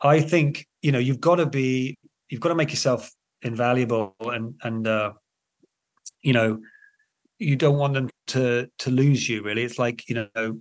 i 0.00 0.20
think 0.20 0.66
you 0.82 0.90
know 0.90 0.98
you've 0.98 1.20
got 1.20 1.36
to 1.36 1.46
be 1.46 1.96
you've 2.28 2.40
got 2.40 2.48
to 2.48 2.56
make 2.56 2.70
yourself 2.70 3.12
invaluable 3.42 4.16
and 4.20 4.54
and 4.64 4.88
uh 4.88 5.12
you 6.22 6.32
know 6.32 6.60
you 7.38 7.54
don't 7.54 7.78
want 7.78 7.94
them 7.94 8.10
to 8.26 8.68
to 8.78 8.90
lose 8.90 9.28
you 9.28 9.44
really 9.44 9.62
it's 9.62 9.78
like 9.78 10.08
you 10.08 10.28
know 10.34 10.58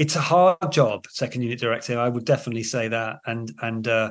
it's 0.00 0.16
a 0.16 0.20
hard 0.20 0.56
job 0.72 1.06
second 1.10 1.42
unit 1.42 1.60
directing 1.60 1.98
i 1.98 2.08
would 2.08 2.24
definitely 2.24 2.62
say 2.62 2.88
that 2.88 3.18
and 3.26 3.52
and 3.60 3.86
uh 3.86 4.10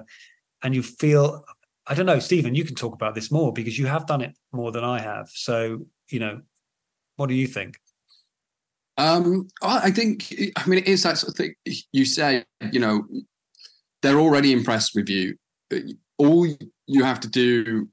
and 0.62 0.76
you 0.76 0.84
feel 0.84 1.44
i 1.88 1.96
don't 1.96 2.06
know 2.06 2.20
stephen 2.20 2.54
you 2.54 2.64
can 2.64 2.76
talk 2.76 2.94
about 2.94 3.16
this 3.16 3.32
more 3.32 3.52
because 3.52 3.78
you 3.78 3.88
have 3.88 4.06
done 4.06 4.22
it 4.22 4.38
more 4.52 4.72
than 4.72 4.84
i 4.84 5.00
have 5.00 5.28
so 5.30 5.80
you 6.10 6.20
know 6.20 6.40
what 7.16 7.28
do 7.28 7.36
you 7.36 7.48
think 7.48 7.78
um, 8.98 9.48
I 9.62 9.92
think, 9.92 10.34
I 10.58 10.68
mean, 10.68 10.80
it 10.80 10.88
is 10.90 11.04
that 11.04 11.18
sort 11.18 11.32
of 11.32 11.38
thing. 11.38 11.56
You 11.94 12.04
say, 12.04 12.44
you 12.74 12.82
know, 12.82 13.06
they're 14.02 14.20
already 14.20 14.52
impressed 14.52 14.92
with 14.94 15.08
you. 15.08 15.38
All 16.18 16.46
you 16.86 17.04
have 17.06 17.22
to 17.22 17.30
do 17.30 17.88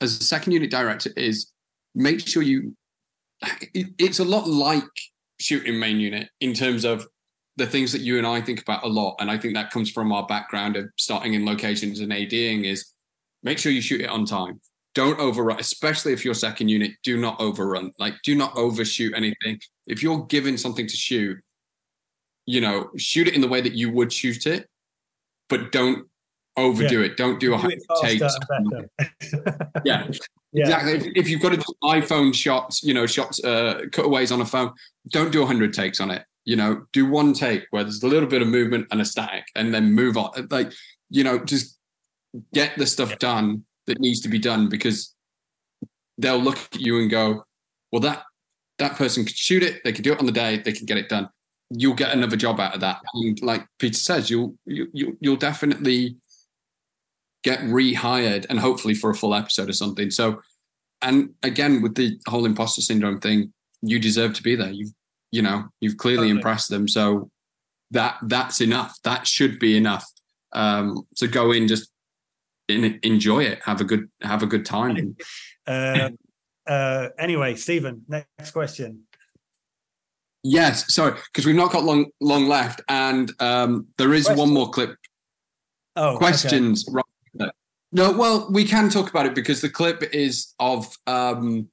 as 0.00 0.18
a 0.18 0.24
second 0.24 0.52
unit 0.52 0.70
director 0.70 1.10
is 1.18 1.52
make 1.94 2.26
sure 2.26 2.42
you. 2.42 2.74
It's 3.74 4.20
a 4.20 4.24
lot 4.24 4.48
like 4.48 4.84
shooting 5.38 5.78
main 5.78 6.00
unit 6.00 6.30
in 6.40 6.54
terms 6.54 6.86
of 6.86 7.06
the 7.58 7.66
things 7.66 7.92
that 7.92 8.00
you 8.00 8.18
and 8.18 8.26
I 8.26 8.40
think 8.40 8.62
about 8.62 8.84
a 8.84 8.88
lot, 8.88 9.16
and 9.20 9.30
I 9.30 9.36
think 9.36 9.54
that 9.54 9.70
comes 9.70 9.90
from 9.90 10.12
our 10.12 10.26
background 10.26 10.76
of 10.76 10.88
starting 10.96 11.34
in 11.34 11.44
locations 11.44 12.00
and 12.00 12.12
ADing 12.12 12.64
is 12.64 12.94
make 13.42 13.58
sure 13.58 13.70
you 13.70 13.80
shoot 13.80 14.00
it 14.00 14.08
on 14.08 14.24
time 14.24 14.60
don't 14.98 15.20
overrun, 15.20 15.60
especially 15.60 16.12
if 16.12 16.24
you're 16.24 16.34
second 16.34 16.68
unit. 16.68 16.90
Do 17.04 17.16
not 17.16 17.40
overrun. 17.40 17.92
Like, 18.00 18.14
do 18.24 18.34
not 18.34 18.56
overshoot 18.56 19.12
anything. 19.14 19.60
If 19.86 20.02
you're 20.02 20.24
given 20.26 20.58
something 20.58 20.88
to 20.88 20.96
shoot, 20.96 21.38
you 22.46 22.60
know, 22.60 22.90
shoot 22.96 23.28
it 23.28 23.34
in 23.34 23.40
the 23.40 23.46
way 23.46 23.60
that 23.60 23.74
you 23.74 23.92
would 23.92 24.12
shoot 24.12 24.44
it, 24.46 24.66
but 25.48 25.70
don't 25.70 26.08
overdo 26.56 26.98
yeah. 26.98 27.06
it. 27.06 27.16
Don't 27.16 27.38
do 27.38 27.54
a 27.54 27.56
hundred 27.56 27.78
takes. 28.02 28.22
yeah, 29.84 30.08
yeah, 30.52 30.62
exactly. 30.62 30.92
If, 30.94 31.06
if, 31.14 31.28
you've 31.28 31.42
got 31.42 31.50
to 31.50 31.58
do 31.58 31.72
iPhone 31.84 32.34
shots, 32.34 32.82
you 32.82 32.92
know, 32.92 33.06
shots, 33.06 33.42
uh, 33.44 33.82
cutaways 33.92 34.32
on 34.32 34.40
a 34.40 34.46
phone, 34.46 34.72
don't 35.10 35.30
do 35.30 35.44
a 35.44 35.46
hundred 35.46 35.74
takes 35.74 36.00
on 36.00 36.10
it. 36.10 36.24
You 36.48 36.56
know, 36.56 36.86
do 36.94 37.04
one 37.04 37.34
take 37.34 37.66
where 37.72 37.84
there's 37.84 38.02
a 38.02 38.08
little 38.08 38.28
bit 38.28 38.40
of 38.40 38.48
movement 38.48 38.86
and 38.90 39.02
a 39.02 39.04
static, 39.04 39.44
and 39.54 39.74
then 39.74 39.92
move 39.92 40.16
on. 40.16 40.48
Like, 40.50 40.72
you 41.10 41.22
know, 41.22 41.38
just 41.44 41.78
get 42.54 42.72
the 42.78 42.86
stuff 42.86 43.18
done 43.18 43.64
that 43.86 44.00
needs 44.00 44.20
to 44.22 44.30
be 44.30 44.38
done 44.38 44.70
because 44.70 45.14
they'll 46.16 46.38
look 46.38 46.56
at 46.72 46.80
you 46.80 47.00
and 47.00 47.10
go, 47.10 47.44
well, 47.92 48.00
that 48.00 48.22
that 48.78 48.96
person 48.96 49.26
could 49.26 49.36
shoot 49.36 49.62
it, 49.62 49.84
they 49.84 49.92
could 49.92 50.04
do 50.04 50.12
it 50.14 50.20
on 50.20 50.24
the 50.24 50.32
day, 50.32 50.56
they 50.56 50.72
can 50.72 50.86
get 50.86 50.96
it 50.96 51.10
done. 51.10 51.28
You'll 51.68 51.92
get 51.92 52.12
another 52.12 52.36
job 52.36 52.60
out 52.60 52.74
of 52.74 52.80
that. 52.80 53.00
And 53.12 53.38
like 53.42 53.66
Peter 53.78 53.98
says, 53.98 54.30
you'll 54.30 54.54
you, 54.64 55.18
you'll 55.20 55.36
definitely 55.36 56.16
get 57.44 57.60
rehired 57.60 58.46
and 58.48 58.58
hopefully 58.58 58.94
for 58.94 59.10
a 59.10 59.14
full 59.14 59.34
episode 59.34 59.68
or 59.68 59.74
something. 59.74 60.10
So, 60.10 60.40
and 61.02 61.34
again 61.42 61.82
with 61.82 61.94
the 61.94 62.18
whole 62.26 62.46
imposter 62.46 62.80
syndrome 62.80 63.20
thing, 63.20 63.52
you 63.82 63.98
deserve 63.98 64.32
to 64.32 64.42
be 64.42 64.56
there. 64.56 64.70
You 64.70 64.88
you 65.30 65.42
know 65.42 65.64
you've 65.80 65.96
clearly 65.96 66.28
totally. 66.28 66.36
impressed 66.36 66.68
them. 66.70 66.88
So 66.88 67.30
that 67.90 68.18
that's 68.22 68.60
enough. 68.60 68.98
That 69.04 69.26
should 69.26 69.58
be 69.58 69.76
enough. 69.76 70.06
Um, 70.52 71.02
so 71.14 71.26
go 71.26 71.52
in 71.52 71.68
just 71.68 71.90
enjoy 72.68 73.44
it. 73.44 73.60
Have 73.64 73.80
a 73.80 73.84
good 73.84 74.08
have 74.22 74.42
a 74.42 74.46
good 74.46 74.64
time. 74.64 75.16
uh, 75.66 76.10
uh, 76.66 77.08
anyway, 77.18 77.54
Stephen, 77.54 78.02
next 78.08 78.52
question. 78.52 79.04
Yes, 80.44 80.94
sorry, 80.94 81.18
because 81.26 81.46
we've 81.46 81.56
not 81.56 81.72
got 81.72 81.84
long 81.84 82.06
long 82.20 82.46
left, 82.46 82.80
and 82.88 83.30
um, 83.40 83.86
there 83.98 84.14
is 84.14 84.26
Question. 84.26 84.38
one 84.38 84.54
more 84.54 84.70
clip. 84.70 84.96
Oh, 85.96 86.16
questions. 86.16 86.88
Okay. 86.88 87.50
No, 87.90 88.12
well, 88.12 88.48
we 88.50 88.64
can 88.64 88.90
talk 88.90 89.08
about 89.10 89.26
it 89.26 89.34
because 89.34 89.60
the 89.60 89.70
clip 89.70 90.02
is 90.12 90.54
of 90.60 90.94
um, 91.06 91.68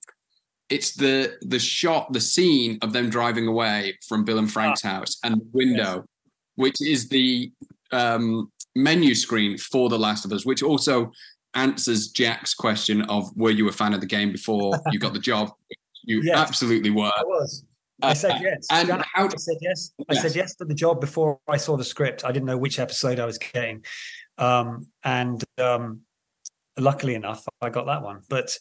it's 0.70 0.96
the 0.96 1.38
the 1.42 1.60
shot, 1.60 2.12
the 2.12 2.22
scene 2.22 2.80
of 2.82 2.94
them 2.94 3.10
driving 3.10 3.48
away 3.48 3.98
from 4.08 4.24
Bill 4.24 4.40
and 4.40 4.52
Frank's 4.52 4.84
ah. 4.84 4.90
house, 4.90 5.18
and 5.24 5.36
the 5.36 5.48
window, 5.52 5.96
yes. 5.96 6.06
which 6.56 6.82
is 6.82 7.10
the 7.10 7.52
um, 7.92 8.52
menu 8.76 9.16
screen 9.16 9.58
for 9.58 9.90
The 9.90 10.00
Last 10.00 10.26
of 10.26 10.32
Us, 10.32 10.46
which 10.46 10.64
also 10.64 11.12
answers 11.54 12.10
Jack's 12.10 12.54
question 12.54 13.02
of 13.04 13.36
were 13.38 13.52
you 13.52 13.70
a 13.70 13.72
fan 13.72 13.94
of 13.94 14.02
the 14.02 14.08
game 14.08 14.32
before 14.32 14.74
you 14.92 15.00
got 15.00 15.14
the 15.14 15.20
job? 15.20 15.52
You 16.04 16.22
yes, 16.22 16.38
absolutely 16.38 16.90
were. 16.90 17.12
I 17.16 17.24
was. 17.24 17.64
I 18.02 18.14
said 18.14 18.42
yes. 18.42 18.68
and 18.72 18.90
how 19.14 19.26
I 19.26 19.30
said 19.38 19.56
yes. 19.62 19.94
yes. 19.98 20.06
I 20.10 20.14
said 20.16 20.36
yes 20.36 20.56
to 20.56 20.66
the 20.66 20.74
job 20.74 21.00
before 21.00 21.40
I 21.48 21.58
saw 21.58 21.78
the 21.78 21.84
script. 21.84 22.26
I 22.26 22.32
didn't 22.32 22.46
know 22.46 22.58
which 22.58 22.78
episode 22.78 23.20
I 23.20 23.26
was 23.26 23.38
getting, 23.38 23.86
um, 24.38 24.88
and 25.04 25.42
um, 25.58 26.02
luckily 26.78 27.16
enough, 27.16 27.46
I 27.62 27.70
got 27.70 27.86
that 27.86 28.02
one. 28.02 28.22
But 28.30 28.58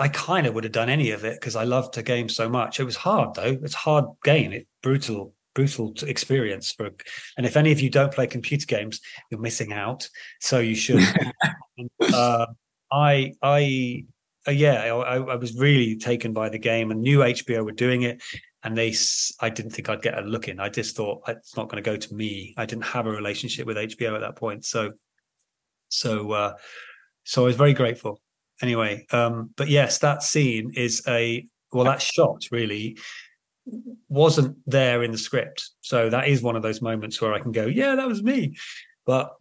I 0.00 0.08
kind 0.08 0.46
of 0.46 0.54
would 0.54 0.64
have 0.64 0.72
done 0.72 0.88
any 0.88 1.10
of 1.10 1.26
it 1.26 1.38
because 1.38 1.56
I 1.56 1.64
loved 1.64 1.94
the 1.94 2.02
game 2.02 2.30
so 2.30 2.48
much. 2.48 2.80
It 2.80 2.84
was 2.84 2.96
hard 2.96 3.34
though. 3.34 3.58
It's 3.62 3.74
hard 3.74 4.06
game. 4.24 4.50
It's 4.50 4.66
brutal, 4.82 5.34
brutal 5.54 5.92
experience 6.06 6.72
for. 6.72 6.90
And 7.36 7.44
if 7.44 7.54
any 7.54 7.70
of 7.70 7.80
you 7.80 7.90
don't 7.90 8.10
play 8.10 8.26
computer 8.26 8.64
games, 8.64 9.00
you're 9.30 9.40
missing 9.40 9.74
out. 9.74 10.08
So 10.40 10.58
you 10.58 10.74
should. 10.74 11.02
uh, 12.14 12.46
I, 12.90 13.34
I, 13.42 14.06
uh, 14.48 14.52
yeah, 14.52 14.86
I, 14.86 15.16
I, 15.16 15.36
was 15.36 15.54
really 15.54 15.98
taken 15.98 16.32
by 16.32 16.48
the 16.48 16.58
game 16.58 16.90
and 16.90 17.02
knew 17.02 17.18
HBO 17.18 17.62
were 17.62 17.72
doing 17.72 18.00
it. 18.02 18.22
And 18.64 18.76
they, 18.76 18.94
I 19.40 19.50
didn't 19.50 19.72
think 19.72 19.90
I'd 19.90 20.00
get 20.00 20.18
a 20.18 20.22
look 20.22 20.48
in. 20.48 20.60
I 20.60 20.70
just 20.70 20.96
thought 20.96 21.28
it's 21.28 21.58
not 21.58 21.68
going 21.68 21.82
to 21.82 21.88
go 21.88 21.98
to 21.98 22.14
me. 22.14 22.54
I 22.56 22.64
didn't 22.64 22.86
have 22.86 23.06
a 23.06 23.10
relationship 23.10 23.66
with 23.66 23.76
HBO 23.76 24.14
at 24.14 24.22
that 24.22 24.36
point. 24.36 24.64
So, 24.64 24.92
so, 25.90 26.32
uh, 26.32 26.54
so 27.24 27.42
I 27.42 27.46
was 27.46 27.56
very 27.56 27.74
grateful 27.74 28.18
anyway 28.62 29.06
um 29.10 29.50
but 29.56 29.68
yes 29.68 29.98
that 29.98 30.22
scene 30.22 30.72
is 30.74 31.02
a 31.08 31.46
well 31.72 31.84
that 31.84 32.02
shot 32.02 32.44
really 32.50 32.96
wasn't 34.08 34.56
there 34.66 35.02
in 35.02 35.12
the 35.12 35.18
script. 35.18 35.70
So 35.80 36.10
that 36.10 36.28
is 36.28 36.42
one 36.42 36.56
of 36.56 36.62
those 36.62 36.82
moments 36.82 37.20
where 37.20 37.32
i 37.32 37.40
can 37.40 37.52
go 37.52 37.66
yeah 37.66 37.94
that 37.94 38.08
was 38.08 38.22
me. 38.22 38.56
But 39.06 39.34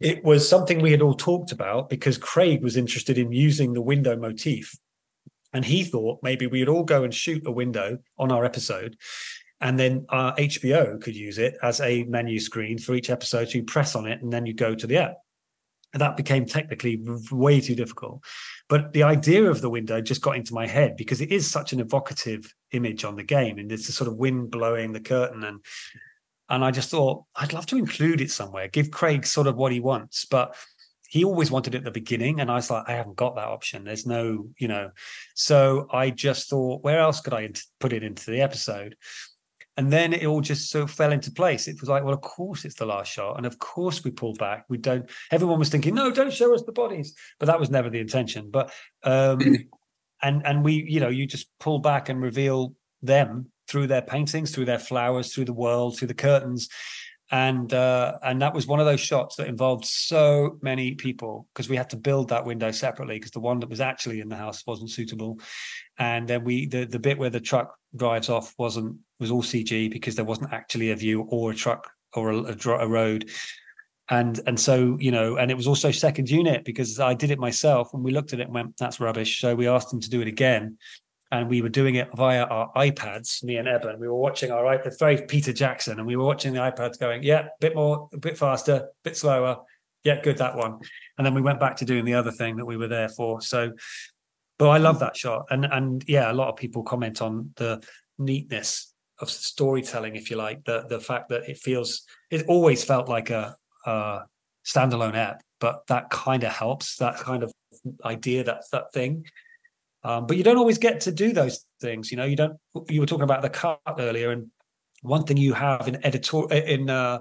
it 0.00 0.24
was 0.24 0.48
something 0.48 0.80
we 0.80 0.90
had 0.90 1.02
all 1.02 1.14
talked 1.14 1.52
about 1.52 1.88
because 1.88 2.18
craig 2.18 2.62
was 2.62 2.76
interested 2.76 3.16
in 3.16 3.32
using 3.32 3.72
the 3.72 3.82
window 3.82 4.16
motif. 4.16 4.74
And 5.52 5.64
he 5.64 5.84
thought 5.84 6.18
maybe 6.22 6.46
we'd 6.46 6.68
all 6.68 6.82
go 6.82 7.04
and 7.04 7.14
shoot 7.14 7.46
a 7.46 7.52
window 7.52 7.98
on 8.18 8.32
our 8.32 8.44
episode 8.44 8.96
and 9.60 9.78
then 9.78 10.04
our 10.08 10.34
hbo 10.34 11.00
could 11.00 11.14
use 11.14 11.38
it 11.38 11.56
as 11.62 11.80
a 11.80 12.02
menu 12.04 12.40
screen 12.40 12.76
for 12.76 12.94
each 12.94 13.08
episode. 13.08 13.48
So 13.48 13.58
you 13.58 13.64
press 13.64 13.94
on 13.94 14.06
it 14.06 14.20
and 14.20 14.32
then 14.32 14.46
you 14.46 14.54
go 14.54 14.74
to 14.74 14.86
the 14.86 14.98
app 14.98 15.16
and 15.94 16.00
that 16.00 16.16
became 16.16 16.44
technically 16.44 17.00
way 17.30 17.60
too 17.60 17.76
difficult. 17.76 18.22
But 18.68 18.92
the 18.92 19.04
idea 19.04 19.48
of 19.48 19.60
the 19.60 19.70
window 19.70 20.00
just 20.00 20.20
got 20.20 20.36
into 20.36 20.52
my 20.52 20.66
head 20.66 20.96
because 20.96 21.20
it 21.20 21.30
is 21.30 21.48
such 21.48 21.72
an 21.72 21.80
evocative 21.80 22.52
image 22.72 23.04
on 23.04 23.14
the 23.14 23.22
game, 23.22 23.58
and 23.58 23.70
it's 23.70 23.86
the 23.86 23.92
sort 23.92 24.08
of 24.08 24.16
wind 24.16 24.50
blowing 24.50 24.92
the 24.92 25.00
curtain, 25.00 25.44
and 25.44 25.64
and 26.50 26.62
I 26.64 26.72
just 26.72 26.90
thought 26.90 27.24
I'd 27.36 27.54
love 27.54 27.66
to 27.66 27.78
include 27.78 28.20
it 28.20 28.30
somewhere, 28.30 28.68
give 28.68 28.90
Craig 28.90 29.24
sort 29.24 29.46
of 29.46 29.56
what 29.56 29.72
he 29.72 29.80
wants, 29.80 30.26
but 30.26 30.56
he 31.08 31.24
always 31.24 31.50
wanted 31.50 31.76
it 31.76 31.78
at 31.78 31.84
the 31.84 31.90
beginning, 31.92 32.40
and 32.40 32.50
I 32.50 32.56
was 32.56 32.70
like, 32.70 32.88
I 32.88 32.92
haven't 32.92 33.16
got 33.16 33.36
that 33.36 33.46
option. 33.46 33.84
There's 33.84 34.04
no, 34.04 34.48
you 34.58 34.66
know, 34.66 34.90
so 35.34 35.86
I 35.92 36.10
just 36.10 36.50
thought, 36.50 36.82
where 36.82 36.98
else 36.98 37.20
could 37.20 37.34
I 37.34 37.48
put 37.78 37.92
it 37.92 38.02
into 38.02 38.32
the 38.32 38.40
episode? 38.40 38.96
And 39.76 39.92
then 39.92 40.12
it 40.12 40.24
all 40.24 40.40
just 40.40 40.70
so 40.70 40.86
fell 40.86 41.12
into 41.12 41.32
place. 41.32 41.66
It 41.66 41.80
was 41.80 41.88
like, 41.88 42.04
well, 42.04 42.14
of 42.14 42.20
course 42.20 42.64
it's 42.64 42.76
the 42.76 42.86
last 42.86 43.10
shot. 43.10 43.36
And 43.36 43.46
of 43.46 43.58
course 43.58 44.04
we 44.04 44.10
pulled 44.10 44.38
back. 44.38 44.64
We 44.68 44.78
don't, 44.78 45.10
everyone 45.32 45.58
was 45.58 45.68
thinking, 45.68 45.94
no, 45.94 46.10
don't 46.10 46.32
show 46.32 46.54
us 46.54 46.62
the 46.62 46.72
bodies. 46.72 47.14
But 47.40 47.46
that 47.46 47.58
was 47.58 47.70
never 47.70 47.90
the 47.90 47.98
intention. 47.98 48.50
But, 48.50 48.72
um, 49.02 49.40
and, 50.22 50.46
and 50.46 50.64
we, 50.64 50.84
you 50.88 51.00
know, 51.00 51.08
you 51.08 51.26
just 51.26 51.48
pull 51.58 51.80
back 51.80 52.08
and 52.08 52.22
reveal 52.22 52.74
them 53.02 53.50
through 53.66 53.88
their 53.88 54.02
paintings, 54.02 54.52
through 54.54 54.66
their 54.66 54.78
flowers, 54.78 55.34
through 55.34 55.46
the 55.46 55.52
world, 55.52 55.98
through 55.98 56.08
the 56.08 56.14
curtains 56.14 56.68
and 57.30 57.72
uh, 57.72 58.18
and 58.22 58.42
that 58.42 58.54
was 58.54 58.66
one 58.66 58.80
of 58.80 58.86
those 58.86 59.00
shots 59.00 59.36
that 59.36 59.48
involved 59.48 59.84
so 59.84 60.58
many 60.62 60.94
people 60.94 61.48
because 61.52 61.68
we 61.68 61.76
had 61.76 61.90
to 61.90 61.96
build 61.96 62.28
that 62.28 62.44
window 62.44 62.70
separately 62.70 63.16
because 63.16 63.30
the 63.30 63.40
one 63.40 63.60
that 63.60 63.68
was 63.68 63.80
actually 63.80 64.20
in 64.20 64.28
the 64.28 64.36
house 64.36 64.64
wasn't 64.66 64.90
suitable, 64.90 65.40
and 65.98 66.28
then 66.28 66.44
we 66.44 66.66
the 66.66 66.84
the 66.84 66.98
bit 66.98 67.18
where 67.18 67.30
the 67.30 67.40
truck 67.40 67.74
drives 67.96 68.28
off 68.28 68.54
wasn't 68.58 68.96
was 69.24 69.30
all 69.30 69.42
CG 69.42 69.90
because 69.90 70.14
there 70.14 70.24
wasn't 70.24 70.52
actually 70.52 70.90
a 70.90 70.96
view 70.96 71.22
or 71.22 71.50
a 71.50 71.54
truck 71.54 71.90
or 72.14 72.30
a, 72.30 72.56
a, 72.78 72.88
road, 72.88 73.30
and 74.10 74.40
and 74.46 74.58
so 74.60 74.96
you 75.00 75.10
know 75.10 75.36
and 75.36 75.50
it 75.50 75.54
was 75.54 75.66
also 75.66 75.90
second 75.90 76.30
unit 76.30 76.64
because 76.64 77.00
I 77.00 77.14
did 77.14 77.30
it 77.30 77.38
myself 77.38 77.92
and 77.94 78.04
we 78.04 78.12
looked 78.12 78.32
at 78.32 78.40
it 78.40 78.44
and 78.44 78.54
went 78.54 78.76
that's 78.76 79.00
rubbish 79.00 79.40
so 79.40 79.54
we 79.54 79.66
asked 79.66 79.90
them 79.90 80.00
to 80.00 80.10
do 80.10 80.20
it 80.20 80.28
again 80.28 80.78
and 81.34 81.48
we 81.48 81.62
were 81.62 81.68
doing 81.68 81.96
it 81.96 82.08
via 82.14 82.44
our 82.44 82.72
iPads, 82.74 83.42
me 83.42 83.56
and 83.56 83.66
Eben. 83.66 83.98
We 83.98 84.06
were 84.06 84.14
watching 84.14 84.52
our 84.52 84.64
iPad, 84.64 84.96
very 84.98 85.22
Peter 85.22 85.52
Jackson, 85.52 85.98
and 85.98 86.06
we 86.06 86.14
were 86.14 86.24
watching 86.24 86.52
the 86.52 86.60
iPads 86.60 86.98
going, 86.98 87.24
yeah, 87.24 87.48
bit 87.60 87.74
more, 87.74 88.08
a 88.12 88.18
bit 88.18 88.38
faster, 88.38 88.74
a 88.74 88.88
bit 89.02 89.16
slower. 89.16 89.58
Yeah, 90.04 90.20
good, 90.20 90.38
that 90.38 90.56
one. 90.56 90.78
And 91.18 91.26
then 91.26 91.34
we 91.34 91.40
went 91.40 91.58
back 91.58 91.76
to 91.76 91.84
doing 91.84 92.04
the 92.04 92.14
other 92.14 92.30
thing 92.30 92.56
that 92.56 92.64
we 92.64 92.76
were 92.76 92.86
there 92.86 93.08
for. 93.08 93.40
So, 93.40 93.72
but 94.58 94.68
I 94.68 94.78
love 94.78 95.00
that 95.00 95.16
shot. 95.16 95.46
And, 95.50 95.64
and 95.64 96.04
yeah, 96.06 96.30
a 96.30 96.34
lot 96.34 96.50
of 96.50 96.56
people 96.56 96.84
comment 96.84 97.20
on 97.20 97.50
the 97.56 97.82
neatness 98.16 98.93
of 99.20 99.30
storytelling, 99.30 100.16
if 100.16 100.30
you 100.30 100.36
like, 100.36 100.64
the, 100.64 100.86
the 100.88 101.00
fact 101.00 101.28
that 101.28 101.48
it 101.48 101.58
feels, 101.58 102.02
it 102.30 102.46
always 102.46 102.82
felt 102.84 103.08
like 103.08 103.30
a, 103.30 103.56
a 103.86 104.20
standalone 104.64 105.14
app, 105.14 105.42
but 105.60 105.86
that 105.88 106.10
kind 106.10 106.42
of 106.44 106.52
helps, 106.52 106.96
that 106.96 107.16
kind 107.16 107.42
of 107.42 107.52
idea, 108.04 108.44
that, 108.44 108.64
that 108.72 108.92
thing 108.92 109.24
um, 110.04 110.26
but 110.26 110.36
you 110.36 110.44
don't 110.44 110.58
always 110.58 110.78
get 110.78 111.00
to 111.00 111.12
do 111.12 111.32
those 111.32 111.64
things. 111.80 112.10
You 112.10 112.18
know, 112.18 112.24
you 112.24 112.36
don't. 112.36 112.58
You 112.88 113.00
were 113.00 113.06
talking 113.06 113.24
about 113.24 113.42
the 113.42 113.50
cut 113.50 113.80
earlier, 113.98 114.30
and 114.30 114.50
one 115.00 115.24
thing 115.24 115.38
you 115.38 115.54
have 115.54 115.88
in 115.88 116.04
editor 116.04 116.52
in 116.52 116.90
uh, 116.90 117.20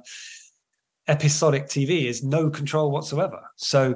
episodic 1.07 1.65
TV 1.65 2.05
is 2.05 2.23
no 2.23 2.49
control 2.49 2.91
whatsoever. 2.91 3.39
So, 3.55 3.95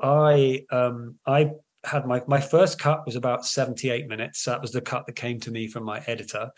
I 0.00 0.64
um, 0.70 1.16
I 1.26 1.50
had 1.84 2.06
my 2.06 2.22
my 2.26 2.40
first 2.40 2.78
cut 2.78 3.04
was 3.04 3.16
about 3.16 3.44
seventy 3.44 3.90
eight 3.90 4.08
minutes. 4.08 4.44
That 4.44 4.62
was 4.62 4.72
the 4.72 4.80
cut 4.80 5.04
that 5.06 5.16
came 5.16 5.38
to 5.40 5.50
me 5.50 5.68
from 5.68 5.84
my 5.84 6.02
editor. 6.06 6.50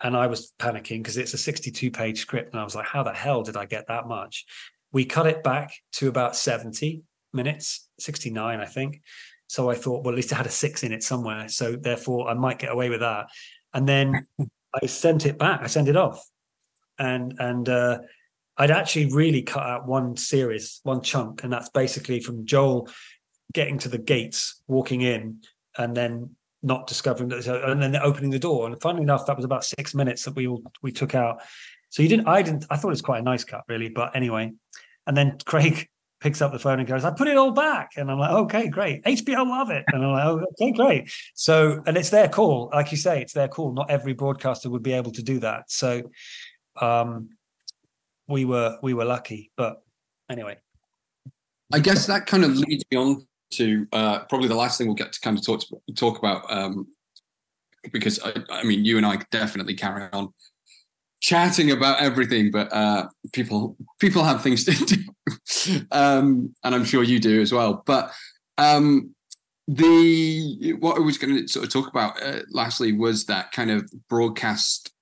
And 0.00 0.16
I 0.16 0.28
was 0.28 0.52
panicking 0.58 0.98
because 0.98 1.16
it's 1.16 1.34
a 1.34 1.38
62 1.38 1.90
page 1.90 2.20
script. 2.20 2.52
And 2.52 2.60
I 2.60 2.64
was 2.64 2.74
like, 2.74 2.86
how 2.86 3.02
the 3.02 3.12
hell 3.12 3.42
did 3.42 3.56
I 3.56 3.66
get 3.66 3.88
that 3.88 4.06
much? 4.06 4.44
We 4.92 5.04
cut 5.04 5.26
it 5.26 5.42
back 5.42 5.74
to 5.94 6.08
about 6.08 6.36
70 6.36 7.02
minutes, 7.32 7.88
69, 7.98 8.60
I 8.60 8.64
think. 8.64 9.02
So 9.48 9.70
I 9.70 9.74
thought, 9.74 10.04
well, 10.04 10.12
at 10.12 10.16
least 10.16 10.32
it 10.32 10.36
had 10.36 10.46
a 10.46 10.50
six 10.50 10.82
in 10.82 10.92
it 10.92 11.02
somewhere. 11.02 11.48
So 11.48 11.76
therefore, 11.76 12.28
I 12.28 12.34
might 12.34 12.58
get 12.58 12.70
away 12.70 12.90
with 12.90 13.00
that. 13.00 13.26
And 13.74 13.88
then 13.88 14.26
I 14.82 14.86
sent 14.86 15.26
it 15.26 15.38
back. 15.38 15.62
I 15.62 15.66
sent 15.66 15.88
it 15.88 15.96
off, 15.96 16.22
and 16.98 17.34
and 17.38 17.68
uh, 17.68 17.98
I'd 18.56 18.70
actually 18.70 19.12
really 19.12 19.42
cut 19.42 19.62
out 19.62 19.86
one 19.86 20.16
series, 20.16 20.80
one 20.82 21.00
chunk, 21.02 21.42
and 21.42 21.52
that's 21.52 21.70
basically 21.70 22.20
from 22.20 22.44
Joel 22.44 22.88
getting 23.52 23.78
to 23.78 23.88
the 23.88 23.98
gates, 23.98 24.62
walking 24.66 25.00
in, 25.00 25.40
and 25.76 25.96
then 25.96 26.36
not 26.62 26.86
discovering 26.86 27.28
that, 27.28 27.46
and 27.46 27.82
then 27.82 27.96
opening 27.96 28.30
the 28.30 28.38
door. 28.38 28.66
And 28.66 28.80
funnily 28.80 29.02
enough, 29.02 29.26
that 29.26 29.36
was 29.36 29.44
about 29.44 29.64
six 29.64 29.94
minutes 29.94 30.24
that 30.24 30.34
we 30.34 30.46
all 30.46 30.62
we 30.82 30.92
took 30.92 31.14
out. 31.14 31.40
So 31.90 32.02
you 32.02 32.08
didn't, 32.08 32.28
I 32.28 32.42
didn't, 32.42 32.66
I 32.70 32.76
thought 32.76 32.88
it 32.88 32.90
was 32.90 33.02
quite 33.02 33.20
a 33.20 33.24
nice 33.24 33.44
cut, 33.44 33.62
really. 33.68 33.88
But 33.88 34.14
anyway, 34.14 34.52
and 35.06 35.16
then 35.16 35.38
Craig 35.44 35.88
picks 36.20 36.42
up 36.42 36.52
the 36.52 36.58
phone 36.58 36.80
and 36.80 36.88
goes, 36.88 37.04
I 37.04 37.12
put 37.12 37.28
it 37.28 37.36
all 37.36 37.52
back. 37.52 37.92
And 37.96 38.10
I'm 38.10 38.18
like, 38.18 38.30
okay, 38.30 38.68
great. 38.68 39.04
HBO 39.04 39.46
love 39.46 39.70
it. 39.70 39.84
And 39.88 40.04
I'm 40.04 40.10
like, 40.10 40.24
oh, 40.24 40.44
okay, 40.60 40.72
great. 40.72 41.12
So, 41.34 41.80
and 41.86 41.96
it's 41.96 42.10
their 42.10 42.28
call. 42.28 42.70
Like 42.72 42.90
you 42.90 42.96
say, 42.98 43.22
it's 43.22 43.32
their 43.32 43.48
call. 43.48 43.72
Not 43.72 43.90
every 43.90 44.14
broadcaster 44.14 44.68
would 44.68 44.82
be 44.82 44.92
able 44.92 45.12
to 45.12 45.22
do 45.22 45.38
that. 45.40 45.70
So 45.70 46.02
um 46.80 47.30
we 48.28 48.44
were 48.44 48.78
we 48.82 48.94
were 48.94 49.04
lucky. 49.04 49.50
But 49.56 49.80
anyway. 50.28 50.58
I 51.72 51.80
guess 51.80 52.06
that 52.06 52.26
kind 52.26 52.44
of 52.44 52.56
leads 52.56 52.84
me 52.90 52.96
on 52.96 53.26
to 53.50 53.86
uh 53.92 54.20
probably 54.24 54.48
the 54.48 54.54
last 54.54 54.78
thing 54.78 54.86
we'll 54.86 54.94
get 54.94 55.12
to 55.12 55.20
kind 55.20 55.38
of 55.38 55.44
talk 55.44 55.62
talk 55.96 56.18
about 56.18 56.50
um 56.52 56.86
because 57.92 58.20
I, 58.22 58.34
I 58.50 58.64
mean 58.64 58.84
you 58.84 58.96
and 58.96 59.06
I 59.06 59.18
definitely 59.30 59.74
carry 59.74 60.08
on 60.12 60.32
chatting 61.20 61.70
about 61.70 62.00
everything, 62.00 62.50
but 62.50 62.72
uh, 62.72 63.08
people 63.32 63.76
people 64.00 64.22
have 64.22 64.42
things 64.42 64.64
to 64.64 64.72
do, 65.66 65.80
um, 65.92 66.54
and 66.64 66.74
I'm 66.74 66.84
sure 66.84 67.02
you 67.02 67.18
do 67.18 67.40
as 67.40 67.52
well. 67.52 67.82
But 67.86 68.12
um, 68.56 69.14
the 69.66 70.74
what 70.78 70.96
I 70.96 71.00
was 71.00 71.18
going 71.18 71.36
to 71.36 71.48
sort 71.48 71.66
of 71.66 71.72
talk 71.72 71.88
about 71.88 72.22
uh, 72.22 72.40
lastly 72.50 72.92
was 72.92 73.26
that 73.26 73.52
kind 73.52 73.70
of 73.70 73.90
broadcast 74.08 74.92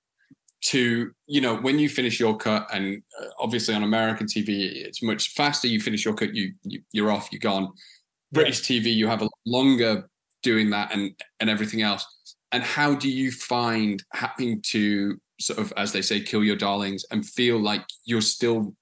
to 0.63 1.13
you 1.27 1.41
know 1.41 1.57
when 1.57 1.79
you 1.79 1.89
finish 1.89 2.19
your 2.19 2.37
cut, 2.37 2.67
and 2.73 3.03
uh, 3.21 3.27
obviously 3.39 3.75
on 3.75 3.83
American 3.83 4.27
TV 4.27 4.73
it's 4.73 5.03
much 5.03 5.31
faster. 5.35 5.69
You 5.69 5.81
finish 5.81 6.05
your 6.05 6.15
cut, 6.15 6.35
you, 6.35 6.53
you 6.93 7.07
are 7.07 7.13
off, 7.13 7.29
you're 7.31 7.41
gone. 7.41 7.73
British 8.33 8.69
yeah. 8.69 8.81
TV, 8.81 8.95
you 8.95 9.07
have 9.07 9.23
a 9.23 9.29
longer 9.47 10.09
doing 10.43 10.71
that 10.71 10.95
and 10.95 11.13
and 11.41 11.51
everything 11.51 11.83
else. 11.83 12.07
And 12.53 12.63
how 12.63 12.95
do 12.95 13.11
you 13.11 13.31
find 13.33 14.03
having 14.13 14.63
to 14.63 15.19
sort 15.41 15.59
of, 15.59 15.73
as 15.77 15.93
they 15.93 16.03
say, 16.03 16.21
kill 16.21 16.45
your 16.45 16.57
darlings 16.57 17.05
and 17.11 17.27
feel 17.27 17.59
like 17.59 17.85
you're 18.05 18.21
still 18.21 18.75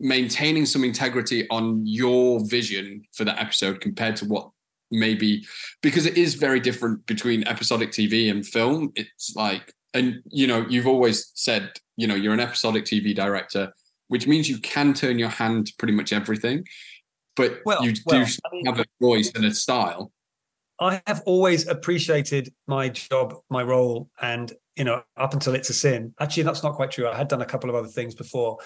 maintaining 0.00 0.64
some 0.64 0.84
integrity 0.84 1.48
on 1.50 1.84
your 1.84 2.44
vision 2.46 3.02
for 3.12 3.24
that 3.24 3.40
episode 3.40 3.80
compared 3.80 4.16
to 4.16 4.24
what 4.26 4.50
maybe 4.90 5.44
because 5.82 6.06
it 6.06 6.16
is 6.16 6.34
very 6.34 6.60
different 6.60 7.04
between 7.06 7.46
episodic 7.46 7.90
TV 7.90 8.30
and 8.30 8.46
film. 8.46 8.92
It's 8.94 9.34
like, 9.36 9.72
and 9.94 10.22
you 10.26 10.46
know, 10.46 10.64
you've 10.68 10.86
always 10.86 11.30
said, 11.34 11.72
you 11.96 12.06
know, 12.06 12.14
you're 12.14 12.32
an 12.32 12.40
episodic 12.40 12.84
TV 12.84 13.14
director, 13.14 13.72
which 14.08 14.26
means 14.26 14.48
you 14.48 14.58
can 14.58 14.94
turn 14.94 15.18
your 15.18 15.28
hand 15.28 15.66
to 15.66 15.74
pretty 15.78 15.94
much 15.94 16.12
everything, 16.12 16.64
but 17.38 17.60
well, 17.64 17.82
you 17.82 17.92
do 17.92 18.02
well, 18.04 18.26
I 18.26 18.48
mean, 18.52 18.66
have 18.66 18.80
a 18.80 18.84
voice 19.00 19.32
and 19.34 19.44
a 19.44 19.54
style. 19.54 20.12
I 20.80 21.02
have 21.06 21.22
always 21.24 21.66
appreciated 21.66 22.52
my 22.66 22.88
job, 22.88 23.34
my 23.48 23.62
role, 23.62 24.10
and 24.20 24.52
you 24.76 24.84
know, 24.84 25.02
up 25.16 25.32
until 25.32 25.54
It's 25.54 25.70
a 25.70 25.74
Sin. 25.74 26.14
Actually, 26.20 26.42
that's 26.44 26.62
not 26.62 26.74
quite 26.74 26.90
true. 26.90 27.08
I 27.08 27.16
had 27.16 27.28
done 27.28 27.42
a 27.42 27.46
couple 27.46 27.70
of 27.70 27.76
other 27.76 27.88
things 27.88 28.14
before, 28.14 28.58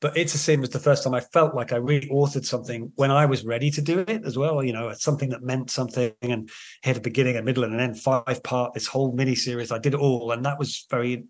but 0.00 0.16
It's 0.16 0.34
a 0.34 0.38
Sin 0.38 0.60
was 0.60 0.70
the 0.70 0.78
first 0.78 1.02
time 1.02 1.14
I 1.14 1.20
felt 1.20 1.54
like 1.54 1.72
I 1.72 1.76
really 1.76 2.08
authored 2.08 2.44
something 2.44 2.92
when 2.94 3.10
I 3.10 3.26
was 3.26 3.44
ready 3.44 3.70
to 3.72 3.82
do 3.82 4.00
it 4.00 4.24
as 4.24 4.38
well. 4.38 4.62
You 4.62 4.72
know, 4.72 4.92
something 4.94 5.30
that 5.30 5.42
meant 5.42 5.70
something 5.70 6.12
and 6.22 6.50
had 6.82 6.98
a 6.98 7.00
beginning, 7.00 7.36
a 7.36 7.42
middle, 7.42 7.64
and 7.64 7.74
an 7.74 7.80
end, 7.80 8.00
five 8.00 8.42
part, 8.42 8.74
this 8.74 8.86
whole 8.86 9.12
mini 9.12 9.34
series. 9.34 9.72
I 9.72 9.78
did 9.78 9.94
it 9.94 10.00
all, 10.00 10.32
and 10.32 10.44
that 10.44 10.58
was 10.58 10.86
very 10.90 11.24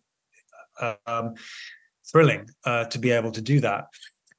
um, 1.06 1.34
thrilling 2.10 2.48
uh, 2.64 2.84
to 2.86 2.98
be 2.98 3.10
able 3.10 3.32
to 3.32 3.40
do 3.40 3.60
that. 3.60 3.86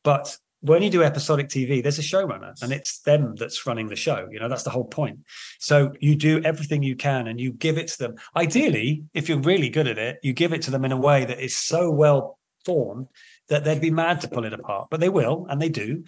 But 0.03 0.37
when 0.61 0.83
you 0.83 0.89
do 0.89 1.03
episodic 1.03 1.49
TV, 1.49 1.81
there's 1.81 1.99
a 1.99 2.03
showrunner 2.03 2.53
and 2.61 2.71
it's 2.71 2.99
them 2.99 3.35
that's 3.35 3.65
running 3.65 3.89
the 3.89 3.95
show. 3.95 4.27
You 4.31 4.39
know, 4.39 4.47
that's 4.47 4.63
the 4.63 4.69
whole 4.69 4.85
point. 4.85 5.19
So 5.59 5.91
you 5.99 6.15
do 6.15 6.41
everything 6.43 6.83
you 6.83 6.95
can 6.95 7.27
and 7.27 7.39
you 7.39 7.51
give 7.51 7.77
it 7.77 7.87
to 7.89 7.97
them. 7.97 8.15
Ideally, 8.35 9.03
if 9.13 9.27
you're 9.27 9.39
really 9.39 9.69
good 9.69 9.87
at 9.87 9.97
it, 9.97 10.19
you 10.21 10.33
give 10.33 10.53
it 10.53 10.61
to 10.63 10.71
them 10.71 10.85
in 10.85 10.91
a 10.91 10.97
way 10.97 11.25
that 11.25 11.39
is 11.39 11.55
so 11.55 11.89
well 11.89 12.37
formed 12.63 13.07
that 13.49 13.63
they'd 13.63 13.81
be 13.81 13.91
mad 13.91 14.21
to 14.21 14.27
pull 14.27 14.45
it 14.45 14.53
apart, 14.53 14.87
but 14.91 14.99
they 14.99 15.09
will 15.09 15.47
and 15.49 15.61
they 15.61 15.69
do. 15.69 16.03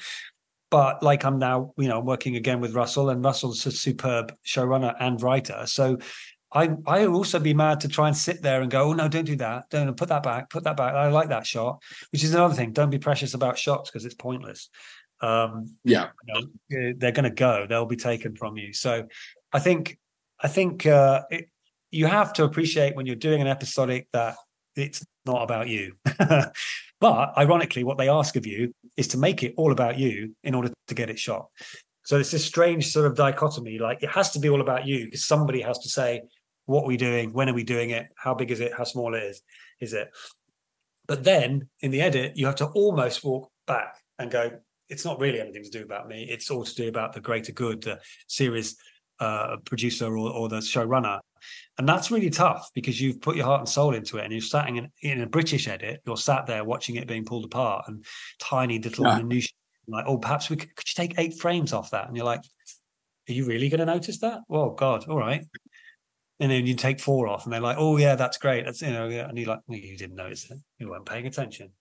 But 0.70 1.04
like 1.04 1.24
I'm 1.24 1.38
now, 1.38 1.74
you 1.78 1.88
know, 1.88 2.00
working 2.00 2.36
again 2.36 2.60
with 2.60 2.74
Russell, 2.74 3.12
and 3.12 3.24
Russell's 3.24 3.64
a 3.68 3.72
superb 3.72 4.36
showrunner 4.44 4.96
and 5.00 5.22
writer. 5.22 5.64
So 5.68 6.00
I 6.54 6.76
I 6.86 7.06
would 7.06 7.16
also 7.16 7.40
be 7.40 7.54
mad 7.54 7.82
to 7.82 7.88
try 7.88 8.08
and 8.08 8.16
sit 8.16 8.42
there 8.42 8.62
and 8.62 8.70
go, 8.70 8.90
oh 8.90 8.94
no, 8.94 9.08
don't 9.08 9.26
do 9.26 9.36
that, 9.38 9.70
don't 9.70 9.96
put 9.98 10.10
that 10.10 10.24
back, 10.24 10.50
put 10.50 10.64
that 10.66 10.78
back. 10.78 10.94
I 10.94 11.10
like 11.10 11.30
that 11.30 11.48
shot, 11.48 11.82
which 12.12 12.24
is 12.24 12.34
another 12.34 12.54
thing. 12.54 12.72
Don't 12.72 12.90
be 12.90 13.00
precious 13.00 13.34
about 13.34 13.58
shots 13.58 13.90
because 13.90 14.06
it's 14.06 14.16
pointless. 14.16 14.70
Um, 15.22 15.76
yeah, 15.84 16.10
you 16.28 16.34
know, 16.34 16.94
they're 16.98 17.12
going 17.12 17.24
to 17.24 17.30
go. 17.30 17.66
They'll 17.68 17.86
be 17.86 17.96
taken 17.96 18.36
from 18.36 18.58
you. 18.58 18.74
So 18.74 19.08
I 19.52 19.60
think 19.60 19.98
I 20.40 20.48
think 20.48 20.86
uh, 20.86 21.24
it, 21.32 21.50
you 21.92 22.08
have 22.08 22.34
to 22.34 22.44
appreciate 22.44 22.96
when 22.96 23.06
you're 23.06 23.16
doing 23.16 23.42
an 23.42 23.48
episodic 23.48 24.08
that 24.14 24.36
it's 24.76 25.06
not 25.26 25.44
about 25.44 25.70
you. 25.70 25.96
but 27.00 27.38
ironically, 27.38 27.84
what 27.84 27.98
they 27.98 28.10
ask 28.10 28.36
of 28.36 28.46
you 28.46 28.74
is 28.98 29.08
to 29.10 29.18
make 29.18 29.44
it 29.44 29.54
all 29.58 29.72
about 29.72 29.98
you 29.98 30.36
in 30.44 30.56
order 30.56 30.72
to 30.88 30.96
get 30.96 31.10
it 31.10 31.20
shot. 31.20 31.48
So 32.06 32.18
it's 32.20 32.32
this 32.32 32.46
strange 32.46 32.92
sort 32.92 33.06
of 33.06 33.16
dichotomy. 33.16 33.80
Like 33.80 34.04
it 34.04 34.10
has 34.10 34.32
to 34.32 34.40
be 34.40 34.50
all 34.50 34.62
about 34.62 34.86
you 34.86 35.06
because 35.06 35.26
somebody 35.26 35.62
has 35.62 35.80
to 35.80 35.90
say, 35.90 36.24
what 36.65 36.84
are 36.84 36.88
we 36.88 36.98
doing? 36.98 37.34
When 37.34 37.49
are 37.49 37.53
we 37.53 37.64
doing 37.64 37.90
it? 37.90 38.07
How 38.15 38.34
big 38.34 38.52
is 38.52 38.60
it? 38.60 38.73
How 38.73 38.84
small 38.84 39.14
it 39.15 39.23
is? 39.23 39.41
Is 39.80 39.94
it? 39.94 40.10
But 41.07 41.23
then 41.23 41.68
in 41.81 41.91
the 41.91 42.02
edit, 42.02 42.38
you 42.38 42.45
have 42.45 42.56
to 42.56 42.68
almost 42.68 43.23
walk 43.23 43.52
back 43.68 43.98
and 44.19 44.31
go, 44.31 44.52
it's 44.90 45.06
not 45.06 45.19
really 45.19 45.41
anything 45.41 45.64
to 45.64 45.69
do 45.69 45.84
about 45.84 46.07
me. 46.07 46.27
It's 46.30 46.49
all 46.49 46.64
to 46.64 46.76
do 46.76 46.88
about 46.88 47.14
the 47.14 47.19
greater 47.19 47.52
good, 47.52 47.84
the 47.84 47.99
series 48.27 48.77
uh, 49.19 49.57
producer 49.65 50.18
or, 50.18 50.30
or, 50.31 50.49
the 50.49 50.57
showrunner. 50.57 51.19
And 51.77 51.88
that's 51.88 52.11
really 52.11 52.30
tough 52.30 52.69
because 52.73 52.99
you've 52.99 53.22
put 53.22 53.35
your 53.35 53.45
heart 53.45 53.61
and 53.61 53.69
soul 53.69 53.94
into 53.94 54.18
it 54.18 54.23
and 54.23 54.34
you're 54.34 54.41
sat 54.41 54.68
in, 54.68 54.90
in 55.02 55.22
a 55.22 55.27
British 55.27 55.68
edit, 55.68 56.02
you're 56.06 56.18
sat 56.18 56.45
there 56.45 56.64
watching 56.64 56.95
it 56.95 57.07
being 57.07 57.23
pulled 57.23 57.45
apart 57.45 57.85
and 57.88 58.03
tiny 58.40 58.80
little 58.80 59.06
yeah. 59.06 59.18
minutiae. 59.18 59.49
Like, 59.88 60.06
oh, 60.07 60.18
perhaps 60.18 60.49
we 60.49 60.56
could, 60.56 60.76
could 60.76 60.88
you 60.88 60.94
take 60.95 61.19
eight 61.19 61.40
frames 61.40 61.73
off 61.73 61.91
that? 61.91 62.07
And 62.07 62.15
you're 62.15 62.26
like, 62.26 62.41
are 63.30 63.34
you 63.34 63.45
really 63.45 63.69
going 63.69 63.80
to 63.80 63.85
notice 63.85 64.19
that? 64.19 64.40
Oh 64.49 64.72
God, 64.72 65.07
all 65.07 65.18
right 65.18 65.45
and 66.39 66.51
then 66.51 66.65
you 66.65 66.76
take 66.76 66.99
four 66.99 67.27
off, 67.27 67.45
and 67.45 67.53
they're 67.53 67.61
like, 67.61 67.77
"Oh 67.80 67.97
yeah, 67.97 68.15
that's 68.15 68.38
great." 68.38 68.65
That's 68.65 68.81
you 68.81 68.91
know, 68.91 69.07
and 69.07 69.38
you're 69.38 69.47
like, 69.47 69.61
well, 69.68 69.80
"You 69.80 69.97
didn't 69.97 70.15
notice 70.15 70.49
it. 70.49 70.57
You 70.80 70.89
weren't 70.89 71.05
paying 71.05 71.27
attention." 71.27 71.72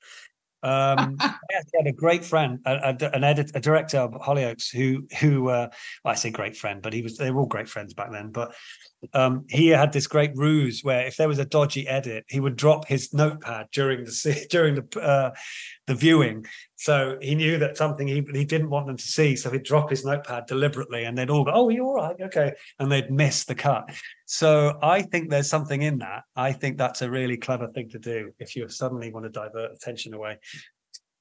Um, 0.62 1.16
I 1.20 1.34
had 1.74 1.86
a 1.86 1.92
great 1.92 2.24
friend, 2.24 2.60
a, 2.64 2.94
a, 3.00 3.10
an 3.10 3.24
editor, 3.24 3.50
a 3.54 3.60
director 3.60 3.98
of 3.98 4.12
Hollyoaks, 4.12 4.70
who 4.74 5.06
who 5.18 5.48
uh, 5.48 5.68
well, 6.04 6.12
I 6.12 6.14
say 6.14 6.30
great 6.30 6.56
friend, 6.56 6.80
but 6.82 6.92
he 6.92 7.02
was 7.02 7.16
they 7.16 7.30
were 7.30 7.40
all 7.40 7.46
great 7.46 7.68
friends 7.68 7.94
back 7.94 8.12
then. 8.12 8.30
But 8.30 8.54
um, 9.12 9.44
he 9.48 9.68
had 9.68 9.92
this 9.92 10.06
great 10.06 10.32
ruse 10.34 10.82
where 10.82 11.06
if 11.06 11.16
there 11.16 11.28
was 11.28 11.38
a 11.38 11.44
dodgy 11.44 11.86
edit, 11.88 12.24
he 12.28 12.40
would 12.40 12.56
drop 12.56 12.86
his 12.86 13.12
notepad 13.12 13.66
during 13.72 14.04
the 14.04 14.46
during 14.50 14.74
the 14.76 15.00
uh, 15.00 15.30
the 15.86 15.94
viewing. 15.94 16.46
So 16.82 17.16
he 17.22 17.36
knew 17.36 17.58
that 17.58 17.76
something 17.76 18.08
he 18.08 18.26
he 18.34 18.44
didn't 18.44 18.68
want 18.68 18.88
them 18.88 18.96
to 18.96 19.04
see, 19.04 19.36
so 19.36 19.52
he'd 19.52 19.62
drop 19.62 19.88
his 19.88 20.04
notepad 20.04 20.46
deliberately, 20.46 21.04
and 21.04 21.16
they'd 21.16 21.30
all 21.30 21.44
go, 21.44 21.52
"Oh, 21.54 21.68
you're 21.68 21.84
all 21.84 21.94
right, 21.94 22.16
okay," 22.22 22.54
and 22.80 22.90
they'd 22.90 23.08
miss 23.08 23.44
the 23.44 23.54
cut. 23.54 23.88
So 24.26 24.80
I 24.82 25.02
think 25.02 25.30
there's 25.30 25.48
something 25.48 25.80
in 25.80 25.98
that. 25.98 26.24
I 26.34 26.50
think 26.50 26.78
that's 26.78 27.00
a 27.00 27.08
really 27.08 27.36
clever 27.36 27.68
thing 27.68 27.88
to 27.90 28.00
do 28.00 28.32
if 28.40 28.56
you 28.56 28.68
suddenly 28.68 29.12
want 29.12 29.26
to 29.26 29.30
divert 29.30 29.70
attention 29.70 30.12
away. 30.12 30.40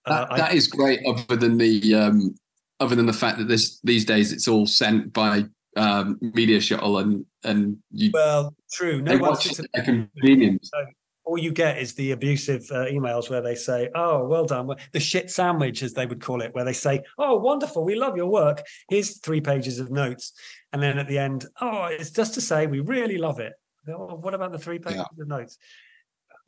Uh, 0.04 0.22
that, 0.22 0.38
that 0.38 0.52
I, 0.52 0.54
is 0.56 0.68
great. 0.68 1.00
Other 1.06 1.36
than 1.36 1.60
the 1.60 1.94
um, 1.94 2.34
other 2.80 2.96
than 2.96 3.06
the 3.06 3.14
fact 3.14 3.38
that 3.38 3.48
this 3.48 3.80
these 3.84 4.04
days 4.04 4.34
it's 4.34 4.48
all 4.48 4.66
sent 4.66 5.14
by 5.14 5.46
um, 5.78 6.18
media 6.22 6.60
shuttle 6.60 6.98
and 6.98 7.24
and 7.44 7.78
you 7.92 8.10
well 8.12 8.56
true 8.74 9.00
no 9.00 9.16
one 9.20 9.38
a 9.76 9.82
convenience 9.84 10.72
so 10.74 10.86
all 11.24 11.38
you 11.38 11.52
get 11.52 11.78
is 11.78 11.94
the 11.94 12.12
abusive 12.12 12.66
uh, 12.72 12.86
emails 12.86 13.30
where 13.30 13.42
they 13.42 13.56
say 13.56 13.90
oh 13.96 14.26
well 14.26 14.46
done 14.46 14.70
the 14.92 15.00
shit 15.00 15.30
sandwich 15.30 15.84
as 15.84 15.94
they 15.94 16.06
would 16.06 16.22
call 16.22 16.42
it 16.42 16.54
where 16.54 16.66
they 16.66 16.74
say 16.74 17.02
oh 17.18 17.36
wonderful 17.38 17.84
we 17.84 17.96
love 17.96 18.18
your 18.18 18.28
work 18.28 18.64
here's 18.90 19.20
three 19.20 19.42
pages 19.42 19.80
of 19.80 19.92
notes 19.92 20.34
and 20.74 20.82
then 20.82 20.98
at 20.98 21.08
the 21.08 21.18
end 21.18 21.46
oh 21.62 21.86
it's 21.86 22.12
just 22.12 22.34
to 22.34 22.42
say 22.42 22.68
we 22.68 22.80
really 22.80 23.18
love 23.18 23.40
it 23.40 23.54
oh, 23.90 24.16
what 24.16 24.34
about 24.34 24.52
the 24.52 24.60
three 24.60 24.80
pages 24.80 24.98
yeah. 24.98 25.22
of 25.24 25.28
notes 25.28 25.58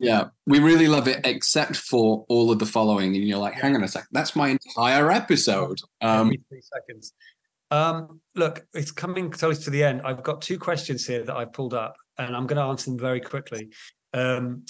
yeah, 0.00 0.24
we 0.46 0.58
really 0.58 0.88
love 0.88 1.06
it, 1.08 1.20
except 1.24 1.76
for 1.76 2.24
all 2.28 2.50
of 2.50 2.58
the 2.58 2.66
following. 2.66 3.14
And 3.14 3.26
you're 3.26 3.38
like, 3.38 3.54
hang 3.54 3.76
on 3.76 3.84
a 3.84 3.88
sec, 3.88 4.06
that's 4.10 4.34
my 4.34 4.48
entire 4.48 5.10
episode. 5.10 5.78
Um, 6.00 6.32
three 6.48 6.60
seconds. 6.60 7.12
Um, 7.70 8.20
look, 8.34 8.66
it's 8.74 8.90
coming 8.90 9.30
close 9.30 9.64
to 9.64 9.70
the 9.70 9.82
end. 9.82 10.02
I've 10.04 10.22
got 10.22 10.42
two 10.42 10.58
questions 10.58 11.06
here 11.06 11.24
that 11.24 11.34
I've 11.34 11.52
pulled 11.52 11.74
up, 11.74 11.96
and 12.18 12.36
I'm 12.36 12.46
going 12.46 12.56
to 12.56 12.64
answer 12.64 12.90
them 12.90 12.98
very 12.98 13.20
quickly. 13.20 13.70
Um, 14.14 14.64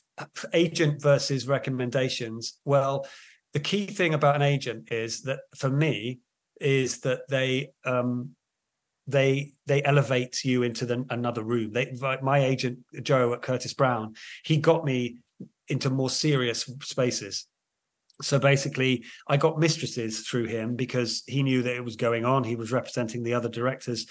agent 0.52 1.02
versus 1.02 1.46
recommendations. 1.46 2.58
Well, 2.64 3.06
the 3.52 3.60
key 3.60 3.86
thing 3.86 4.14
about 4.14 4.36
an 4.36 4.42
agent 4.42 4.90
is 4.90 5.22
that 5.22 5.40
for 5.56 5.70
me 5.70 6.20
is 6.60 7.00
that 7.00 7.28
they 7.28 7.70
um, 7.84 8.30
they 9.06 9.52
they 9.66 9.82
elevate 9.82 10.44
you 10.44 10.62
into 10.62 10.86
the, 10.86 11.04
another 11.10 11.42
room. 11.42 11.72
They 11.72 11.92
my 12.22 12.38
agent 12.38 12.78
Joe 13.02 13.32
at 13.34 13.42
Curtis 13.42 13.74
Brown, 13.74 14.14
he 14.44 14.56
got 14.56 14.84
me 14.84 15.18
into 15.68 15.90
more 15.90 16.10
serious 16.10 16.68
spaces 16.82 17.46
so 18.22 18.38
basically 18.38 19.04
i 19.28 19.36
got 19.36 19.58
mistresses 19.58 20.20
through 20.20 20.44
him 20.44 20.76
because 20.76 21.22
he 21.26 21.42
knew 21.42 21.62
that 21.62 21.74
it 21.74 21.84
was 21.84 21.96
going 21.96 22.24
on. 22.24 22.44
He 22.44 22.56
was 22.56 22.72
representing 22.72 23.22
the 23.22 23.34
other 23.34 23.48
directors. 23.48 24.06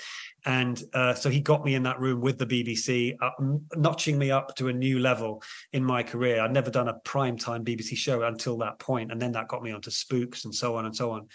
And 0.45 0.81
uh, 0.93 1.13
so 1.13 1.29
he 1.29 1.39
got 1.39 1.63
me 1.63 1.73
in 1.75 1.83
that 1.83 1.99
room 1.99 2.19
with 2.19 2.37
the 2.37 2.45
bbc 2.45 3.15
uh, 3.21 3.29
notching 3.75 4.17
me 4.17 4.31
up 4.31 4.55
to 4.55 4.67
a 4.67 4.73
new 4.73 4.99
level 4.99 5.41
in 5.71 5.83
my 5.83 6.03
career. 6.03 6.41
I'd 6.41 6.51
never 6.51 6.71
done 6.71 6.89
a 6.89 6.99
prime 7.05 7.37
time 7.37 7.63
bbc 7.63 7.95
show 7.95 8.23
until 8.23 8.57
that 8.57 8.79
point 8.79 9.11
and 9.11 9.21
then 9.21 9.31
that 9.33 9.47
got 9.47 9.63
me 9.63 9.71
onto 9.71 9.91
spooks 9.91 10.45
and 10.45 10.53
so 10.53 10.75
on 10.75 10.85
and 10.85 10.95
so 10.95 11.11
on. 11.11 11.27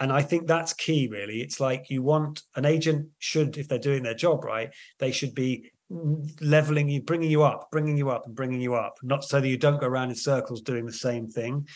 And 0.00 0.12
i 0.12 0.22
think 0.22 0.46
that's 0.46 0.72
key 0.72 1.08
really. 1.08 1.40
It's 1.40 1.60
like 1.60 1.90
you 1.90 2.02
want 2.02 2.42
an 2.56 2.64
agent 2.64 3.08
should 3.18 3.56
if 3.56 3.68
they're 3.68 3.78
doing 3.78 4.02
their 4.02 4.14
job 4.14 4.44
right 4.44 4.74
they 4.98 5.12
should 5.12 5.34
be 5.34 5.70
leveling 5.90 6.88
you, 6.88 7.02
bringing 7.02 7.30
you 7.30 7.42
up, 7.42 7.70
bringing 7.70 7.96
you 7.96 8.10
up, 8.10 8.26
and 8.26 8.34
bringing 8.34 8.60
you 8.60 8.74
up, 8.74 8.94
not 9.02 9.24
so 9.24 9.40
that 9.40 9.48
you 9.48 9.56
don't 9.56 9.80
go 9.80 9.86
around 9.86 10.10
in 10.10 10.14
circles 10.14 10.62
doing 10.62 10.86
the 10.86 10.92
same 10.92 11.28
thing. 11.28 11.66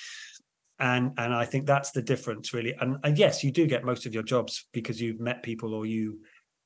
And 0.78 1.12
and 1.18 1.32
I 1.34 1.44
think 1.44 1.66
that's 1.66 1.92
the 1.92 2.02
difference 2.02 2.52
really. 2.52 2.74
And, 2.80 2.96
and 3.04 3.18
yes, 3.18 3.44
you 3.44 3.52
do 3.52 3.66
get 3.66 3.84
most 3.84 4.06
of 4.06 4.14
your 4.14 4.22
jobs 4.22 4.66
because 4.72 5.00
you've 5.00 5.20
met 5.20 5.42
people 5.42 5.74
or 5.74 5.86
you, 5.86 6.20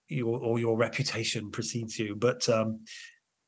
you 0.09 0.29
or 0.29 0.59
your 0.59 0.77
reputation 0.77 1.51
precedes 1.51 1.99
you. 1.99 2.15
But 2.17 2.49
um, 2.49 2.81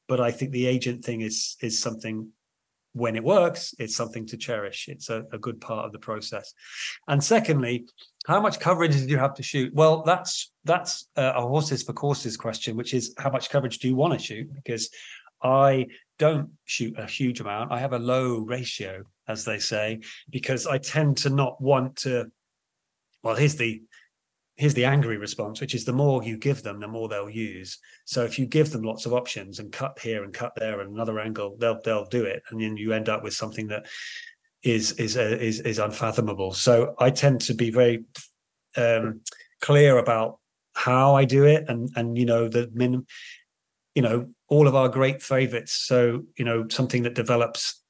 but 0.08 0.20
I 0.20 0.30
think 0.30 0.52
the 0.52 0.66
agent 0.66 1.04
thing 1.04 1.20
is 1.22 1.56
is 1.62 1.78
something 1.78 2.30
when 2.92 3.16
it 3.16 3.24
works, 3.24 3.74
it's 3.78 3.96
something 3.96 4.26
to 4.26 4.36
cherish. 4.36 4.88
It's 4.88 5.10
a, 5.10 5.24
a, 5.32 5.38
good 5.38 5.60
part 5.60 5.86
of 5.86 5.92
the 5.92 5.98
process. 6.00 6.52
And 7.06 7.22
secondly, 7.22 7.86
how 8.26 8.40
much 8.40 8.60
coverage 8.60 8.92
did 8.92 9.10
you 9.10 9.18
have 9.18 9.34
to 9.34 9.42
shoot? 9.42 9.72
Well, 9.74 10.02
that's 10.02 10.52
that's 10.64 11.08
a 11.16 11.40
horses 11.40 11.82
for 11.82 11.92
courses 11.92 12.36
question, 12.36 12.76
which 12.76 12.94
is 12.94 13.14
how 13.18 13.30
much 13.30 13.50
coverage 13.50 13.78
do 13.78 13.88
you 13.88 13.96
want 13.96 14.12
to 14.12 14.18
shoot? 14.18 14.52
Because 14.54 14.90
I 15.42 15.86
don't 16.18 16.50
shoot 16.64 16.98
a 16.98 17.06
huge 17.06 17.40
amount. 17.40 17.72
I 17.72 17.80
have 17.80 17.94
a 17.94 17.98
low 17.98 18.38
ratio, 18.38 19.04
as 19.26 19.44
they 19.44 19.58
say, 19.58 20.00
because 20.28 20.66
I 20.66 20.78
tend 20.78 21.16
to 21.18 21.30
not 21.30 21.60
want 21.60 21.96
to. 21.96 22.30
Well, 23.22 23.36
here's 23.36 23.56
the 23.56 23.82
here's 24.56 24.74
the 24.74 24.84
angry 24.84 25.16
response, 25.16 25.58
which 25.62 25.74
is 25.74 25.86
the 25.86 25.92
more 25.92 26.22
you 26.22 26.36
give 26.36 26.62
them, 26.62 26.80
the 26.80 26.88
more 26.88 27.08
they'll 27.08 27.30
use. 27.30 27.78
So 28.04 28.24
if 28.24 28.38
you 28.38 28.44
give 28.44 28.70
them 28.70 28.82
lots 28.82 29.06
of 29.06 29.14
options 29.14 29.58
and 29.58 29.72
cut 29.72 29.98
here 29.98 30.22
and 30.22 30.34
cut 30.34 30.52
there 30.54 30.80
and 30.82 30.92
another 30.92 31.18
angle, 31.18 31.56
they'll 31.58 31.80
they'll 31.82 32.04
do 32.04 32.24
it, 32.24 32.42
and 32.50 32.60
then 32.60 32.76
you 32.76 32.92
end 32.92 33.08
up 33.08 33.22
with 33.22 33.32
something 33.32 33.68
that 33.68 33.86
is 34.62 34.92
is 34.92 35.16
uh, 35.16 35.36
is 35.40 35.60
is 35.60 35.78
unfathomable. 35.78 36.52
So 36.52 36.94
I 36.98 37.10
tend 37.10 37.40
to 37.42 37.54
be 37.54 37.70
very 37.70 38.04
um, 38.76 39.20
clear 39.60 39.98
about 39.98 40.38
how 40.74 41.14
I 41.14 41.24
do 41.24 41.44
it, 41.44 41.64
and 41.68 41.90
and 41.96 42.18
you 42.18 42.26
know 42.26 42.48
the 42.48 42.70
min, 42.72 43.06
you 43.94 44.02
know 44.02 44.28
all 44.48 44.66
of 44.66 44.74
our 44.74 44.88
great 44.88 45.22
favorites. 45.22 45.72
So 45.72 46.24
you 46.36 46.44
know 46.44 46.66
something 46.68 47.02
that 47.04 47.14
develops 47.14 47.80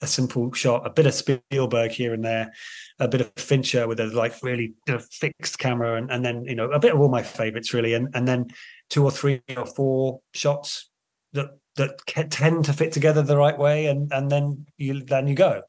a 0.00 0.06
simple 0.06 0.52
shot, 0.52 0.86
a 0.86 0.90
bit 0.90 1.06
of 1.06 1.14
Spielberg 1.14 1.90
here 1.90 2.14
and 2.14 2.24
there, 2.24 2.52
a 3.00 3.08
bit 3.08 3.20
of 3.20 3.32
Fincher 3.36 3.88
with 3.88 3.98
a 3.98 4.06
like 4.06 4.34
really 4.42 4.74
you 4.86 4.94
know, 4.94 5.00
fixed 5.10 5.58
camera, 5.58 5.96
and, 5.96 6.10
and 6.10 6.24
then 6.24 6.44
you 6.44 6.54
know 6.54 6.70
a 6.70 6.78
bit 6.78 6.94
of 6.94 7.00
all 7.00 7.08
my 7.08 7.22
favorites 7.22 7.74
really, 7.74 7.94
and 7.94 8.08
and 8.14 8.28
then 8.28 8.48
two 8.90 9.04
or 9.04 9.10
three 9.10 9.40
or 9.56 9.66
four 9.66 10.20
shots 10.34 10.90
that 11.32 11.50
that 11.76 12.06
tend 12.30 12.64
to 12.64 12.72
fit 12.72 12.92
together 12.92 13.22
the 13.22 13.36
right 13.36 13.58
way, 13.58 13.86
and 13.86 14.12
and 14.12 14.30
then 14.30 14.66
you 14.76 15.02
then 15.04 15.26
you 15.26 15.34
go, 15.34 15.62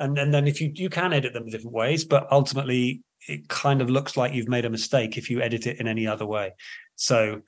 and 0.00 0.18
and 0.18 0.34
then 0.34 0.48
if 0.48 0.60
you 0.60 0.72
you 0.74 0.90
can 0.90 1.12
edit 1.12 1.32
them 1.32 1.46
different 1.46 1.74
ways, 1.74 2.04
but 2.04 2.26
ultimately 2.32 3.02
it 3.28 3.48
kind 3.48 3.80
of 3.82 3.90
looks 3.90 4.16
like 4.16 4.32
you've 4.32 4.48
made 4.48 4.64
a 4.64 4.70
mistake 4.70 5.16
if 5.16 5.30
you 5.30 5.40
edit 5.40 5.66
it 5.66 5.78
in 5.78 5.86
any 5.86 6.06
other 6.06 6.26
way. 6.26 6.52
So, 6.96 7.42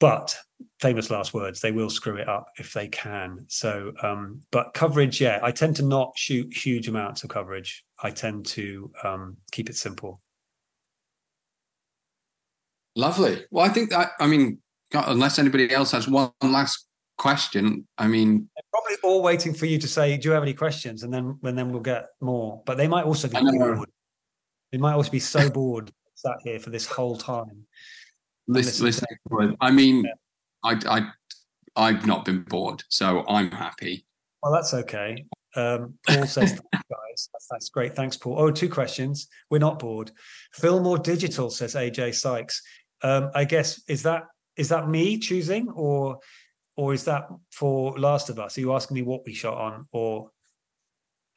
but 0.00 0.36
famous 0.80 1.10
last 1.10 1.34
words, 1.34 1.60
they 1.60 1.72
will 1.72 1.90
screw 1.90 2.16
it 2.16 2.28
up 2.28 2.46
if 2.58 2.72
they 2.72 2.88
can. 2.88 3.44
So, 3.48 3.92
um, 4.02 4.40
but 4.50 4.74
coverage, 4.74 5.20
yeah, 5.20 5.40
I 5.42 5.50
tend 5.50 5.76
to 5.76 5.84
not 5.84 6.12
shoot 6.16 6.56
huge 6.56 6.88
amounts 6.88 7.24
of 7.24 7.30
coverage. 7.30 7.84
I 8.02 8.10
tend 8.10 8.46
to 8.46 8.90
um, 9.02 9.36
keep 9.50 9.68
it 9.68 9.76
simple. 9.76 10.20
Lovely. 12.94 13.44
Well, 13.50 13.64
I 13.64 13.68
think 13.68 13.90
that, 13.90 14.12
I 14.18 14.26
mean, 14.26 14.58
unless 14.92 15.38
anybody 15.38 15.72
else 15.72 15.92
has 15.92 16.08
one 16.08 16.30
last 16.42 16.87
question, 17.18 17.86
I 17.98 18.06
mean, 18.06 18.48
They're 18.54 18.62
probably 18.72 18.96
all 19.02 19.22
waiting 19.22 19.52
for 19.52 19.66
you 19.66 19.78
to 19.78 19.88
say, 19.88 20.16
"Do 20.16 20.28
you 20.28 20.32
have 20.32 20.42
any 20.42 20.54
questions?" 20.54 21.02
And 21.02 21.12
then, 21.12 21.38
and 21.42 21.58
then 21.58 21.70
we'll 21.70 21.82
get 21.82 22.06
more. 22.20 22.62
But 22.64 22.78
they 22.78 22.88
might 22.88 23.04
also 23.04 23.28
be 23.28 23.38
bored. 23.40 23.90
They 24.72 24.78
might 24.78 24.94
also 24.94 25.10
be 25.10 25.20
so 25.20 25.50
bored 25.50 25.92
sat 26.14 26.36
here 26.42 26.58
for 26.58 26.70
this 26.70 26.86
whole 26.86 27.16
time. 27.16 27.66
Listen, 28.46 28.86
listen 28.86 29.06
I 29.60 29.70
mean, 29.70 30.04
yeah. 30.04 30.12
I, 30.64 30.78
I, 30.88 31.10
I've 31.76 32.06
not 32.06 32.24
been 32.24 32.42
bored, 32.42 32.82
so 32.88 33.24
I'm 33.28 33.50
happy. 33.50 34.06
Well, 34.42 34.52
that's 34.52 34.72
okay. 34.72 35.26
Um, 35.54 35.94
Paul 36.06 36.26
says, 36.26 36.52
guys, 36.72 37.28
that's, 37.32 37.46
that's, 37.50 37.68
great. 37.68 37.94
Thanks, 37.94 38.16
Paul. 38.16 38.38
Oh, 38.38 38.50
two 38.50 38.68
questions. 38.68 39.28
We're 39.50 39.58
not 39.58 39.78
bored. 39.78 40.12
Film 40.52 40.86
or 40.86 40.98
digital, 40.98 41.50
says 41.50 41.74
AJ 41.74 42.14
Sykes. 42.14 42.62
Um, 43.02 43.30
I 43.34 43.44
guess 43.44 43.82
is 43.88 44.02
that 44.04 44.24
is 44.56 44.70
that 44.70 44.88
me 44.88 45.18
choosing, 45.18 45.68
or 45.70 46.18
or 46.78 46.94
is 46.94 47.04
that 47.04 47.28
for 47.50 47.98
Last 47.98 48.30
of 48.30 48.38
Us? 48.38 48.56
Are 48.56 48.60
you 48.60 48.72
asking 48.72 48.94
me 48.94 49.02
what 49.02 49.26
we 49.26 49.34
shot 49.34 49.58
on, 49.58 49.88
or 49.90 50.30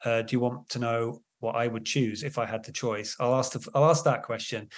uh, 0.04 0.22
do 0.22 0.36
you 0.36 0.40
want 0.40 0.68
to 0.68 0.78
know 0.78 1.20
what 1.40 1.56
I 1.56 1.66
would 1.66 1.84
choose 1.84 2.22
if 2.22 2.38
I 2.38 2.46
had 2.46 2.64
the 2.64 2.70
choice? 2.70 3.16
I'll 3.18 3.34
ask 3.34 3.50
the, 3.50 3.68
I'll 3.74 3.90
ask 3.90 4.04
that 4.04 4.22
question. 4.22 4.68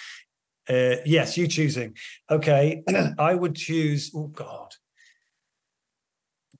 Uh, 0.66 0.96
yes, 1.04 1.36
you 1.36 1.46
choosing. 1.48 1.94
Okay, 2.30 2.82
I 3.18 3.34
would 3.34 3.54
choose. 3.54 4.10
Oh 4.16 4.28
God, 4.28 4.72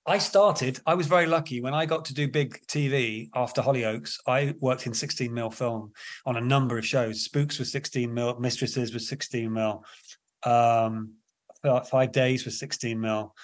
I 0.04 0.18
started. 0.18 0.80
I 0.84 0.96
was 0.96 1.06
very 1.06 1.26
lucky 1.26 1.62
when 1.62 1.72
I 1.72 1.86
got 1.86 2.04
to 2.04 2.14
do 2.14 2.28
big 2.28 2.60
TV 2.66 3.30
after 3.34 3.62
Hollyoaks. 3.62 4.18
I 4.26 4.54
worked 4.60 4.86
in 4.86 4.92
16 4.92 5.32
mil 5.32 5.50
film 5.50 5.92
on 6.26 6.36
a 6.36 6.42
number 6.42 6.76
of 6.76 6.84
shows. 6.84 7.24
Spooks 7.24 7.58
was 7.58 7.72
16 7.72 8.12
mil. 8.12 8.38
Mistresses 8.38 8.92
was 8.92 9.08
16 9.08 9.50
mil. 9.50 9.82
Um, 10.42 11.14
five 11.90 12.12
days 12.12 12.44
was 12.44 12.58
16 12.58 13.00
mil. 13.00 13.34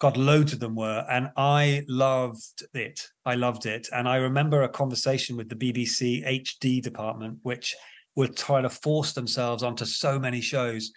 God, 0.00 0.16
loads 0.16 0.52
of 0.52 0.60
them 0.60 0.74
were, 0.74 1.04
and 1.10 1.28
I 1.36 1.84
loved 1.86 2.64
it. 2.74 3.06
I 3.24 3.34
loved 3.34 3.66
it, 3.66 3.88
and 3.92 4.08
I 4.08 4.16
remember 4.16 4.62
a 4.62 4.68
conversation 4.68 5.36
with 5.36 5.48
the 5.48 5.54
BBC 5.54 6.26
HD 6.26 6.82
department, 6.82 7.38
which 7.42 7.76
were 8.16 8.26
trying 8.26 8.64
to 8.64 8.70
force 8.70 9.12
themselves 9.12 9.62
onto 9.62 9.84
so 9.84 10.18
many 10.18 10.40
shows 10.40 10.90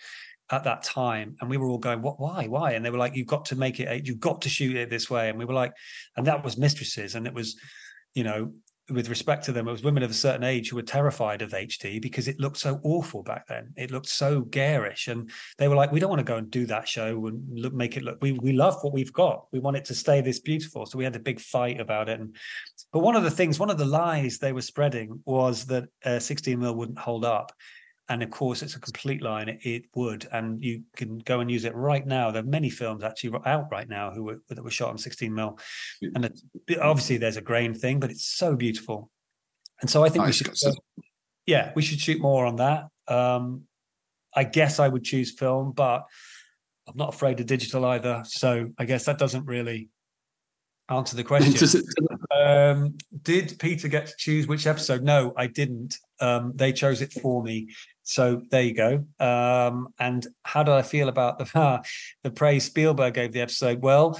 at 0.51 0.63
that 0.63 0.83
time. 0.83 1.35
And 1.41 1.49
we 1.49 1.57
were 1.57 1.67
all 1.67 1.77
going 1.77 2.01
what 2.01 2.19
why 2.19 2.47
why? 2.47 2.71
And 2.71 2.85
they 2.85 2.89
were 2.89 2.97
like 2.97 3.15
you've 3.15 3.27
got 3.27 3.45
to 3.45 3.55
make 3.55 3.79
it 3.79 4.05
you've 4.05 4.19
got 4.19 4.41
to 4.43 4.49
shoot 4.49 4.75
it 4.75 4.89
this 4.89 5.09
way. 5.09 5.29
And 5.29 5.37
we 5.37 5.45
were 5.45 5.53
like 5.53 5.73
and 6.17 6.27
that 6.27 6.43
was 6.43 6.57
mistresses. 6.57 7.15
And 7.15 7.27
it 7.27 7.33
was 7.33 7.57
you 8.13 8.23
know 8.23 8.53
with 8.89 9.09
respect 9.09 9.45
to 9.45 9.53
them, 9.53 9.67
it 9.67 9.71
was 9.71 9.83
women 9.83 10.03
of 10.03 10.11
a 10.11 10.15
certain 10.15 10.43
age 10.43 10.69
who 10.69 10.75
were 10.75 10.81
terrified 10.81 11.41
of 11.41 11.51
HD 11.51 12.01
because 12.01 12.27
it 12.27 12.39
looked 12.39 12.57
so 12.57 12.81
awful 12.83 13.23
back 13.23 13.47
then. 13.47 13.73
It 13.77 13.91
looked 13.91 14.09
so 14.09 14.41
garish, 14.41 15.07
and 15.07 15.31
they 15.57 15.69
were 15.69 15.75
like, 15.75 15.91
"We 15.91 15.99
don't 15.99 16.09
want 16.09 16.19
to 16.19 16.25
go 16.25 16.37
and 16.37 16.51
do 16.51 16.65
that 16.65 16.87
show 16.87 17.27
and 17.27 17.41
look, 17.57 17.73
make 17.73 17.95
it 17.95 18.03
look. 18.03 18.17
We 18.21 18.33
we 18.33 18.51
love 18.51 18.77
what 18.81 18.93
we've 18.93 19.13
got. 19.13 19.45
We 19.53 19.59
want 19.59 19.77
it 19.77 19.85
to 19.85 19.95
stay 19.95 20.19
this 20.19 20.39
beautiful." 20.39 20.85
So 20.85 20.97
we 20.97 21.05
had 21.05 21.15
a 21.15 21.19
big 21.19 21.39
fight 21.39 21.79
about 21.79 22.09
it. 22.09 22.19
And 22.19 22.35
but 22.91 22.99
one 22.99 23.15
of 23.15 23.23
the 23.23 23.31
things, 23.31 23.59
one 23.59 23.69
of 23.69 23.77
the 23.77 23.85
lies 23.85 24.37
they 24.37 24.51
were 24.51 24.61
spreading 24.61 25.21
was 25.25 25.65
that 25.67 25.85
uh, 26.03 26.19
16 26.19 26.59
mil 26.59 26.75
wouldn't 26.75 26.99
hold 26.99 27.23
up, 27.23 27.53
and 28.09 28.21
of 28.21 28.29
course 28.29 28.61
it's 28.61 28.75
a 28.75 28.79
complete 28.79 29.21
line 29.21 29.47
it, 29.49 29.59
it, 29.63 29.85
would 29.95 30.27
and 30.31 30.63
you 30.63 30.83
can 30.95 31.19
go 31.19 31.39
and 31.39 31.49
use 31.49 31.63
it 31.63 31.75
right 31.75 32.05
now 32.05 32.31
there 32.31 32.43
are 32.43 32.45
many 32.45 32.69
films 32.69 33.03
actually 33.03 33.37
out 33.45 33.67
right 33.71 33.87
now 33.87 34.11
who 34.11 34.23
were 34.23 34.41
that 34.49 34.63
were 34.63 34.69
shot 34.69 34.89
on 34.89 34.97
16 34.97 35.33
mil 35.33 35.57
and 36.15 36.25
it, 36.25 36.39
obviously 36.81 37.17
there's 37.17 37.37
a 37.37 37.41
grain 37.41 37.73
thing 37.73 37.99
but 37.99 38.11
it's 38.11 38.25
so 38.25 38.55
beautiful 38.55 39.09
and 39.81 39.89
so 39.89 40.03
i 40.03 40.09
think 40.09 40.25
we 40.25 40.33
should 40.33 40.53
yeah 41.45 41.71
we 41.75 41.81
should 41.81 41.99
shoot 41.99 42.21
more 42.21 42.45
on 42.45 42.57
that 42.57 42.85
um 43.07 43.63
i 44.35 44.43
guess 44.43 44.79
i 44.79 44.87
would 44.87 45.03
choose 45.03 45.31
film 45.31 45.71
but 45.71 46.03
i'm 46.87 46.97
not 46.97 47.13
afraid 47.13 47.39
of 47.39 47.45
digital 47.45 47.85
either 47.85 48.23
so 48.25 48.69
i 48.77 48.85
guess 48.85 49.05
that 49.05 49.17
doesn't 49.17 49.45
really 49.45 49.89
answer 50.89 51.15
the 51.15 51.23
question. 51.23 51.53
um, 52.35 52.97
did 53.21 53.55
Peter 53.59 53.87
get 53.87 54.07
to 54.07 54.13
choose 54.17 54.47
which 54.47 54.67
episode? 54.67 55.03
No, 55.03 55.33
I 55.37 55.47
didn't. 55.47 55.97
Um, 56.19 56.51
they 56.55 56.73
chose 56.73 57.01
it 57.01 57.13
for 57.13 57.43
me. 57.43 57.69
So 58.03 58.41
there 58.51 58.61
you 58.61 58.73
go. 58.73 59.05
Um, 59.19 59.89
and 59.99 60.25
how 60.43 60.63
did 60.63 60.73
I 60.73 60.81
feel 60.81 61.09
about 61.09 61.39
the 61.39 61.83
the 62.23 62.31
praise 62.31 62.65
Spielberg 62.65 63.13
gave 63.15 63.31
the 63.31 63.41
episode? 63.41 63.81
Well, 63.81 64.19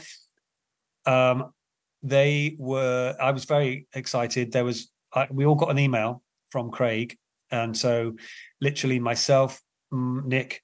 um, 1.06 1.54
they 2.02 2.56
were. 2.58 3.16
I 3.20 3.32
was 3.32 3.46
very 3.46 3.88
excited. 3.94 4.52
There 4.52 4.66
was. 4.66 4.90
I, 5.14 5.28
we 5.30 5.46
all 5.46 5.56
got 5.56 5.72
an 5.72 5.80
email 5.80 6.24
from 6.50 6.72
Craig, 6.72 7.18
and 7.52 7.78
so 7.78 8.16
literally 8.62 9.00
myself, 9.00 9.62
Nick, 9.92 10.64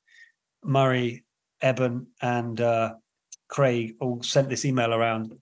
Murray, 0.64 1.24
Eben, 1.62 2.08
and 2.22 2.60
uh, 2.60 2.94
Craig 3.48 3.96
all 4.00 4.24
sent 4.24 4.50
this 4.50 4.66
email 4.66 4.94
around 4.94 5.36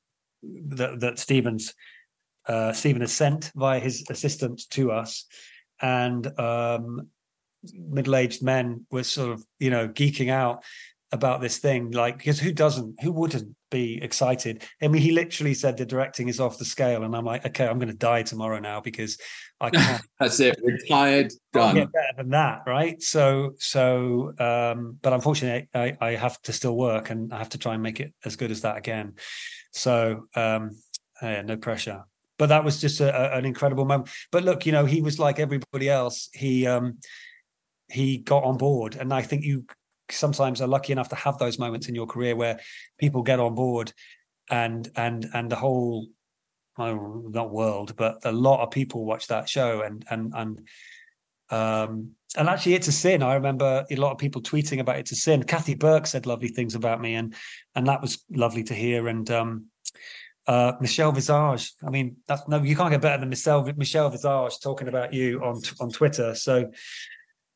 that, 0.44 0.99
that 0.99 1.20
Stevens 1.20 1.74
uh, 2.48 2.72
Stephen 2.72 3.02
has 3.02 3.12
sent 3.12 3.52
via 3.56 3.80
his 3.80 4.04
assistant 4.10 4.70
to 4.72 4.91
us, 4.91 5.26
and 5.82 6.28
um, 6.40 7.10
middle-aged 7.73 8.43
men 8.43 8.85
were 8.91 9.03
sort 9.03 9.31
of 9.31 9.43
you 9.59 9.69
know 9.69 9.88
geeking 9.88 10.29
out 10.29 10.63
about 11.13 11.39
this 11.39 11.59
thing 11.59 11.91
like 11.91 12.17
because 12.17 12.39
who 12.39 12.51
doesn't 12.51 13.01
who 13.01 13.11
wouldn't 13.11 13.55
be 13.71 14.01
excited? 14.01 14.63
I 14.81 14.89
mean 14.89 15.01
he 15.01 15.11
literally 15.11 15.53
said 15.53 15.77
the 15.77 15.85
directing 15.85 16.27
is 16.27 16.39
off 16.39 16.57
the 16.57 16.65
scale 16.65 17.03
and 17.03 17.15
i'm 17.15 17.25
like 17.25 17.45
okay 17.45 17.65
i'm 17.65 17.79
going 17.79 17.91
to 17.91 17.97
die 17.97 18.23
tomorrow 18.23 18.59
now 18.59 18.81
because 18.81 19.17
i 19.61 19.69
can't 19.69 20.01
that's 20.19 20.39
it 20.39 20.59
retired 20.63 21.31
done. 21.53 21.75
get 21.75 21.91
better 21.91 22.13
than 22.17 22.29
that 22.31 22.63
right? 22.67 23.01
So 23.01 23.53
so 23.57 24.34
um 24.39 24.97
but 25.01 25.13
unfortunately 25.13 25.69
I, 25.73 25.97
I 25.99 26.11
have 26.15 26.41
to 26.43 26.53
still 26.53 26.75
work 26.75 27.09
and 27.09 27.34
i 27.34 27.38
have 27.38 27.49
to 27.49 27.57
try 27.57 27.73
and 27.73 27.84
make 27.84 27.99
it 28.01 28.13
as 28.25 28.35
good 28.35 28.51
as 28.51 28.61
that 28.61 28.77
again. 28.77 29.13
So 29.71 30.27
um 30.35 30.71
yeah, 31.21 31.41
no 31.41 31.55
pressure. 31.57 32.03
But 32.38 32.47
that 32.47 32.63
was 32.63 32.79
just 32.79 32.99
a, 32.99 33.34
a, 33.34 33.38
an 33.38 33.45
incredible 33.45 33.85
moment. 33.85 34.09
But 34.31 34.43
look 34.43 34.65
you 34.65 34.73
know 34.73 34.85
he 34.85 35.01
was 35.01 35.19
like 35.19 35.39
everybody 35.39 35.89
else. 35.89 36.29
He 36.34 36.67
um 36.67 36.97
he 37.89 38.18
got 38.18 38.43
on 38.43 38.57
board. 38.57 38.95
And 38.95 39.14
I 39.14 39.22
think 39.22 39.43
you 39.43 39.65
sometimes 40.09 40.61
are 40.61 40.68
lucky 40.68 40.93
enough 40.93 41.09
to 41.09 41.15
have 41.15 41.38
those 41.38 41.59
moments 41.59 41.88
in 41.88 41.95
your 41.95 42.07
career 42.07 42.35
where 42.35 42.59
people 42.97 43.23
get 43.23 43.39
on 43.39 43.55
board 43.55 43.91
and 44.49 44.89
and 44.95 45.27
and 45.34 45.51
the 45.51 45.55
whole 45.55 46.07
not 46.77 47.51
world, 47.51 47.95
but 47.95 48.19
a 48.23 48.31
lot 48.31 48.61
of 48.61 48.72
people 48.72 49.03
watch 49.03 49.27
that 49.27 49.49
show 49.49 49.81
and 49.81 50.05
and 50.09 50.34
and 50.35 50.61
um 51.49 52.11
and 52.38 52.47
actually 52.49 52.76
it's 52.76 52.88
a 52.88 52.91
sin. 52.91 53.23
I 53.23 53.34
remember 53.34 53.85
a 53.89 53.95
lot 53.95 54.11
of 54.11 54.18
people 54.18 54.41
tweeting 54.41 54.80
about 54.80 54.97
it's 54.97 55.11
a 55.11 55.15
sin. 55.15 55.43
Kathy 55.43 55.76
Burke 55.76 56.05
said 56.05 56.26
lovely 56.26 56.49
things 56.49 56.76
about 56.76 57.01
me 57.01 57.15
and 57.15 57.34
and 57.76 57.88
that 57.88 58.01
was 58.01 58.23
lovely 58.30 58.64
to 58.65 58.73
hear. 58.73 59.07
And 59.07 59.30
um 59.31 59.65
uh, 60.47 60.73
Michelle 60.80 61.11
Visage. 61.11 61.73
I 61.85 61.89
mean, 61.89 62.18
that's 62.26 62.47
no, 62.47 62.64
you 62.64 62.76
can't 62.76 62.91
get 62.91 63.01
better 63.01 63.19
than 63.19 63.30
Michelle 63.30 63.69
Michelle 63.76 64.09
Visage 64.09 64.59
talking 64.61 64.88
about 64.88 65.14
you 65.14 65.43
on 65.43 65.61
on 65.80 65.89
Twitter. 65.89 66.34
So, 66.35 66.72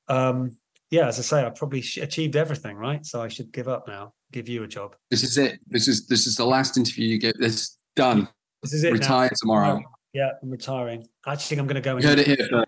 um, 0.07 0.57
yeah, 0.89 1.07
as 1.07 1.19
I 1.19 1.21
say, 1.21 1.45
I 1.45 1.49
probably 1.49 1.79
achieved 1.79 2.35
everything, 2.35 2.75
right? 2.75 3.05
So 3.05 3.21
I 3.21 3.29
should 3.29 3.51
give 3.51 3.67
up 3.67 3.87
now. 3.87 4.13
Give 4.31 4.47
you 4.49 4.63
a 4.63 4.67
job. 4.67 4.95
This 5.09 5.23
is 5.23 5.37
it. 5.37 5.59
This 5.67 5.87
is 5.87 6.07
this 6.07 6.27
is 6.27 6.35
the 6.35 6.45
last 6.45 6.77
interview 6.77 7.07
you 7.07 7.17
get. 7.17 7.39
This 7.39 7.77
done. 7.95 8.27
This 8.61 8.73
is 8.73 8.83
it. 8.83 8.93
Retire 8.93 9.25
now. 9.25 9.37
tomorrow. 9.39 9.81
Yeah, 10.13 10.31
I'm 10.41 10.49
retiring. 10.49 11.07
I 11.25 11.33
actually 11.33 11.55
think 11.55 11.61
I'm 11.61 11.67
going 11.67 11.75
to 11.75 11.81
go. 11.81 11.97
You 11.97 12.07
heard 12.07 12.19
it 12.19 12.27
here. 12.27 12.65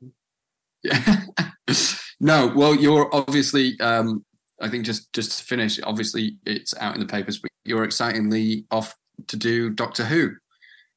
Yeah. 0.84 1.22
no, 2.19 2.51
well, 2.55 2.76
you're 2.76 3.14
obviously. 3.14 3.80
Um, 3.80 4.23
I 4.61 4.69
think 4.69 4.85
just 4.85 5.11
just 5.14 5.39
to 5.39 5.43
finish, 5.43 5.80
obviously 5.84 6.38
it's 6.45 6.73
out 6.77 6.93
in 6.93 7.01
the 7.01 7.05
papers, 7.07 7.39
but 7.39 7.51
you're 7.65 7.84
excitingly 7.84 8.65
off 8.72 8.95
to 9.27 9.38
do 9.38 9.69
Doctor 9.69 10.05
Who, 10.05 10.31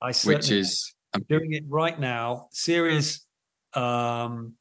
I 0.01 0.13
see 0.13 0.29
which 0.29 0.51
is 0.51 0.95
I'm 1.15 1.25
doing 1.29 1.53
it 1.53 1.65
right 1.69 1.99
now. 1.99 2.49
Series 2.53 3.25
um, 3.75 4.55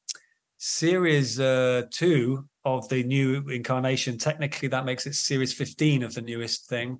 series 0.66 1.40
uh, 1.40 1.84
two 1.92 2.44
of 2.64 2.90
the 2.90 3.04
new 3.04 3.48
incarnation. 3.50 4.18
Technically, 4.18 4.68
that 4.70 4.84
makes 4.84 5.06
it 5.06 5.14
series 5.14 5.54
15 5.54 6.02
of 6.04 6.14
the 6.16 6.22
newest 6.22 6.68
thing, 6.68 7.00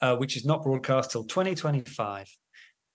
uh, 0.00 0.16
which 0.16 0.36
is 0.36 0.44
not 0.44 0.62
broadcast 0.62 1.10
till 1.10 1.24
2025. 1.24 2.30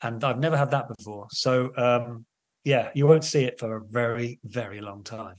and 0.02 0.24
I've 0.24 0.40
never 0.40 0.56
had 0.56 0.72
that 0.72 0.88
before. 0.88 1.28
So 1.32 1.76
um, 1.76 2.26
yeah, 2.64 2.92
you 2.96 3.08
won't 3.08 3.26
see 3.26 3.44
it 3.44 3.60
for 3.60 3.76
a 3.76 3.82
very, 3.82 4.40
very 4.46 4.80
long 4.80 5.04
time. 5.04 5.36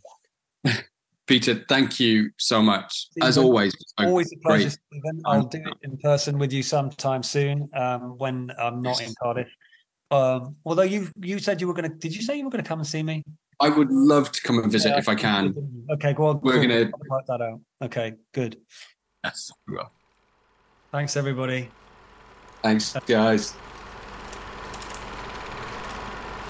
Peter, 1.27 1.65
thank 1.69 1.99
you 1.99 2.31
so 2.39 2.63
much. 2.63 3.09
As 3.21 3.39
always, 3.39 3.75
always 3.99 4.31
a 4.33 4.37
pleasure. 4.47 4.71
Stephen. 4.71 5.23
I'll 5.25 5.43
do 5.43 5.59
it 5.59 5.79
in 5.83 5.97
person 5.97 6.39
with 6.39 6.53
you 6.53 6.63
sometime 6.63 7.23
soon 7.23 7.69
um, 7.75 8.17
when 8.19 8.53
I'm 8.61 8.81
not 8.81 9.01
in 9.01 9.13
Cardiff. 9.21 9.49
Um, 10.11 10.55
although 10.65 10.83
you 10.83 11.09
you 11.17 11.41
said 11.41 11.61
you 11.61 11.67
were 11.67 11.75
going 11.75 11.91
to, 11.91 11.97
did 11.97 12.15
you 12.15 12.23
say 12.23 12.37
you 12.37 12.45
were 12.45 12.51
going 12.51 12.63
to 12.63 12.69
come 12.69 12.79
and 12.79 12.87
see 12.87 13.03
me? 13.03 13.25
I 13.61 13.71
would 13.71 13.91
love 13.91 14.33
to 14.33 14.43
come 14.43 14.59
and 14.59 14.71
visit 14.71 14.91
yeah, 14.91 14.99
if 14.99 15.09
I 15.09 15.15
can. 15.15 15.55
Okay, 15.93 16.13
go 16.13 16.27
on. 16.27 16.41
We're 16.43 16.53
cool. 16.53 16.69
going 16.69 16.91
to 16.91 16.93
work 17.09 17.25
that 17.27 17.41
out. 17.41 17.61
Okay, 17.83 18.15
good. 18.33 18.59
Yes, 19.25 19.51
we 19.67 19.77
will. 19.77 19.91
Thanks, 20.93 21.17
everybody. 21.17 21.71
Thanks, 22.63 22.95
guys. 23.07 23.55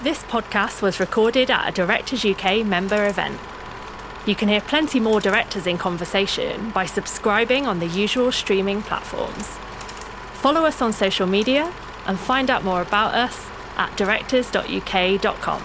This 0.03 0.23
podcast 0.23 0.81
was 0.81 0.99
recorded 0.99 1.49
at 1.49 1.69
a 1.69 1.71
Directors 1.71 2.23
UK 2.23 2.65
member 2.65 3.07
event. 3.07 3.39
You 4.25 4.35
can 4.35 4.49
hear 4.49 4.61
plenty 4.61 4.99
more 4.99 5.21
directors 5.21 5.65
in 5.65 5.77
conversation 5.77 6.71
by 6.71 6.85
subscribing 6.85 7.65
on 7.65 7.79
the 7.79 7.87
usual 7.87 8.31
streaming 8.31 8.81
platforms. 8.81 9.47
Follow 10.33 10.65
us 10.65 10.81
on 10.81 10.91
social 10.91 11.25
media 11.25 11.73
and 12.05 12.19
find 12.19 12.49
out 12.49 12.63
more 12.63 12.81
about 12.81 13.15
us 13.15 13.47
at 13.77 13.95
directors.uk.com. 13.95 15.63